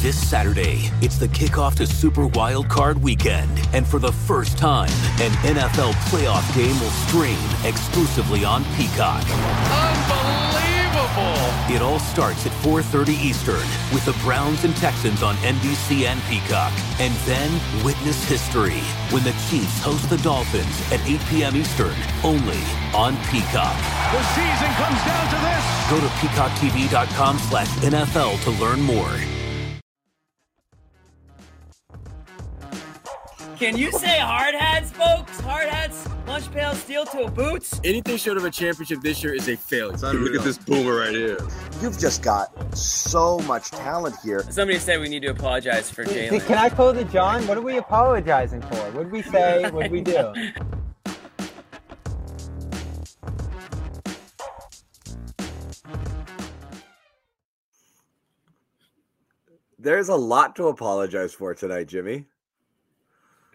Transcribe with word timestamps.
This 0.00 0.16
Saturday, 0.30 0.92
it's 1.02 1.18
the 1.18 1.26
kickoff 1.26 1.74
to 1.78 1.86
Super 1.86 2.28
Wild 2.28 2.68
Card 2.68 3.02
Weekend, 3.02 3.50
and 3.72 3.84
for 3.84 3.98
the 3.98 4.12
first 4.12 4.56
time, 4.56 4.92
an 5.20 5.32
NFL 5.42 5.90
playoff 6.06 6.46
game 6.54 6.78
will 6.78 6.92
stream 7.08 7.36
exclusively 7.64 8.44
on 8.44 8.62
Peacock. 8.76 9.24
Unbelievable! 9.74 11.50
It 11.74 11.82
all 11.82 11.98
starts 11.98 12.46
at 12.46 12.52
4:30 12.62 13.18
Eastern 13.18 13.66
with 13.92 14.04
the 14.04 14.12
Browns 14.22 14.62
and 14.62 14.76
Texans 14.76 15.24
on 15.24 15.34
NBC 15.38 16.06
and 16.06 16.22
Peacock, 16.30 16.72
and 17.00 17.12
then 17.26 17.50
witness 17.84 18.22
history 18.22 18.78
when 19.10 19.24
the 19.24 19.34
Chiefs 19.50 19.82
host 19.82 20.08
the 20.08 20.18
Dolphins 20.18 20.80
at 20.92 21.04
8 21.08 21.20
p.m. 21.28 21.56
Eastern, 21.56 21.96
only 22.22 22.62
on 22.94 23.16
Peacock. 23.32 23.74
The 24.14 24.22
season 24.38 24.70
comes 24.78 25.02
down 25.02 25.26
to 25.34 25.38
this. 25.42 25.64
Go 25.90 25.98
to 25.98 26.06
peacocktv.com/nfl 26.22 28.38
to 28.44 28.50
learn 28.62 28.80
more. 28.80 29.18
Can 33.58 33.76
you 33.76 33.90
say 33.90 34.20
hard 34.20 34.54
hats, 34.54 34.92
folks? 34.92 35.40
Hard 35.40 35.68
hats, 35.68 36.08
lunch 36.28 36.48
pail, 36.52 36.74
steel 36.74 37.04
toe 37.04 37.26
boots? 37.26 37.80
Anything 37.82 38.16
short 38.16 38.36
of 38.36 38.44
a 38.44 38.52
championship 38.52 39.00
this 39.00 39.20
year 39.20 39.34
is 39.34 39.48
a 39.48 39.56
failure. 39.56 39.96
Look 39.96 40.36
at 40.36 40.44
this 40.44 40.58
boomer 40.58 40.94
right 40.94 41.12
here. 41.12 41.38
You've 41.82 41.98
just 41.98 42.22
got 42.22 42.76
so 42.76 43.40
much 43.40 43.72
talent 43.72 44.14
here. 44.22 44.44
Somebody 44.48 44.78
said 44.78 45.00
we 45.00 45.08
need 45.08 45.22
to 45.22 45.30
apologize 45.30 45.90
for 45.90 46.04
Jalen. 46.04 46.46
Can 46.46 46.56
I 46.56 46.68
call 46.68 46.92
the 46.92 47.02
John? 47.02 47.44
What 47.48 47.58
are 47.58 47.62
we 47.62 47.78
apologizing 47.78 48.60
for? 48.62 48.76
What 48.92 49.02
did 49.02 49.10
we 49.10 49.22
say? 49.22 49.68
What 49.70 49.82
did 49.82 49.90
we 49.90 50.02
do? 50.02 50.32
There's 59.80 60.08
a 60.08 60.16
lot 60.16 60.54
to 60.56 60.68
apologize 60.68 61.34
for 61.34 61.54
tonight, 61.54 61.88
Jimmy. 61.88 62.26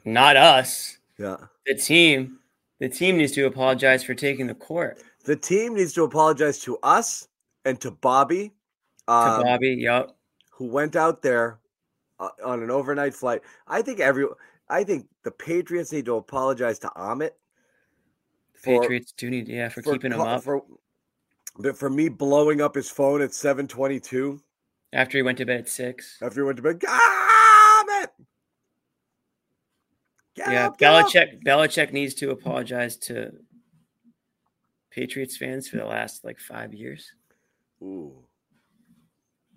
Not 0.06 0.36
us. 0.36 0.98
Yeah. 1.18 1.38
The 1.66 1.76
team. 1.76 2.40
The 2.80 2.90
team 2.90 3.18
needs 3.18 3.32
to 3.34 3.46
apologize 3.46 4.04
for 4.04 4.14
taking 4.14 4.48
the 4.48 4.56
court. 4.56 5.02
The 5.24 5.36
team 5.36 5.76
needs 5.76 5.94
to 5.94 6.04
apologize 6.04 6.60
to 6.64 6.78
us 6.84 7.28
and 7.64 7.80
to 7.82 7.92
Bobby, 7.92 8.52
To 9.08 9.14
um, 9.14 9.44
Bobby, 9.44 9.70
yup. 9.70 10.18
who 10.52 10.66
went 10.66 10.98
out 10.98 11.22
there 11.22 11.60
uh, 12.20 12.30
on 12.44 12.62
an 12.62 12.70
overnight 12.70 13.14
flight. 13.14 13.42
I 13.68 13.82
think 13.82 14.02
every, 14.02 14.26
I 14.70 14.84
think 14.84 15.08
the 15.24 15.32
Patriots 15.32 15.94
need 15.94 16.06
to 16.06 16.16
apologize 16.16 16.78
to 16.80 16.88
Amit. 16.98 17.32
for- 18.54 18.82
Patriots 18.82 19.14
do 19.16 19.30
need, 19.30 19.48
yeah, 19.48 19.70
for, 19.70 19.82
keeping 19.82 20.12
him 20.12 20.20
up 20.20 20.44
For, 20.44 20.62
but 21.58 21.78
for 21.78 21.90
me 21.90 22.10
blowing 22.10 22.60
up 22.60 22.76
his 22.76 22.90
phone 22.90 23.22
at 23.22 23.34
722 23.34 24.42
after 24.92 25.18
he 25.18 25.22
went 25.22 25.38
to 25.38 25.46
bed 25.46 25.62
at 25.62 25.70
six. 25.70 26.18
after 26.22 26.42
he 26.42 26.46
went 26.46 26.58
to 26.58 26.64
bed. 26.64 26.80
Amit! 26.82 27.63
Get 30.36 30.52
yeah, 30.52 30.68
up, 30.68 30.78
get 30.78 30.94
up! 30.94 31.06
Belichick. 31.08 31.44
Belichick 31.44 31.94
needs 31.94 32.14
to 32.16 32.32
apologize 32.32 32.98
to 32.98 33.32
Patriots 34.92 35.38
fans 35.38 35.68
for 35.68 35.78
the 35.78 35.86
last 35.86 36.24
like 36.24 36.40
five 36.40 36.74
years. 36.74 37.12
Ooh. 37.82 38.14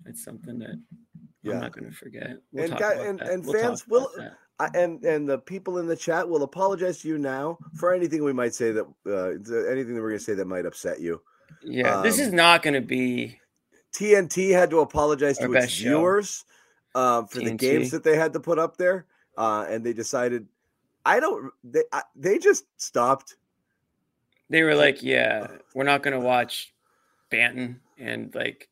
It's 0.05 0.23
something 0.23 0.59
that 0.59 0.79
Yeah. 1.41 1.53
I'm 1.53 1.59
not 1.61 1.73
going 1.73 1.89
to 1.89 1.95
forget. 1.95 2.37
We'll 2.51 2.63
And 2.63 2.71
talk 2.71 2.79
guy- 2.79 2.93
about 2.93 3.05
and- 3.07 3.21
and 3.21 3.45
We'll 3.45 3.53
fans 3.61 3.87
will- 3.87 4.11
I, 4.59 4.69
and 4.73 5.03
and 5.05 5.29
the 5.29 5.37
people 5.37 5.77
in 5.77 5.85
the 5.85 5.95
chat 5.95 6.27
will 6.27 6.41
apologize 6.41 6.99
to 7.01 7.07
you 7.07 7.19
now 7.19 7.59
for 7.75 7.93
anything 7.93 8.23
we 8.23 8.33
might 8.33 8.55
say 8.55 8.71
that 8.71 8.85
uh, 9.05 9.69
anything 9.71 9.93
that 9.93 10.01
we're 10.01 10.09
going 10.09 10.19
to 10.19 10.23
say 10.23 10.33
that 10.33 10.47
might 10.47 10.65
upset 10.65 10.99
you. 10.99 11.21
Yeah, 11.63 12.01
this 12.01 12.17
is 12.19 12.29
um, 12.29 12.35
not 12.35 12.63
going 12.63 12.73
to 12.73 12.81
be. 12.81 13.39
TNT 13.95 14.51
had 14.51 14.71
to 14.71 14.79
apologize 14.79 15.37
to 15.37 15.53
its 15.53 15.75
viewers 15.77 16.43
um, 16.95 17.27
for 17.27 17.39
the 17.39 17.51
games 17.53 17.91
that 17.91 18.03
they 18.03 18.15
had 18.17 18.33
to 18.33 18.39
put 18.39 18.57
up 18.57 18.77
there, 18.77 19.05
uh, 19.37 19.65
and 19.69 19.85
they 19.85 19.93
decided. 19.93 20.47
I 21.07 21.19
don't. 21.19 21.51
They 21.63 21.83
I, 21.91 22.03
they 22.15 22.37
just 22.37 22.65
stopped. 22.75 23.35
They 24.49 24.63
were 24.63 24.75
like, 24.75 25.01
yeah, 25.01 25.47
we're 25.73 25.83
not 25.83 26.03
going 26.03 26.13
to 26.13 26.25
watch 26.25 26.73
Banton 27.31 27.77
and 27.97 28.33
like 28.35 28.69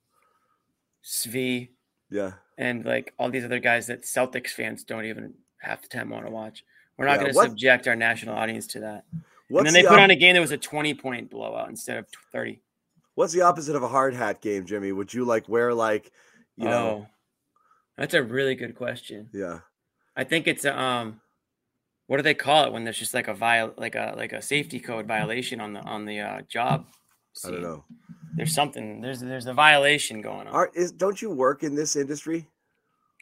Svi 1.04 1.70
Yeah, 2.10 2.34
and 2.58 2.86
like 2.86 3.14
all 3.18 3.30
these 3.30 3.46
other 3.46 3.60
guys 3.60 3.88
that 3.88 4.04
Celtics 4.04 4.50
fans 4.50 4.84
don't 4.84 5.06
even 5.06 5.34
half 5.60 5.82
the 5.82 5.88
time 5.88 6.10
want 6.10 6.26
to 6.26 6.32
watch. 6.32 6.64
We're 6.98 7.06
not 7.06 7.16
Yeah, 7.16 7.24
going 7.24 7.34
to 7.34 7.40
subject 7.40 7.88
our 7.88 7.96
national 7.96 8.36
audience 8.36 8.68
to 8.68 8.80
that. 8.82 9.06
what's 9.50 9.60
and 9.60 9.66
then 9.68 9.74
they 9.74 9.82
the 9.82 9.90
put 9.90 9.96
op- 9.96 10.04
on 10.04 10.12
a 10.12 10.16
game 10.16 10.34
that 10.34 10.40
was 10.40 10.52
a 10.52 10.58
20 10.58 10.94
point 10.94 11.30
blowout 11.30 11.70
instead 11.70 11.98
of 11.98 12.08
30. 12.32 12.62
What's 13.16 13.34
the 13.34 13.42
opposite 13.42 13.76
of 13.76 13.84
a 13.84 13.88
hard 13.88 14.14
hat 14.14 14.42
game, 14.42 14.66
Jimmy? 14.66 14.92
Would 14.92 15.14
you 15.14 15.24
like 15.26 15.48
wear 15.48 15.74
like, 15.74 16.12
you 16.58 16.68
know? 16.68 16.88
oh, 16.88 17.08
that's 17.98 18.14
a 18.14 18.24
really 18.24 18.56
good 18.56 18.76
question. 18.76 19.30
Yeah, 19.34 19.60
I 20.16 20.24
think 20.26 20.48
it's 20.48 20.66
um, 20.66 21.22
what 22.08 22.18
do 22.18 22.24
they 22.24 22.34
call 22.34 22.66
it 22.66 22.72
when 22.74 22.84
there's 22.84 23.00
just 23.00 23.14
like 23.14 23.28
a 23.28 23.34
viol 23.34 23.74
like 23.78 23.96
a 23.96 24.14
like 24.18 24.34
a 24.34 24.42
safety 24.42 24.80
code 24.80 25.08
violation 25.08 25.60
on 25.60 25.74
the 25.74 25.82
on 25.82 26.06
the 26.06 26.20
uh, 26.20 26.42
job? 26.48 26.86
I 27.46 27.52
don't 27.52 27.62
know. 27.62 27.84
There's 28.36 28.54
something. 28.54 29.02
There's 29.02 29.20
there's 29.22 29.46
a 29.48 29.54
violation 29.54 30.22
going 30.22 30.48
on. 30.48 30.54
Are, 30.54 30.72
is 30.76 30.92
don't 30.92 31.22
you 31.22 31.30
work 31.32 31.64
in 31.64 31.76
this 31.76 31.96
industry? 31.96 32.48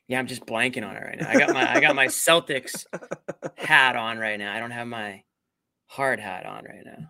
Yeah, 0.08 0.20
I'm 0.20 0.28
just 0.28 0.46
blanking 0.46 0.88
on 0.88 0.96
it 0.96 1.04
right 1.04 1.20
now. 1.20 1.30
I 1.30 1.38
got 1.38 1.54
my 1.54 1.76
I 1.76 1.80
got 1.80 1.96
my 1.96 2.08
Celtics 2.08 2.86
hat 3.58 3.96
on 3.96 4.18
right 4.18 4.38
now. 4.38 4.54
I 4.54 4.60
don't 4.60 4.72
have 4.72 4.88
my 4.88 5.24
hard 5.86 6.20
hat 6.20 6.46
on 6.46 6.66
right 6.66 6.86
now. 6.86 7.10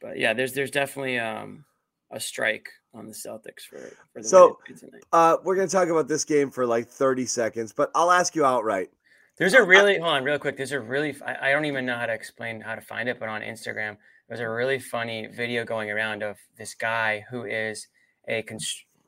But 0.00 0.18
yeah, 0.18 0.32
there's 0.32 0.54
there's 0.54 0.70
definitely 0.70 1.18
um 1.18 1.64
a 2.10 2.18
strike 2.20 2.68
on 2.94 3.06
the 3.06 3.12
Celtics 3.12 3.62
for 3.68 3.78
for 4.12 4.22
the 4.22 4.28
So- 4.28 4.58
they 4.66 4.72
played 4.74 4.80
tonight. 4.80 5.02
Uh, 5.12 5.36
we're 5.44 5.56
going 5.56 5.68
to 5.68 5.72
talk 5.72 5.88
about 5.88 6.08
this 6.08 6.24
game 6.24 6.50
for 6.50 6.66
like 6.66 6.88
thirty 6.88 7.26
seconds, 7.26 7.72
but 7.72 7.90
I'll 7.94 8.10
ask 8.10 8.34
you 8.34 8.44
outright. 8.44 8.90
There's 9.38 9.54
a 9.54 9.62
really 9.62 9.98
hold 9.98 10.14
on 10.14 10.24
real 10.24 10.38
quick. 10.38 10.56
There's 10.56 10.72
a 10.72 10.80
really 10.80 11.16
I, 11.24 11.52
don't 11.52 11.64
even 11.64 11.86
know 11.86 11.96
how 11.96 12.06
to 12.06 12.12
explain 12.12 12.60
how 12.60 12.74
to 12.74 12.80
find 12.80 13.08
it, 13.08 13.20
but 13.20 13.28
on 13.28 13.40
Instagram 13.40 13.96
there's 14.28 14.40
a 14.40 14.48
really 14.48 14.80
funny 14.80 15.28
video 15.28 15.64
going 15.64 15.90
around 15.90 16.22
of 16.22 16.36
this 16.58 16.74
guy 16.74 17.24
who 17.30 17.44
is 17.44 17.86
a 18.28 18.44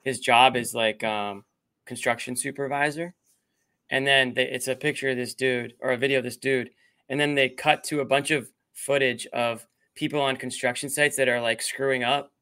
his 0.04 0.20
job 0.20 0.56
is 0.56 0.72
like 0.72 1.02
um 1.02 1.44
construction 1.84 2.36
supervisor, 2.36 3.14
and 3.90 4.06
then 4.06 4.34
they, 4.34 4.44
it's 4.44 4.68
a 4.68 4.76
picture 4.76 5.10
of 5.10 5.16
this 5.16 5.34
dude 5.34 5.74
or 5.80 5.90
a 5.90 5.96
video 5.96 6.18
of 6.18 6.24
this 6.24 6.36
dude, 6.36 6.70
and 7.08 7.18
then 7.18 7.34
they 7.34 7.48
cut 7.48 7.82
to 7.84 8.00
a 8.00 8.04
bunch 8.04 8.30
of 8.30 8.52
footage 8.72 9.26
of 9.32 9.66
people 9.96 10.20
on 10.20 10.36
construction 10.36 10.88
sites 10.88 11.16
that 11.16 11.28
are 11.28 11.40
like 11.40 11.60
screwing 11.60 12.04
up, 12.04 12.32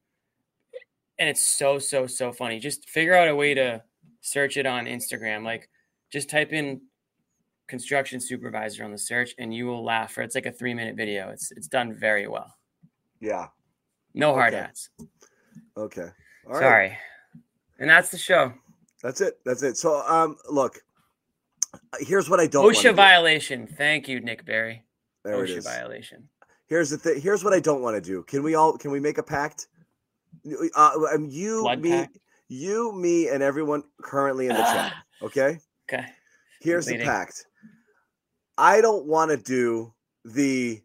and 1.19 1.27
it's 1.27 1.45
so 1.45 1.79
so 1.79 2.07
so 2.07 2.33
funny. 2.33 2.61
Just 2.61 2.87
figure 2.91 3.15
out 3.15 3.29
a 3.29 3.35
way 3.35 3.55
to 3.55 3.83
search 4.21 4.59
it 4.59 4.67
on 4.67 4.85
Instagram, 4.85 5.43
like 5.43 5.71
just 6.13 6.29
type 6.29 6.53
in 6.53 6.83
construction 7.69 8.19
supervisor 8.21 8.83
on 8.85 8.91
the 8.93 8.99
search 8.99 9.35
and 9.39 9.53
you 9.55 9.67
will 9.67 9.85
laugh 9.85 10.13
for 10.13 10.23
it's 10.23 10.35
like 10.35 10.47
a 10.47 10.53
three 10.53 10.75
minute 10.75 10.97
video 10.97 11.29
it's 11.31 11.53
it's 11.53 11.69
done 11.69 11.95
very 11.95 12.27
well 12.27 12.57
Yeah. 13.21 13.49
no 14.15 14.33
hard 14.33 14.55
Okay. 14.55 14.63
hats 14.63 14.89
Okay. 15.77 16.09
All 16.47 16.53
right. 16.55 16.61
sorry 16.61 16.99
and 17.79 17.89
that's 17.89 18.11
the 18.11 18.19
show 18.19 18.53
That's 19.03 19.21
it. 19.21 19.39
That's 19.45 19.63
it. 19.63 19.77
So, 19.77 20.03
um, 20.09 20.37
look. 20.51 20.81
Here's 22.01 22.29
what 22.29 22.41
I 22.41 22.47
don't. 22.49 22.65
osha 22.75 22.83
do. 22.91 22.93
violation 22.95 23.67
thank 23.67 24.09
you 24.09 24.19
nick 24.21 24.45
barry 24.45 24.83
There 25.25 25.45
it 25.45 25.51
osha 25.51 25.59
is. 25.59 25.65
violation 25.65 26.29
Here's 26.67 26.91
the 26.91 26.99
thing. 26.99 27.19
Here's 27.21 27.43
what 27.45 27.55
I 27.55 27.61
don't 27.61 27.81
want 27.81 27.95
to 27.97 28.01
do. 28.01 28.23
Can 28.25 28.43
we 28.43 28.55
all? 28.55 28.77
Can 28.77 28.91
we 28.91 29.01
make 29.01 29.17
a 29.17 29.23
pact? 29.23 29.69
Uh, 30.77 30.91
um, 31.15 31.27
you, 31.31 31.63
Blood 31.63 31.81
me, 31.81 31.91
pact? 31.91 32.19
you, 32.49 32.93
me, 32.93 33.29
and 33.29 33.43
everyone 33.43 33.83
currently 34.03 34.49
in 34.49 34.55
the 34.55 34.63
chat. 34.63 34.93
Okay. 35.23 35.59
okay 35.91 36.05
Here's 36.61 36.85
the 36.85 36.99
pact. 36.99 37.47
I 38.59 38.81
don't 38.81 39.07
want 39.07 39.31
to 39.31 39.37
do 39.37 39.95
the 40.25 40.83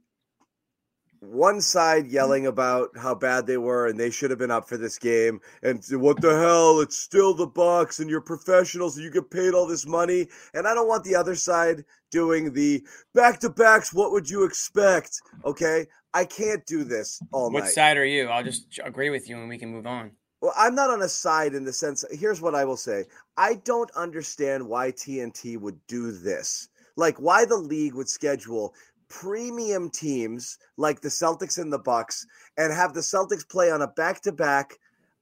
one 1.19 1.59
side 1.59 2.05
mm. 2.05 2.11
yelling 2.11 2.45
about 2.45 2.89
how 2.97 3.15
bad 3.15 3.47
they 3.47 3.57
were 3.57 3.87
and 3.87 3.99
they 3.99 4.11
should 4.11 4.29
have 4.29 4.37
been 4.37 4.51
up 4.51 4.69
for 4.69 4.77
this 4.77 4.99
game 4.99 5.39
and 5.63 5.83
what 5.93 6.21
the 6.21 6.37
hell? 6.37 6.81
It's 6.81 6.97
still 6.97 7.33
the 7.33 7.47
bucks 7.47 7.99
and 7.99 8.09
you're 8.09 8.21
professionals 8.21 8.95
and 8.95 9.03
you 9.03 9.09
get 9.09 9.31
paid 9.31 9.53
all 9.53 9.65
this 9.65 9.87
money. 9.87 10.27
And 10.53 10.67
i 10.67 10.75
don't 10.75 10.87
want 10.87 11.03
the 11.03 11.15
other 11.15 11.35
side 11.35 11.83
doing 12.11 12.53
the 12.53 12.85
back 13.15 13.39
to 13.39 13.49
backs 13.49 13.91
what 13.91 14.11
would 14.11 14.29
you 14.29 14.43
expect? 14.43 15.19
Okay? 15.43 15.87
I 16.13 16.25
can't 16.25 16.63
do 16.67 16.83
this 16.83 17.19
all 17.31 17.51
what 17.51 17.63
night. 17.63 17.73
side 17.73 17.97
are 17.97 18.05
you? 18.05 18.27
I'll 18.27 18.43
just 18.43 18.79
agree 18.83 19.09
with 19.09 19.27
you 19.27 19.39
and 19.39 19.49
we 19.49 19.57
can 19.57 19.69
move 19.69 19.87
on. 19.87 20.11
Well, 20.41 20.53
I'm 20.57 20.75
not 20.75 20.89
on 20.89 21.01
a 21.01 21.09
side 21.09 21.55
in 21.55 21.63
the 21.63 21.71
sense. 21.71 22.03
Here's 22.11 22.41
what 22.41 22.53
I 22.53 22.65
will 22.65 22.75
say: 22.75 23.05
I 23.37 23.55
don't 23.63 23.89
understand 23.91 24.67
why 24.67 24.91
TNT 24.91 25.57
would 25.57 25.79
do 25.87 26.11
this. 26.11 26.67
Like, 26.95 27.17
why 27.17 27.45
the 27.45 27.55
league 27.55 27.95
would 27.95 28.09
schedule 28.09 28.73
premium 29.09 29.89
teams 29.89 30.57
like 30.77 31.01
the 31.01 31.09
Celtics 31.09 31.59
and 31.59 31.71
the 31.71 31.79
Bucks, 31.79 32.25
and 32.57 32.73
have 32.73 32.93
the 32.93 33.01
Celtics 33.01 33.47
play 33.47 33.71
on 33.71 33.81
a 33.81 33.87
back-to-back 33.87 34.77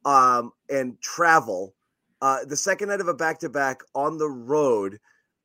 um, 0.05 0.51
and 0.69 0.99
travel 1.01 1.73
uh, 2.21 2.45
the 2.45 2.55
second 2.55 2.89
night 2.89 3.01
of 3.01 3.07
a 3.07 3.13
back-to-back 3.13 3.81
on 3.95 4.17
the 4.17 4.29
road 4.29 4.99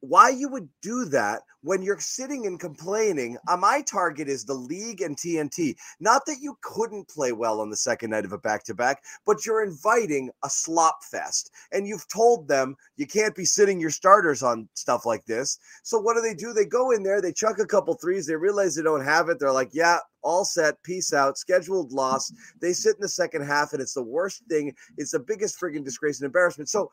why 0.08 0.30
you 0.30 0.48
would 0.48 0.68
do 0.82 1.04
that 1.06 1.42
when 1.62 1.82
you're 1.82 1.98
sitting 1.98 2.46
and 2.46 2.60
complaining. 2.60 3.36
Uh, 3.48 3.56
my 3.56 3.82
target 3.82 4.28
is 4.28 4.44
the 4.44 4.54
league 4.54 5.00
and 5.00 5.16
TNT. 5.16 5.74
Not 5.98 6.24
that 6.26 6.38
you 6.40 6.56
couldn't 6.62 7.08
play 7.08 7.32
well 7.32 7.60
on 7.60 7.70
the 7.70 7.76
second 7.76 8.10
night 8.10 8.24
of 8.24 8.32
a 8.32 8.38
back 8.38 8.62
to 8.64 8.74
back, 8.74 9.02
but 9.24 9.44
you're 9.44 9.64
inviting 9.64 10.30
a 10.44 10.50
slop 10.50 11.02
fest. 11.02 11.50
And 11.72 11.86
you've 11.86 12.06
told 12.08 12.46
them 12.46 12.76
you 12.96 13.06
can't 13.06 13.34
be 13.34 13.44
sitting 13.44 13.80
your 13.80 13.90
starters 13.90 14.42
on 14.42 14.68
stuff 14.74 15.06
like 15.06 15.24
this. 15.26 15.58
So 15.82 15.98
what 15.98 16.14
do 16.14 16.20
they 16.20 16.34
do? 16.34 16.52
They 16.52 16.66
go 16.66 16.92
in 16.92 17.02
there, 17.02 17.20
they 17.20 17.32
chuck 17.32 17.58
a 17.58 17.66
couple 17.66 17.94
threes, 17.94 18.26
they 18.26 18.36
realize 18.36 18.76
they 18.76 18.82
don't 18.82 19.04
have 19.04 19.28
it. 19.28 19.40
They're 19.40 19.50
like, 19.50 19.70
yeah, 19.72 19.98
all 20.22 20.44
set, 20.44 20.80
peace 20.84 21.12
out, 21.12 21.38
scheduled 21.38 21.92
loss. 21.92 22.32
They 22.60 22.72
sit 22.72 22.94
in 22.94 23.00
the 23.00 23.08
second 23.08 23.42
half, 23.42 23.72
and 23.72 23.82
it's 23.82 23.94
the 23.94 24.02
worst 24.02 24.42
thing. 24.48 24.74
It's 24.96 25.12
the 25.12 25.20
biggest 25.20 25.58
friggin' 25.60 25.84
disgrace 25.84 26.20
and 26.20 26.26
embarrassment. 26.26 26.68
So 26.68 26.90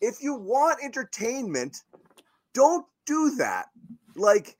if 0.00 0.22
you 0.22 0.34
want 0.34 0.82
entertainment, 0.82 1.82
don't 2.54 2.86
do 3.06 3.34
that. 3.36 3.66
Like 4.16 4.56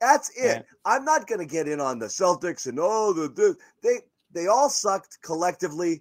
that's 0.00 0.30
it. 0.30 0.44
Yeah. 0.44 0.62
I'm 0.84 1.04
not 1.04 1.26
going 1.26 1.40
to 1.40 1.46
get 1.46 1.68
in 1.68 1.80
on 1.80 1.98
the 1.98 2.06
Celtics 2.06 2.66
and 2.66 2.78
oh 2.80 3.12
the, 3.12 3.28
the 3.28 3.56
they 3.82 4.00
they 4.32 4.48
all 4.48 4.68
sucked 4.68 5.18
collectively. 5.22 6.00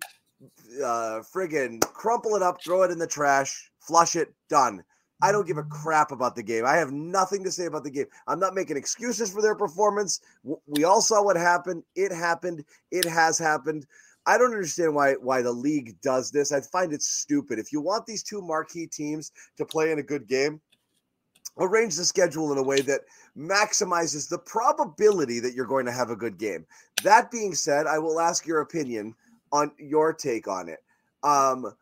Uh, 0.83 1.21
friggin' 1.33 1.79
crumple 1.93 2.35
it 2.35 2.41
up, 2.41 2.61
throw 2.61 2.83
it 2.83 2.91
in 2.91 2.97
the 2.97 3.07
trash, 3.07 3.71
flush 3.79 4.15
it, 4.17 4.33
done. 4.49 4.83
I 5.21 5.31
don't 5.31 5.47
give 5.47 5.57
a 5.57 5.63
crap 5.63 6.11
about 6.11 6.35
the 6.35 6.43
game. 6.43 6.65
I 6.65 6.75
have 6.75 6.91
nothing 6.91 7.45
to 7.45 7.51
say 7.51 7.65
about 7.65 7.85
the 7.85 7.91
game. 7.91 8.07
I'm 8.27 8.41
not 8.41 8.55
making 8.55 8.75
excuses 8.75 9.31
for 9.31 9.41
their 9.41 9.55
performance. 9.55 10.19
We 10.67 10.83
all 10.83 11.01
saw 11.01 11.23
what 11.23 11.37
happened. 11.37 11.83
It 11.95 12.11
happened. 12.11 12.65
It 12.91 13.05
has 13.05 13.39
happened. 13.39 13.85
I 14.25 14.37
don't 14.37 14.53
understand 14.53 14.95
why 14.95 15.13
why 15.13 15.41
the 15.41 15.51
league 15.51 15.95
does 16.01 16.29
this. 16.29 16.51
I 16.51 16.59
find 16.59 16.91
it 16.91 17.01
stupid. 17.01 17.57
If 17.57 17.71
you 17.71 17.79
want 17.79 18.05
these 18.05 18.23
two 18.23 18.41
marquee 18.41 18.87
teams 18.87 19.31
to 19.57 19.65
play 19.65 19.93
in 19.93 19.99
a 19.99 20.03
good 20.03 20.27
game, 20.27 20.59
arrange 21.57 21.95
the 21.95 22.05
schedule 22.05 22.51
in 22.51 22.57
a 22.57 22.63
way 22.63 22.81
that 22.81 23.01
maximizes 23.37 24.29
the 24.29 24.37
probability 24.39 25.39
that 25.39 25.53
you're 25.53 25.65
going 25.65 25.85
to 25.85 25.91
have 25.91 26.09
a 26.09 26.15
good 26.15 26.37
game. 26.37 26.65
That 27.03 27.31
being 27.31 27.53
said, 27.53 27.87
I 27.87 27.99
will 27.99 28.19
ask 28.19 28.45
your 28.45 28.61
opinion 28.61 29.15
on 29.51 29.71
your 29.77 30.13
take 30.13 30.47
on 30.47 30.69
it. 30.69 30.79
Um, 31.23 31.73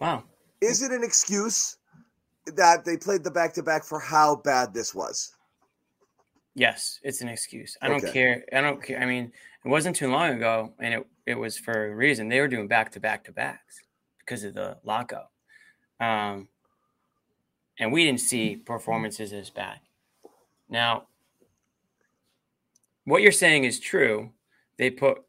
Wow. 0.00 0.24
is 0.60 0.82
it 0.82 0.92
an 0.92 1.04
excuse 1.04 1.76
that 2.46 2.84
they 2.84 2.96
played 2.96 3.22
the 3.22 3.30
back 3.30 3.52
to 3.54 3.62
back 3.62 3.84
for 3.84 4.00
how 4.00 4.36
bad 4.36 4.72
this 4.74 4.94
was? 4.94 5.34
Yes, 6.54 6.98
it's 7.02 7.20
an 7.20 7.28
excuse. 7.28 7.76
I 7.80 7.88
don't 7.88 8.04
care. 8.04 8.44
I 8.52 8.60
don't 8.60 8.82
care. 8.82 9.00
I 9.00 9.06
mean, 9.06 9.32
it 9.64 9.68
wasn't 9.68 9.94
too 9.94 10.10
long 10.10 10.30
ago, 10.30 10.72
and 10.80 10.94
it, 10.94 11.06
it 11.26 11.34
was 11.34 11.56
for 11.58 11.86
a 11.86 11.94
reason. 11.94 12.28
They 12.28 12.40
were 12.40 12.48
doing 12.48 12.66
back 12.66 12.90
to 12.92 13.00
back 13.00 13.24
to 13.24 13.32
backs 13.32 13.82
because 14.18 14.42
of 14.42 14.54
the 14.54 14.78
lockout. 14.82 15.28
Um, 16.00 16.48
and 17.80 17.90
we 17.90 18.04
didn't 18.04 18.20
see 18.20 18.56
performances 18.56 19.32
as 19.32 19.50
bad. 19.50 19.80
Now, 20.68 21.04
what 23.04 23.22
you're 23.22 23.32
saying 23.32 23.64
is 23.64 23.80
true. 23.80 24.30
They 24.76 24.90
put 24.90 25.22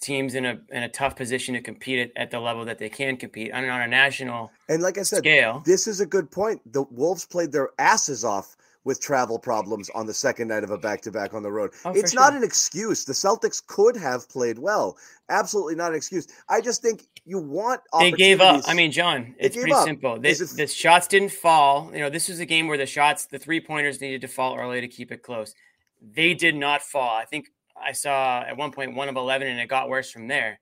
teams 0.00 0.34
in 0.34 0.44
a 0.44 0.60
in 0.70 0.82
a 0.82 0.88
tough 0.88 1.16
position 1.16 1.54
to 1.54 1.62
compete 1.62 1.98
at, 1.98 2.22
at 2.22 2.30
the 2.30 2.38
level 2.38 2.66
that 2.66 2.78
they 2.78 2.90
can 2.90 3.16
compete 3.16 3.52
on, 3.52 3.64
on 3.64 3.80
a 3.80 3.86
national 3.86 4.50
And 4.68 4.82
like 4.82 4.98
I 4.98 5.02
said, 5.02 5.20
scale. 5.20 5.62
this 5.64 5.86
is 5.86 6.00
a 6.00 6.06
good 6.06 6.30
point. 6.30 6.60
The 6.70 6.82
Wolves 6.90 7.24
played 7.24 7.52
their 7.52 7.70
asses 7.78 8.24
off 8.24 8.56
with 8.84 9.00
travel 9.00 9.38
problems 9.38 9.88
on 9.90 10.06
the 10.06 10.14
second 10.14 10.48
night 10.48 10.62
of 10.62 10.70
a 10.70 10.78
back 10.78 11.00
to 11.02 11.10
back 11.10 11.32
on 11.34 11.42
the 11.42 11.50
road. 11.50 11.70
Oh, 11.84 11.92
it's 11.92 12.12
not 12.12 12.30
sure. 12.30 12.38
an 12.38 12.44
excuse. 12.44 13.04
The 13.04 13.14
Celtics 13.14 13.66
could 13.66 13.96
have 13.96 14.28
played 14.28 14.58
well. 14.58 14.96
Absolutely 15.30 15.74
not 15.74 15.90
an 15.92 15.96
excuse. 15.96 16.28
I 16.50 16.60
just 16.60 16.82
think 16.82 17.06
you 17.24 17.38
want 17.38 17.80
they 17.98 18.12
gave 18.12 18.42
up. 18.42 18.62
I 18.66 18.74
mean, 18.74 18.92
John, 18.92 19.34
it's 19.38 19.56
pretty 19.56 19.72
up. 19.72 19.84
simple. 19.86 20.20
They, 20.20 20.30
Is 20.30 20.40
it- 20.40 20.56
the 20.56 20.66
shots 20.66 21.06
didn't 21.06 21.32
fall. 21.32 21.90
You 21.92 22.00
know, 22.00 22.10
this 22.10 22.28
was 22.28 22.40
a 22.40 22.46
game 22.46 22.68
where 22.68 22.78
the 22.78 22.86
shots, 22.86 23.26
the 23.26 23.38
three 23.38 23.60
pointers 23.60 24.00
needed 24.00 24.20
to 24.20 24.28
fall 24.28 24.56
early 24.56 24.80
to 24.82 24.88
keep 24.88 25.10
it 25.10 25.22
close. 25.22 25.54
They 26.02 26.34
did 26.34 26.54
not 26.54 26.82
fall. 26.82 27.16
I 27.16 27.24
think 27.24 27.48
I 27.76 27.92
saw 27.92 28.42
at 28.42 28.56
one 28.58 28.70
point 28.70 28.94
one 28.94 29.08
of 29.08 29.16
11, 29.16 29.48
and 29.48 29.58
it 29.58 29.68
got 29.68 29.88
worse 29.88 30.10
from 30.10 30.28
there. 30.28 30.60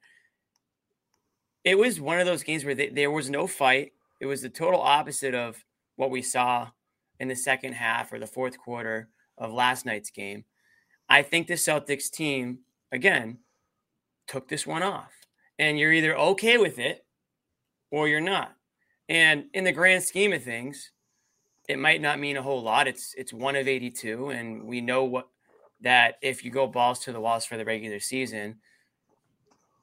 It 1.65 1.77
was 1.77 2.01
one 2.01 2.21
of 2.21 2.27
those 2.27 2.43
games 2.45 2.65
where 2.65 2.75
they, 2.75 2.89
there 2.89 3.11
was 3.11 3.31
no 3.31 3.49
fight. 3.49 3.93
It 4.21 4.27
was 4.27 4.43
the 4.43 4.49
total 4.49 4.81
opposite 4.81 5.35
of 5.35 5.65
what 5.97 6.11
we 6.11 6.23
saw 6.23 6.69
in 7.23 7.29
the 7.29 7.37
second 7.37 7.75
half 7.75 8.13
or 8.13 8.19
the 8.19 8.27
fourth 8.27 8.59
quarter 8.59 9.09
of 9.39 9.53
last 9.53 9.87
night's 9.87 10.11
game. 10.11 10.45
I 11.09 11.23
think 11.23 11.47
the 11.47 11.55
Celtics 11.55 12.11
team, 12.11 12.59
again, 12.91 13.39
took 14.27 14.49
this 14.49 14.67
one 14.67 14.83
off. 14.83 15.13
And 15.57 15.79
you're 15.79 15.93
either 15.93 16.19
okay 16.19 16.59
with 16.59 16.81
it 16.81 17.05
or 17.93 18.09
you're 18.09 18.21
not. 18.21 18.57
And 19.09 19.45
in 19.55 19.63
the 19.63 19.71
grand 19.71 20.03
scheme 20.03 20.33
of 20.33 20.43
things, 20.43 20.91
it 21.69 21.79
might 21.79 22.01
not 22.01 22.19
mean 22.19 22.37
a 22.37 22.43
whole 22.43 22.61
lot. 22.61 22.89
It's 22.89 23.15
it's 23.17 23.33
one 23.33 23.55
of 23.55 23.69
82 23.69 24.31
and 24.31 24.65
we 24.65 24.81
know 24.81 25.05
what 25.05 25.29
that 25.81 26.17
if 26.23 26.45
you 26.45 26.51
go 26.51 26.67
balls 26.67 26.99
to 27.01 27.13
the 27.13 27.21
walls 27.21 27.45
for 27.45 27.57
the 27.57 27.65
regular 27.65 28.01
season 28.01 28.57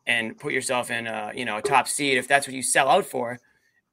and 0.05 0.37
put 0.37 0.51
yourself 0.51 0.91
in 0.91 1.07
a, 1.07 1.31
you 1.33 1.45
know, 1.45 1.57
a 1.57 1.61
top 1.61 1.87
seed 1.87 2.17
if 2.17 2.27
that's 2.27 2.47
what 2.47 2.55
you 2.55 2.63
sell 2.63 2.89
out 2.89 3.05
for 3.05 3.39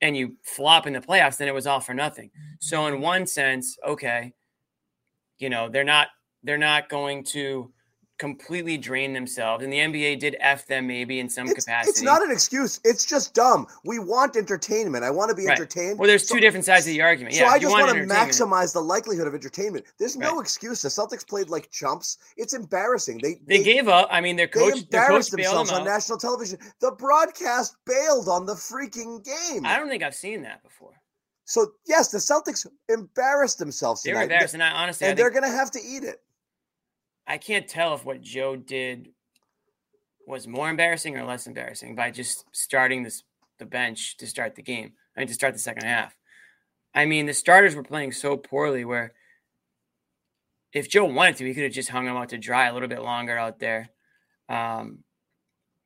and 0.06 0.16
you 0.16 0.36
flop 0.42 0.86
in 0.86 0.92
the 0.92 1.00
playoffs 1.00 1.36
then 1.36 1.48
it 1.48 1.54
was 1.54 1.66
all 1.66 1.80
for 1.80 1.94
nothing. 1.94 2.30
So 2.60 2.86
in 2.86 3.00
one 3.00 3.26
sense, 3.26 3.76
okay, 3.86 4.32
you 5.38 5.50
know, 5.50 5.68
they're 5.68 5.84
not 5.84 6.08
they're 6.42 6.58
not 6.58 6.88
going 6.88 7.24
to 7.24 7.72
completely 8.18 8.78
drain 8.78 9.12
themselves 9.12 9.62
and 9.62 9.72
the 9.72 9.78
NBA 9.78 10.18
did 10.18 10.36
F 10.40 10.66
them 10.66 10.86
maybe 10.86 11.20
in 11.20 11.28
some 11.28 11.46
It's, 11.48 11.64
capacity. 11.64 11.90
it's 11.90 12.02
not 12.02 12.22
an 12.22 12.30
excuse. 12.30 12.80
It's 12.84 13.04
just 13.04 13.34
dumb. 13.34 13.66
We 13.84 13.98
want 13.98 14.36
entertainment. 14.36 15.04
I 15.04 15.10
want 15.10 15.28
to 15.30 15.34
be 15.34 15.46
Right. 15.46 15.52
entertained. 15.58 15.98
Well, 15.98 16.06
there's 16.08 16.26
So- 16.26 16.34
two 16.34 16.40
different 16.40 16.64
sides 16.64 16.86
of 16.86 16.92
the 16.92 17.02
argument. 17.02 17.34
So 17.34 17.42
Yeah, 17.42 17.50
I 17.50 17.58
just 17.58 17.72
want 17.72 17.88
to 17.90 18.02
maximize 18.04 18.72
the 18.72 18.80
likelihood 18.82 19.26
of 19.26 19.34
entertainment. 19.34 19.84
There's 19.98 20.16
no 20.16 20.36
Right. 20.36 20.40
excuse. 20.42 20.80
The 20.82 20.88
Celtics 20.88 21.26
played 21.26 21.50
like 21.50 21.70
chumps. 21.70 22.16
It's 22.36 22.54
embarrassing. 22.54 23.18
They 23.22 23.40
They 23.46 23.62
gave 23.62 23.88
up. 23.88 24.08
I 24.10 24.20
mean, 24.20 24.36
their 24.36 24.46
they 24.46 24.52
coach, 24.52 24.62
their 24.90 25.02
coach 25.02 25.08
embarrassed 25.08 25.30
themselves 25.32 25.70
them 25.70 25.80
on 25.80 25.84
national 25.84 26.18
television. 26.18 26.58
The 26.80 26.92
broadcast 26.92 27.76
bailed 27.84 28.28
on 28.28 28.46
the 28.46 28.54
freaking 28.54 29.22
game. 29.22 29.66
I 29.66 29.76
don't 29.78 29.88
think 29.88 30.02
I've 30.02 30.14
seen 30.14 30.42
that 30.42 30.62
before. 30.62 30.94
So 31.44 31.72
yes, 31.86 32.08
the 32.10 32.18
Celtics 32.18 32.66
embarrassed 32.88 33.58
themselves 33.58 34.02
They 34.02 34.10
were 34.10 34.14
tonight, 34.14 34.22
embarrassed, 34.24 34.54
and 34.54 34.62
I 34.64 34.70
honestly, 34.70 35.06
I, 35.06 35.10
and 35.10 35.18
they're 35.18 35.30
going 35.30 35.44
to 35.44 35.48
have 35.48 35.70
to 35.72 35.80
eat 35.80 36.02
it. 36.02 36.20
I 37.26 37.38
can't 37.38 37.66
tell 37.68 37.94
if 37.94 38.04
what 38.04 38.20
Joe 38.20 38.56
did 38.56 39.10
was 40.26 40.46
more 40.46 40.68
embarrassing 40.68 41.16
or 41.16 41.24
less 41.24 41.46
embarrassing 41.46 41.94
by 41.94 42.10
just 42.10 42.44
starting 42.52 43.02
this 43.02 43.22
the 43.58 43.66
bench 43.66 44.16
to 44.18 44.26
start 44.26 44.54
the 44.54 44.62
game. 44.62 44.92
I 45.16 45.20
mean, 45.20 45.28
to 45.28 45.34
start 45.34 45.54
the 45.54 45.60
second 45.60 45.84
half. 45.84 46.16
I 46.94 47.06
mean, 47.06 47.26
the 47.26 47.34
starters 47.34 47.74
were 47.74 47.82
playing 47.82 48.12
so 48.12 48.36
poorly 48.36 48.84
where 48.84 49.14
if 50.72 50.90
Joe 50.90 51.06
wanted 51.06 51.36
to, 51.36 51.46
he 51.46 51.54
could 51.54 51.64
have 51.64 51.72
just 51.72 51.88
hung 51.88 52.04
them 52.04 52.16
out 52.16 52.30
to 52.30 52.38
dry 52.38 52.66
a 52.66 52.74
little 52.74 52.88
bit 52.88 53.02
longer 53.02 53.36
out 53.38 53.58
there. 53.58 53.88
Um, 54.48 55.04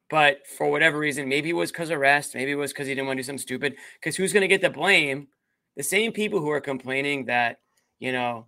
but 0.08 0.46
for 0.46 0.68
whatever 0.68 0.98
reason, 0.98 1.28
maybe 1.28 1.50
it 1.50 1.54
was 1.54 1.70
because 1.70 1.90
of 1.90 2.00
rest, 2.00 2.34
maybe 2.34 2.50
it 2.50 2.56
was 2.56 2.72
because 2.72 2.88
he 2.88 2.94
didn't 2.94 3.06
want 3.06 3.18
to 3.18 3.22
do 3.22 3.26
something 3.26 3.38
stupid. 3.38 3.76
Because 3.94 4.16
who's 4.16 4.32
going 4.32 4.42
to 4.42 4.48
get 4.48 4.60
the 4.60 4.70
blame? 4.70 5.28
The 5.76 5.84
same 5.84 6.12
people 6.12 6.40
who 6.40 6.50
are 6.50 6.60
complaining 6.60 7.26
that 7.26 7.60
you 8.00 8.12
know 8.12 8.46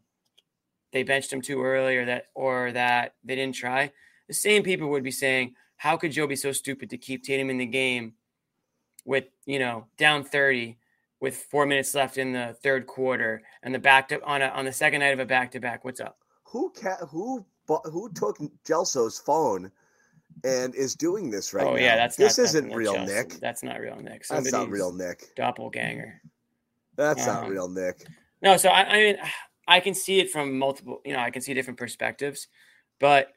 they 0.93 1.03
benched 1.03 1.33
him 1.33 1.41
too 1.41 1.63
early 1.63 1.97
or 1.97 2.05
that 2.07 2.27
or 2.35 2.73
that 2.73 3.15
they 3.25 3.35
didn't 3.35 3.55
try. 3.55 3.93
The 4.29 4.35
same 4.35 4.63
people 4.63 4.89
would 4.91 5.03
be 5.03 5.11
saying, 5.11 5.55
"How 5.77 5.97
could 5.97 6.13
Joe 6.13 6.27
be 6.27 6.37
so 6.37 6.53
stupid 6.53 6.91
to 6.91 6.99
keep 6.99 7.25
Tatum 7.25 7.51
in 7.51 7.59
the 7.59 7.67
game 7.67 8.15
with 9.05 9.25
you 9.47 9.59
know 9.59 9.87
down 9.97 10.25
thirty 10.25 10.79
with 11.21 11.37
four 11.37 11.67
minutes 11.67 11.95
left 11.95 12.19
in 12.19 12.33
the 12.33 12.57
third 12.63 12.87
quarter 12.87 13.43
and 13.63 13.75
the 13.75 13.79
back 13.79 14.09
to 14.09 14.23
on 14.25 14.43
a, 14.43 14.47
on 14.47 14.65
the 14.65 14.73
second 14.73 15.01
night 15.01 15.13
of 15.13 15.21
a 15.21 15.27
back 15.27 15.51
to 15.53 15.61
back? 15.61 15.85
What's 15.85 16.01
up?" 16.01 16.19
Who 16.45 16.71
ca- 16.71 17.07
who 17.07 17.45
who 17.91 18.13
took 18.13 18.39
Gelso's 18.65 19.19
phone 19.19 19.71
and 20.45 20.75
is 20.75 20.95
doing 20.95 21.31
this 21.31 21.53
right 21.55 21.67
oh 21.67 21.75
now? 21.75 21.81
yeah, 21.81 21.97
that's 21.97 22.17
this 22.17 22.39
not 22.39 22.45
isn't 22.45 22.65
that's 22.69 22.77
real, 22.77 23.05
Nick. 23.05 23.35
That's 23.41 23.63
not 23.63 23.81
real, 23.81 23.97
Nick. 23.97 24.27
That's 24.29 24.53
not 24.53 24.69
real, 24.71 24.93
Nick. 24.93 25.35
Doppelganger. 25.37 26.21
That's 26.97 27.27
not 27.27 27.45
Um, 27.45 27.51
real, 27.51 27.69
Nick. 27.69 28.05
No, 28.43 28.57
so 28.57 28.69
I, 28.69 28.83
I 28.83 28.97
mean, 28.99 29.17
I 29.69 29.81
can 29.81 29.95
see 29.95 30.21
it 30.21 30.31
from 30.31 30.59
multiple, 30.59 31.01
you 31.05 31.13
know, 31.13 31.21
I 31.21 31.31
can 31.31 31.43
see 31.43 31.55
different 31.55 31.79
perspectives, 31.79 32.49
but 32.99 33.29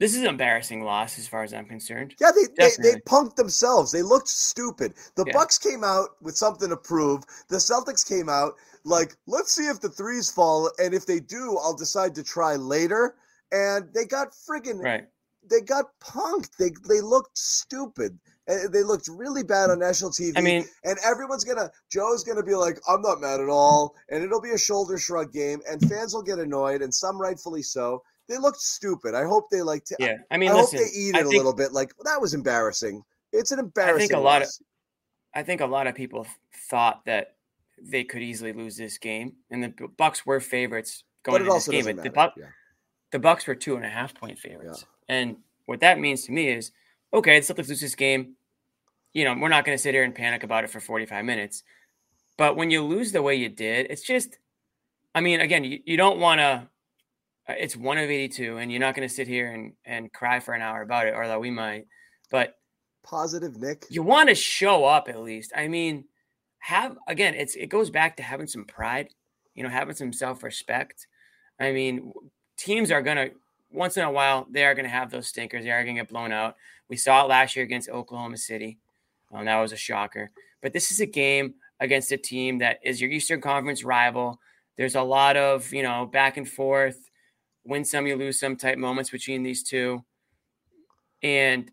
this 0.00 0.14
is 0.14 0.22
an 0.22 0.28
embarrassing 0.28 0.84
loss 0.84 1.18
as 1.18 1.26
far 1.26 1.42
as 1.42 1.52
I'm 1.52 1.66
concerned. 1.66 2.14
Yeah, 2.20 2.30
they, 2.30 2.44
they, 2.56 2.70
they 2.92 3.00
punked 3.00 3.34
themselves. 3.34 3.90
They 3.90 4.02
looked 4.02 4.28
stupid. 4.28 4.94
The 5.16 5.24
Yeah. 5.26 5.32
Bucks 5.32 5.58
came 5.58 5.82
out 5.82 6.10
with 6.22 6.36
something 6.36 6.68
to 6.68 6.76
prove. 6.76 7.24
The 7.48 7.56
Celtics 7.56 8.06
came 8.08 8.28
out 8.28 8.54
like, 8.84 9.16
let's 9.26 9.50
see 9.50 9.66
if 9.66 9.80
the 9.80 9.88
threes 9.88 10.30
fall, 10.30 10.70
and 10.78 10.94
if 10.94 11.04
they 11.04 11.18
do, 11.18 11.58
I'll 11.58 11.74
decide 11.76 12.14
to 12.14 12.22
try 12.22 12.54
later. 12.54 13.16
And 13.50 13.92
they 13.92 14.04
got 14.04 14.28
friggin' 14.32 14.78
Right. 14.80 15.08
they 15.50 15.60
got 15.62 15.86
punked. 16.00 16.50
They 16.58 16.70
they 16.88 17.00
looked 17.00 17.36
stupid. 17.36 18.18
They 18.48 18.82
looked 18.82 19.08
really 19.08 19.42
bad 19.42 19.68
on 19.68 19.78
national 19.78 20.10
TV. 20.10 20.32
I 20.36 20.40
mean, 20.40 20.64
and 20.84 20.98
everyone's 21.04 21.44
gonna 21.44 21.70
Joe's 21.92 22.24
gonna 22.24 22.42
be 22.42 22.54
like, 22.54 22.80
I'm 22.88 23.02
not 23.02 23.20
mad 23.20 23.40
at 23.40 23.48
all, 23.48 23.94
and 24.08 24.24
it'll 24.24 24.40
be 24.40 24.52
a 24.52 24.58
shoulder 24.58 24.96
shrug 24.96 25.32
game, 25.32 25.60
and 25.70 25.80
fans 25.88 26.14
will 26.14 26.22
get 26.22 26.38
annoyed, 26.38 26.80
and 26.80 26.92
some 26.92 27.20
rightfully 27.20 27.62
so. 27.62 28.02
They 28.26 28.38
looked 28.38 28.60
stupid. 28.60 29.14
I 29.14 29.24
hope 29.24 29.50
they 29.50 29.60
like. 29.62 29.84
T- 29.84 29.96
yeah. 29.98 30.16
I 30.30 30.38
mean, 30.38 30.50
I 30.50 30.54
listen, 30.54 30.78
hope 30.78 30.88
they 30.88 30.98
eat 30.98 31.14
I 31.14 31.18
it 31.18 31.22
a 31.22 31.24
think, 31.28 31.36
little 31.36 31.54
bit. 31.54 31.72
Like 31.72 31.92
that 32.04 32.20
was 32.20 32.32
embarrassing. 32.34 33.02
It's 33.32 33.52
an 33.52 33.58
embarrassing. 33.58 33.96
I 33.96 33.98
think 34.08 34.12
a 34.12 34.20
lot 34.20 34.42
of- 34.42 34.48
I 35.34 35.42
think 35.42 35.60
a 35.60 35.66
lot 35.66 35.86
of 35.86 35.94
people 35.94 36.26
thought 36.70 37.04
that 37.04 37.36
they 37.82 38.02
could 38.02 38.22
easily 38.22 38.54
lose 38.54 38.76
this 38.78 38.96
game, 38.96 39.34
and 39.50 39.62
the 39.62 39.88
Bucks 39.98 40.24
were 40.24 40.40
favorites 40.40 41.04
going 41.22 41.42
into 41.42 41.52
this 41.54 41.68
game. 41.68 41.84
But 41.96 42.02
the. 42.04 42.10
Yeah. 42.40 42.46
the 43.12 43.18
Bucks 43.18 43.46
were 43.46 43.54
two 43.54 43.76
and 43.76 43.84
a 43.84 43.90
half 43.90 44.14
point 44.14 44.38
favorites, 44.38 44.86
and 45.08 45.36
what 45.66 45.80
that 45.80 45.98
means 45.98 46.24
to 46.24 46.32
me 46.32 46.48
is, 46.48 46.72
okay, 47.12 47.38
the 47.38 47.44
Celtics 47.54 47.68
lose 47.68 47.80
this 47.82 47.94
game. 47.94 48.36
You 49.12 49.24
know, 49.24 49.36
we're 49.40 49.48
not 49.48 49.64
going 49.64 49.76
to 49.76 49.82
sit 49.82 49.94
here 49.94 50.04
and 50.04 50.14
panic 50.14 50.42
about 50.42 50.64
it 50.64 50.70
for 50.70 50.80
45 50.80 51.24
minutes. 51.24 51.62
But 52.36 52.56
when 52.56 52.70
you 52.70 52.82
lose 52.82 53.12
the 53.12 53.22
way 53.22 53.34
you 53.34 53.48
did, 53.48 53.86
it's 53.90 54.02
just, 54.02 54.38
I 55.14 55.20
mean, 55.20 55.40
again, 55.40 55.64
you, 55.64 55.80
you 55.84 55.96
don't 55.96 56.20
want 56.20 56.40
to. 56.40 56.68
Uh, 57.48 57.54
it's 57.58 57.76
one 57.76 57.98
of 57.98 58.10
82, 58.10 58.58
and 58.58 58.70
you're 58.70 58.80
not 58.80 58.94
going 58.94 59.08
to 59.08 59.14
sit 59.14 59.26
here 59.26 59.50
and, 59.52 59.72
and 59.84 60.12
cry 60.12 60.38
for 60.38 60.52
an 60.54 60.62
hour 60.62 60.82
about 60.82 61.06
it, 61.06 61.14
although 61.14 61.40
we 61.40 61.50
might. 61.50 61.86
But 62.30 62.54
Positive, 63.02 63.56
Nick. 63.56 63.86
you 63.88 64.02
want 64.02 64.28
to 64.28 64.34
show 64.34 64.84
up 64.84 65.08
at 65.08 65.20
least. 65.20 65.52
I 65.56 65.66
mean, 65.66 66.04
have 66.58 66.98
again, 67.06 67.34
it's 67.34 67.54
it 67.54 67.68
goes 67.68 67.90
back 67.90 68.16
to 68.16 68.22
having 68.22 68.46
some 68.46 68.64
pride, 68.64 69.08
you 69.54 69.62
know, 69.62 69.68
having 69.68 69.94
some 69.94 70.12
self 70.12 70.42
respect. 70.42 71.06
I 71.58 71.72
mean, 71.72 72.12
teams 72.58 72.90
are 72.90 73.02
gonna 73.02 73.30
once 73.70 73.96
in 73.96 74.04
a 74.04 74.10
while 74.10 74.46
they 74.50 74.64
are 74.64 74.74
gonna 74.74 74.88
have 74.88 75.10
those 75.10 75.28
stinkers. 75.28 75.64
They 75.64 75.70
are 75.70 75.82
gonna 75.82 75.94
get 75.94 76.08
blown 76.08 76.32
out. 76.32 76.56
We 76.88 76.96
saw 76.96 77.24
it 77.24 77.28
last 77.28 77.56
year 77.56 77.64
against 77.64 77.88
Oklahoma 77.88 78.36
City. 78.36 78.78
Um, 79.32 79.44
that 79.44 79.56
was 79.60 79.72
a 79.72 79.76
shocker. 79.76 80.30
But 80.62 80.72
this 80.72 80.90
is 80.90 81.00
a 81.00 81.06
game 81.06 81.54
against 81.80 82.10
a 82.12 82.16
team 82.16 82.58
that 82.58 82.78
is 82.82 83.00
your 83.00 83.10
Eastern 83.10 83.40
Conference 83.40 83.84
rival. 83.84 84.40
There's 84.76 84.94
a 84.96 85.02
lot 85.02 85.36
of 85.36 85.72
you 85.72 85.82
know 85.82 86.06
back 86.06 86.36
and 86.36 86.48
forth, 86.48 87.10
win 87.64 87.84
some, 87.84 88.06
you 88.06 88.16
lose 88.16 88.40
some 88.40 88.56
type 88.56 88.78
moments 88.78 89.10
between 89.10 89.42
these 89.42 89.62
two, 89.62 90.04
and 91.22 91.70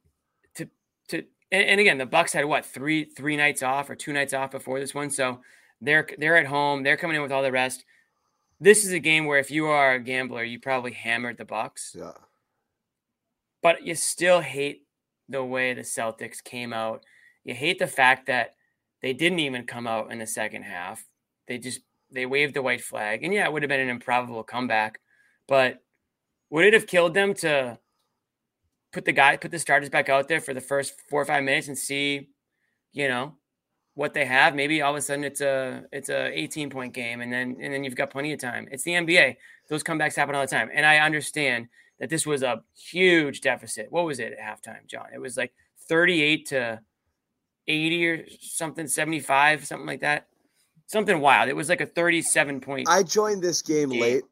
to 0.55 0.67
to 1.09 1.23
and, 1.51 1.63
and 1.63 1.79
again 1.79 1.97
the 1.97 2.05
Bucks 2.05 2.33
had 2.33 2.45
what 2.45 2.65
three 2.65 3.05
three 3.05 3.37
nights 3.37 3.63
off 3.63 3.89
or 3.89 3.95
two 3.95 4.13
nights 4.13 4.33
off 4.33 4.51
before 4.51 4.79
this 4.79 4.93
one, 4.93 5.09
so 5.09 5.39
they're 5.81 6.07
they're 6.17 6.37
at 6.37 6.45
home. 6.47 6.83
They're 6.83 6.97
coming 6.97 7.15
in 7.15 7.21
with 7.21 7.31
all 7.31 7.43
the 7.43 7.51
rest. 7.51 7.85
This 8.59 8.85
is 8.85 8.91
a 8.93 8.99
game 8.99 9.25
where 9.25 9.39
if 9.39 9.51
you 9.51 9.65
are 9.67 9.93
a 9.93 9.99
gambler, 9.99 10.43
you 10.43 10.59
probably 10.59 10.93
hammered 10.93 11.37
the 11.37 11.45
Bucks, 11.45 11.95
Yeah. 11.97 12.13
but 13.61 13.83
you 13.85 13.95
still 13.95 14.39
hate 14.39 14.83
the 15.27 15.43
way 15.43 15.73
the 15.73 15.81
Celtics 15.81 16.43
came 16.43 16.71
out. 16.71 17.03
You 17.45 17.53
hate 17.53 17.79
the 17.79 17.87
fact 17.87 18.25
that 18.25 18.55
they 19.01 19.13
didn't 19.13 19.39
even 19.39 19.65
come 19.65 19.87
out 19.87 20.11
in 20.11 20.17
the 20.17 20.27
second 20.27 20.63
half. 20.63 21.05
They 21.47 21.59
just 21.59 21.81
they 22.11 22.25
waved 22.25 22.55
the 22.55 22.61
white 22.61 22.81
flag, 22.81 23.23
and 23.23 23.33
yeah, 23.33 23.45
it 23.45 23.53
would 23.53 23.61
have 23.61 23.69
been 23.69 23.79
an 23.79 23.89
improbable 23.89 24.43
comeback, 24.43 24.99
but 25.47 25.77
would 26.49 26.65
it 26.65 26.73
have 26.73 26.87
killed 26.87 27.13
them 27.13 27.33
to 27.35 27.79
put 28.91 29.05
the 29.05 29.11
guy 29.11 29.37
put 29.37 29.51
the 29.51 29.59
starters 29.59 29.89
back 29.89 30.09
out 30.09 30.27
there 30.27 30.41
for 30.41 30.53
the 30.53 30.61
first 30.61 30.93
four 31.09 31.21
or 31.21 31.25
five 31.25 31.43
minutes 31.43 31.67
and 31.67 31.77
see, 31.77 32.29
you 32.93 33.07
know, 33.07 33.35
what 33.93 34.13
they 34.13 34.25
have? 34.25 34.55
Maybe 34.55 34.81
all 34.81 34.91
of 34.91 34.97
a 34.97 35.01
sudden 35.01 35.23
it's 35.23 35.41
a 35.41 35.83
it's 35.91 36.09
a 36.09 36.37
18 36.37 36.71
point 36.71 36.93
game, 36.93 37.21
and 37.21 37.31
then 37.31 37.57
and 37.61 37.73
then 37.73 37.83
you've 37.83 37.95
got 37.95 38.09
plenty 38.09 38.33
of 38.33 38.39
time. 38.39 38.67
It's 38.71 38.83
the 38.83 38.93
NBA; 38.93 39.35
those 39.69 39.83
comebacks 39.83 40.15
happen 40.15 40.33
all 40.33 40.41
the 40.41 40.47
time, 40.47 40.69
and 40.73 40.85
I 40.85 40.97
understand 40.97 41.67
that 41.99 42.09
this 42.09 42.25
was 42.25 42.41
a 42.41 42.63
huge 42.75 43.41
deficit. 43.41 43.91
What 43.91 44.05
was 44.05 44.19
it 44.19 44.33
at 44.33 44.39
halftime, 44.39 44.87
John? 44.87 45.07
It 45.13 45.19
was 45.19 45.37
like 45.37 45.53
38 45.87 46.47
to 46.47 46.81
80 47.67 48.07
or 48.07 48.25
something, 48.41 48.87
75, 48.87 49.65
something 49.65 49.87
like 49.87 50.01
that. 50.01 50.27
Something 50.87 51.19
wild. 51.19 51.49
It 51.49 51.55
was 51.55 51.69
like 51.69 51.81
a 51.81 51.85
37 51.85 52.61
point. 52.61 52.87
I 52.87 53.01
joined 53.03 53.41
this 53.41 53.61
game 53.61 53.89
Game. 53.89 54.01
late 54.01 54.23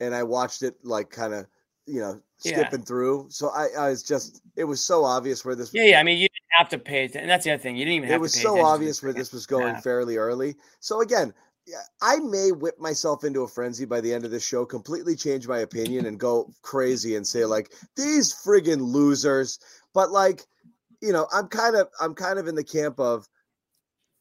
and 0.00 0.14
I 0.14 0.22
watched 0.22 0.62
it 0.62 0.76
like 0.84 1.10
kind 1.10 1.34
of, 1.34 1.46
you 1.86 2.00
know, 2.00 2.20
Yeah. 2.44 2.62
skipping 2.62 2.84
through. 2.84 3.26
So 3.30 3.48
I, 3.48 3.68
I 3.76 3.88
was 3.90 4.04
just, 4.04 4.40
it 4.54 4.64
was 4.64 4.80
so 4.80 5.04
obvious 5.04 5.44
where 5.44 5.56
this 5.56 5.74
yeah, 5.74 5.82
yeah. 5.82 6.00
I 6.00 6.04
mean, 6.04 6.18
you 6.18 6.28
didn't 6.28 6.56
have 6.56 6.68
to 6.68 6.78
pay 6.78 7.04
attention. 7.04 7.22
And 7.22 7.30
that's 7.30 7.44
the 7.44 7.50
other 7.50 7.62
thing. 7.62 7.76
You 7.76 7.84
didn't 7.84 7.96
even 7.96 8.08
have 8.10 8.16
it 8.16 8.20
was 8.20 8.40
so 8.40 8.60
obvious 8.60 9.02
where 9.02 9.12
this 9.12 9.32
was 9.32 9.44
going 9.44 9.74
half. 9.74 9.82
fairly 9.82 10.16
early. 10.16 10.54
So 10.78 11.00
again, 11.00 11.34
I 12.00 12.16
may 12.20 12.52
whip 12.52 12.78
myself 12.78 13.24
into 13.24 13.42
a 13.42 13.48
frenzy 13.48 13.84
by 13.84 14.00
the 14.00 14.14
end 14.14 14.24
of 14.24 14.30
this 14.30 14.46
show, 14.46 14.64
completely 14.64 15.16
change 15.16 15.46
my 15.48 15.58
opinion 15.58 16.06
and 16.06 16.18
go 16.18 16.50
crazy 16.62 17.16
and 17.16 17.26
say 17.26 17.44
like 17.44 17.72
these 17.96 18.32
friggin' 18.32 18.80
losers. 18.80 19.58
But 19.92 20.10
like, 20.10 20.46
you 21.00 21.12
know, 21.12 21.26
I'm 21.32 21.48
kind 21.48 21.76
of 21.76 21.88
I'm 22.00 22.14
kind 22.14 22.38
of 22.38 22.48
in 22.48 22.54
the 22.54 22.64
camp 22.64 22.98
of 22.98 23.28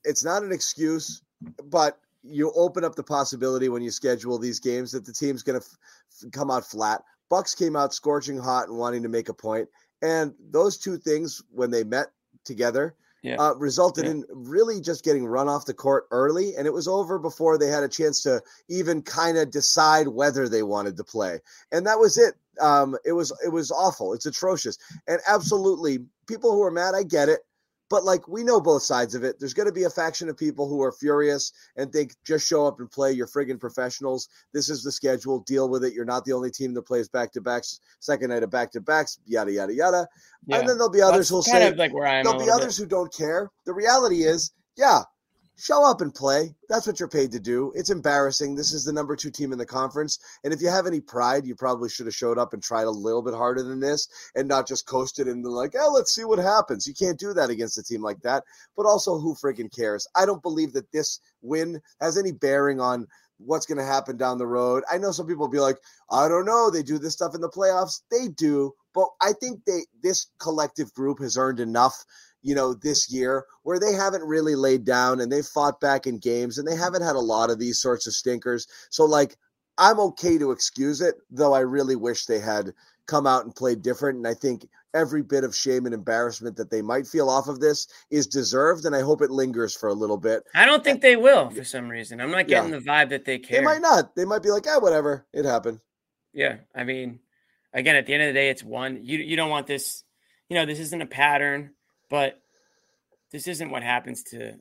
it's 0.04 0.24
not 0.24 0.44
an 0.44 0.52
excuse, 0.52 1.22
but 1.66 2.00
you 2.24 2.52
open 2.56 2.84
up 2.84 2.96
the 2.96 3.04
possibility 3.04 3.70
when 3.70 3.82
you 3.82 3.92
schedule 3.92 4.38
these 4.38 4.60
games 4.60 4.92
that 4.92 5.06
the 5.06 5.14
team's 5.14 5.44
going 5.44 5.60
to 5.60 5.66
f- 5.66 6.32
come 6.32 6.52
out 6.52 6.66
flat. 6.66 7.04
Bucks 7.30 7.56
came 7.56 7.76
out 7.76 7.94
scorching 7.94 8.38
hot 8.38 8.68
and 8.68 8.78
wanting 8.78 9.04
to 9.04 9.10
make 9.10 9.30
a 9.30 9.34
point, 9.34 9.68
and 10.02 10.34
those 10.52 10.78
two 10.78 10.98
things 10.98 11.42
when 11.52 11.72
they 11.72 11.84
met 11.84 12.08
together 12.44 12.96
Yeah. 13.28 13.36
uh, 13.40 13.54
resulted 13.56 14.06
Yeah. 14.06 14.12
in 14.12 14.26
really 14.30 14.80
just 14.82 15.04
getting 15.04 15.26
run 15.26 15.48
off 15.50 15.66
the 15.66 15.74
court 15.74 16.06
early, 16.12 16.56
and 16.56 16.66
it 16.66 16.74
was 16.74 16.88
over 16.88 17.20
before 17.20 17.58
they 17.58 17.68
had 17.68 17.84
a 17.84 17.90
chance 17.90 18.22
to 18.24 18.42
even 18.70 19.02
kind 19.02 19.38
of 19.38 19.52
decide 19.52 20.08
whether 20.08 20.48
they 20.48 20.64
wanted 20.64 20.98
to 20.98 21.04
play. 21.04 21.42
And 21.72 21.86
that 21.88 22.00
was 22.00 22.18
it. 22.18 22.36
Um, 22.60 22.98
it 23.06 23.12
was 23.14 23.32
it 23.46 23.50
was 23.50 23.70
awful. 23.70 24.14
It's 24.14 24.26
atrocious, 24.26 24.78
and 25.08 25.20
absolutely, 25.28 26.00
people 26.28 26.52
who 26.52 26.64
are 26.64 26.72
mad, 26.72 26.96
I 26.96 27.04
get 27.04 27.30
it. 27.30 27.42
But 27.90 28.04
like 28.04 28.28
we 28.28 28.44
know 28.44 28.60
both 28.60 28.84
sides 28.84 29.16
of 29.16 29.24
it. 29.24 29.40
There's 29.40 29.54
going 29.54 29.68
to 29.68 29.74
be 29.74 29.84
a 29.84 29.90
faction 29.90 30.28
of 30.30 30.38
people 30.38 30.68
who 30.68 30.82
are 30.82 30.92
furious 30.92 31.54
and 31.78 31.92
think 31.92 32.16
just 32.26 32.48
show 32.48 32.66
up 32.66 32.80
and 32.80 32.92
play. 32.92 33.14
You're 33.14 33.28
friggin' 33.28 33.60
professionals. 33.60 34.28
This 34.54 34.70
is 34.70 34.84
the 34.84 34.92
schedule. 34.92 35.40
Deal 35.40 35.70
with 35.70 35.84
it. 35.86 35.94
You're 35.94 36.06
not 36.06 36.26
the 36.26 36.34
only 36.34 36.52
team 36.52 36.74
that 36.74 36.84
plays 36.84 37.08
back 37.08 37.32
to 37.34 37.42
backs, 37.42 37.80
second 38.00 38.30
night 38.30 38.44
of 38.44 38.50
back 38.50 38.72
to 38.72 38.82
backs. 38.82 39.20
Yada 39.26 39.52
yada 39.52 39.74
yada. 39.74 40.08
Yeah. 40.46 40.60
And 40.60 40.68
then 40.68 40.78
there'll 40.78 40.92
be 40.92 41.02
others 41.02 41.30
who'll 41.30 41.44
say 41.44 41.74
like 41.74 41.94
where 41.94 42.08
I 42.08 42.18
am. 42.18 42.24
there'll 42.24 42.40
be 42.40 42.46
little 42.46 42.58
bit. 42.58 42.64
others 42.64 42.78
who 42.78 42.86
don't 42.86 43.14
care. 43.14 43.50
The 43.66 43.74
reality 43.74 44.24
is, 44.24 44.52
yeah, 44.76 45.04
show 45.58 45.84
up 45.84 46.02
and 46.02 46.14
play. 46.14 46.54
That's 46.70 46.86
what 46.86 47.00
you're 47.00 47.10
paid 47.10 47.32
to 47.32 47.40
do. 47.40 47.74
It's 47.76 47.90
embarrassing. 47.90 48.56
This 48.56 48.74
is 48.74 48.86
the 48.86 48.94
number 48.94 49.16
two 49.16 49.32
team 49.32 49.52
in 49.52 49.58
the 49.58 49.66
conference. 49.66 50.20
And 50.44 50.54
if 50.54 50.62
you 50.62 50.70
have 50.70 50.86
any 50.86 51.02
pride, 51.02 51.46
you 51.46 51.56
probably 51.56 51.90
should 51.90 52.06
have 52.06 52.16
showed 52.16 52.38
up 52.38 52.54
and 52.54 52.62
tried 52.62 52.84
a 52.84 52.92
little 52.92 53.24
bit 53.24 53.34
harder 53.34 53.64
than 53.64 53.80
this 53.80 54.08
and 54.36 54.48
not 54.48 54.68
just 54.68 54.86
coasted 54.86 55.28
and 55.28 55.44
been 55.44 55.52
like, 55.52 55.74
oh, 55.78 55.92
let's 55.94 56.14
see 56.14 56.24
what 56.24 56.40
happens. 56.40 56.88
You 56.88 56.94
can't 56.94 57.20
do 57.20 57.34
that 57.34 57.50
against 57.50 57.78
a 57.78 57.84
team 57.84 58.04
like 58.04 58.22
that. 58.22 58.44
But 58.76 58.86
also, 58.86 59.18
who 59.18 59.34
freaking 59.34 59.76
cares? 59.76 60.08
I 60.16 60.26
don't 60.26 60.44
believe 60.44 60.74
that 60.74 60.92
this 60.92 61.20
win 61.42 61.82
has 62.00 62.18
any 62.18 62.32
bearing 62.32 62.80
on 62.80 63.08
what's 63.40 63.66
going 63.66 63.78
to 63.78 63.84
happen 63.84 64.18
down 64.18 64.38
the 64.38 64.48
road. 64.48 64.84
I 64.92 64.98
know 64.98 65.12
some 65.12 65.28
people 65.28 65.48
be 65.48 65.60
like, 65.60 65.78
I 66.12 66.28
don't 66.28 66.46
know. 66.46 66.70
They 66.70 66.84
do 66.84 66.98
this 67.00 67.14
stuff 67.14 67.36
in 67.36 67.42
the 67.42 67.50
playoffs. 67.50 68.02
They 68.12 68.28
do. 68.30 68.74
But 68.94 69.08
I 69.22 69.34
think 69.34 69.64
they 69.66 69.82
this 70.02 70.28
collective 70.40 70.94
group 70.94 71.20
has 71.20 71.38
earned 71.38 71.60
enough 71.60 72.04
you 72.48 72.56
know, 72.56 72.74
this 72.74 73.12
year 73.12 73.46
where 73.64 73.78
they 73.78 73.92
haven't 73.92 74.24
really 74.24 74.56
laid 74.56 74.86
down 74.86 75.20
and 75.20 75.30
they've 75.30 75.46
fought 75.46 75.82
back 75.82 76.08
in 76.08 76.18
games 76.18 76.58
and 76.58 76.66
they 76.66 76.78
haven't 76.78 77.02
had 77.02 77.18
a 77.18 77.20
lot 77.20 77.50
of 77.50 77.60
these 77.60 77.78
sorts 77.78 78.08
of 78.08 78.14
stinkers. 78.14 78.68
So, 78.90 79.04
like, 79.04 79.36
I'm 79.78 80.00
okay 80.00 80.38
to 80.38 80.52
excuse 80.52 81.02
it, 81.02 81.16
though 81.30 81.54
I 81.54 81.60
really 81.60 81.98
wish 81.98 82.26
they 82.26 82.40
had 82.40 82.74
come 83.06 83.28
out 83.28 83.44
and 83.44 83.54
played 83.54 83.82
different. 83.82 84.18
And 84.18 84.26
I 84.26 84.34
think 84.34 84.66
every 84.94 85.22
bit 85.22 85.44
of 85.44 85.54
shame 85.54 85.86
and 85.86 85.94
embarrassment 85.94 86.56
that 86.56 86.72
they 86.72 86.82
might 86.82 87.06
feel 87.06 87.30
off 87.30 87.50
of 87.50 87.60
this 87.60 87.86
is 88.10 88.28
deserved. 88.28 88.86
And 88.86 88.96
I 88.96 89.02
hope 89.02 89.22
it 89.22 89.30
lingers 89.30 89.76
for 89.76 89.90
a 89.90 89.94
little 89.94 90.18
bit. 90.18 90.44
I 90.56 90.66
don't 90.66 90.86
think 90.86 91.02
they 91.02 91.18
will 91.18 91.50
for 91.50 91.66
some 91.66 91.90
reason. 91.90 92.22
I'm 92.22 92.32
not 92.32 92.48
Yeah. 92.48 92.62
getting 92.62 92.72
the 92.72 92.80
vibe 92.80 93.10
that 93.10 93.26
they 93.26 93.40
care. 93.40 93.60
They 93.60 93.66
might 93.66 93.82
not. 93.82 94.16
They 94.16 94.24
might 94.26 94.42
be 94.42 94.52
like, 94.52 94.66
ah, 94.70 94.80
whatever. 94.80 95.26
It 95.34 95.44
happened. 95.44 95.82
Yeah, 96.32 96.60
I 96.74 96.86
mean, 96.86 97.20
again, 97.74 97.98
at 97.98 98.06
the 98.06 98.14
end 98.14 98.24
of 98.24 98.28
the 98.28 98.40
day, 98.40 98.50
it's 98.50 98.64
one. 98.64 99.04
You 99.04 99.20
you 99.20 99.36
don't 99.36 99.50
want 99.50 99.68
this. 99.68 100.06
You 100.50 100.56
know, 100.56 100.66
this 100.66 100.80
isn't 100.80 101.02
a 101.02 101.06
pattern, 101.06 101.72
but 102.10 102.40
this 103.32 103.48
isn't 103.48 103.70
what 103.70 103.84
happens 103.84 104.24
to. 104.32 104.54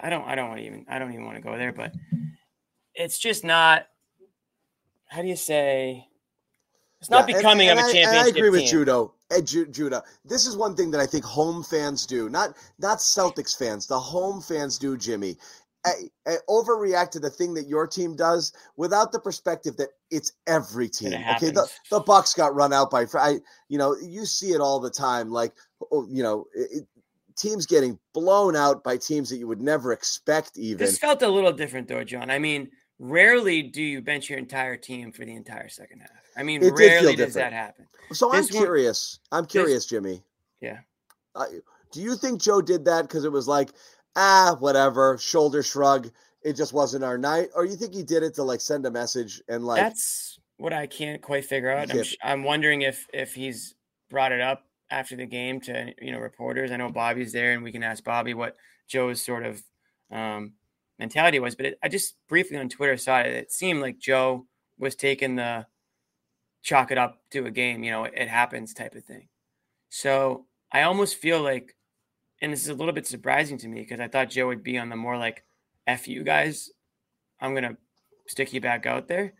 I 0.00 0.10
don't. 0.10 0.24
I 0.26 0.34
don't 0.34 0.48
want 0.48 0.60
to 0.60 0.66
even. 0.66 0.86
I 0.88 0.98
don't 0.98 1.12
even 1.12 1.24
want 1.26 1.36
to 1.36 1.42
go 1.42 1.56
there, 1.58 1.72
but 1.72 1.92
it's 2.94 3.18
just 3.18 3.44
not. 3.44 3.86
How 5.08 5.22
do 5.22 5.28
you 5.28 5.36
say? 5.36 6.06
It's 7.00 7.10
not 7.10 7.28
Yeah, 7.28 7.36
becoming 7.36 7.68
and 7.68 7.78
of 7.78 7.84
a 7.84 7.88
I- 7.88 7.92
championship 7.92 8.12
And 8.18 8.26
I 8.26 8.28
agree 8.28 8.50
with 8.50 8.60
team. 8.62 8.70
Judo. 8.70 9.14
eh, 9.30 9.40
Ju- 9.42 9.66
Judah. 9.66 10.02
This 10.24 10.46
is 10.46 10.56
one 10.56 10.74
thing 10.74 10.90
that 10.92 11.00
I 11.00 11.06
think 11.06 11.22
home 11.24 11.62
fans 11.62 12.06
do, 12.06 12.30
not 12.30 12.56
not 12.78 12.98
Celtics 12.98 13.56
fans. 13.56 13.86
The 13.86 13.98
home 13.98 14.40
fans 14.40 14.78
do, 14.78 14.96
Jimmy. 14.96 15.36
I, 15.84 15.92
I 16.26 16.36
overreact 16.48 17.10
to 17.10 17.20
the 17.20 17.30
thing 17.30 17.54
that 17.54 17.68
your 17.68 17.86
team 17.86 18.16
does 18.16 18.52
without 18.76 19.12
the 19.12 19.20
perspective 19.20 19.76
that 19.76 19.90
it's 20.10 20.32
every 20.46 20.88
team. 20.88 21.12
It 21.12 21.36
Okay, 21.36 21.50
the, 21.50 21.68
the 21.90 22.00
Bucks 22.00 22.32
got 22.32 22.54
run 22.54 22.72
out 22.72 22.90
by. 22.90 23.06
I, 23.14 23.38
you 23.68 23.78
know, 23.78 23.94
you 24.02 24.24
see 24.24 24.52
it 24.52 24.60
all 24.60 24.80
the 24.80 24.90
time. 24.90 25.30
Like, 25.30 25.52
oh, 25.92 26.06
you 26.08 26.22
know, 26.22 26.46
it, 26.54 26.86
teams 27.36 27.66
getting 27.66 27.98
blown 28.12 28.56
out 28.56 28.82
by 28.82 28.96
teams 28.96 29.28
that 29.30 29.36
you 29.36 29.46
would 29.46 29.60
never 29.60 29.92
expect. 29.92 30.56
Even 30.56 30.78
This 30.78 30.98
felt 30.98 31.22
a 31.22 31.28
little 31.28 31.52
different, 31.52 31.88
though, 31.88 32.04
John. 32.04 32.30
I 32.30 32.38
mean, 32.38 32.70
rarely 32.98 33.62
do 33.62 33.82
you 33.82 34.00
bench 34.00 34.30
your 34.30 34.38
entire 34.38 34.76
team 34.76 35.12
for 35.12 35.24
the 35.24 35.34
entire 35.34 35.68
second 35.68 36.00
half. 36.00 36.10
I 36.36 36.42
mean, 36.42 36.62
It 36.62 36.72
rarely 36.76 37.14
does 37.16 37.34
that 37.34 37.52
happen. 37.52 37.86
so. 38.12 38.32
I'm 38.32 38.42
this 38.42 38.52
one- 38.52 38.62
curious. 38.62 39.18
I'm 39.30 39.46
curious, 39.46 39.86
Jimmy. 39.86 40.22
Yeah. 40.60 40.78
Uh, 41.34 41.46
do 41.92 42.00
you 42.00 42.16
think 42.16 42.40
Joe 42.40 42.60
did 42.60 42.84
that 42.86 43.02
because 43.02 43.24
it 43.24 43.32
was 43.32 43.46
like, 43.46 43.70
ah, 44.16 44.56
whatever, 44.58 45.18
shoulder 45.18 45.62
shrug? 45.62 46.10
It 46.42 46.54
just 46.54 46.72
wasn't 46.72 47.04
our 47.04 47.16
night, 47.16 47.48
or 47.54 47.64
you 47.64 47.76
think 47.76 47.94
he 47.94 48.02
did 48.02 48.22
it 48.22 48.34
to 48.34 48.42
like 48.42 48.60
send 48.60 48.84
a 48.86 48.90
message 48.90 49.40
and 49.48 49.64
like, 49.64 49.80
That's 49.80 50.38
what 50.58 50.72
I 50.72 50.86
can't 50.86 51.22
quite 51.22 51.44
figure 51.44 51.70
out. 51.70 51.90
I'm, 51.90 52.04
I'm 52.22 52.44
wondering 52.44 52.82
if 52.82 53.06
if 53.12 53.34
he's 53.34 53.74
brought 54.10 54.32
it 54.32 54.40
up 54.40 54.64
after 54.90 55.16
the 55.16 55.26
game 55.26 55.60
to 55.62 55.94
you 56.00 56.12
know 56.12 56.18
reporters. 56.18 56.70
I 56.70 56.76
know 56.76 56.90
Bobby's 56.90 57.32
there, 57.32 57.52
and 57.52 57.62
we 57.62 57.72
can 57.72 57.82
ask 57.82 58.04
Bobby 58.04 58.34
what 58.34 58.56
Joe's 58.86 59.22
sort 59.22 59.46
of 59.46 59.62
um, 60.10 60.52
mentality 60.98 61.38
was. 61.38 61.54
But 61.54 61.66
it, 61.66 61.78
I 61.82 61.88
just 61.88 62.16
briefly 62.28 62.58
on 62.58 62.68
Twitter 62.68 62.96
saw 62.96 63.20
it. 63.20 63.26
It 63.26 63.52
seemed 63.52 63.80
like 63.80 63.98
Joe 63.98 64.46
was 64.78 64.94
taking 64.94 65.36
the 65.36 65.66
chalk 66.64 66.90
it 66.90 66.98
up 66.98 67.20
to 67.30 67.46
a 67.46 67.50
game, 67.50 67.84
you 67.84 67.92
know, 67.92 68.04
it, 68.04 68.14
it 68.16 68.28
happens 68.28 68.74
type 68.74 68.94
of 68.96 69.04
thing. 69.04 69.28
So 69.90 70.46
I 70.72 70.82
almost 70.82 71.16
feel 71.16 71.40
like, 71.40 71.76
and 72.44 72.52
this 72.52 72.62
is 72.62 72.68
a 72.68 72.74
little 72.74 72.92
bit 72.92 73.06
surprising 73.06 73.56
to 73.58 73.68
me 73.68 73.80
because 73.80 74.00
I 74.00 74.08
thought 74.08 74.28
Joe 74.28 74.46
would 74.48 74.62
be 74.62 74.76
on 74.76 74.90
the 74.90 74.96
more 74.96 75.16
like, 75.16 75.44
F 75.86 76.06
you 76.06 76.22
guys, 76.22 76.70
I'm 77.40 77.52
going 77.52 77.64
to 77.64 77.76
stick 78.26 78.52
you 78.52 78.60
back 78.60 78.84
out 78.84 79.08
there. 79.08 79.32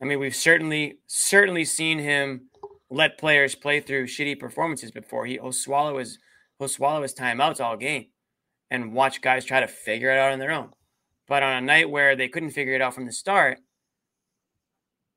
I 0.00 0.04
mean, 0.04 0.18
we've 0.18 0.36
certainly, 0.36 0.98
certainly 1.06 1.64
seen 1.64 1.98
him 1.98 2.48
let 2.90 3.18
players 3.18 3.54
play 3.54 3.80
through 3.80 4.06
shitty 4.06 4.38
performances 4.38 4.90
before. 4.90 5.24
He, 5.24 5.34
he'll 5.34 5.52
swallow 5.52 5.98
his, 5.98 6.18
he'll 6.58 6.68
swallow 6.68 7.00
his 7.02 7.14
timeouts 7.14 7.60
all 7.60 7.76
game 7.76 8.06
and 8.70 8.92
watch 8.92 9.22
guys 9.22 9.44
try 9.44 9.60
to 9.60 9.66
figure 9.66 10.10
it 10.10 10.18
out 10.18 10.32
on 10.32 10.38
their 10.38 10.52
own. 10.52 10.70
But 11.26 11.42
on 11.42 11.56
a 11.56 11.60
night 11.66 11.88
where 11.88 12.14
they 12.14 12.28
couldn't 12.28 12.50
figure 12.50 12.74
it 12.74 12.82
out 12.82 12.94
from 12.94 13.06
the 13.06 13.12
start, 13.12 13.58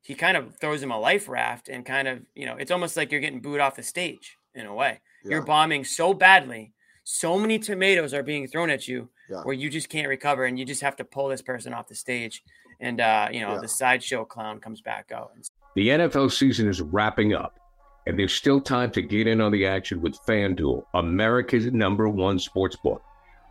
he 0.00 0.14
kind 0.14 0.38
of 0.38 0.56
throws 0.56 0.82
him 0.82 0.92
a 0.92 0.98
life 0.98 1.28
raft 1.28 1.68
and 1.68 1.84
kind 1.84 2.08
of, 2.08 2.22
you 2.34 2.46
know, 2.46 2.56
it's 2.56 2.70
almost 2.70 2.96
like 2.96 3.12
you're 3.12 3.20
getting 3.20 3.40
booed 3.40 3.60
off 3.60 3.76
the 3.76 3.82
stage 3.82 4.38
in 4.54 4.64
a 4.64 4.74
way. 4.74 5.00
Yeah. 5.24 5.32
You're 5.32 5.44
bombing 5.44 5.84
so 5.84 6.14
badly. 6.14 6.72
So 7.10 7.38
many 7.38 7.58
tomatoes 7.58 8.12
are 8.12 8.22
being 8.22 8.46
thrown 8.46 8.68
at 8.68 8.86
you 8.86 9.08
yeah. 9.30 9.40
where 9.40 9.54
you 9.54 9.70
just 9.70 9.88
can't 9.88 10.08
recover 10.08 10.44
and 10.44 10.58
you 10.58 10.66
just 10.66 10.82
have 10.82 10.94
to 10.96 11.04
pull 11.04 11.28
this 11.28 11.40
person 11.40 11.72
off 11.72 11.88
the 11.88 11.94
stage. 11.94 12.44
And, 12.80 13.00
uh, 13.00 13.28
you 13.32 13.40
know, 13.40 13.54
yeah. 13.54 13.60
the 13.60 13.66
sideshow 13.66 14.26
clown 14.26 14.60
comes 14.60 14.82
back 14.82 15.10
out. 15.10 15.32
The 15.74 15.88
NFL 15.88 16.30
season 16.30 16.68
is 16.68 16.82
wrapping 16.82 17.32
up, 17.32 17.58
and 18.06 18.18
there's 18.18 18.34
still 18.34 18.60
time 18.60 18.90
to 18.90 19.00
get 19.00 19.26
in 19.26 19.40
on 19.40 19.52
the 19.52 19.66
action 19.66 20.02
with 20.02 20.20
FanDuel, 20.26 20.84
America's 20.92 21.72
number 21.72 22.10
one 22.10 22.38
sports 22.38 22.76
book. 22.76 23.02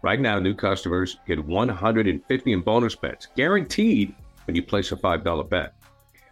Right 0.03 0.19
now, 0.19 0.37
new 0.37 0.53
customers 0.53 1.17
get 1.25 1.43
150 1.43 2.51
in 2.51 2.61
bonus 2.61 2.95
bets, 2.95 3.27
guaranteed 3.35 4.13
when 4.45 4.55
you 4.55 4.61
place 4.61 4.91
a 4.91 4.95
$5 4.95 5.49
bet. 5.49 5.73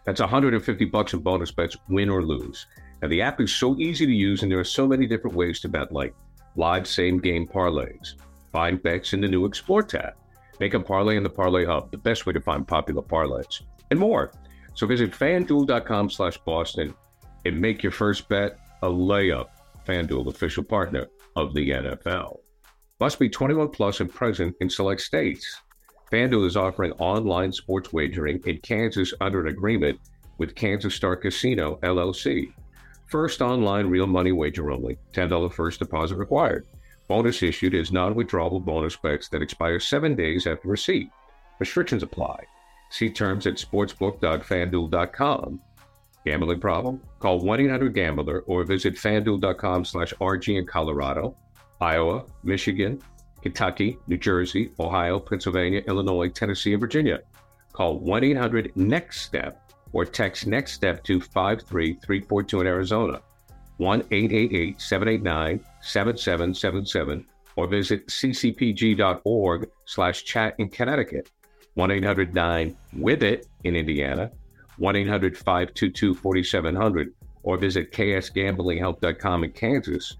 That's 0.04 0.20
150 0.20 0.84
bucks 0.84 1.12
in 1.12 1.18
bonus 1.18 1.50
bets, 1.50 1.76
win 1.88 2.08
or 2.08 2.22
lose. 2.22 2.66
Now 3.02 3.08
the 3.08 3.20
app 3.20 3.40
is 3.40 3.52
so 3.52 3.76
easy 3.80 4.06
to 4.06 4.12
use, 4.12 4.44
and 4.44 4.52
there 4.52 4.60
are 4.60 4.64
so 4.64 4.86
many 4.86 5.08
different 5.08 5.34
ways 5.34 5.58
to 5.60 5.68
bet, 5.68 5.90
like 5.90 6.14
live 6.56 6.86
same 6.86 7.18
game 7.18 7.46
parlays, 7.46 8.14
find 8.52 8.82
bets 8.82 9.12
in 9.12 9.20
the 9.20 9.28
new 9.28 9.44
Explore 9.44 9.82
tab, 9.82 10.14
make 10.60 10.74
a 10.74 10.80
parlay 10.80 11.16
in 11.16 11.22
the 11.22 11.30
Parlay 11.30 11.64
Hub, 11.64 11.90
the 11.90 11.98
best 11.98 12.26
way 12.26 12.32
to 12.32 12.40
find 12.40 12.66
popular 12.66 13.02
parlays, 13.02 13.62
and 13.90 14.00
more. 14.00 14.32
So 14.74 14.86
visit 14.86 15.12
FanDuel.com/Boston 15.12 16.94
and 17.44 17.60
make 17.60 17.82
your 17.82 17.92
first 17.92 18.28
bet 18.28 18.58
a 18.82 18.88
layup. 18.88 19.48
FanDuel, 19.86 20.26
official 20.26 20.64
partner 20.64 21.06
of 21.36 21.54
the 21.54 21.70
NFL, 21.70 22.40
must 22.98 23.18
be 23.18 23.28
21 23.28 23.68
plus 23.68 24.00
and 24.00 24.12
present 24.12 24.56
in 24.60 24.68
select 24.68 25.00
states. 25.00 25.62
FanDuel 26.10 26.46
is 26.46 26.56
offering 26.56 26.92
online 26.92 27.52
sports 27.52 27.92
wagering 27.92 28.40
in 28.46 28.58
Kansas 28.58 29.12
under 29.20 29.40
an 29.40 29.48
agreement 29.48 30.00
with 30.38 30.54
Kansas 30.54 30.94
Star 30.94 31.16
Casino, 31.16 31.78
LLC. 31.82 32.52
First 33.06 33.40
online 33.40 33.86
real 33.86 34.08
money 34.08 34.32
wager 34.32 34.72
only, 34.72 34.98
$10 35.14 35.52
first 35.52 35.78
deposit 35.78 36.16
required. 36.16 36.66
Bonus 37.06 37.42
issued 37.42 37.72
is 37.72 37.92
non 37.92 38.14
withdrawable 38.14 38.64
bonus 38.64 38.96
bets 38.96 39.28
that 39.28 39.42
expire 39.42 39.78
seven 39.78 40.16
days 40.16 40.46
after 40.46 40.68
receipt. 40.68 41.08
Restrictions 41.60 42.02
apply. 42.02 42.44
See 42.90 43.10
terms 43.10 43.46
at 43.46 43.54
sportsbook.fanduel.com. 43.54 45.60
Gambling 46.24 46.60
problem? 46.60 47.00
Call 47.20 47.38
1 47.38 47.60
800 47.60 47.94
Gambler 47.94 48.40
or 48.40 48.64
visit 48.64 48.96
fanduel.com 48.96 49.84
slash 49.84 50.12
RG 50.14 50.58
in 50.58 50.66
Colorado, 50.66 51.36
Iowa, 51.80 52.24
Michigan, 52.42 53.00
Kentucky, 53.40 53.98
New 54.08 54.16
Jersey, 54.16 54.72
Ohio, 54.80 55.20
Pennsylvania, 55.20 55.82
Illinois, 55.86 56.28
Tennessee, 56.28 56.72
and 56.72 56.80
Virginia. 56.80 57.20
Call 57.72 58.00
1 58.00 58.24
800 58.24 58.72
NEXT 58.74 59.22
STEP 59.22 59.65
or 59.96 60.04
text 60.04 60.46
NEXT 60.46 60.74
STEP 60.74 61.02
to 61.04 61.18
53342 61.22 62.60
in 62.60 62.66
Arizona, 62.66 63.22
1 63.78 64.00
888 64.10 64.78
789 64.78 65.64
7777, 65.80 67.24
or 67.56 67.66
visit 67.66 68.06
ccpg.org 68.06 69.70
slash 69.86 70.24
chat 70.24 70.54
in 70.58 70.68
Connecticut, 70.68 71.30
1 71.74 71.90
800 71.90 72.34
9 72.34 72.76
with 72.98 73.22
it 73.22 73.46
in 73.64 73.74
Indiana, 73.74 74.30
1 74.76 74.96
800 74.96 75.34
522 75.34 76.14
4700, 76.14 77.14
or 77.42 77.56
visit 77.56 77.90
ksgamblinghelp.com 77.90 79.44
in 79.44 79.52
Kansas, 79.52 80.18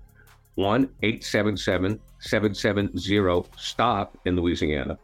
1 0.55 0.89
877 1.03 2.01
770 2.21 3.51
STOP 3.59 4.17
in 4.25 4.37
Louisiana. 4.37 4.99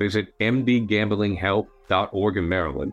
Visit 0.00 0.36
mdgamblinghelp.org 0.40 2.36
in 2.36 2.48
Maryland. 2.48 2.92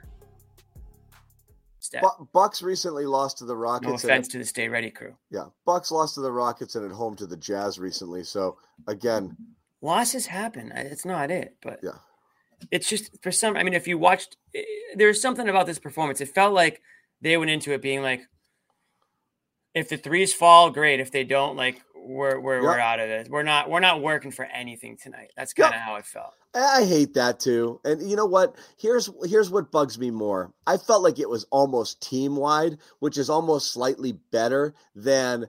Bu- 1.89 2.27
Bucks 2.33 2.61
recently 2.61 3.05
lost 3.05 3.39
to 3.39 3.45
the 3.45 3.55
Rockets. 3.55 3.89
No 3.89 3.95
offense 3.95 4.27
to 4.29 4.37
the 4.37 4.45
Stay 4.45 4.67
Ready 4.69 4.91
crew. 4.91 5.15
Yeah, 5.29 5.45
Bucks 5.65 5.91
lost 5.91 6.15
to 6.15 6.21
the 6.21 6.31
Rockets 6.31 6.75
and 6.75 6.85
at 6.85 6.91
home 6.91 7.15
to 7.17 7.25
the 7.25 7.37
Jazz 7.37 7.79
recently. 7.79 8.23
So 8.23 8.57
again, 8.87 9.35
losses 9.81 10.27
happen. 10.27 10.71
It's 10.75 11.05
not 11.05 11.31
it, 11.31 11.57
but 11.61 11.79
yeah, 11.81 11.97
it's 12.69 12.87
just 12.87 13.21
for 13.23 13.31
some. 13.31 13.57
I 13.57 13.63
mean, 13.63 13.73
if 13.73 13.87
you 13.87 13.97
watched, 13.97 14.37
there's 14.95 15.21
something 15.21 15.49
about 15.49 15.65
this 15.65 15.79
performance. 15.79 16.21
It 16.21 16.29
felt 16.29 16.53
like 16.53 16.81
they 17.21 17.37
went 17.37 17.51
into 17.51 17.73
it 17.73 17.81
being 17.81 18.01
like, 18.01 18.21
if 19.73 19.89
the 19.89 19.97
threes 19.97 20.33
fall, 20.33 20.69
great. 20.69 20.99
If 20.99 21.11
they 21.11 21.23
don't, 21.23 21.55
like 21.55 21.81
we're 22.03 22.39
we're, 22.39 22.55
yep. 22.55 22.63
we're 22.63 22.79
out 22.79 22.99
of 22.99 23.09
it. 23.09 23.29
We're 23.29 23.43
not 23.43 23.69
we're 23.69 23.79
not 23.79 24.01
working 24.01 24.31
for 24.31 24.45
anything 24.45 24.97
tonight. 24.97 25.31
That's 25.35 25.53
kind 25.53 25.73
of 25.73 25.79
yep. 25.79 25.81
how 25.83 25.95
I 25.95 26.01
felt. 26.01 26.33
I 26.53 26.83
hate 26.83 27.13
that 27.13 27.39
too. 27.39 27.79
And 27.85 28.09
you 28.09 28.15
know 28.15 28.25
what? 28.25 28.55
Here's 28.77 29.09
here's 29.23 29.49
what 29.49 29.71
bugs 29.71 29.97
me 29.97 30.11
more. 30.11 30.53
I 30.67 30.77
felt 30.77 31.03
like 31.03 31.19
it 31.19 31.29
was 31.29 31.45
almost 31.51 32.01
team 32.01 32.35
wide, 32.35 32.77
which 32.99 33.17
is 33.17 33.29
almost 33.29 33.71
slightly 33.71 34.13
better 34.31 34.73
than 34.95 35.47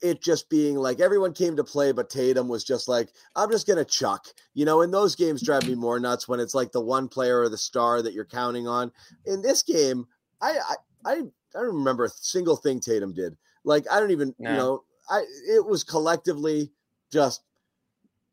it 0.00 0.22
just 0.22 0.48
being 0.48 0.76
like 0.76 1.00
everyone 1.00 1.32
came 1.32 1.56
to 1.56 1.64
play, 1.64 1.92
but 1.92 2.08
Tatum 2.10 2.48
was 2.48 2.64
just 2.64 2.88
like, 2.88 3.10
I'm 3.36 3.50
just 3.50 3.66
gonna 3.66 3.84
chuck. 3.84 4.26
You 4.54 4.64
know, 4.64 4.82
and 4.82 4.92
those 4.92 5.16
games 5.16 5.42
drive 5.42 5.66
me 5.66 5.74
more 5.74 6.00
nuts 6.00 6.28
when 6.28 6.40
it's 6.40 6.54
like 6.54 6.72
the 6.72 6.80
one 6.80 7.08
player 7.08 7.40
or 7.40 7.48
the 7.48 7.58
star 7.58 8.00
that 8.02 8.14
you're 8.14 8.24
counting 8.24 8.66
on. 8.66 8.92
In 9.26 9.42
this 9.42 9.62
game, 9.62 10.06
I 10.40 10.52
I 10.52 10.74
I, 11.04 11.12
I 11.12 11.62
don't 11.62 11.76
remember 11.76 12.04
a 12.04 12.10
single 12.10 12.56
thing 12.56 12.80
Tatum 12.80 13.12
did. 13.12 13.36
Like 13.64 13.84
I 13.90 14.00
don't 14.00 14.12
even 14.12 14.34
no. 14.38 14.50
you 14.50 14.56
know 14.56 14.82
I 15.08 15.24
it 15.48 15.64
was 15.64 15.84
collectively 15.84 16.72
just 17.10 17.42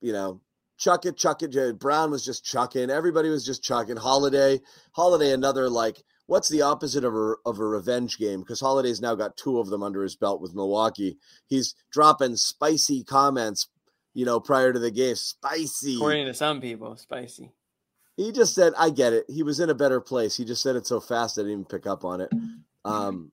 you 0.01 0.13
know 0.13 0.41
chuck 0.77 1.05
it, 1.05 1.17
chuck 1.17 1.41
it. 1.41 1.79
Brown 1.79 2.11
was 2.11 2.25
just 2.25 2.43
chucking. 2.43 2.89
Everybody 2.89 3.29
was 3.29 3.45
just 3.45 3.63
chucking. 3.63 3.97
Holiday, 3.97 4.61
Holiday, 4.91 5.31
another 5.31 5.69
like 5.69 6.03
what's 6.27 6.49
the 6.49 6.61
opposite 6.61 7.03
of 7.03 7.15
a 7.15 7.35
of 7.45 7.59
a 7.59 7.65
revenge 7.65 8.17
game? 8.17 8.41
Because 8.41 8.59
Holiday's 8.59 9.01
now 9.01 9.15
got 9.15 9.37
two 9.37 9.59
of 9.59 9.69
them 9.69 9.83
under 9.83 10.03
his 10.03 10.15
belt 10.15 10.41
with 10.41 10.55
Milwaukee. 10.55 11.17
He's 11.47 11.75
dropping 11.91 12.35
spicy 12.35 13.03
comments, 13.03 13.67
you 14.13 14.25
know, 14.25 14.39
prior 14.39 14.73
to 14.73 14.79
the 14.79 14.91
game. 14.91 15.15
Spicy, 15.15 15.95
according 15.95 16.25
to 16.25 16.33
some 16.33 16.61
people, 16.61 16.95
spicy. 16.97 17.51
He 18.17 18.31
just 18.31 18.55
said, 18.55 18.73
"I 18.77 18.89
get 18.89 19.13
it." 19.13 19.25
He 19.27 19.43
was 19.43 19.59
in 19.59 19.69
a 19.69 19.75
better 19.75 19.99
place. 19.99 20.37
He 20.37 20.45
just 20.45 20.61
said 20.63 20.75
it 20.75 20.87
so 20.87 20.99
fast 20.99 21.37
I 21.37 21.41
didn't 21.41 21.51
even 21.51 21.65
pick 21.65 21.85
up 21.85 22.05
on 22.05 22.21
it. 22.21 22.29
Um, 22.85 23.31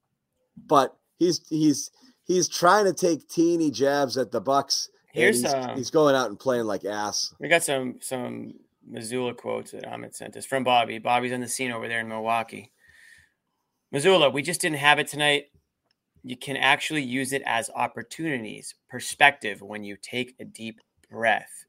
but 0.57 0.97
he's 1.19 1.47
he's 1.49 1.91
he's 2.25 2.49
trying 2.49 2.85
to 2.85 2.93
take 2.93 3.29
teeny 3.29 3.71
jabs 3.71 4.17
at 4.17 4.31
the 4.31 4.41
Bucks. 4.41 4.89
Here's 5.13 5.43
he's, 5.43 5.53
uh, 5.53 5.75
he's, 5.77 5.91
going 5.91 6.15
out 6.15 6.31
and 6.31 6.39
playing 6.39 6.65
like 6.65 6.85
ass. 6.85 7.35
We 7.39 7.49
got 7.49 7.63
some 7.63 7.97
some 8.01 8.55
Mazzulla 8.91 9.37
quotes 9.37 9.73
that 9.73 9.85
Amit 9.85 10.15
sent 10.15 10.37
us 10.37 10.47
from 10.47 10.65
Bobby. 10.65 10.99
Bobby's 10.99 11.33
on 11.33 11.41
the 11.41 11.49
scene 11.49 11.71
over 11.71 11.87
there 11.87 12.01
in 12.01 12.09
Milwaukee. 12.09 12.73
Mazzulla, 13.95 14.33
we 14.33 14.43
just 14.43 14.61
didn't 14.61 14.79
have 14.79 14.99
it 14.99 15.09
tonight. 15.09 15.45
You 16.25 16.37
can 16.37 16.57
actually 16.57 17.03
use 17.03 17.33
it 17.33 17.43
as 17.45 17.69
opportunities, 17.75 18.75
perspective 18.89 19.61
when 19.61 19.85
you 19.85 19.97
take 20.01 20.35
a 20.41 20.45
deep 20.45 20.81
breath. 21.11 21.67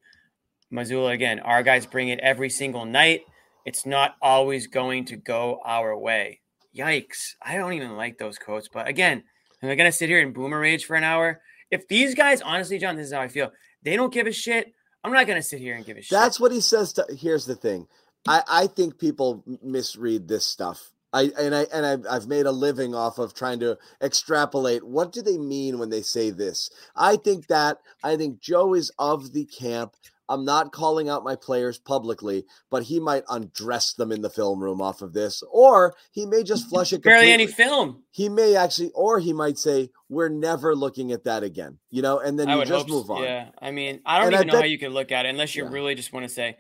Mazzulla 0.72 1.14
again, 1.14 1.40
our 1.40 1.64
guys 1.64 1.86
bring 1.86 2.10
it 2.10 2.20
every 2.20 2.50
single 2.50 2.86
night. 2.86 3.22
It's 3.66 3.86
not 3.86 4.16
always 4.22 4.68
going 4.68 5.06
to 5.06 5.18
go 5.18 5.60
our 5.66 5.98
way. 5.98 6.40
Yikes. 6.76 7.36
I 7.42 7.56
don't 7.56 7.74
even 7.74 7.96
like 7.98 8.18
those 8.18 8.38
quotes. 8.38 8.68
But 8.68 8.88
again, 8.88 9.24
Am 9.64 9.70
I 9.70 9.76
going 9.76 9.90
to 9.90 9.96
sit 9.98 10.10
here 10.10 10.22
and 10.22 10.34
boomer 10.34 10.60
rage 10.60 10.86
for 10.86 10.96
an 10.96 11.04
hour? 11.04 11.42
If 11.72 11.88
these 11.88 12.14
guys, 12.14 12.42
honestly, 12.42 12.78
John, 12.78 12.98
this 12.98 13.08
is 13.08 13.14
how 13.14 13.22
I 13.22 13.30
feel. 13.30 13.52
They 13.82 13.96
don't 13.96 14.14
give 14.14 14.28
a 14.28 14.32
shit. 14.32 14.74
I'm 15.04 15.14
not 15.14 15.26
going 15.26 15.40
to 15.40 15.44
sit 15.44 15.60
here 15.60 15.76
and 15.76 15.86
give 15.86 15.98
a 15.98 16.02
shit. 16.02 16.12
That's 16.12 16.40
what 16.40 16.52
he 16.52 16.62
says. 16.62 16.94
To, 16.94 17.06
here's 17.18 17.46
the 17.46 17.56
thing. 17.56 17.88
I, 18.28 18.44
I 18.48 18.68
think 18.68 19.00
people 19.00 19.44
misread 19.64 20.28
this 20.28 20.46
stuff 20.46 20.94
I 21.14 21.32
and 21.40 21.54
I 21.54 21.68
and 21.72 21.86
I've, 21.86 22.06
I've 22.10 22.28
made 22.28 22.48
a 22.48 22.52
living 22.52 22.96
off 22.96 23.20
of 23.20 23.34
trying 23.34 23.60
to 23.60 23.78
extrapolate. 24.02 24.84
What 24.84 25.12
do 25.12 25.22
they 25.22 25.38
mean 25.38 25.78
when 25.78 25.90
they 25.90 26.02
say 26.02 26.32
this? 26.32 26.72
I 26.96 27.18
think 27.18 27.48
that 27.48 27.78
I 28.04 28.18
think 28.18 28.42
Joe 28.42 28.74
is 28.74 28.92
of 28.98 29.32
the 29.32 29.46
camp. 29.46 29.94
I'm 30.34 30.46
not 30.46 30.72
calling 30.72 31.10
out 31.10 31.24
my 31.24 31.36
players 31.36 31.78
publicly, 31.78 32.46
but 32.70 32.84
he 32.84 33.00
might 33.00 33.24
undress 33.30 33.94
them 33.94 34.12
in 34.12 34.22
the 34.22 34.30
film 34.30 34.62
room 34.62 34.82
off 34.82 35.02
of 35.02 35.14
this, 35.14 35.44
or 35.52 35.94
he 36.12 36.26
may 36.26 36.44
just 36.52 36.68
flush 36.70 36.92
it. 36.94 37.04
Barely 37.04 37.32
any 37.32 37.48
film. 37.48 38.04
He 38.12 38.30
may 38.30 38.56
actually, 38.56 38.92
or 38.96 39.20
he 39.20 39.34
might 39.34 39.58
say, 39.58 39.90
"We're 40.10 40.30
never 40.30 40.76
looking 40.76 41.12
at 41.12 41.24
that 41.26 41.44
again," 41.44 41.78
you 41.90 42.02
know, 42.02 42.20
and 42.20 42.40
then 42.40 42.50
I 42.50 42.56
you 42.58 42.66
just 42.66 42.88
move 42.90 43.08
so. 43.08 43.14
on. 43.14 43.24
Yeah, 43.24 43.50
I 43.62 43.72
mean, 43.72 44.02
I 44.06 44.18
don't 44.20 44.28
And 44.28 44.36
I 44.36 44.40
even 44.40 44.48
know 44.48 44.60
how 44.60 44.66
you 44.66 44.78
could 44.78 44.92
look 44.92 45.12
at 45.12 45.26
it 45.26 45.30
unless 45.30 45.56
you 45.56 45.64
Yeah. 45.64 45.70
really 45.72 45.96
just 45.96 46.12
want 46.14 46.24
to 46.28 46.30
say 46.34 46.58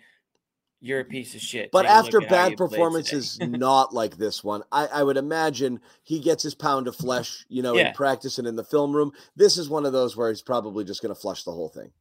you're 0.86 1.00
a 1.00 1.06
piece 1.06 1.34
of 1.34 1.40
shit. 1.42 1.72
But 1.72 1.84
Take 1.84 1.92
a 1.92 1.96
look 1.96 2.06
after 2.06 2.20
bad 2.22 2.28
you 2.28 2.30
played 2.30 2.50
today." 2.58 2.58
performances, 2.58 3.40
not 3.40 3.94
like 3.94 4.18
this 4.18 4.44
one, 4.44 4.64
I, 4.72 4.88
I 4.88 5.04
would 5.04 5.16
imagine 5.18 5.80
he 6.04 6.20
gets 6.20 6.44
his 6.44 6.56
pound 6.56 6.88
of 6.88 6.96
flesh, 6.96 7.46
you 7.48 7.62
know, 7.64 7.76
Yeah. 7.78 7.88
in 7.90 7.94
practice 7.94 8.38
and 8.38 8.48
in 8.48 8.56
the 8.58 8.64
film 8.66 8.94
room. 8.96 9.12
This 9.36 9.58
is 9.58 9.70
one 9.70 9.86
of 9.86 9.94
those 9.94 10.18
where 10.18 10.30
he's 10.30 10.42
probably 10.42 10.84
just 10.84 11.02
going 11.02 11.14
to 11.14 11.20
flush 11.20 11.44
the 11.44 11.52
whole 11.54 11.70
thing. 11.70 11.92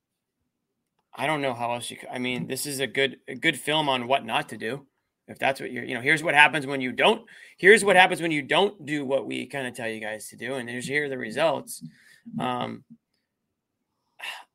I 1.14 1.26
don't 1.26 1.42
know 1.42 1.54
how 1.54 1.72
else 1.72 1.90
you. 1.90 1.96
Could, 1.98 2.08
I 2.10 2.18
mean, 2.18 2.46
this 2.46 2.66
is 2.66 2.80
a 2.80 2.86
good 2.86 3.18
a 3.28 3.34
good 3.34 3.58
film 3.58 3.88
on 3.88 4.06
what 4.06 4.24
not 4.24 4.48
to 4.50 4.56
do. 4.56 4.86
If 5.28 5.38
that's 5.38 5.60
what 5.60 5.70
you're, 5.70 5.84
you 5.84 5.94
know, 5.94 6.00
here's 6.00 6.22
what 6.22 6.34
happens 6.34 6.66
when 6.66 6.80
you 6.80 6.92
don't. 6.92 7.24
Here's 7.56 7.84
what 7.84 7.96
happens 7.96 8.20
when 8.20 8.32
you 8.32 8.42
don't 8.42 8.84
do 8.84 9.04
what 9.04 9.26
we 9.26 9.46
kind 9.46 9.66
of 9.66 9.74
tell 9.74 9.88
you 9.88 10.00
guys 10.00 10.28
to 10.28 10.36
do, 10.36 10.54
and 10.54 10.68
here's 10.68 10.86
here 10.86 11.04
are 11.04 11.08
the 11.08 11.18
results. 11.18 11.82
Um, 12.38 12.84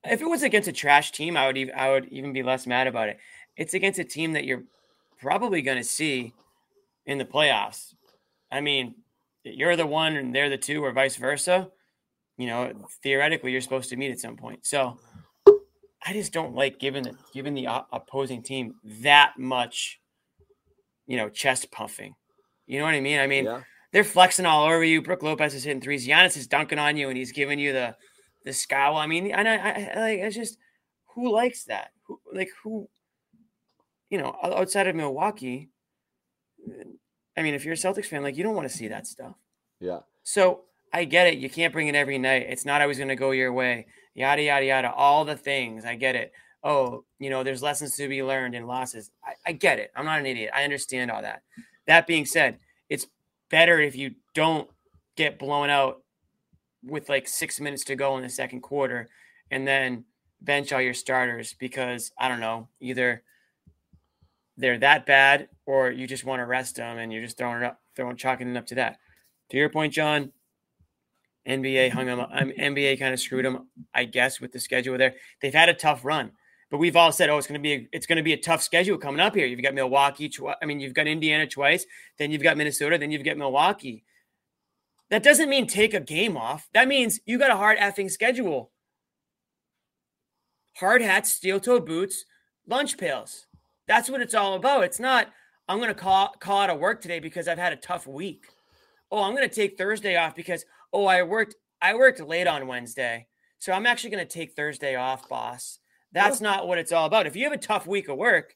if 0.04 0.22
it 0.22 0.30
was 0.30 0.43
against 0.43 0.67
a 0.67 0.74
trash 0.74 1.12
team, 1.12 1.38
I 1.38 1.48
would 1.48 1.58
even 1.58 1.76
I 1.76 1.91
would 1.91 2.06
even 2.10 2.34
be 2.34 2.43
less 2.43 2.67
mad 2.67 2.88
about 2.88 3.10
it. 3.10 3.20
It's 3.56 3.74
against 3.74 4.00
a 4.00 4.04
team 4.04 4.34
that 4.34 4.46
you're 4.46 4.63
probably 5.20 5.62
going 5.62 5.78
to 5.78 5.84
see 5.84 6.34
in 7.06 7.17
the 7.17 7.26
playoffs. 7.26 7.93
I 8.52 8.62
mean, 8.62 8.96
you're 9.43 9.76
the 9.76 9.88
one 9.88 10.15
and 10.15 10.34
they're 10.34 10.50
the 10.50 10.58
two, 10.58 10.84
or 10.84 10.91
vice 10.91 11.15
versa. 11.15 11.70
You 12.38 12.48
know, 12.48 12.74
theoretically, 13.02 13.52
you're 13.52 13.62
supposed 13.62 13.89
to 13.89 13.96
meet 13.96 14.12
at 14.12 14.20
some 14.20 14.38
point. 14.38 14.65
So, 14.65 15.00
I 16.08 16.13
just 16.13 16.32
don't 16.32 16.56
like 16.56 16.80
giving 16.80 17.04
the 17.04 17.15
giving 17.34 17.54
the 17.54 17.67
opposing 17.91 18.41
team 18.43 18.76
that 19.02 19.34
much, 19.38 20.00
you 21.06 21.17
know, 21.17 21.30
chest 21.30 21.70
puffing. 21.72 22.15
You 22.65 22.80
know 22.80 22.86
what 22.86 22.96
I 22.96 23.02
mean? 23.02 23.20
I 23.20 23.28
mean, 23.28 23.46
Yeah. 23.46 23.62
they're 23.91 24.04
flexing 24.04 24.46
all 24.46 24.65
over 24.65 24.84
you. 24.84 25.02
Brooke 25.02 25.24
Lopez 25.24 25.54
is 25.54 25.63
hitting 25.63 25.82
threes. 25.82 26.08
Giannis 26.08 26.38
is 26.38 26.48
dunking 26.48 26.80
on 26.80 26.98
you, 26.98 27.10
and 27.10 27.17
he's 27.17 27.32
giving 27.32 27.60
you 27.60 27.74
the 27.74 27.96
the 28.46 28.54
scowl. 28.54 28.96
I 28.98 29.08
mean, 29.08 29.32
and 29.32 29.48
I, 29.48 29.56
I, 29.56 29.91
I 29.96 30.00
like 30.00 30.20
it's 30.20 30.36
just 30.36 30.58
who 31.15 31.32
likes 31.34 31.65
that? 31.65 31.91
Who 32.06 32.20
like 32.34 32.50
who? 32.63 32.88
You 34.10 34.17
know, 34.20 34.36
outside 34.41 34.88
of 34.88 34.96
Milwaukee. 34.96 35.70
I 37.38 37.41
mean, 37.43 37.54
if 37.54 37.65
you're 37.65 37.74
a 37.74 37.78
Celtics 37.78 38.06
fan, 38.06 38.24
like 38.24 38.38
you 38.38 38.43
don't 38.43 38.56
want 38.56 38.70
to 38.70 38.76
see 38.76 38.88
that 38.88 39.06
stuff. 39.08 39.36
Yeah. 39.80 40.00
So 40.24 40.62
I 40.93 41.04
get 41.04 41.28
it. 41.28 41.38
You 41.38 41.50
can't 41.50 41.74
bring 41.74 41.88
it 41.88 41.96
every 41.96 42.17
night. 42.17 42.46
It's 42.50 42.65
not 42.65 42.82
always 42.82 42.98
going 42.98 43.10
to 43.10 43.15
go 43.15 43.32
your 43.32 43.54
way. 43.54 43.86
Yada 44.17 44.41
yada 44.41 44.65
yada. 44.65 44.91
All 44.91 45.23
the 45.25 45.38
things. 45.38 45.86
I 45.86 45.93
get 45.93 46.15
it. 46.15 46.34
Oh, 46.63 47.06
you 47.19 47.30
know, 47.30 47.43
there's 47.43 47.62
lessons 47.62 47.95
to 47.97 48.08
be 48.08 48.23
learned 48.23 48.56
in 48.56 48.65
losses. 48.65 49.12
I, 49.23 49.34
I 49.45 49.51
get 49.51 49.77
it. 49.77 49.91
I'm 49.95 50.06
not 50.06 50.19
an 50.19 50.25
idiot. 50.25 50.49
I 50.56 50.63
understand 50.63 51.12
all 51.12 51.21
that. 51.21 51.43
That 51.86 52.08
being 52.08 52.25
said, 52.25 52.58
it's 52.89 53.06
better 53.49 53.80
if 53.80 53.95
you 53.95 54.15
don't 54.34 54.67
get 55.15 55.38
blown 55.38 55.69
out 55.69 56.01
with 56.84 57.10
like 57.10 57.27
six 57.27 57.60
minutes 57.60 57.86
to 57.86 57.95
go 57.95 58.17
in 58.17 58.23
the 58.23 58.30
second 58.30 58.62
quarter, 58.62 59.08
and 59.51 59.67
then 59.67 60.06
bench 60.41 60.73
all 60.73 60.82
your 60.82 60.95
starters 60.95 61.53
because 61.60 62.12
I 62.17 62.27
don't 62.27 62.39
know 62.39 62.69
either 62.80 63.21
they're 64.58 64.80
that 64.80 65.06
bad 65.06 65.49
or 65.67 65.91
you 65.91 66.08
just 66.08 66.25
want 66.25 66.39
to 66.39 66.45
rest 66.45 66.77
them 66.77 66.97
and 66.97 67.13
you're 67.13 67.23
just 67.23 67.38
throwing 67.38 67.62
it 67.62 67.65
up, 67.65 67.82
throwing 67.95 68.17
chalking 68.17 68.49
it 68.49 68.58
up 68.58 68.65
to 68.67 68.75
that. 68.75 68.97
To 69.51 69.58
your 69.58 69.69
point, 69.69 69.93
John, 69.93 70.32
NBA 71.47 71.91
hung 71.91 72.05
them. 72.07 72.19
Um, 72.19 72.51
NBA 72.60 72.99
kind 72.99 73.13
of 73.13 73.19
screwed 73.19 73.45
them, 73.45 73.67
I 73.93 74.03
guess, 74.03 74.41
with 74.41 74.51
the 74.51 74.60
schedule 74.60 74.97
there. 74.97 75.15
They've 75.41 75.53
had 75.53 75.69
a 75.69 75.73
tough 75.73 76.03
run, 76.03 76.31
but 76.69 76.77
we've 76.77 76.95
all 76.95 77.12
said, 77.12 77.29
"Oh, 77.29 77.38
it's 77.38 77.47
going 77.47 77.60
to 77.60 77.63
be 77.63 77.73
a, 77.73 77.88
it's 77.91 78.05
going 78.05 78.17
to 78.17 78.23
be 78.23 78.33
a 78.33 78.38
tough 78.38 78.62
schedule 78.62 78.97
coming 78.97 79.21
up 79.21 79.36
here." 79.36 79.45
You've 79.45 79.62
got 79.62 79.73
Milwaukee. 79.73 80.31
I 80.62 80.65
mean, 80.65 80.79
you've 80.79 80.93
got 80.93 81.07
Indiana 81.07 81.47
twice, 81.47 81.86
then 82.17 82.31
you've 82.31 82.43
got 82.43 82.57
Minnesota, 82.57 82.97
then 82.97 83.12
you've 83.12 83.23
got 83.23 83.38
Milwaukee. 83.38 84.03
That 85.10 85.23
doesn't 85.23 85.49
mean 85.49 85.67
take 85.67 85.93
a 85.93 85.99
game 85.99 86.36
off. 86.36 86.67
That 86.73 86.88
means 86.88 87.19
you 87.25 87.39
got 87.39 87.51
a 87.51 87.55
hard 87.55 87.77
effing 87.77 88.12
schedule. 88.12 88.71
Hard 90.75 91.01
hats, 91.01 91.31
steel 91.31 91.60
toe 91.60 91.79
boots, 91.79 92.25
lunch 92.67 92.97
pails. 92.97 93.47
That's 93.88 94.10
what 94.10 94.21
it's 94.21 94.36
all 94.36 94.55
about. 94.55 94.83
It's 94.83 94.99
not, 94.99 95.29
I'm 95.67 95.77
going 95.77 95.89
to 95.89 95.95
call, 95.95 96.36
call 96.39 96.62
out 96.62 96.69
of 96.69 96.79
work 96.79 97.01
today 97.01 97.19
because 97.19 97.47
I've 97.47 97.57
had 97.57 97.73
a 97.73 97.77
tough 97.77 98.05
week. 98.05 98.45
Oh, 99.10 99.23
I'm 99.23 99.33
going 99.33 99.47
to 99.47 99.55
take 99.55 99.77
Thursday 99.77 100.17
off 100.17 100.36
because, 100.36 100.65
oh, 100.93 101.06
I 101.06 101.23
worked, 101.23 101.56
I 101.82 101.95
worked 101.95 102.19
late 102.19 102.47
on 102.47 102.67
Wednesday. 102.67 103.28
So 103.60 103.73
I'm 103.73 103.86
actually 103.86 104.12
going 104.12 104.26
to 104.26 104.34
take 104.34 104.54
Thursday 104.54 104.95
off, 104.95 105.28
boss. 105.28 105.80
That's 106.12 106.41
oh. 106.41 106.43
not 106.43 106.67
what 106.67 106.78
it's 106.78 106.91
all 106.91 107.06
about. 107.06 107.28
If 107.28 107.36
you 107.36 107.43
have 107.45 107.54
a 107.54 107.58
tough 107.58 107.88
week 107.88 108.08
of 108.08 108.17
work, 108.17 108.56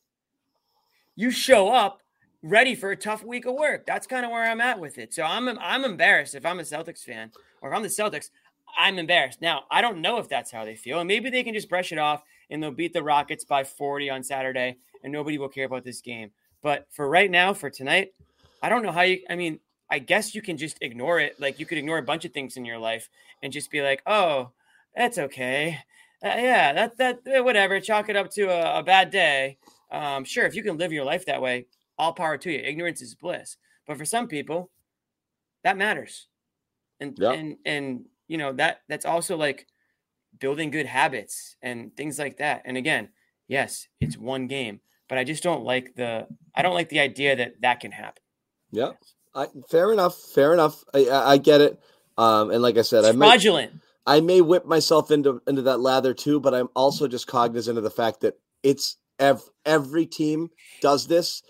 you 1.15 1.31
show 1.31 1.69
up 1.69 2.01
ready 2.43 2.75
for 2.75 2.91
a 2.91 2.95
tough 2.95 3.23
week 3.23 3.45
of 3.45 3.55
work. 3.55 3.85
That's 3.85 4.07
kind 4.07 4.25
of 4.25 4.31
where 4.31 4.49
I'm 4.49 4.61
at 4.61 4.79
with 4.79 4.97
it. 4.97 5.13
So 5.13 5.23
I'm 5.23 5.47
I'm 5.59 5.83
embarrassed 5.83 6.35
if 6.35 6.45
I'm 6.45 6.59
a 6.59 6.63
Celtics 6.63 7.03
fan 7.03 7.31
or 7.61 7.69
if 7.69 7.75
I'm 7.75 7.83
the 7.83 7.89
Celtics, 7.89 8.29
I'm 8.77 8.97
embarrassed. 8.97 9.41
Now, 9.41 9.63
I 9.69 9.81
don't 9.81 10.01
know 10.01 10.17
if 10.17 10.29
that's 10.29 10.51
how 10.51 10.65
they 10.65 10.75
feel. 10.75 10.99
And 10.99 11.07
maybe 11.07 11.29
they 11.29 11.43
can 11.43 11.53
just 11.53 11.69
brush 11.69 11.91
it 11.91 11.97
off 11.97 12.23
and 12.49 12.61
they'll 12.61 12.71
beat 12.71 12.93
the 12.93 13.03
Rockets 13.03 13.45
by 13.45 13.63
40 13.63 14.09
on 14.09 14.23
Saturday 14.23 14.77
and 15.03 15.11
nobody 15.11 15.37
will 15.37 15.49
care 15.49 15.65
about 15.65 15.83
this 15.83 16.01
game. 16.01 16.31
But 16.61 16.87
for 16.91 17.09
right 17.09 17.29
now, 17.29 17.53
for 17.53 17.69
tonight, 17.69 18.13
I 18.61 18.69
don't 18.69 18.83
know 18.83 18.91
how 18.91 19.01
you 19.01 19.19
I 19.29 19.35
mean, 19.35 19.59
I 19.91 19.99
guess 19.99 20.33
you 20.33 20.41
can 20.41 20.57
just 20.57 20.77
ignore 20.81 21.19
it. 21.19 21.39
Like 21.39 21.59
you 21.59 21.65
could 21.67 21.77
ignore 21.77 21.97
a 21.99 22.03
bunch 22.03 22.25
of 22.25 22.31
things 22.33 22.57
in 22.57 22.65
your 22.65 22.79
life 22.79 23.09
and 23.43 23.53
just 23.53 23.69
be 23.69 23.81
like, 23.81 24.01
"Oh, 24.07 24.51
that's 24.95 25.17
okay. 25.17 25.79
Uh, 26.23 26.37
yeah, 26.37 26.73
that 26.73 26.97
that 26.97 27.19
eh, 27.27 27.39
whatever. 27.41 27.79
Chalk 27.81 28.09
it 28.09 28.15
up 28.15 28.31
to 28.31 28.43
a, 28.49 28.79
a 28.79 28.83
bad 28.83 29.11
day." 29.11 29.57
Um, 29.91 30.23
sure, 30.23 30.45
if 30.45 30.55
you 30.55 30.63
can 30.63 30.77
live 30.77 30.93
your 30.93 31.03
life 31.05 31.25
that 31.25 31.41
way, 31.41 31.67
all 31.97 32.13
power 32.13 32.37
to 32.37 32.51
you. 32.51 32.59
Ignorance 32.59 33.01
is 33.01 33.13
bliss. 33.15 33.57
But 33.85 33.97
for 33.97 34.05
some 34.05 34.27
people, 34.27 34.71
that 35.63 35.77
matters. 35.77 36.27
And 36.99 37.17
Yeah. 37.19 37.31
and 37.31 37.57
and 37.65 38.05
you 38.27 38.37
know 38.37 38.53
that 38.53 38.81
that's 38.87 39.05
also 39.05 39.35
like 39.37 39.67
building 40.39 40.71
good 40.71 40.85
habits 40.85 41.55
and 41.61 41.95
things 41.97 42.17
like 42.17 42.37
that. 42.37 42.61
And 42.65 42.77
again, 42.77 43.09
yes, 43.47 43.87
it's 43.99 44.17
one 44.17 44.47
game, 44.47 44.81
but 45.09 45.17
I 45.17 45.23
just 45.23 45.43
don't 45.43 45.63
like 45.63 45.95
the 45.95 46.27
I 46.55 46.61
don't 46.61 46.73
like 46.73 46.89
the 46.89 46.99
idea 46.99 47.35
that 47.35 47.61
that 47.61 47.79
can 47.81 47.91
happen. 47.91 48.23
Yeah. 48.71 48.93
I, 49.33 49.47
fair 49.69 49.91
enough. 49.91 50.17
Fair 50.17 50.53
enough. 50.53 50.83
I, 50.93 51.05
I, 51.05 51.31
I 51.31 51.37
get 51.37 51.61
it. 51.61 51.79
Um, 52.17 52.51
and 52.51 52.61
like 52.61 52.77
I 52.77 52.81
said, 52.81 53.05
I 53.05 53.09
It's 53.09 53.17
may, 53.17 53.25
fraudulent. 53.27 53.71
I 54.05 54.19
may 54.21 54.41
whip 54.41 54.65
myself 54.65 55.11
into 55.11 55.41
into 55.47 55.61
that 55.63 55.79
lather 55.79 56.13
too, 56.13 56.39
but 56.39 56.53
I'm 56.53 56.69
also 56.75 57.07
just 57.07 57.27
cognizant 57.27 57.77
of 57.77 57.83
the 57.83 57.89
fact 57.89 58.21
that 58.21 58.37
it's 58.63 58.97
ev- 59.19 59.49
every 59.65 60.05
team 60.05 60.49
does 60.81 61.07
this 61.07 61.41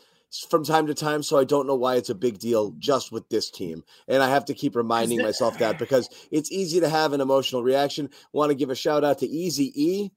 from 0.49 0.63
time 0.63 0.87
to 0.87 0.93
time, 0.93 1.23
so 1.23 1.37
I 1.37 1.43
don't 1.43 1.67
know 1.67 1.75
why 1.75 1.95
it's 1.95 2.09
a 2.09 2.15
big 2.15 2.39
deal 2.39 2.71
just 2.77 3.11
with 3.11 3.27
this 3.29 3.49
team. 3.51 3.83
And 4.07 4.23
I 4.23 4.29
have 4.29 4.45
to 4.45 4.53
keep 4.53 4.75
reminding 4.75 5.17
the- 5.17 5.23
myself 5.25 5.57
that 5.57 5.77
because 5.79 6.07
it's 6.31 6.51
easy 6.51 6.79
to 6.79 6.87
have 6.89 7.11
an 7.13 7.19
emotional 7.21 7.63
reaction. 7.63 8.09
Want 8.31 8.49
to 8.51 8.55
give 8.55 8.69
a 8.69 8.75
shout 8.75 9.03
out 9.03 9.19
to 9.19 9.27
Easy 9.27 9.73
E. 9.75 10.11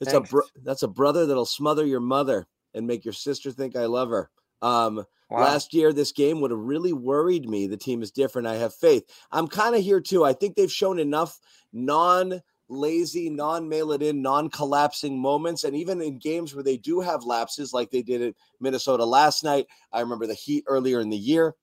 It's 0.00 0.12
Thanks. 0.12 0.28
a 0.28 0.30
bro- 0.30 0.46
that's 0.62 0.82
a 0.82 0.88
brother 0.88 1.24
that'll 1.24 1.46
smother 1.46 1.86
your 1.86 2.00
mother 2.00 2.46
and 2.74 2.86
make 2.86 3.04
your 3.06 3.14
sister 3.14 3.50
think 3.50 3.76
I 3.76 3.86
love 3.86 4.10
her. 4.10 4.28
Um, 4.62 5.04
Wow. 5.28 5.40
Last 5.40 5.74
year, 5.74 5.92
this 5.92 6.12
game 6.12 6.40
would 6.40 6.52
have 6.52 6.60
really 6.60 6.92
worried 6.92 7.48
me. 7.48 7.66
The 7.66 7.76
team 7.76 8.02
is 8.02 8.12
different. 8.12 8.46
I 8.46 8.56
have 8.56 8.74
faith. 8.74 9.04
I'm 9.32 9.48
kind 9.48 9.74
of 9.74 9.82
here 9.82 10.00
too. 10.00 10.24
I 10.24 10.32
think 10.32 10.54
they've 10.54 10.70
shown 10.70 11.00
enough 11.00 11.40
non 11.72 12.40
lazy, 12.68 13.28
non 13.28 13.68
mail 13.68 13.90
it 13.92 14.02
in, 14.02 14.22
non 14.22 14.48
collapsing 14.50 15.18
moments. 15.18 15.64
And 15.64 15.74
even 15.74 16.00
in 16.00 16.18
games 16.18 16.54
where 16.54 16.62
they 16.62 16.76
do 16.76 17.00
have 17.00 17.24
lapses, 17.24 17.72
like 17.72 17.90
they 17.90 18.02
did 18.02 18.22
at 18.22 18.34
Minnesota 18.60 19.04
last 19.04 19.42
night, 19.42 19.66
I 19.92 20.00
remember 20.00 20.28
the 20.28 20.34
Heat 20.34 20.64
earlier 20.68 21.00
in 21.00 21.10
the 21.10 21.16
year. 21.16 21.56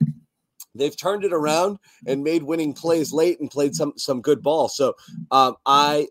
They've 0.76 0.98
turned 0.98 1.24
it 1.24 1.34
around 1.34 1.78
and 2.06 2.24
made 2.24 2.44
winning 2.44 2.74
plays 2.74 3.14
late 3.14 3.40
and 3.40 3.50
played 3.50 3.76
some 3.76 3.94
some 3.96 4.22
good 4.22 4.42
ball. 4.42 4.68
So 4.68 4.96
um, 5.32 5.56
I 5.66 6.08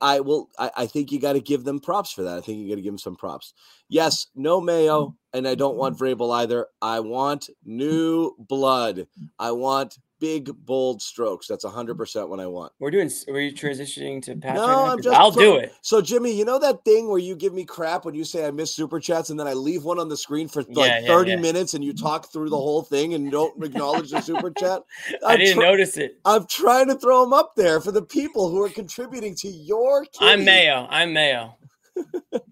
I 0.00 0.20
will. 0.20 0.50
I, 0.58 0.70
I 0.76 0.86
think 0.86 1.10
you 1.10 1.18
got 1.18 1.32
to 1.32 1.40
give 1.40 1.64
them 1.64 1.80
props 1.80 2.12
for 2.12 2.22
that. 2.22 2.36
I 2.36 2.40
think 2.42 2.58
you 2.58 2.68
got 2.68 2.76
to 2.76 2.82
give 2.82 2.92
them 2.92 2.98
some 2.98 3.16
props. 3.16 3.54
Yes, 3.88 4.26
no 4.34 4.60
Mayo, 4.60 5.16
and 5.32 5.46
I 5.48 5.54
don't 5.54 5.76
want 5.76 5.98
Vrabel 5.98 6.34
either. 6.42 6.66
I 6.80 7.00
want 7.00 7.48
new 7.64 8.32
blood. 8.38 9.06
I 9.38 9.52
want 9.52 9.98
big, 10.20 10.50
bold 10.64 11.02
strokes. 11.02 11.48
That's 11.48 11.64
hundred 11.64 11.96
percent 11.96 12.28
what 12.28 12.38
I 12.38 12.46
want. 12.46 12.72
We're 12.78 12.92
doing. 12.92 13.10
Are 13.28 13.34
we 13.34 13.52
transitioning 13.52 14.22
to 14.22 14.36
Patrick? 14.36 14.54
No, 14.60 14.66
now? 14.68 14.86
I'm 14.86 15.02
just. 15.02 15.16
I'll 15.18 15.32
so- 15.32 15.40
do 15.40 15.56
it. 15.56 15.72
So, 15.82 16.00
Jimmy, 16.00 16.32
you 16.32 16.44
know 16.44 16.58
that 16.60 16.84
thing 16.84 17.08
where 17.08 17.18
you 17.18 17.34
give 17.34 17.52
me 17.52 17.64
crap 17.64 18.04
when 18.04 18.14
you 18.14 18.22
say 18.24 18.46
I 18.46 18.50
miss 18.52 18.72
super 18.74 19.00
chats, 19.00 19.30
and 19.30 19.40
then 19.40 19.48
I 19.48 19.52
leave 19.54 19.82
one 19.84 19.98
on 19.98 20.08
the 20.08 20.16
screen 20.16 20.46
for 20.48 20.62
like 20.62 20.76
Yeah, 20.76 21.00
yeah, 21.00 21.06
30 21.08 21.30
yeah. 21.30 21.36
minutes, 21.38 21.74
and 21.74 21.82
you 21.82 21.92
talk 21.92 22.30
through 22.32 22.50
the 22.50 22.56
whole 22.56 22.82
thing 22.82 23.14
and 23.14 23.30
don't 23.32 23.64
acknowledge 23.64 24.10
the 24.10 24.20
super 24.20 24.50
chat. 24.58 24.82
I 25.26 25.32
I'm 25.32 25.38
didn't 25.40 25.56
tr- 25.56 25.62
notice 25.62 25.96
it. 25.96 26.18
I'm 26.24 26.46
trying 26.46 26.86
to 26.88 26.94
throw 26.94 27.22
them 27.24 27.32
up 27.32 27.54
there 27.56 27.80
for 27.80 27.90
the 27.90 28.02
people 28.02 28.48
who 28.48 28.62
are 28.62 28.68
contributing 28.70 29.34
to 29.36 29.48
your. 29.48 30.06
I'm. 30.20 30.44
Mayo. 30.44 30.86
I'm 30.88 31.12
Mayo. 31.12 31.56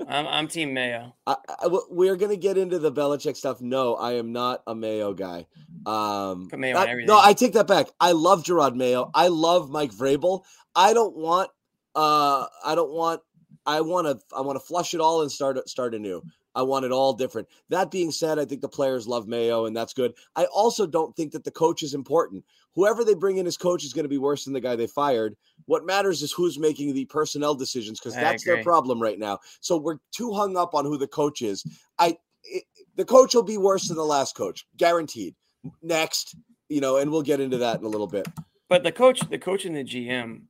I'm, 0.09 0.27
I'm 0.27 0.49
Team 0.49 0.75
Mayo. 0.75 1.15
I, 1.27 1.37
I, 1.49 1.79
we're 1.91 2.17
gonna 2.17 2.37
get 2.37 2.59
into 2.59 2.79
the 2.79 2.93
Belichick 2.93 3.37
stuff. 3.37 3.61
No, 3.61 3.95
I 3.95 4.15
am 4.15 4.33
not 4.33 4.63
a 4.67 4.75
Mayo 4.75 5.15
guy. 5.15 5.47
Um, 5.87 6.49
Put 6.51 6.59
Mayo 6.59 6.77
I- 6.77 6.95
no, 7.05 7.19
I 7.19 7.33
take 7.33 7.53
that 7.55 7.67
back. 7.67 7.89
I 8.01 8.13
love 8.13 8.45
Gerard 8.45 8.77
Mayo. 8.77 9.11
I 9.15 9.29
love 9.29 9.71
Mike 9.71 9.93
Vrabel. 9.93 10.43
I 10.75 10.93
don't 10.93 11.17
want. 11.17 11.51
Uh, 11.95 12.47
I 12.65 12.75
don't 12.75 12.91
want. 12.93 13.21
I 13.67 13.81
want 13.81 14.07
to. 14.07 14.37
I 14.37 14.41
want 14.41 14.57
to 14.57 14.65
flush 14.65 14.95
it 14.95 15.01
all 15.01 15.23
and 15.23 15.31
start 15.31 15.69
start 15.69 15.95
anew. 15.95 16.23
I 16.55 16.63
want 16.63 16.85
it 16.85 16.93
all 16.93 17.13
different. 17.13 17.49
That 17.69 17.91
being 17.91 18.11
said, 18.11 18.39
I 18.39 18.45
think 18.45 18.61
the 18.61 18.69
players 18.69 19.07
love 19.07 19.29
Mayo, 19.29 19.67
and 19.67 19.77
that's 19.77 19.95
good. 19.95 20.15
I 20.35 20.47
also 20.47 20.87
don't 20.87 21.15
think 21.15 21.33
that 21.33 21.45
the 21.45 21.51
coach 21.53 21.83
is 21.83 21.95
important. 21.95 22.45
Whoever 22.75 23.05
they 23.05 23.15
bring 23.15 23.39
in 23.39 23.47
as 23.47 23.57
coach 23.57 23.85
is 23.85 23.93
going 23.93 24.05
to 24.05 24.09
be 24.09 24.19
worse 24.19 24.45
than 24.45 24.53
the 24.53 24.61
guy 24.61 24.77
they 24.77 24.87
fired. 24.87 25.37
What 25.67 25.85
matters 25.85 26.23
is 26.23 26.33
who's 26.33 26.59
making 26.59 26.95
the 26.95 27.05
personnel 27.07 27.55
decisions 27.55 27.99
because 27.99 28.15
that's 28.15 28.45
their 28.45 28.63
problem 28.63 29.03
right 29.03 29.19
now. 29.19 29.39
So 29.61 29.77
we're 29.77 29.99
too 30.13 30.33
hung 30.33 30.57
up 30.57 30.75
on 30.75 30.85
who 30.85 30.97
the 30.97 31.09
coach 31.09 31.43
is. 31.43 31.65
I 31.99 32.17
it, 32.45 32.65
the 32.97 33.05
coach 33.05 33.35
will 33.35 33.43
be 33.43 33.59
worse 33.59 33.89
than 33.89 33.97
the 33.97 34.05
last 34.05 34.35
coach, 34.37 34.67
guaranteed. 34.77 35.35
Next, 35.83 36.37
you 36.69 36.81
know, 36.81 36.97
and 36.97 37.11
we'll 37.11 37.23
get 37.23 37.41
into 37.41 37.59
that 37.59 37.81
in 37.81 37.85
a 37.85 37.89
little 37.89 38.07
bit. 38.07 38.27
But 38.69 38.85
the 38.85 38.93
coach, 38.93 39.21
the 39.29 39.39
coach 39.39 39.65
and 39.65 39.77
the 39.77 39.85
GM 39.85 40.43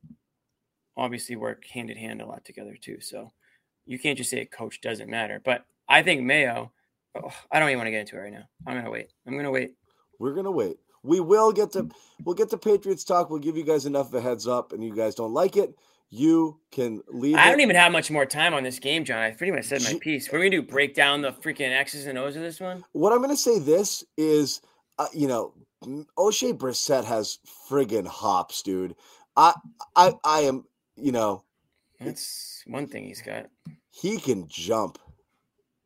obviously 0.95 1.35
work 1.35 1.65
hand 1.65 1.89
in 1.89 1.97
hand 1.97 2.21
a 2.21 2.25
lot 2.25 2.45
together 2.45 2.77
too. 2.79 2.99
So 3.01 3.31
you 3.85 3.97
can't 3.99 4.17
just 4.17 4.29
say 4.29 4.41
a 4.41 4.45
coach 4.45 4.79
doesn't 4.81 5.09
matter. 5.09 5.41
But 5.43 5.65
I 5.89 6.03
think 6.03 6.21
Mayo, 6.21 6.71
oh, 7.15 7.33
I 7.51 7.59
don't 7.59 7.69
even 7.69 7.79
want 7.79 7.87
to 7.87 7.91
get 7.91 8.01
into 8.01 8.17
it 8.17 8.19
right 8.19 8.31
now. 8.31 8.47
I'm 8.67 8.75
gonna 8.75 8.91
wait. 8.91 9.09
I'm 9.25 9.35
gonna 9.35 9.51
wait. 9.51 9.73
We're 10.19 10.33
gonna 10.33 10.51
wait. 10.51 10.77
We 11.03 11.19
will 11.19 11.51
get 11.51 11.71
to 11.73 11.89
we'll 12.23 12.35
get 12.35 12.49
to 12.51 12.57
Patriots 12.57 13.03
talk. 13.03 13.29
We'll 13.29 13.39
give 13.39 13.57
you 13.57 13.63
guys 13.63 13.85
enough 13.85 14.07
of 14.07 14.13
a 14.15 14.21
heads 14.21 14.47
up, 14.47 14.71
and 14.73 14.83
you 14.83 14.95
guys 14.95 15.15
don't 15.15 15.33
like 15.33 15.57
it, 15.57 15.73
you 16.09 16.59
can 16.71 17.01
leave. 17.07 17.35
I 17.37 17.47
it. 17.47 17.51
don't 17.51 17.61
even 17.61 17.75
have 17.75 17.91
much 17.91 18.11
more 18.11 18.25
time 18.25 18.53
on 18.53 18.63
this 18.63 18.79
game, 18.79 19.03
John. 19.05 19.19
I 19.19 19.31
pretty 19.31 19.51
much 19.53 19.65
said 19.65 19.81
my 19.83 19.97
piece. 19.99 20.27
What 20.31 20.35
are 20.37 20.39
we 20.41 20.49
gonna 20.49 20.61
do? 20.61 20.67
Break 20.67 20.93
down 20.93 21.21
the 21.21 21.31
freaking 21.31 21.71
X's 21.71 22.05
and 22.05 22.17
O's 22.17 22.35
of 22.35 22.41
this 22.43 22.59
one? 22.59 22.83
What 22.91 23.13
I'm 23.13 23.19
going 23.19 23.29
to 23.31 23.37
say 23.37 23.57
this 23.59 24.03
is, 24.17 24.61
uh, 24.99 25.07
you 25.13 25.27
know, 25.27 25.53
Oshae 26.17 26.53
Brissett 26.55 27.05
has 27.05 27.39
friggin' 27.67 28.05
hops, 28.05 28.61
dude. 28.61 28.95
I, 29.35 29.53
I, 29.95 30.13
I 30.23 30.41
am, 30.41 30.65
you 30.97 31.11
know, 31.11 31.43
That's 31.99 32.61
one 32.67 32.85
thing 32.87 33.05
he's 33.05 33.21
got. 33.21 33.47
he 33.89 34.17
can 34.19 34.47
jump. 34.47 34.99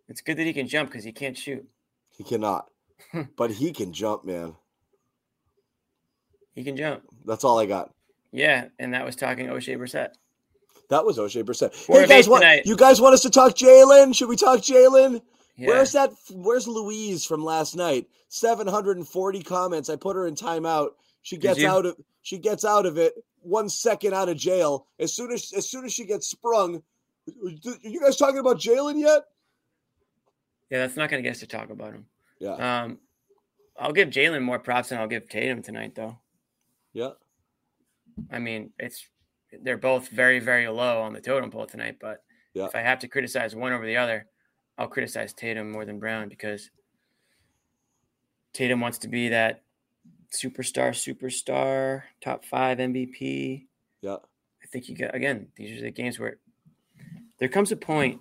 It's 0.10 0.22
good 0.22 0.38
that 0.38 0.46
he 0.46 0.54
can 0.54 0.68
jump 0.68 0.90
because 0.90 1.04
he 1.04 1.12
can't 1.12 1.38
shoot. 1.38 1.66
He 2.10 2.24
cannot, 2.24 2.68
but 3.38 3.52
he 3.52 3.72
can 3.72 3.94
jump, 3.94 4.26
man. 4.26 4.56
He 6.56 6.64
can 6.64 6.76
jump. 6.78 7.04
That's 7.26 7.44
all 7.44 7.60
I 7.60 7.66
got. 7.66 7.94
Yeah, 8.32 8.66
and 8.80 8.94
that 8.94 9.06
was 9.06 9.16
talking 9.16 9.48
Oshae 9.48 9.78
Brissett. 9.78 10.10
That 10.90 11.06
was 11.06 11.18
Oshae 11.18 11.44
Brissett. 11.44 11.74
Four 11.74 12.02
hey 12.02 12.08
guys, 12.08 12.28
tonight. 12.28 12.64
you 12.66 12.76
guys 12.76 13.00
want 13.02 13.14
us 13.14 13.22
to 13.22 13.30
talk 13.30 13.54
Jalen? 13.56 14.16
Should 14.16 14.30
we 14.30 14.36
talk 14.36 14.60
Jalen? 14.60 15.22
Yeah. 15.58 15.70
Where's 15.70 15.92
that? 15.94 16.12
Where's 16.32 16.68
Louise 16.68 17.26
from 17.26 17.44
last 17.44 17.76
night? 17.76 18.08
Seven 18.30 18.68
hundred 18.68 18.98
and 18.98 19.08
forty 19.08 19.42
comments. 19.42 19.90
I 19.90 19.96
put 19.96 20.16
her 20.16 20.28
in 20.28 20.36
timeout. 20.36 20.90
She 21.22 21.38
gets 21.38 21.64
out 21.64 21.86
of. 21.86 21.96
She 22.22 22.38
gets 22.38 22.66
out 22.66 22.86
of 22.86 22.98
it 22.98 23.14
one 23.42 23.70
second 23.70 24.14
out 24.14 24.30
of 24.30 24.38
jail. 24.38 24.88
As 25.00 25.14
soon 25.14 25.32
as 25.32 25.54
as 25.56 25.70
soon 25.70 25.86
as 25.86 25.94
she 25.94 26.06
gets 26.06 26.28
sprung, 26.28 26.82
are 27.28 27.50
you 27.84 28.02
guys 28.02 28.18
talking 28.18 28.40
about 28.40 28.58
Jalen 28.60 29.00
yet? 29.00 29.24
Yeah, 30.70 30.80
that's 30.80 30.96
not 30.98 31.10
gonna 31.10 31.22
get 31.22 31.32
us 31.32 31.40
to 31.40 31.48
talk 31.48 31.70
about 31.70 31.94
him. 31.94 32.06
Yeah, 32.40 32.84
Um, 32.84 33.00
I'll 33.80 33.94
give 33.94 34.10
Jalen 34.10 34.42
more 34.42 34.60
props 34.60 34.90
than 34.90 35.00
I'll 35.00 35.08
give 35.08 35.30
Tatum 35.30 35.62
tonight, 35.62 35.96
though. 35.96 36.18
Yeah. 36.96 37.12
I 38.32 38.40
mean, 38.40 38.72
it's 38.80 39.06
they're 39.62 39.78
both 39.78 40.08
very, 40.10 40.40
very 40.40 40.68
low 40.68 41.02
on 41.02 41.14
the 41.14 41.22
totem 41.22 41.52
pole 41.52 41.68
tonight. 41.68 41.98
But 42.00 42.24
Yeah. 42.54 42.66
if 42.66 42.76
I 42.76 42.80
have 42.82 43.00
to 43.00 43.08
criticize 43.08 43.56
one 43.56 43.74
over 43.74 43.86
the 43.86 43.98
other, 43.98 44.28
I'll 44.78 44.88
criticize 44.88 45.34
Tatum 45.34 45.72
more 45.72 45.86
than 45.86 46.00
Brown 46.00 46.30
because 46.30 46.72
Tatum 48.54 48.80
wants 48.80 48.98
to 49.00 49.08
be 49.08 49.30
that 49.30 49.64
superstar, 50.32 50.90
superstar, 50.92 52.04
top 52.22 52.46
five 52.46 52.80
MVP. 52.80 53.68
Yeah. 54.02 54.18
I 54.64 54.68
think 54.68 54.90
you 54.90 54.96
get 54.96 55.14
again. 55.14 55.48
These 55.56 55.78
are 55.80 55.84
the 55.84 55.92
games 55.92 56.20
where 56.20 56.40
there 57.38 57.50
comes 57.50 57.72
a 57.72 57.78
point 57.78 58.20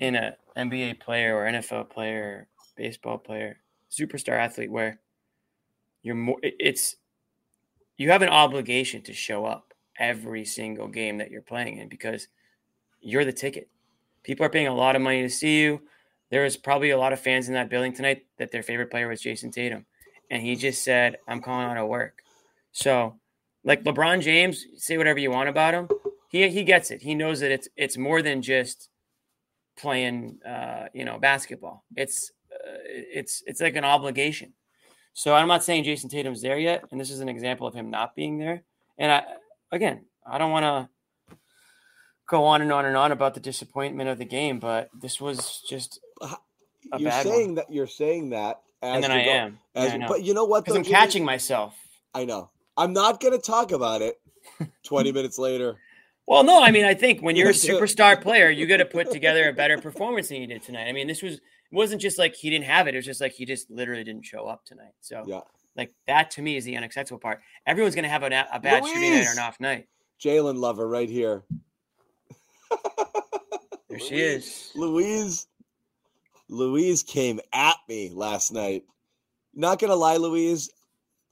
in 0.00 0.14
a 0.16 0.36
NBA 0.56 1.00
player 1.00 1.36
or 1.36 1.46
NFL 1.46 1.90
player, 1.90 2.48
baseball 2.76 3.18
player, 3.18 3.60
superstar 3.90 4.36
athlete 4.38 4.70
where 4.70 5.00
you're 6.02 6.14
more. 6.14 6.38
It's 6.42 6.96
you 7.98 8.10
have 8.10 8.22
an 8.22 8.28
obligation 8.30 9.02
to 9.02 9.12
show 9.12 9.44
up 9.44 9.74
every 9.98 10.44
single 10.44 10.88
game 10.88 11.18
that 11.18 11.30
you're 11.30 11.42
playing 11.42 11.78
in 11.78 11.88
because 11.88 12.28
you're 13.00 13.24
the 13.24 13.32
ticket. 13.32 13.68
People 14.22 14.46
are 14.46 14.50
paying 14.50 14.68
a 14.68 14.74
lot 14.74 14.96
of 14.96 15.02
money 15.02 15.22
to 15.22 15.28
see 15.28 15.60
you. 15.60 15.82
There 16.30 16.44
was 16.44 16.56
probably 16.56 16.90
a 16.90 16.98
lot 16.98 17.12
of 17.12 17.20
fans 17.20 17.48
in 17.48 17.54
that 17.54 17.68
building 17.68 17.92
tonight 17.92 18.24
that 18.38 18.52
their 18.52 18.62
favorite 18.62 18.90
player 18.90 19.08
was 19.08 19.20
Jayson 19.20 19.50
Tatum, 19.50 19.84
and 20.30 20.42
he 20.42 20.56
just 20.56 20.84
said, 20.84 21.16
"I'm 21.26 21.40
calling 21.40 21.66
out 21.66 21.76
of 21.76 21.88
work." 21.88 22.22
So, 22.72 23.18
like 23.64 23.82
LeBron 23.84 24.22
James, 24.22 24.64
say 24.76 24.96
whatever 24.98 25.18
you 25.18 25.30
want 25.30 25.48
about 25.48 25.74
him, 25.74 25.88
he 26.28 26.48
he 26.48 26.64
gets 26.64 26.90
it. 26.90 27.02
He 27.02 27.14
knows 27.14 27.40
that 27.40 27.50
it's 27.50 27.68
it's 27.76 27.96
more 27.96 28.20
than 28.22 28.42
just 28.42 28.90
playing, 29.76 30.38
uh, 30.46 30.86
you 30.92 31.04
know, 31.04 31.18
basketball. 31.18 31.84
It's 31.96 32.30
uh, 32.52 32.76
it's 32.84 33.42
it's 33.46 33.60
like 33.60 33.76
an 33.76 33.84
obligation. 33.84 34.52
So 35.14 35.34
I'm 35.34 35.48
not 35.48 35.64
saying 35.64 35.84
Jayson 35.84 36.10
Tatum's 36.10 36.42
there 36.42 36.58
yet, 36.58 36.84
and 36.90 37.00
this 37.00 37.10
is 37.10 37.20
an 37.20 37.28
example 37.28 37.66
of 37.66 37.74
him 37.74 37.90
not 37.90 38.14
being 38.14 38.38
there. 38.38 38.62
And 38.98 39.10
I 39.10 39.24
again, 39.72 40.04
I 40.26 40.38
don't 40.38 40.50
want 40.50 40.64
to 40.64 41.36
go 42.28 42.44
on 42.44 42.62
and 42.62 42.72
on 42.72 42.84
and 42.84 42.96
on 42.96 43.10
about 43.10 43.34
the 43.34 43.40
disappointment 43.40 44.08
of 44.08 44.18
the 44.18 44.24
game, 44.24 44.60
but 44.60 44.90
this 44.98 45.20
was 45.20 45.62
just 45.68 45.98
a 46.20 46.36
You're 46.98 47.10
bad 47.10 47.24
saying 47.24 47.46
one. 47.46 47.54
that. 47.56 47.72
You're 47.72 47.86
saying 47.86 48.30
that. 48.30 48.60
And 48.80 49.02
then 49.02 49.10
I 49.10 49.24
go- 49.24 49.30
am. 49.30 49.58
As, 49.74 49.92
Yeah, 49.94 50.04
I. 50.04 50.08
But 50.08 50.22
you 50.22 50.34
know 50.34 50.44
what? 50.44 50.64
Because 50.64 50.76
I'm 50.76 50.84
catching 50.84 51.24
myself. 51.24 51.76
I 52.14 52.24
know. 52.24 52.50
I'm 52.76 52.92
not 52.92 53.20
going 53.20 53.34
to 53.34 53.40
talk 53.40 53.72
about 53.72 54.02
it. 54.02 54.20
Twenty 54.84 55.10
minutes 55.10 55.38
later. 55.38 55.78
Well, 56.26 56.44
no, 56.44 56.62
I 56.62 56.70
mean, 56.70 56.84
I 56.84 56.92
think 56.94 57.22
when 57.22 57.36
you're 57.36 57.48
a 57.48 57.52
superstar 57.54 58.20
player, 58.20 58.50
you 58.50 58.66
got 58.66 58.76
to 58.76 58.84
put 58.84 59.10
together 59.10 59.48
a 59.48 59.52
better 59.52 59.78
performance 59.78 60.28
than 60.28 60.40
you 60.40 60.46
did 60.46 60.62
tonight. 60.62 60.86
I 60.86 60.92
mean, 60.92 61.06
this 61.08 61.22
was 61.22 61.40
it 61.70 61.74
wasn't 61.74 62.00
just 62.00 62.18
like 62.18 62.34
he 62.34 62.50
didn't 62.50 62.64
have 62.66 62.86
it; 62.88 62.94
it 62.94 62.98
was 62.98 63.04
just 63.06 63.20
like 63.20 63.32
he 63.32 63.44
just 63.44 63.70
literally 63.70 64.04
didn't 64.04 64.24
show 64.24 64.46
up 64.46 64.64
tonight. 64.64 64.92
So, 65.00 65.24
Yeah. 65.26 65.40
like 65.76 65.92
that 66.06 66.30
to 66.32 66.42
me 66.42 66.56
is 66.56 66.64
the 66.64 66.76
unacceptable 66.76 67.18
part. 67.20 67.40
Everyone's 67.66 67.94
gonna 67.94 68.08
have 68.08 68.22
a, 68.22 68.26
a 68.52 68.58
bad 68.60 68.84
shooting 68.86 69.10
night 69.10 69.26
or 69.28 69.32
an 69.32 69.38
off 69.38 69.60
night. 69.60 69.88
Jalen 70.20 70.58
Lover 70.58 70.88
right 70.88 71.08
here. 71.08 71.44
There 73.88 73.98
she 73.98 74.16
is. 74.20 74.70
Louise 74.74 75.46
Louise 76.48 77.02
came 77.02 77.40
at 77.52 77.76
me 77.88 78.10
last 78.12 78.52
night. 78.52 78.84
Not 79.54 79.78
gonna 79.78 79.94
lie, 79.96 80.16
Louise, 80.18 80.70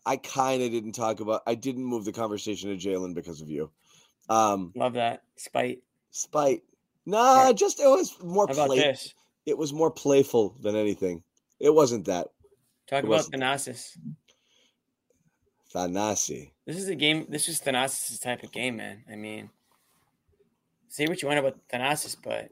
I 0.04 0.16
kind 0.16 0.62
of 0.62 0.70
didn't 0.70 0.92
talk 0.92 1.20
about 1.20 1.42
I 1.46 1.54
didn't 1.54 1.84
move 1.84 2.04
the 2.04 2.12
conversation 2.12 2.70
to 2.70 2.76
Jalen 2.88 3.14
because 3.14 3.40
of 3.40 3.48
you. 3.48 3.70
Um 4.28 4.72
Love 4.74 4.94
that 4.94 5.22
spite. 5.36 5.82
spite. 6.10 6.62
Nah, 7.04 7.52
just 7.52 7.78
it 7.78 7.86
was 7.88 8.16
more 8.22 8.46
How 8.48 8.54
about 8.54 8.74
this? 8.74 9.14
It 9.46 9.56
was 9.56 9.72
more 9.72 9.90
playful 9.90 10.56
than 10.60 10.76
anything. 10.76 11.22
It 11.60 11.72
wasn't 11.72 12.04
that. 12.06 12.28
Talk 12.88 12.98
It 12.98 13.06
about 13.06 13.08
wasn't. 13.08 13.42
Thanasis. 13.42 13.96
Thanasi. 15.74 16.50
This 16.66 16.76
is 16.76 16.88
a 16.88 16.94
game. 16.94 17.26
This 17.28 17.48
is 17.48 17.60
Thanasis' 17.60 18.20
type 18.20 18.42
of 18.42 18.52
game, 18.52 18.76
man. 18.76 19.04
I 19.10 19.16
mean, 19.16 19.50
say 20.88 21.06
what 21.06 21.22
you 21.22 21.28
want 21.28 21.40
about 21.40 21.58
Thanasis, 21.72 22.16
but 22.22 22.48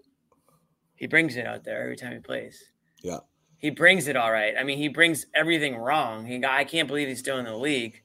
he 0.95 1.07
brings 1.07 1.37
it 1.37 1.47
out 1.47 1.65
there 1.65 1.83
every 1.83 1.97
time 1.97 2.13
he 2.13 2.19
plays. 2.19 2.63
Yeah. 3.03 3.19
He 3.59 3.71
brings 3.71 4.09
it 4.09 4.17
all 4.17 4.31
right. 4.31 4.55
I 4.59 4.63
mean, 4.63 4.79
he 4.79 4.89
brings 4.89 5.27
everything 5.35 5.77
wrong. 5.77 6.27
He, 6.27 6.45
I 6.45 6.65
can't 6.65 6.87
believe 6.87 7.09
he's 7.09 7.21
still 7.21 7.39
in 7.39 7.47
the 7.47 7.57
league, 7.57 8.03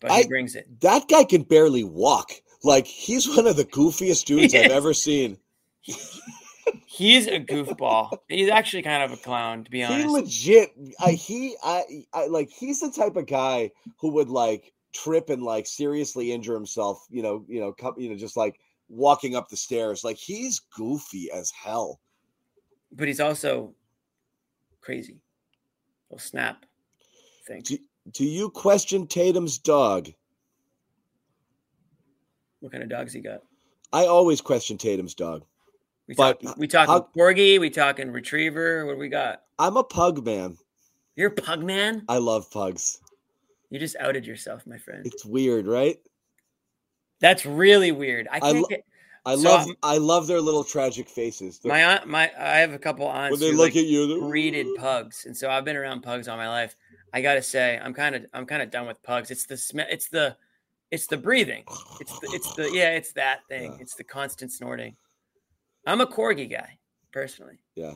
but 0.00 0.12
he 0.12 0.28
brings 0.28 0.54
it. 0.54 0.66
That 0.80 1.08
guy 1.08 1.24
can 1.24 1.42
barely 1.42 1.84
walk. 1.84 2.32
Like 2.62 2.86
he's 2.86 3.26
one 3.26 3.46
of 3.46 3.56
the 3.56 3.64
goofiest 3.64 4.26
dudes 4.26 4.54
I've 4.54 4.70
ever 4.70 4.92
seen. 4.92 5.38
He's 6.92 7.28
a 7.28 7.38
goofball. 7.38 8.10
he's 8.28 8.50
actually 8.50 8.82
kind 8.82 9.04
of 9.04 9.12
a 9.12 9.22
clown, 9.22 9.62
to 9.62 9.70
be 9.70 9.84
honest. 9.84 10.00
He 10.00 10.10
legit, 10.10 10.70
I 10.98 11.12
he, 11.12 11.54
I, 11.62 11.84
I 12.12 12.26
like 12.26 12.50
he's 12.50 12.80
the 12.80 12.90
type 12.90 13.14
of 13.14 13.26
guy 13.26 13.70
who 14.00 14.10
would 14.10 14.28
like 14.28 14.72
trip 14.92 15.30
and 15.30 15.40
like 15.40 15.68
seriously 15.68 16.32
injure 16.32 16.54
himself. 16.54 17.06
You 17.08 17.22
know, 17.22 17.44
you 17.46 17.60
know, 17.60 17.72
come, 17.72 17.94
you 17.96 18.08
know, 18.10 18.16
just 18.16 18.36
like 18.36 18.58
walking 18.88 19.36
up 19.36 19.48
the 19.48 19.56
stairs. 19.56 20.02
Like 20.02 20.16
he's 20.16 20.58
goofy 20.58 21.30
as 21.30 21.52
hell. 21.52 22.00
but 22.90 23.06
he's 23.06 23.20
also 23.20 23.72
crazy. 24.80 25.20
He'll 26.08 26.18
snap. 26.18 26.66
Thing. 27.46 27.62
Do, 27.62 27.78
do 28.10 28.24
you 28.24 28.50
question 28.50 29.06
Tatum's 29.06 29.58
dog? 29.58 30.08
What 32.58 32.72
kind 32.72 32.82
of 32.82 32.90
dogs 32.90 33.12
he 33.12 33.20
got? 33.20 33.42
I 33.92 34.06
always 34.06 34.40
question 34.40 34.76
Tatum's 34.76 35.14
dog. 35.14 35.44
We 36.10 36.16
But 36.16 36.40
talking, 36.42 36.54
we 36.60 36.66
talking 36.66 36.92
how- 36.92 37.08
corgi. 37.16 37.60
We 37.60 37.70
talking 37.70 38.10
retriever. 38.10 38.84
What 38.84 38.94
do 38.94 38.98
we 38.98 39.08
got? 39.08 39.42
I'm 39.60 39.76
a 39.76 39.84
pug 39.84 40.24
man. 40.26 40.58
You're 41.14 41.28
a 41.28 41.34
pug 41.34 41.62
man. 41.62 42.04
I 42.08 42.18
love 42.18 42.50
pugs. 42.50 42.98
You 43.70 43.78
just 43.78 43.94
outed 44.00 44.26
yourself, 44.26 44.66
my 44.66 44.76
friend. 44.76 45.06
It's 45.06 45.24
weird, 45.24 45.68
right? 45.68 45.98
That's 47.20 47.46
really 47.46 47.92
weird. 47.92 48.26
I 48.28 48.38
I 48.38 48.40
can't 48.40 48.56
lo- 48.56 48.68
get. 48.68 48.84
I 49.24 49.36
So, 49.36 49.42
love 49.50 49.68
um, 49.68 49.76
I 49.84 49.98
love 49.98 50.26
their 50.26 50.40
little 50.40 50.64
tragic 50.64 51.08
faces. 51.08 51.60
The- 51.60 51.68
My 51.68 51.84
aunt, 51.84 52.08
my 52.08 52.32
I 52.36 52.58
have 52.58 52.72
a 52.72 52.78
couple 52.78 53.06
aunts 53.06 53.30
when 53.30 53.38
they 53.38 53.50
who 53.52 53.56
look 53.58 53.66
like 53.68 53.76
at 53.76 53.84
you, 53.86 54.08
they're- 54.08 54.28
breeded 54.28 54.66
pugs, 54.78 55.26
and 55.26 55.36
so 55.36 55.48
I've 55.48 55.64
been 55.64 55.76
around 55.76 56.00
pugs 56.02 56.26
all 56.26 56.36
my 56.36 56.48
life. 56.48 56.74
I 57.12 57.20
gotta 57.22 57.42
say, 57.42 57.78
I'm 57.80 57.94
kind 57.94 58.16
of 58.16 58.26
I'm 58.34 58.46
kind 58.46 58.62
of 58.62 58.72
done 58.72 58.88
with 58.88 59.00
pugs. 59.04 59.30
It's 59.30 59.46
the 59.46 59.56
smell. 59.56 59.86
It's 59.88 60.08
the 60.08 60.36
it's 60.90 61.06
the 61.06 61.18
breathing. 61.18 61.62
It's 62.00 62.18
the 62.18 62.30
it's 62.32 62.52
the 62.56 62.68
yeah. 62.72 62.90
It's 62.96 63.12
that 63.12 63.46
thing. 63.48 63.74
Yeah. 63.74 63.78
It's 63.80 63.94
the 63.94 64.02
constant 64.02 64.50
snorting. 64.50 64.96
I'm 65.86 66.00
a 66.00 66.06
corgi 66.06 66.50
guy 66.50 66.78
personally. 67.12 67.58
Yeah. 67.74 67.94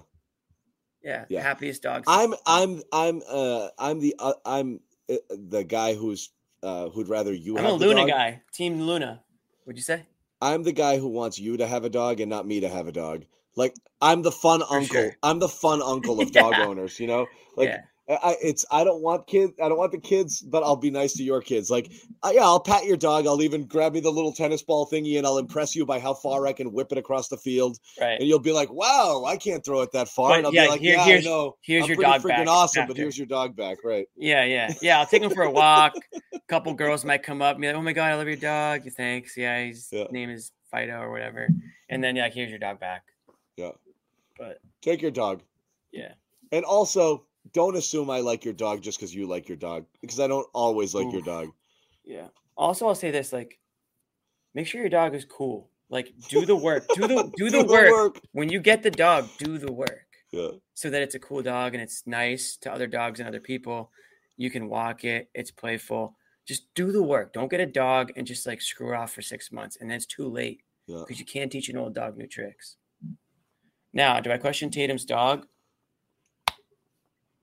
Yeah, 1.02 1.26
Yeah. 1.28 1.42
happiest 1.42 1.82
dogs. 1.82 2.06
I'm 2.08 2.34
I'm 2.46 2.82
I'm 2.92 3.20
uh 3.28 3.68
I'm 3.78 4.00
the 4.00 4.14
uh, 4.18 4.32
I'm 4.46 4.80
uh, 5.10 5.16
the 5.30 5.62
guy 5.64 5.94
who's 5.94 6.30
uh 6.62 6.88
who'd 6.88 7.08
rather 7.08 7.32
you 7.32 7.56
have 7.56 7.64
a 7.64 7.68
dog. 7.68 7.82
I'm 7.82 7.82
a 7.82 7.86
Luna 7.86 8.06
guy. 8.08 8.42
Team 8.52 8.80
Luna. 8.80 9.22
Would 9.66 9.76
you 9.76 9.82
say? 9.82 10.06
I'm 10.40 10.62
the 10.62 10.72
guy 10.72 10.98
who 10.98 11.08
wants 11.08 11.38
you 11.38 11.58
to 11.58 11.66
have 11.66 11.84
a 11.84 11.90
dog 11.90 12.20
and 12.20 12.30
not 12.30 12.46
me 12.46 12.60
to 12.60 12.68
have 12.68 12.88
a 12.88 12.92
dog. 12.92 13.24
Like 13.54 13.74
I'm 14.00 14.22
the 14.22 14.32
fun 14.32 14.62
uncle. 14.62 14.86
sure. 14.86 15.16
I'm 15.22 15.38
the 15.38 15.48
fun 15.48 15.82
uncle 15.82 16.20
of 16.20 16.32
dog 16.40 16.54
Yeah. 16.58 16.64
owners, 16.66 16.98
you 16.98 17.06
know? 17.06 17.26
Like 17.56 17.68
yeah. 17.68 17.80
I 18.06 18.36
it's 18.42 18.66
I 18.70 18.84
don't 18.84 19.00
want 19.02 19.26
kids. 19.26 19.54
I 19.62 19.68
don't 19.68 19.78
want 19.78 19.92
the 19.92 19.98
kids, 19.98 20.42
but 20.42 20.62
I'll 20.62 20.76
be 20.76 20.90
nice 20.90 21.14
to 21.14 21.22
your 21.22 21.40
kids. 21.40 21.70
Like, 21.70 21.90
uh, 22.22 22.32
yeah, 22.34 22.42
I'll 22.42 22.60
pat 22.60 22.84
your 22.84 22.98
dog. 22.98 23.26
I'll 23.26 23.40
even 23.40 23.64
grab 23.64 23.94
me 23.94 24.00
the 24.00 24.10
little 24.12 24.32
tennis 24.32 24.62
ball 24.62 24.86
thingy, 24.86 25.16
and 25.16 25.26
I'll 25.26 25.38
impress 25.38 25.74
you 25.74 25.86
by 25.86 25.98
how 26.00 26.12
far 26.12 26.46
I 26.46 26.52
can 26.52 26.70
whip 26.72 26.92
it 26.92 26.98
across 26.98 27.28
the 27.28 27.38
field. 27.38 27.78
Right. 27.98 28.18
And 28.20 28.28
you'll 28.28 28.40
be 28.40 28.52
like, 28.52 28.70
"Wow, 28.70 29.24
I 29.26 29.38
can't 29.38 29.64
throw 29.64 29.80
it 29.80 29.92
that 29.92 30.08
far." 30.08 30.30
But 30.30 30.38
and 30.38 30.46
I'll 30.48 30.52
yeah, 30.54 30.64
be 30.64 30.68
like, 30.68 30.80
here- 30.82 30.96
"Yeah, 30.96 31.04
here's- 31.04 31.24
I 31.26 31.28
know. 31.30 31.56
here's 31.62 31.84
I'm 31.84 31.88
your 31.88 31.96
dog 31.96 32.20
freaking 32.20 32.28
back 32.28 32.48
awesome, 32.48 32.86
but 32.86 32.96
here's 32.98 33.16
your 33.16 33.26
dog 33.26 33.56
back." 33.56 33.78
Right? 33.82 34.06
Yeah, 34.16 34.44
yeah, 34.44 34.74
yeah. 34.82 35.00
I'll 35.00 35.06
take 35.06 35.22
him 35.22 35.30
for 35.30 35.44
a 35.44 35.50
walk. 35.50 35.94
A 36.34 36.40
couple 36.48 36.74
girls 36.74 37.06
might 37.06 37.22
come 37.22 37.40
up 37.40 37.54
and 37.56 37.62
be 37.62 37.68
like, 37.68 37.76
"Oh 37.76 37.82
my 37.82 37.94
god, 37.94 38.10
I 38.12 38.16
love 38.16 38.26
your 38.26 38.36
dog." 38.36 38.82
Thanks. 38.92 39.34
Yeah, 39.34 39.64
his 39.64 39.88
Yeah. 39.90 40.04
name 40.10 40.28
is 40.28 40.52
Fido 40.70 40.98
or 41.00 41.10
whatever. 41.10 41.48
And 41.88 42.04
then 42.04 42.16
yeah, 42.16 42.28
here's 42.28 42.50
your 42.50 42.58
dog 42.58 42.80
back. 42.80 43.04
Yeah. 43.56 43.70
But 44.36 44.58
Take 44.82 45.00
your 45.00 45.10
dog. 45.12 45.42
yeah, 45.92 46.12
And 46.52 46.64
also, 46.66 47.24
don't 47.52 47.76
assume 47.76 48.10
I 48.10 48.20
like 48.20 48.44
your 48.44 48.54
dog 48.54 48.82
just 48.82 48.98
because 48.98 49.14
you 49.14 49.26
like 49.26 49.48
your 49.48 49.56
dog, 49.56 49.84
because 50.00 50.18
I 50.20 50.26
don't 50.26 50.46
always 50.54 50.94
like 50.94 51.12
your 51.12 51.22
dog. 51.22 51.48
yeah. 52.04 52.28
Also, 52.56 52.86
I'll 52.86 52.94
say 52.94 53.10
this: 53.10 53.32
like, 53.32 53.58
make 54.54 54.66
sure 54.66 54.80
your 54.80 54.90
dog 54.90 55.14
is 55.14 55.24
cool. 55.24 55.70
Like, 55.90 56.12
do 56.28 56.46
the 56.46 56.56
work. 56.56 56.86
Do 56.94 57.06
the 57.06 57.30
do 57.36 57.50
the 57.58 57.64
work. 57.64 58.20
When 58.32 58.48
you 58.48 58.60
get 58.60 58.82
the 58.82 58.90
dog, 58.90 59.28
do 59.38 59.58
the 59.58 59.72
work 59.72 60.06
Yeah. 60.32 60.50
so 60.74 60.88
that 60.90 61.02
it's 61.02 61.14
a 61.14 61.18
cool 61.18 61.42
dog 61.42 61.74
and 61.74 61.82
it's 61.82 62.06
nice 62.06 62.56
to 62.62 62.72
other 62.72 62.86
dogs 62.86 63.20
and 63.20 63.28
other 63.28 63.40
people. 63.40 63.90
You 64.36 64.50
can 64.50 64.68
walk 64.68 65.04
it. 65.04 65.28
It's 65.34 65.50
playful. 65.50 66.16
Just 66.46 66.72
do 66.74 66.92
the 66.92 67.02
work. 67.02 67.32
Don't 67.32 67.50
get 67.50 67.60
a 67.60 67.66
dog 67.66 68.12
and 68.16 68.26
just 68.26 68.46
like 68.46 68.60
screw 68.62 68.94
off 68.94 69.12
for 69.12 69.22
six 69.22 69.50
months, 69.52 69.76
and 69.80 69.90
then 69.90 69.96
it's 69.96 70.06
too 70.06 70.28
late. 70.28 70.60
Yeah. 70.86 71.00
because 71.06 71.18
you 71.18 71.24
can't 71.24 71.50
teach 71.50 71.68
an 71.70 71.78
old 71.78 71.94
dog 71.94 72.16
new 72.18 72.26
tricks. 72.26 72.76
Now, 73.94 74.20
do 74.20 74.30
I 74.30 74.36
question 74.38 74.70
Tatum's 74.70 75.04
dog? 75.06 75.46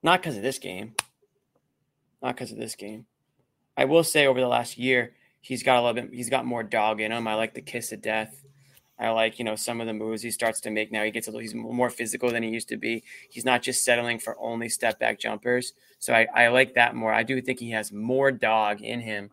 Not 0.04 0.22
because 0.22 0.38
of 0.38 0.44
this 0.44 0.60
game. 0.60 0.96
Not 2.22 2.36
because 2.36 2.52
of 2.52 2.58
this 2.58 2.76
game. 2.76 3.06
I 3.78 3.86
will 3.86 4.04
say 4.04 4.28
over 4.28 4.40
the 4.40 4.48
last 4.48 4.78
year, 4.78 5.14
he's 5.40 5.64
got 5.64 5.78
a 5.78 5.82
little 5.82 6.02
bit. 6.02 6.14
He's 6.14 6.30
got 6.30 6.46
more 6.46 6.64
dog 6.64 7.02
in 7.02 7.12
him. 7.12 7.28
I 7.28 7.36
like 7.36 7.54
the 7.54 7.62
kiss 7.62 7.92
of 7.92 8.02
death. 8.02 8.44
I 9.00 9.10
like 9.10 9.40
you 9.40 9.46
know 9.46 9.56
some 9.56 9.82
of 9.82 9.88
the 9.88 9.94
moves 9.94 10.22
he 10.22 10.30
starts 10.30 10.62
to 10.62 10.70
make 10.70 10.92
now. 10.92 11.04
He 11.04 11.10
gets 11.10 11.28
a 11.28 11.32
little. 11.32 11.42
He's 11.42 11.56
more 11.56 11.90
physical 11.90 12.30
than 12.30 12.44
he 12.44 12.50
used 12.50 12.70
to 12.70 12.78
be. 12.78 13.04
He's 13.30 13.46
not 13.46 13.64
just 13.64 13.84
settling 13.84 14.20
for 14.20 14.38
only 14.40 14.70
step 14.70 15.00
back 15.00 15.20
jumpers. 15.20 15.74
So 15.98 16.14
I, 16.14 16.28
I 16.34 16.48
like 16.50 16.76
that 16.76 16.96
more. 16.96 17.12
I 17.12 17.24
do 17.24 17.42
think 17.42 17.60
he 17.60 17.72
has 17.72 17.92
more 17.92 18.32
dog 18.32 18.82
in 18.82 19.02
him, 19.02 19.32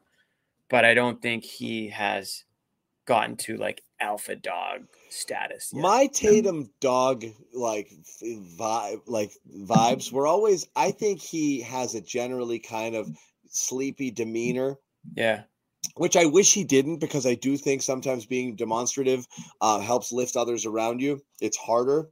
but 0.71 0.87
I 0.87 0.95
don't 0.95 1.21
think 1.21 1.45
he 1.45 1.89
has 1.89 2.45
gotten 3.09 3.37
to 3.37 3.57
like 3.57 3.83
alpha 4.01 4.37
dog 4.37 4.87
status. 5.09 5.73
yet. 5.73 5.81
My 5.81 6.09
Tatum 6.09 6.71
dog 6.79 7.25
like 7.55 7.91
vibe 8.23 9.01
like 9.07 9.33
vibes 9.63 10.13
were 10.13 10.27
always 10.27 10.69
I 10.77 10.91
think 10.91 11.21
he 11.21 11.63
has 11.63 11.95
a 11.95 12.03
generally 12.03 12.59
kind 12.59 12.95
of 12.95 13.09
sleepy 13.49 14.11
demeanor, 14.11 14.77
yeah, 15.17 15.45
which 15.97 16.19
I 16.19 16.27
wish 16.27 16.53
he 16.53 16.65
didn't 16.65 16.99
because 16.99 17.25
I 17.25 17.35
do 17.35 17.57
think 17.57 17.81
sometimes 17.81 18.27
being 18.27 18.57
demonstrative 18.57 19.27
uh, 19.63 19.81
helps 19.81 20.13
lift 20.13 20.37
others 20.37 20.67
around 20.67 21.01
you. 21.01 21.23
It's 21.41 21.57
harder 21.57 22.11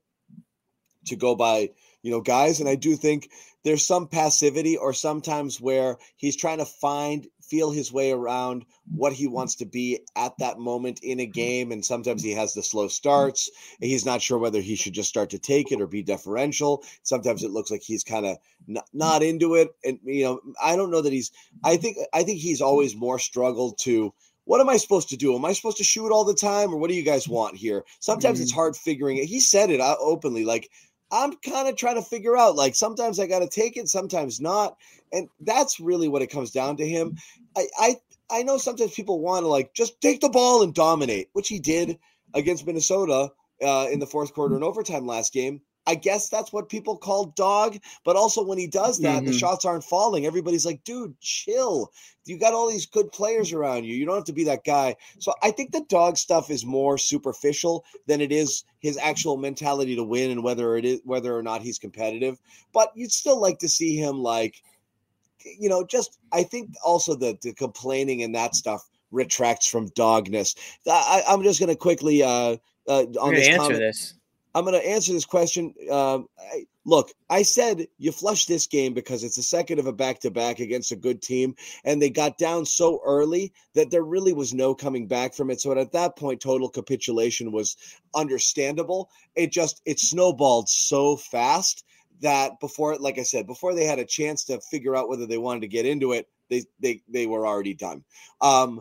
to 1.08 1.16
go 1.16 1.36
by, 1.36 1.68
you 2.02 2.10
know, 2.10 2.22
guys 2.22 2.58
and 2.60 2.70
I 2.70 2.74
do 2.74 2.96
think 2.96 3.28
there's 3.64 3.84
some 3.84 4.08
passivity 4.08 4.78
or 4.78 4.94
sometimes 4.94 5.60
where 5.60 5.98
he's 6.16 6.36
trying 6.36 6.58
to 6.58 6.64
find 6.64 7.26
feel 7.48 7.70
his 7.70 7.92
way 7.92 8.12
around 8.12 8.64
what 8.90 9.12
he 9.12 9.26
wants 9.26 9.54
to 9.56 9.64
be 9.64 10.00
at 10.16 10.32
that 10.38 10.58
moment 10.58 11.00
in 11.02 11.20
a 11.20 11.26
game 11.26 11.72
and 11.72 11.84
sometimes 11.84 12.22
he 12.22 12.32
has 12.32 12.54
the 12.54 12.62
slow 12.62 12.88
starts 12.88 13.50
and 13.80 13.90
he's 13.90 14.06
not 14.06 14.22
sure 14.22 14.38
whether 14.38 14.60
he 14.60 14.76
should 14.76 14.92
just 14.92 15.08
start 15.08 15.30
to 15.30 15.38
take 15.38 15.72
it 15.72 15.80
or 15.80 15.86
be 15.86 16.02
deferential 16.02 16.84
sometimes 17.02 17.42
it 17.42 17.50
looks 17.50 17.70
like 17.70 17.82
he's 17.82 18.04
kind 18.04 18.26
of 18.26 18.36
not, 18.66 18.86
not 18.92 19.22
into 19.22 19.54
it 19.54 19.68
and 19.84 19.98
you 20.04 20.24
know 20.24 20.40
i 20.62 20.76
don't 20.76 20.90
know 20.90 21.02
that 21.02 21.12
he's 21.12 21.30
i 21.64 21.76
think 21.76 21.96
i 22.12 22.22
think 22.22 22.38
he's 22.38 22.60
always 22.60 22.96
more 22.96 23.18
struggled 23.18 23.78
to 23.78 24.12
what 24.46 24.60
am 24.60 24.68
I 24.68 24.76
supposed 24.76 25.08
to 25.08 25.16
do? 25.16 25.34
Am 25.34 25.44
I 25.44 25.52
supposed 25.52 25.76
to 25.78 25.84
shoot 25.84 26.12
all 26.12 26.24
the 26.24 26.32
time, 26.32 26.72
or 26.72 26.76
what 26.76 26.88
do 26.88 26.94
you 26.94 27.02
guys 27.02 27.28
want 27.28 27.56
here? 27.56 27.84
Sometimes 27.98 28.40
it's 28.40 28.52
mm-hmm. 28.52 28.60
hard 28.60 28.76
figuring 28.76 29.16
it. 29.16 29.24
He 29.24 29.40
said 29.40 29.70
it 29.70 29.80
uh, 29.80 29.96
openly, 29.98 30.44
like 30.44 30.70
I'm 31.10 31.34
kind 31.36 31.68
of 31.68 31.76
trying 31.76 31.96
to 31.96 32.02
figure 32.02 32.36
out. 32.36 32.56
Like 32.56 32.74
sometimes 32.74 33.20
I 33.20 33.26
got 33.26 33.40
to 33.40 33.48
take 33.48 33.76
it, 33.76 33.88
sometimes 33.88 34.40
not, 34.40 34.76
and 35.12 35.28
that's 35.40 35.80
really 35.80 36.08
what 36.08 36.22
it 36.22 36.28
comes 36.28 36.50
down 36.50 36.76
to 36.78 36.86
him. 36.86 37.16
I 37.56 37.66
I 37.78 37.96
I 38.30 38.42
know 38.42 38.58
sometimes 38.58 38.94
people 38.94 39.20
want 39.20 39.44
to 39.44 39.48
like 39.48 39.74
just 39.74 40.00
take 40.00 40.20
the 40.20 40.28
ball 40.28 40.62
and 40.62 40.74
dominate, 40.74 41.28
which 41.32 41.48
he 41.48 41.58
did 41.58 41.98
against 42.34 42.66
Minnesota 42.66 43.30
uh, 43.62 43.86
in 43.90 44.00
the 44.00 44.06
fourth 44.06 44.34
quarter 44.34 44.54
and 44.54 44.64
overtime 44.64 45.06
last 45.06 45.32
game. 45.32 45.60
I 45.86 45.94
guess 45.94 46.28
that's 46.28 46.52
what 46.52 46.68
people 46.68 46.96
call 46.96 47.26
dog. 47.36 47.78
But 48.04 48.16
also 48.16 48.42
when 48.42 48.58
he 48.58 48.66
does 48.66 49.00
that, 49.00 49.24
the 49.24 49.30
Mhm. 49.30 49.38
shots 49.38 49.64
aren't 49.64 49.84
falling. 49.84 50.26
Everybody's 50.26 50.66
like, 50.66 50.82
dude, 50.84 51.18
chill. 51.20 51.92
You 52.24 52.38
got 52.38 52.54
all 52.54 52.68
these 52.68 52.86
good 52.86 53.12
players 53.12 53.52
around 53.52 53.84
you. 53.84 53.94
You 53.94 54.04
don't 54.04 54.16
have 54.16 54.24
to 54.24 54.32
be 54.32 54.44
that 54.44 54.64
guy. 54.64 54.96
So 55.18 55.32
I 55.42 55.52
think 55.52 55.70
the 55.72 55.84
dog 55.88 56.16
stuff 56.16 56.50
is 56.50 56.64
more 56.64 56.98
superficial 56.98 57.84
than 58.06 58.20
it 58.20 58.32
is 58.32 58.64
his 58.80 58.96
actual 58.98 59.36
mentality 59.36 59.94
to 59.96 60.02
win 60.04 60.30
and 60.32 60.42
whether 60.42 60.76
it 60.76 60.84
is 60.84 61.00
whether 61.04 61.36
or 61.36 61.42
not 61.42 61.62
he's 61.62 61.78
competitive. 61.78 62.38
But 62.72 62.90
you'd 62.96 63.12
still 63.12 63.40
like 63.40 63.58
to 63.60 63.68
see 63.68 63.96
him 63.96 64.18
like, 64.18 64.60
you 65.44 65.68
know, 65.68 65.84
just 65.84 66.18
I 66.32 66.42
think 66.42 66.70
also 66.84 67.14
the 67.14 67.38
the 67.42 67.52
complaining 67.52 68.22
and 68.24 68.34
that 68.34 68.56
stuff 68.56 68.82
retracts 69.12 69.68
from 69.68 69.88
dogness. 69.90 70.56
I, 70.88 71.22
I'm 71.28 71.42
just 71.44 71.60
going 71.60 71.68
to 71.70 71.76
quickly 71.76 72.22
uh, 72.24 72.56
uh, 72.88 73.04
on 73.20 73.34
this 73.34 73.46
answer 73.46 73.58
comment. 73.58 73.80
this. 73.80 74.14
I'm 74.56 74.64
going 74.64 74.72
to 74.72 74.88
answer 74.88 75.12
this 75.12 75.26
question. 75.26 75.74
Um, 75.90 76.28
I, 76.38 76.64
look, 76.86 77.10
I 77.28 77.42
said 77.42 77.88
you 77.98 78.10
flush 78.10 78.46
this 78.46 78.66
game 78.66 78.94
because 78.94 79.22
it's 79.22 79.36
the 79.36 79.42
second 79.42 79.80
of 79.80 79.86
a 79.86 79.92
back 79.92 80.20
to 80.20 80.30
back 80.30 80.60
against 80.60 80.92
a 80.92 80.96
good 80.96 81.20
team, 81.20 81.56
and 81.84 82.00
they 82.00 82.08
got 82.08 82.38
down 82.38 82.64
so 82.64 83.02
early 83.04 83.52
that 83.74 83.90
there 83.90 84.02
really 84.02 84.32
was 84.32 84.54
no 84.54 84.74
coming 84.74 85.08
back 85.08 85.34
from 85.34 85.50
it. 85.50 85.60
So 85.60 85.78
at 85.78 85.92
that 85.92 86.16
point, 86.16 86.40
total 86.40 86.70
capitulation 86.70 87.52
was 87.52 87.76
understandable. 88.14 89.10
It 89.34 89.52
just 89.52 89.82
it 89.84 90.00
snowballed 90.00 90.70
so 90.70 91.18
fast 91.18 91.84
that 92.22 92.58
before, 92.58 92.96
like 92.96 93.18
I 93.18 93.24
said, 93.24 93.46
before 93.46 93.74
they 93.74 93.84
had 93.84 93.98
a 93.98 94.06
chance 94.06 94.44
to 94.44 94.62
figure 94.62 94.96
out 94.96 95.10
whether 95.10 95.26
they 95.26 95.36
wanted 95.36 95.60
to 95.60 95.68
get 95.68 95.84
into 95.84 96.12
it, 96.12 96.30
they 96.48 96.64
they 96.80 97.02
they 97.10 97.26
were 97.26 97.46
already 97.46 97.74
done. 97.74 98.04
Um, 98.40 98.80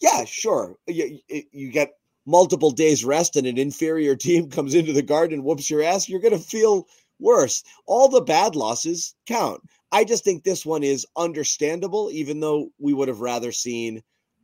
yeah, 0.00 0.24
sure. 0.24 0.76
You, 0.86 1.18
you 1.28 1.70
get 1.70 1.90
multiple 2.26 2.70
days 2.70 3.04
rest 3.04 3.36
and 3.36 3.46
an 3.46 3.58
inferior 3.58 4.16
team 4.16 4.50
comes 4.50 4.74
into 4.74 4.92
the 4.92 5.02
garden 5.02 5.34
and 5.34 5.44
whoops 5.44 5.70
your 5.70 5.82
ass, 5.82 6.08
you're 6.08 6.20
going 6.20 6.36
to 6.36 6.38
feel 6.38 6.86
worse. 7.18 7.62
All 7.86 8.08
the 8.08 8.20
bad 8.20 8.56
losses 8.56 9.14
count. 9.26 9.62
I 9.92 10.04
just 10.04 10.24
think 10.24 10.44
this 10.44 10.64
one 10.64 10.82
is 10.82 11.06
understandable, 11.16 12.10
even 12.12 12.40
though 12.40 12.70
we 12.78 12.92
would 12.92 13.08
have 13.08 13.20
rather 13.20 13.52
seen 13.52 14.02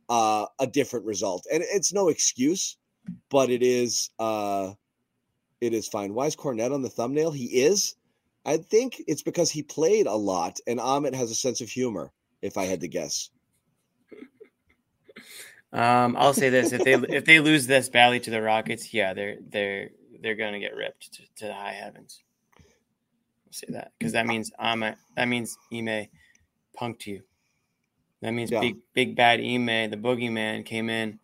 uh, 0.09 0.45
a 0.59 0.67
different 0.67 1.05
result. 1.05 1.45
And 1.51 1.63
it's 1.65 1.93
no 1.93 2.09
excuse, 2.09 2.77
but 3.29 3.49
it 3.49 3.63
is 3.63 4.09
uh, 4.19 4.73
it 5.61 5.73
is 5.73 5.87
fine. 5.87 6.13
Why 6.13 6.27
is 6.27 6.35
Kornet 6.35 6.73
on 6.73 6.81
the 6.81 6.89
thumbnail? 6.89 7.31
He 7.31 7.45
is. 7.45 7.95
I 8.45 8.57
think 8.57 9.01
it's 9.07 9.23
because 9.23 9.51
he 9.51 9.63
played 9.63 10.07
a 10.07 10.15
lot, 10.15 10.59
and 10.67 10.79
Ahmet 10.79 11.15
has 11.15 11.31
a 11.31 11.35
sense 11.35 11.61
of 11.61 11.69
humor. 11.69 12.11
If 12.41 12.57
I 12.57 12.65
had 12.65 12.81
to 12.81 12.87
guess, 12.87 13.29
Um, 15.73 16.15
I'll 16.17 16.33
say 16.33 16.49
this: 16.49 16.71
if 16.71 16.83
they 16.83 16.93
if 17.15 17.25
they 17.25 17.39
lose 17.39 17.67
this 17.67 17.89
badly 17.89 18.19
to 18.21 18.29
the 18.31 18.41
Rockets, 18.41 18.93
yeah, 18.93 19.13
they're 19.13 19.37
they're 19.49 19.89
they're 20.21 20.35
gonna 20.35 20.59
get 20.59 20.75
ripped 20.75 21.13
to, 21.13 21.21
to 21.37 21.45
the 21.47 21.53
high 21.53 21.73
heavens. 21.73 22.21
I'll 23.47 23.53
say 23.53 23.67
that 23.71 23.91
because 23.97 24.13
that 24.13 24.25
means 24.25 24.51
I'm 24.59 24.83
a, 24.83 24.95
that 25.15 25.27
means 25.27 25.57
Ime 25.71 26.07
punked 26.79 27.05
you. 27.07 27.21
That 28.21 28.31
means 28.31 28.51
Yeah. 28.51 28.61
big 28.61 28.77
big 28.93 29.15
bad 29.15 29.39
Ime, 29.39 29.89
the 29.89 29.97
boogeyman, 29.97 30.65
came 30.65 30.89
in 30.89 31.19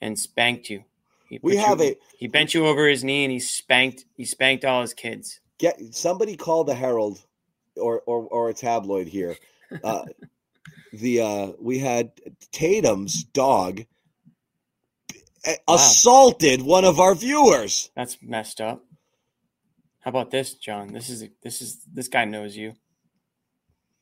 and 0.00 0.18
spanked 0.18 0.68
you. 0.70 0.84
He 1.28 1.40
We 1.42 1.56
have 1.56 1.80
you, 1.80 1.86
a- 1.86 1.98
He 2.18 2.28
bent 2.28 2.54
you 2.54 2.66
over 2.66 2.88
his 2.88 3.02
knee 3.04 3.24
and 3.24 3.32
he 3.32 3.40
spanked 3.40 4.04
he 4.16 4.24
spanked 4.24 4.64
all 4.64 4.82
his 4.82 4.94
kids. 4.94 5.40
get 5.58 5.80
somebody 5.94 6.36
call 6.36 6.64
the 6.64 6.74
Herald 6.74 7.24
or 7.76 8.02
or, 8.06 8.24
or 8.26 8.48
a 8.50 8.54
tabloid 8.54 9.08
here. 9.08 9.36
Uh, 9.82 10.04
the 11.00 11.20
uh, 11.20 11.52
we 11.60 11.78
had 11.78 12.12
Tatum's 12.52 13.24
dog 13.24 13.84
a- 15.46 15.58
assaulted 15.68 16.62
one 16.62 16.84
of 16.84 17.00
our 17.00 17.14
viewers. 17.14 17.90
That's 17.94 18.18
messed 18.22 18.60
up. 18.60 18.84
How 20.00 20.10
about 20.10 20.30
this, 20.30 20.54
John? 20.54 20.92
This 20.92 21.08
is 21.08 21.28
this 21.42 21.62
is 21.62 21.78
this 21.92 22.08
guy 22.08 22.24
knows 22.24 22.56
you. 22.56 22.74